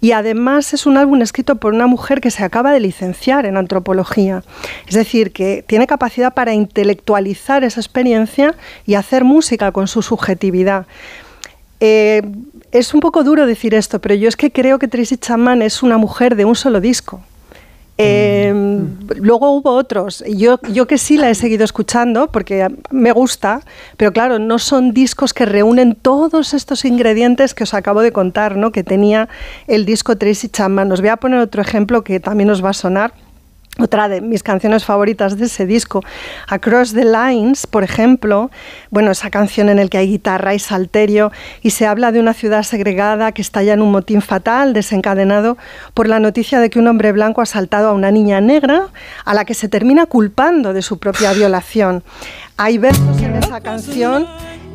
Y 0.00 0.12
además 0.12 0.72
es 0.74 0.86
un 0.86 0.96
álbum 0.96 1.22
escrito 1.22 1.56
por 1.56 1.74
una 1.74 1.88
mujer 1.88 2.20
que 2.20 2.30
se 2.30 2.44
acaba 2.44 2.72
de 2.72 2.80
licenciar 2.80 3.46
en 3.46 3.56
antropología. 3.56 4.44
Es 4.86 4.94
decir, 4.94 5.32
que 5.32 5.64
tiene 5.66 5.88
capacidad 5.88 6.34
para 6.34 6.54
intelectualizar 6.54 7.64
esa 7.64 7.80
experiencia 7.80 8.54
y 8.86 8.94
hacer 8.94 9.24
música 9.24 9.72
con 9.72 9.88
su 9.88 10.02
subjetividad. 10.02 10.86
Eh, 11.80 12.22
es 12.70 12.94
un 12.94 13.00
poco 13.00 13.24
duro 13.24 13.46
decir 13.46 13.74
esto, 13.74 14.00
pero 14.00 14.14
yo 14.14 14.28
es 14.28 14.36
que 14.36 14.52
creo 14.52 14.78
que 14.78 14.88
Tracy 14.88 15.16
Chapman 15.16 15.62
es 15.62 15.82
una 15.82 15.96
mujer 15.98 16.36
de 16.36 16.44
un 16.44 16.54
solo 16.54 16.80
disco. 16.80 17.22
Eh, 17.98 18.78
Luego 19.16 19.50
hubo 19.52 19.70
otros. 19.70 20.24
Yo, 20.26 20.60
yo 20.72 20.86
que 20.86 20.98
sí 20.98 21.16
la 21.16 21.30
he 21.30 21.34
seguido 21.34 21.64
escuchando 21.64 22.28
porque 22.28 22.68
me 22.90 23.12
gusta, 23.12 23.60
pero 23.96 24.12
claro, 24.12 24.38
no 24.38 24.58
son 24.58 24.92
discos 24.92 25.34
que 25.34 25.46
reúnen 25.46 25.94
todos 25.94 26.54
estos 26.54 26.84
ingredientes 26.84 27.54
que 27.54 27.64
os 27.64 27.74
acabo 27.74 28.02
de 28.02 28.12
contar, 28.12 28.56
¿no? 28.56 28.72
que 28.72 28.84
tenía 28.84 29.28
el 29.66 29.84
disco 29.84 30.16
Tracy 30.16 30.48
Chapman. 30.48 30.92
Os 30.92 31.00
voy 31.00 31.10
a 31.10 31.16
poner 31.16 31.40
otro 31.40 31.62
ejemplo 31.62 32.04
que 32.04 32.20
también 32.20 32.50
os 32.50 32.64
va 32.64 32.70
a 32.70 32.74
sonar. 32.74 33.12
Otra 33.80 34.08
de 34.08 34.20
mis 34.20 34.42
canciones 34.42 34.84
favoritas 34.84 35.38
de 35.38 35.46
ese 35.46 35.64
disco, 35.64 36.02
Across 36.48 36.94
the 36.94 37.04
Lines, 37.04 37.64
por 37.68 37.84
ejemplo, 37.84 38.50
bueno, 38.90 39.12
esa 39.12 39.30
canción 39.30 39.68
en 39.68 39.76
la 39.76 39.86
que 39.86 39.98
hay 39.98 40.08
guitarra 40.08 40.52
y 40.52 40.58
salterio 40.58 41.30
y 41.62 41.70
se 41.70 41.86
habla 41.86 42.10
de 42.10 42.18
una 42.18 42.34
ciudad 42.34 42.64
segregada 42.64 43.30
que 43.30 43.40
estalla 43.40 43.74
en 43.74 43.80
un 43.80 43.92
motín 43.92 44.20
fatal 44.20 44.72
desencadenado 44.72 45.58
por 45.94 46.08
la 46.08 46.18
noticia 46.18 46.58
de 46.58 46.70
que 46.70 46.80
un 46.80 46.88
hombre 46.88 47.12
blanco 47.12 47.40
ha 47.40 47.44
asaltado 47.44 47.90
a 47.90 47.92
una 47.92 48.10
niña 48.10 48.40
negra 48.40 48.88
a 49.24 49.32
la 49.32 49.44
que 49.44 49.54
se 49.54 49.68
termina 49.68 50.06
culpando 50.06 50.72
de 50.72 50.82
su 50.82 50.98
propia 50.98 51.32
violación. 51.32 52.02
Hay 52.56 52.78
versos 52.78 53.22
en 53.22 53.36
esa 53.36 53.60
canción 53.60 54.26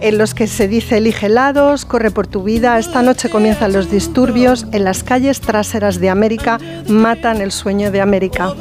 en 0.03 0.17
los 0.17 0.33
que 0.33 0.47
se 0.47 0.67
dice 0.67 0.97
elige 0.97 1.29
lados, 1.29 1.85
corre 1.85 2.11
por 2.11 2.27
tu 2.27 2.43
vida, 2.43 2.77
esta 2.77 3.01
noche 3.01 3.29
comienzan 3.29 3.71
los 3.71 3.89
disturbios, 3.89 4.65
en 4.73 4.83
las 4.83 5.01
calles 5.01 5.39
traseras 5.39 6.01
de 6.01 6.09
América 6.09 6.59
matan 6.89 7.39
el 7.39 7.51
sueño 7.51 7.89
de 7.89 8.01
América. 8.01 8.53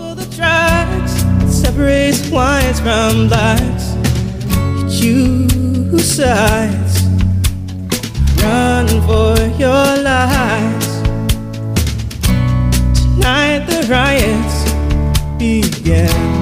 Tonight 13.22 13.68
the 13.68 13.86
riots. 13.88 16.41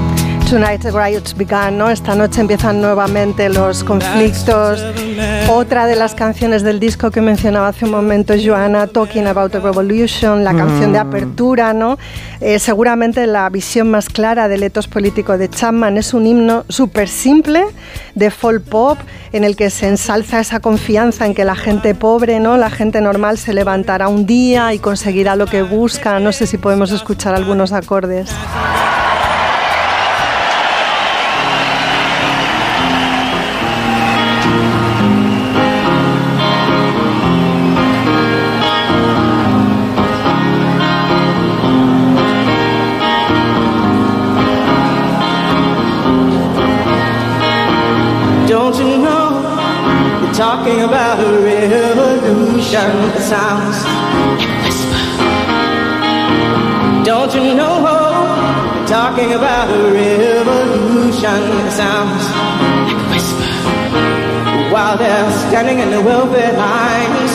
Tonight 0.51 0.81
the 0.83 0.91
riots 0.91 1.33
began, 1.37 1.79
¿no? 1.79 1.91
Esta 1.91 2.17
noche 2.17 2.41
empiezan 2.41 2.81
nuevamente 2.81 3.49
los 3.49 3.85
conflictos. 3.85 4.85
Otra 5.49 5.87
de 5.87 5.95
las 5.95 6.17
canciones 6.17 6.65
del 6.65 6.81
disco 6.81 7.13
que 7.13 7.21
mencionaba 7.21 7.69
hace 7.69 7.85
un 7.85 7.93
momento 7.93 8.35
Joana, 8.37 8.89
Talking 8.89 9.29
About 9.29 9.53
the 9.53 9.61
Revolution, 9.61 10.43
la 10.43 10.53
canción 10.53 10.93
de 10.93 10.99
Mm. 10.99 11.07
apertura, 11.09 11.73
¿no? 11.73 11.99
Eh, 12.41 12.59
seguramente 12.59 13.29
la 13.29 13.49
visión 13.49 13.93
más 13.93 14.09
clara 14.09 14.49
del 14.49 14.65
etos 14.65 14.89
político 14.89 15.39
de 15.39 15.49
Chapman 15.49 15.97
es 15.99 16.15
un 16.15 16.27
himno 16.27 16.65
súper 16.69 17.09
simple 17.09 17.65
de 18.17 18.31
folk 18.33 18.65
pop 18.65 18.99
en 19.33 19.45
el 19.45 19.55
que 19.55 19.71
se 19.71 19.87
ensalza 19.87 20.41
esa 20.41 20.59
confianza 20.59 21.27
en 21.27 21.35
que 21.35 21.45
la 21.45 21.55
gente 21.55 21.95
pobre, 21.95 22.41
¿no? 22.41 22.57
La 22.57 22.71
gente 22.71 23.01
normal 23.01 23.39
se 23.39 23.55
levantará 23.55 24.09
un 24.09 24.27
día 24.27 24.75
y 24.75 24.81
conseguirá 24.81 25.37
lo 25.37 25.47
que 25.47 25.63
busca. 25.63 26.19
No 26.19 26.33
sé 26.33 26.49
si 26.49 26.59
podemos 26.59 26.91
escuchar 26.91 27.37
algunos 27.37 27.73
acordes. 27.73 28.31
Standing 65.61 65.81
in 65.81 65.91
the 65.91 66.01
welfare 66.01 66.55
lines, 66.55 67.33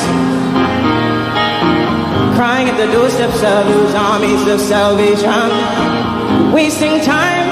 crying 2.35 2.68
at 2.68 2.76
the 2.76 2.91
doorsteps 2.91 3.35
of 3.43 3.68
those 3.68 3.93
armies 3.93 4.47
of 4.47 4.60
salvation, 4.60 5.30
wasting 6.52 6.99
time 7.02 7.47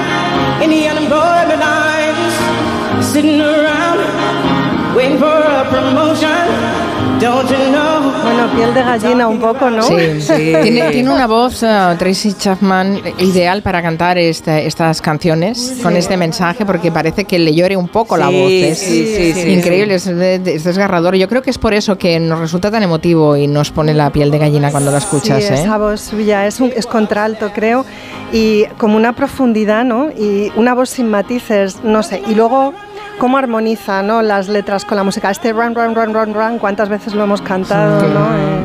in 0.60 0.70
the 0.70 0.88
unemployment 0.88 1.60
lines, 1.60 3.06
sitting 3.06 3.40
around 3.40 4.96
waiting 4.96 5.16
for 5.16 5.38
a 5.38 5.64
promotion. 5.70 6.83
Bueno, 7.30 8.50
piel 8.54 8.74
de 8.74 8.82
gallina 8.82 9.28
un 9.28 9.38
poco, 9.38 9.70
¿no? 9.70 9.82
Sí, 9.82 9.94
Tiene, 10.62 10.90
tiene 10.90 11.10
una 11.10 11.26
voz, 11.26 11.62
eh, 11.62 11.94
Tracy 11.98 12.34
Chapman, 12.34 13.00
ideal 13.18 13.62
para 13.62 13.80
cantar 13.82 14.18
este- 14.18 14.66
estas 14.66 15.00
canciones 15.00 15.78
con 15.82 15.96
este 15.96 16.16
mensaje, 16.16 16.66
porque 16.66 16.92
parece 16.92 17.24
que 17.24 17.38
le 17.38 17.54
llore 17.54 17.76
un 17.76 17.88
poco 17.88 18.16
la 18.16 18.28
Sí, 18.28 18.40
voz. 18.40 18.50
Es 18.50 18.78
sí, 18.78 19.06
sí, 19.16 19.32
sí, 19.32 19.48
increíble, 19.52 19.94
Es, 19.94 20.06
es 20.06 20.64
desgarrador. 20.64 21.14
Yo 21.16 21.28
creo 21.28 21.40
que 21.42 21.50
es 21.50 21.58
por 21.58 21.72
eso 21.72 21.96
que 21.96 22.20
nos 22.20 22.38
resulta 22.40 22.70
tan 22.70 22.82
emotivo 22.82 23.36
y 23.36 23.46
nos 23.46 23.70
pone 23.70 23.94
la 23.94 24.10
piel 24.10 24.30
de 24.30 24.38
gallina 24.38 24.70
cuando 24.70 24.90
la 24.90 24.98
escuchas. 24.98 25.42
Sí, 25.42 25.52
¿eh? 25.52 25.56
esa 25.62 25.78
voz 25.78 26.00
suya 26.00 26.46
es, 26.46 26.60
un, 26.60 26.72
es 26.76 26.86
contralto, 26.86 27.50
creo, 27.54 27.84
y 28.32 28.64
como 28.78 28.96
una 28.96 29.14
profundidad, 29.14 29.84
¿no? 29.84 30.10
Y 30.10 30.52
una 30.56 30.74
voz 30.74 30.90
sin 30.90 31.08
matices, 31.10 31.78
no 31.84 32.02
sé. 32.02 32.22
Y 32.28 32.34
luego, 32.34 32.74
cómo 33.18 33.38
armoniza, 33.38 34.02
¿no? 34.02 34.22
Las 34.22 34.48
letras 34.48 34.84
con 34.84 34.96
la 34.96 35.04
música. 35.04 35.30
Este 35.30 35.52
run, 35.52 35.74
run, 35.74 35.94
run, 35.94 36.14
run, 36.14 36.34
run, 36.34 36.58
cuántas 36.58 36.88
veces 36.88 37.14
lo 37.14 37.24
hemos 37.24 37.40
cantado, 37.42 38.00
¿no? 38.08 38.34
Eh, 38.36 38.64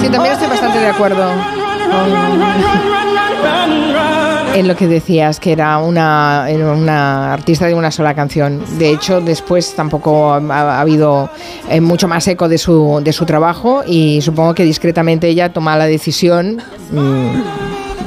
Sí, 0.00 0.10
también 0.10 0.34
estoy 0.34 0.48
bastante 0.48 0.80
de 0.80 0.88
acuerdo 0.88 1.24
en 4.54 4.68
lo 4.68 4.76
que 4.76 4.86
decías, 4.86 5.40
que 5.40 5.52
era 5.52 5.78
una, 5.78 6.46
una 6.50 7.32
artista 7.32 7.66
de 7.66 7.74
una 7.74 7.90
sola 7.90 8.14
canción. 8.14 8.62
De 8.78 8.90
hecho, 8.90 9.20
después 9.20 9.74
tampoco 9.74 10.32
ha, 10.32 10.38
ha 10.38 10.80
habido 10.80 11.28
eh, 11.70 11.80
mucho 11.80 12.06
más 12.06 12.26
eco 12.28 12.48
de 12.48 12.58
su, 12.58 13.00
de 13.02 13.12
su 13.12 13.24
trabajo 13.26 13.82
y 13.86 14.20
supongo 14.22 14.54
que 14.54 14.64
discretamente 14.64 15.26
ella 15.28 15.52
toma 15.52 15.76
la 15.76 15.86
decisión, 15.86 16.58
mm, 16.92 17.26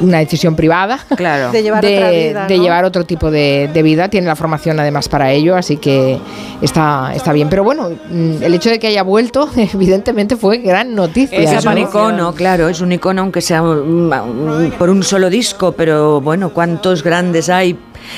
una 0.02 0.20
decisión 0.20 0.56
privada, 0.56 1.00
Claro. 1.16 1.52
De 1.52 1.64
llevar 1.64 1.84
de, 1.84 1.98
otra 1.98 2.10
vida, 2.10 2.48
de 2.48 2.58
¿no? 2.58 2.64
llevar 2.64 2.86
otro 2.86 3.06
tipo 3.06 3.32
de, 3.32 3.70
de 3.74 3.84
vida. 3.84 4.10
Tiene 4.10 4.28
la 4.28 4.36
formación 4.36 4.80
además 4.80 5.10
para 5.10 5.32
ello, 5.32 5.56
así 5.56 5.78
que 5.78 6.20
está, 6.62 7.12
está 7.16 7.34
bien. 7.34 7.50
Pero 7.50 7.64
bueno, 7.64 7.90
mm, 7.90 8.44
el 8.44 8.54
hecho 8.54 8.70
de 8.70 8.80
que 8.80 8.88
haya 8.88 9.04
vuelto, 9.04 9.50
evidentemente 9.56 10.36
fue 10.36 10.60
gran 10.60 10.96
noticia. 10.96 11.40
Es 11.40 11.66
¿no? 11.66 11.72
un 11.72 11.78
icono, 11.80 12.34
claro, 12.34 12.70
es 12.70 12.82
un 12.82 12.92
icono 12.92 13.22
aunque 13.22 13.42
sea 13.42 13.62
por 13.62 14.90
un 14.90 15.04
solo 15.04 15.30
disco, 15.30 15.72
pero 15.72 16.22
bueno, 16.22 16.50
cuántos 16.50 17.04
grandes 17.04 17.50
hay 17.50 17.78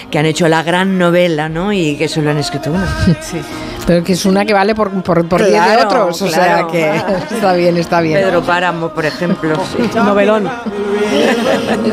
que 0.10 0.20
han 0.20 0.26
hecho 0.26 0.48
la 0.48 0.64
gran 0.64 0.98
novela, 0.98 1.50
¿no? 1.50 1.72
Y 1.74 1.96
que 1.96 2.08
solo 2.08 2.32
han 2.32 2.38
escrito 2.38 2.72
una. 2.72 2.88
Pero 3.88 4.04
que 4.04 4.14
es 4.14 4.26
una 4.26 4.46
que 4.46 4.54
vale 4.54 4.76
por, 4.76 4.92
por, 5.02 5.28
por 5.28 5.40
diez 5.44 5.54
de 5.54 5.58
Claro, 5.58 5.86
otros, 5.86 6.22
o 6.22 6.28
sea 6.28 6.68
claro. 6.68 6.68
que 6.72 7.02
está 7.36 7.54
bien, 7.54 7.78
está 7.78 8.02
bien. 8.02 8.20
Pedro 8.20 8.42
Páramo, 8.44 8.90
por 8.90 9.06
ejemplo. 9.06 9.56
sí. 9.78 9.90
Novelón. 9.96 10.50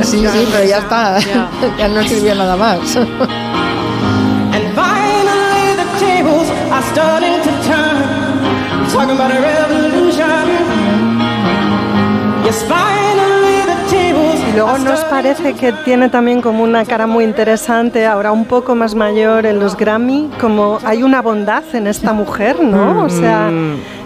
Sí, 0.03 0.27
sí, 0.27 0.49
pero 0.53 0.65
ya 0.65 0.79
está, 0.79 1.19
ya 1.79 1.89
no 1.89 2.03
sirvió 2.07 2.35
nada 2.35 2.57
más. 2.57 2.99
And 12.69 12.96
luego 14.57 14.79
nos 14.79 15.01
parece 15.05 15.55
que 15.55 15.73
tiene 15.85 16.09
también 16.09 16.41
como 16.43 16.63
una 16.65 16.85
cara 16.85 17.07
muy 17.07 17.25
interesante, 17.25 18.07
ahora 18.07 18.33
un 18.33 18.45
poco 18.45 18.75
más 18.75 18.95
mayor 18.95 19.47
en 19.47 19.59
los 19.61 19.77
Grammy, 19.77 20.31
como 20.41 20.79
hay 20.85 21.03
una 21.03 21.23
bondad 21.23 21.63
en 21.75 21.87
esta 21.87 22.13
mujer, 22.13 22.63
¿no? 22.63 23.05
O 23.05 23.09
sea, 23.09 23.51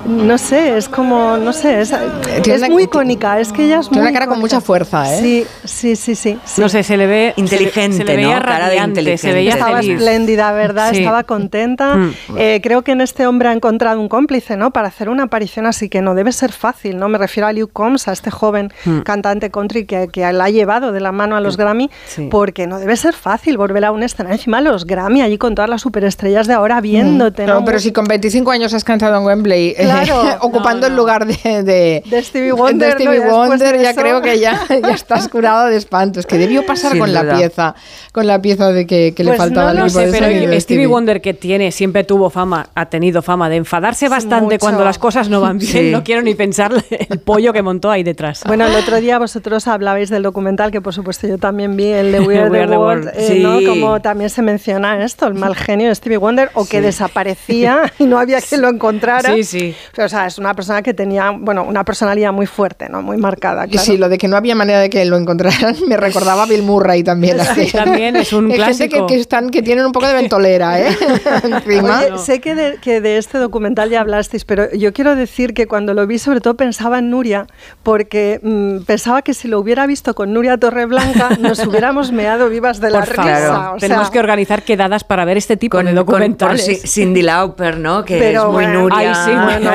no 0.06 0.38
sé, 0.38 0.76
es 0.78 0.88
como, 0.88 1.36
no 1.36 1.52
sé, 1.52 1.80
es, 1.82 1.92
es 1.92 2.68
muy 2.70 2.84
icónica, 2.84 3.38
es 3.38 3.52
que 3.52 3.64
ella 3.66 3.80
es 3.80 3.88
Tiene 3.88 4.02
muy 4.02 4.10
una 4.10 4.18
cara 4.18 4.26
con 4.26 4.38
icónica. 4.38 4.56
mucha 4.56 4.66
fuerza, 4.66 5.14
¿eh? 5.14 5.18
Sí, 5.20 5.46
sí, 5.64 5.96
sí, 5.96 6.14
sí. 6.14 6.38
sí. 6.44 6.60
No 6.60 6.68
sé, 6.68 6.82
se 6.82 6.96
le 6.96 7.06
ve 7.06 7.34
Inteligente, 7.36 7.98
se 7.98 8.04
le, 8.04 8.12
se 8.12 8.16
le 8.16 8.24
veía 8.24 8.36
¿no? 8.36 8.42
Cara 8.42 8.54
de 8.56 8.60
radiante, 8.70 8.94
se 8.96 9.00
inteligente. 9.02 9.34
veía 9.34 9.52
Estaba 9.52 9.76
feliz. 9.78 9.96
espléndida, 9.96 10.52
¿verdad? 10.52 10.90
Sí. 10.92 10.98
Estaba 11.00 11.22
contenta. 11.24 11.96
Mm. 11.96 12.12
Eh, 12.38 12.60
creo 12.62 12.82
que 12.82 12.92
en 12.92 13.02
este 13.02 13.26
hombre 13.26 13.50
ha 13.50 13.52
encontrado 13.52 14.00
un 14.00 14.08
cómplice, 14.08 14.56
¿no? 14.56 14.70
Para 14.70 14.88
hacer 14.88 15.08
una 15.10 15.24
aparición 15.24 15.66
así 15.66 15.88
que 15.88 16.00
no 16.00 16.14
debe 16.14 16.32
ser 16.32 16.50
fácil, 16.52 16.96
¿no? 16.98 17.08
Me 17.08 17.18
refiero 17.18 17.46
a 17.46 17.52
Luke 17.52 17.72
Combs, 17.72 18.08
a 18.08 18.12
este 18.12 18.30
joven 18.30 18.72
Mm. 18.84 19.00
cantante 19.00 19.50
country 19.50 19.84
que, 19.84 20.08
que 20.08 20.24
la 20.40 20.46
ha 20.46 20.50
llevado 20.50 20.92
de 20.92 21.00
la 21.00 21.12
mano 21.12 21.36
a 21.36 21.40
los 21.40 21.56
Grammy, 21.56 21.90
Sí. 22.06 22.28
porque 22.30 22.66
no 22.66 22.78
debe 22.78 22.96
ser 22.96 23.14
fácil 23.14 23.56
volver 23.58 23.84
a 23.84 23.92
un 23.92 24.02
escenario 24.02 24.36
encima 24.36 24.60
los 24.60 24.86
Grammy, 24.86 25.22
allí 25.22 25.38
con 25.38 25.54
todas 25.54 25.68
las 25.70 25.82
superestrellas 25.82 26.46
de 26.46 26.54
ahora 26.54 26.80
viéndote, 26.80 27.46
¿no? 27.46 27.54
No, 27.60 27.64
pero 27.64 27.78
si 27.78 27.92
con 27.92 28.04
25 28.06 28.50
años 28.50 28.72
has 28.74 28.84
cantado 28.84 29.16
en 29.18 29.24
Wembley, 29.24 29.70
eh, 29.70 29.84
Claro. 29.84 30.22
ocupando 30.40 30.86
el 30.86 30.96
lugar 30.96 31.26
de, 31.26 31.62
de, 31.62 32.02
De 32.08 32.22
Stevie 32.22 32.52
Wonder, 32.52 32.96
de 32.98 33.04
¿no? 33.04 33.10
Stevie 33.12 33.18
Ya 33.18 33.24
después 33.26 33.48
Wonder, 33.48 33.76
de 33.78 33.82
ya 33.82 33.90
eso. 33.90 34.00
creo 34.00 34.22
que 34.22 34.38
ya, 34.38 34.60
ya 34.82 34.94
estás 34.94 35.28
curado 35.28 35.66
de 35.68 35.76
espanto. 35.76 36.20
Es 36.20 36.26
que 36.26 36.38
debió 36.38 36.64
pasar 36.64 36.92
Sin 36.92 37.00
con 37.00 37.12
la 37.12 37.36
pieza, 37.36 37.74
con 38.12 38.26
la 38.26 38.40
pieza 38.40 38.72
de 38.72 38.86
que, 38.86 39.12
que 39.14 39.24
le 39.24 39.30
Pues 39.30 39.38
faltaba 39.38 39.72
no 39.74 39.84
el 39.84 39.90
sé, 39.90 40.06
de 40.06 40.18
Pero 40.18 40.60
Stevie 40.60 40.86
Wonder 40.86 41.20
que 41.20 41.34
tiene, 41.34 41.70
siempre 41.72 42.04
tuvo 42.04 42.30
fama, 42.30 42.68
ha 42.74 42.86
tenido 42.86 43.22
fama 43.22 43.48
de 43.48 43.56
enfadarse 43.56 44.08
bastante 44.08 44.54
mucho. 44.54 44.58
cuando 44.60 44.84
las 44.84 44.98
cosas 44.98 45.28
no 45.28 45.40
van 45.40 45.58
bien. 45.58 45.70
Sí. 45.72 45.90
No 45.90 46.02
quiero 46.04 46.22
ni 46.22 46.34
pensar 46.34 46.72
el 46.90 47.18
pollo 47.20 47.52
que 47.52 47.62
montó 47.62 47.90
ahí 47.90 48.02
detrás. 48.02 48.42
Bueno, 48.46 48.66
el 48.66 48.74
otro 48.74 49.00
día 49.00 49.18
vosotros 49.18 49.66
hablabais 49.68 50.08
del 50.10 50.22
documental 50.30 50.70
que 50.70 50.80
por 50.80 50.94
supuesto 50.94 51.26
yo 51.26 51.38
también 51.38 51.76
vi, 51.76 51.86
el 51.86 52.12
de 52.12 52.20
We 52.20 52.38
Are 52.38 52.50
We 52.50 52.56
the 52.58 52.62
Are 52.62 52.70
the 52.72 52.78
World, 52.78 53.04
World. 53.06 53.18
eh, 53.20 53.26
Sí. 53.28 53.42
¿no? 53.42 53.58
Como 53.68 54.00
también 54.00 54.30
se 54.30 54.42
menciona 54.42 55.04
esto, 55.04 55.26
el 55.26 55.34
mal 55.34 55.54
genio 55.66 55.88
de 55.88 55.94
Stevie 55.94 56.16
Wonder, 56.18 56.50
o 56.54 56.64
que 56.64 56.80
desaparecía 56.80 57.92
y 57.98 58.04
no 58.04 58.18
había 58.18 58.40
quien 58.40 58.62
lo 58.62 58.68
encontrara. 58.68 59.34
Sí, 59.34 59.44
sí. 59.44 59.74
O 60.02 60.08
sea, 60.08 60.26
es 60.26 60.38
una 60.38 60.54
persona 60.54 60.82
que 60.82 60.94
tenía, 60.94 61.30
bueno, 61.30 61.64
una 61.64 61.84
personalidad 61.84 62.32
muy 62.32 62.46
fuerte, 62.46 62.88
¿no? 62.88 63.02
Muy 63.02 63.16
marcada, 63.16 63.66
claro. 63.66 63.84
Sí, 63.84 63.96
lo 63.96 64.08
de 64.08 64.18
que 64.18 64.28
no 64.28 64.36
había 64.36 64.54
manera 64.54 64.80
de 64.80 64.88
que 64.90 65.04
lo 65.04 65.16
encontraran 65.16 65.76
me 65.86 65.96
recordaba 65.96 66.44
a 66.44 66.46
Bill 66.46 66.62
Murray 66.62 67.02
también. 67.02 67.38
así. 67.40 67.70
También 67.70 68.16
es 68.16 68.32
un 68.32 68.50
Hay 68.50 68.58
gente 68.58 68.88
que, 68.88 68.88
clásico. 68.88 69.06
que 69.06 69.16
están, 69.16 69.50
que 69.50 69.62
tienen 69.62 69.84
un 69.86 69.92
poco 69.92 70.06
de 70.06 70.14
ventolera, 70.14 70.80
¿eh? 70.80 70.96
Encima. 71.44 72.00
Oye, 72.00 72.18
sé 72.18 72.40
que 72.40 72.54
de, 72.54 72.76
que 72.80 73.00
de 73.00 73.18
este 73.18 73.38
documental 73.38 73.90
ya 73.90 74.00
hablasteis, 74.00 74.44
pero 74.44 74.70
yo 74.72 74.92
quiero 74.92 75.14
decir 75.16 75.54
que 75.54 75.66
cuando 75.66 75.94
lo 75.94 76.06
vi, 76.06 76.18
sobre 76.18 76.40
todo 76.40 76.54
pensaba 76.54 76.98
en 76.98 77.10
Nuria, 77.10 77.46
porque 77.82 78.40
mm, 78.42 78.84
pensaba 78.84 79.22
que 79.22 79.34
si 79.34 79.48
lo 79.48 79.58
hubiera 79.58 79.86
visto 79.86 80.14
con 80.20 80.34
Nuria 80.34 80.58
Torreblanca, 80.58 81.30
nos 81.40 81.66
hubiéramos 81.66 82.12
meado 82.20 82.50
vivas 82.50 82.78
de 82.78 82.90
la 82.90 82.98
Por 82.98 83.14
favor, 83.14 83.32
risa. 83.32 83.72
o 83.72 83.76
tenemos 83.78 84.04
sea, 84.08 84.12
que 84.12 84.18
organizar 84.18 84.62
quedadas 84.64 85.02
para 85.02 85.24
ver 85.24 85.38
este 85.38 85.56
tipo 85.56 85.78
de 85.78 85.84
Con, 85.84 85.94
con- 85.94 86.04
documentales. 86.04 86.68
Ci- 86.68 86.86
Cindy 86.86 87.22
Lauper, 87.22 87.78
¿no? 87.78 88.04
Que 88.04 88.18
Pero 88.18 88.40
es 88.40 88.44
muy 88.48 88.52
bueno, 88.52 88.80
Nuria. 88.82 88.98
Ay, 88.98 89.14
sí, 89.24 89.30
bueno, 89.34 89.70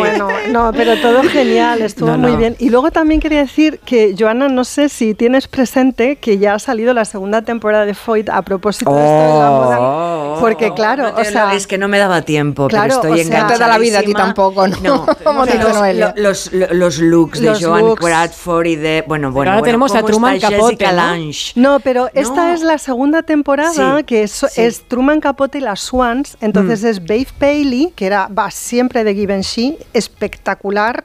Bueno, 0.00 0.24
bueno. 0.26 0.28
No, 0.50 0.72
pero 0.72 0.96
todo 1.00 1.22
genial, 1.22 1.80
estuvo 1.82 2.10
No, 2.10 2.18
muy 2.18 2.34
bien. 2.34 2.56
Y 2.58 2.70
luego 2.70 2.90
también 2.90 3.20
quería 3.20 3.38
decir 3.38 3.78
que, 3.84 4.16
Joana, 4.18 4.48
no 4.48 4.64
sé 4.64 4.88
si 4.88 5.14
tienes 5.14 5.46
presente 5.46 6.16
que 6.16 6.38
ya 6.38 6.54
ha 6.54 6.58
salido 6.58 6.92
la 6.92 7.04
segunda 7.04 7.42
temporada 7.42 7.86
de 7.86 7.94
Foyt 7.94 8.30
a 8.30 8.42
propósito 8.42 8.92
de 8.92 9.00
esto 9.00 9.12
de 9.12 9.38
la 9.38 9.50
moda. 9.50 10.40
Porque, 10.40 10.74
claro, 10.74 11.12
No 11.12 11.20
o 11.20 11.24
sea. 11.24 11.54
es 11.54 11.68
que 11.68 11.78
no 11.78 11.86
me 11.86 11.98
daba 11.98 12.22
tiempo, 12.22 12.66
Claro, 12.66 12.84
pero 12.88 12.94
estoy 12.96 13.10
o 13.12 13.14
sea, 13.14 13.22
enganchadísima. 13.24 13.48
no 13.48 13.54
te 13.54 13.60
da 13.60 13.68
la 13.68 13.78
vida 13.78 13.98
a 14.00 14.02
ti 14.02 14.12
tampoco, 14.12 14.66
¿no? 14.66 15.06
Como 15.24 15.46
dice 15.46 15.58
los, 15.58 15.74
Noelia. 15.74 16.14
los, 16.16 16.52
los- 16.52 16.72
los 16.72 16.98
looks 16.98 17.40
de 17.40 17.54
Joan 17.64 17.82
looks. 17.84 18.02
Bradford 18.02 18.66
y 18.66 18.74
de... 18.76 19.04
Bueno, 19.06 19.30
bueno, 19.30 19.51
ahora 19.52 19.60
bueno, 19.60 19.64
tenemos 19.66 19.92
a 19.94 20.00
¿cómo 20.00 20.06
Truman 20.08 20.40
Capote, 20.40 20.86
¿no? 20.86 20.92
Lange? 20.92 21.52
No, 21.54 21.80
pero 21.80 22.08
esta 22.14 22.52
es 22.54 22.62
la 22.62 22.78
segunda 22.78 23.22
temporada 23.22 23.98
Sí, 23.98 24.04
que 24.04 24.22
es, 24.24 24.32
sí. 24.32 24.60
es 24.60 24.82
Truman 24.88 25.20
Capote 25.20 25.58
y 25.58 25.60
las 25.60 25.80
Swans. 25.80 26.36
Entonces 26.40 26.82
Mm. 26.82 26.86
es 26.86 27.00
Babe 27.00 27.26
Paley, 27.38 27.92
que 27.94 28.06
era 28.06 28.28
va 28.28 28.50
siempre 28.50 29.04
de 29.04 29.14
Givenchy, 29.14 29.76
espectacular. 29.92 31.04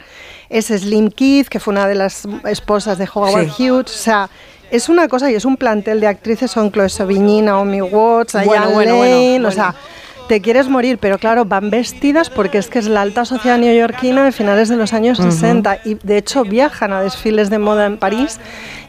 Es 0.49 0.67
Slim 0.67 1.09
Keith, 1.11 1.47
que 1.47 1.59
fue 1.59 1.71
una 1.73 1.87
de 1.87 1.95
las 1.95 2.23
esposas 2.45 2.97
de 2.97 3.07
Howard 3.13 3.49
Sí. 3.55 3.69
Hughes. 3.69 3.85
O 3.93 3.97
sea, 3.97 4.29
es 4.71 4.89
una 4.89 5.07
cosa 5.07 5.29
y 5.31 5.35
es 5.35 5.45
un 5.45 5.57
plantel 5.57 5.99
de 5.99 6.07
actrices. 6.07 6.51
Son 6.51 6.71
Chloe 6.71 6.89
Sevigny, 6.89 7.41
Naomi 7.41 7.81
Watts, 7.81 8.33
Bueno, 8.33 8.51
Diane 8.51 8.73
bueno, 8.73 8.95
bueno, 8.97 9.13
Lane. 9.15 9.29
bueno. 9.31 9.47
O 9.49 9.51
sea, 9.51 9.75
te 10.27 10.41
quieres 10.41 10.67
morir, 10.67 10.97
pero 10.99 11.17
claro, 11.17 11.45
van 11.45 11.69
vestidas 11.69 12.29
porque 12.29 12.57
es 12.57 12.67
que 12.67 12.79
es 12.79 12.87
la 12.87 13.01
alta 13.01 13.23
sociedad 13.25 13.57
neoyorquina 13.57 14.23
de 14.25 14.31
finales 14.31 14.67
de 14.69 14.75
los 14.75 14.93
años 14.93 15.19
Ujú. 15.19 15.31
60 15.31 15.79
y 15.85 15.95
de 15.95 16.17
hecho 16.17 16.43
viajan 16.43 16.91
a 16.93 17.01
desfiles 17.01 17.49
de 17.49 17.59
moda 17.59 17.85
en 17.85 17.97
París 17.97 18.39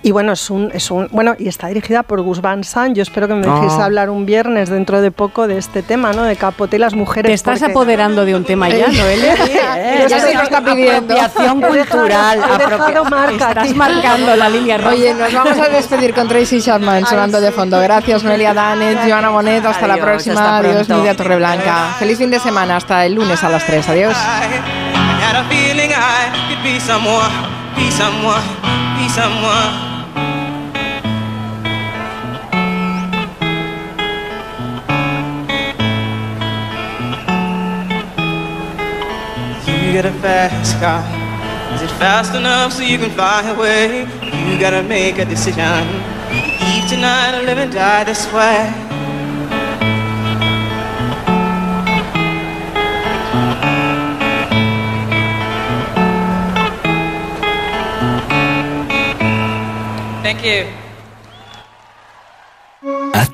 y 0.03 0.13
bueno, 0.13 0.33
es 0.33 0.49
un, 0.51 0.71
es 0.73 0.91
un 0.91 1.09
bueno, 1.11 1.35
y 1.39 1.49
está 1.49 1.67
dirigida 1.69 2.03
por 2.05 2.23
Gus 2.23 2.41
Van 2.41 2.63
Sant. 2.65 2.95
Yo 2.97 3.03
espero 3.03 3.27
que 3.29 3.35
me 3.35 3.47
dejéis 3.47 3.73
Ah. 3.79 3.85
hablar 3.85 4.11
un 4.11 4.27
viernes 4.27 4.69
dentro 4.69 5.01
de 5.01 5.11
poco 5.11 5.47
de 5.49 5.59
este 5.59 5.83
tema, 5.83 6.13
¿no? 6.13 6.23
De 6.23 6.37
Capote 6.37 6.77
y 6.77 6.79
las 6.79 6.95
mujeres. 6.95 7.29
Te 7.31 7.35
estás 7.35 7.59
porque- 7.59 7.73
apoderando 7.73 8.25
de 8.25 8.35
un 8.37 8.45
tema 8.45 8.69
ya, 8.69 8.87
Eh, 8.87 8.93
Noelia. 8.97 9.35
eh, 9.77 10.07
ya 10.09 10.21
se 10.21 10.35
lo 10.35 10.43
está 10.43 10.61
pidiendo. 10.63 11.15
Apropiación 11.15 11.63
He 11.65 11.67
cultural. 11.69 12.39
he 12.39 12.59
dejado 12.59 12.85
apropia- 13.05 13.11
marca 13.11 13.49
Estás 13.49 13.75
marcando 13.75 14.37
la 14.37 14.49
línea 14.49 14.79
roja. 14.79 14.91
Oye, 14.91 15.15
nos 15.15 15.33
vamos 15.35 15.59
a 15.59 15.69
despedir 15.69 16.15
con 16.15 16.29
Tracy 16.29 16.61
Chapman 16.63 17.05
sonando 17.07 17.41
de 17.41 17.51
fondo. 17.51 17.81
Gracias, 17.81 18.23
Noelia 18.23 18.55
Danet, 18.55 19.01
Joana 19.09 19.31
Bonet. 19.31 19.65
Hasta 19.65 19.87
la 19.89 19.97
próxima. 19.97 20.35
hasta 20.41 20.59
Adiós, 20.59 20.75
pronto. 20.87 20.97
Nidia 20.99 21.17
Torreblanca. 21.29 21.95
Feliz 21.99 22.17
fin 22.17 22.31
de 22.31 22.41
semana. 22.41 22.77
Hasta 22.77 23.05
el 23.05 23.15
lunes 23.15 23.45
a 23.45 23.51
las 23.51 23.67
3. 23.67 23.87
Adiós. 23.91 24.17
You 39.67 39.93
get 39.93 40.07
a 40.07 40.13
fast 40.23 40.81
car. 40.81 41.03
Is 41.75 41.83
it 41.83 41.91
fast 41.99 42.35
enough 42.35 42.73
so 42.73 42.83
you 42.83 42.99
can 42.99 43.11
fly 43.11 43.43
away? 43.51 44.07
You 44.49 44.59
gotta 44.59 44.83
make 44.83 45.19
a 45.19 45.27
decision. 45.27 45.85
Leave 46.31 46.89
tonight 46.89 47.35
or 47.35 47.45
live 47.45 47.59
and 47.59 47.73
die 47.73 48.05
this 48.05 48.27
way. 48.33 48.88
Thank 60.29 60.45
you. 60.45 60.88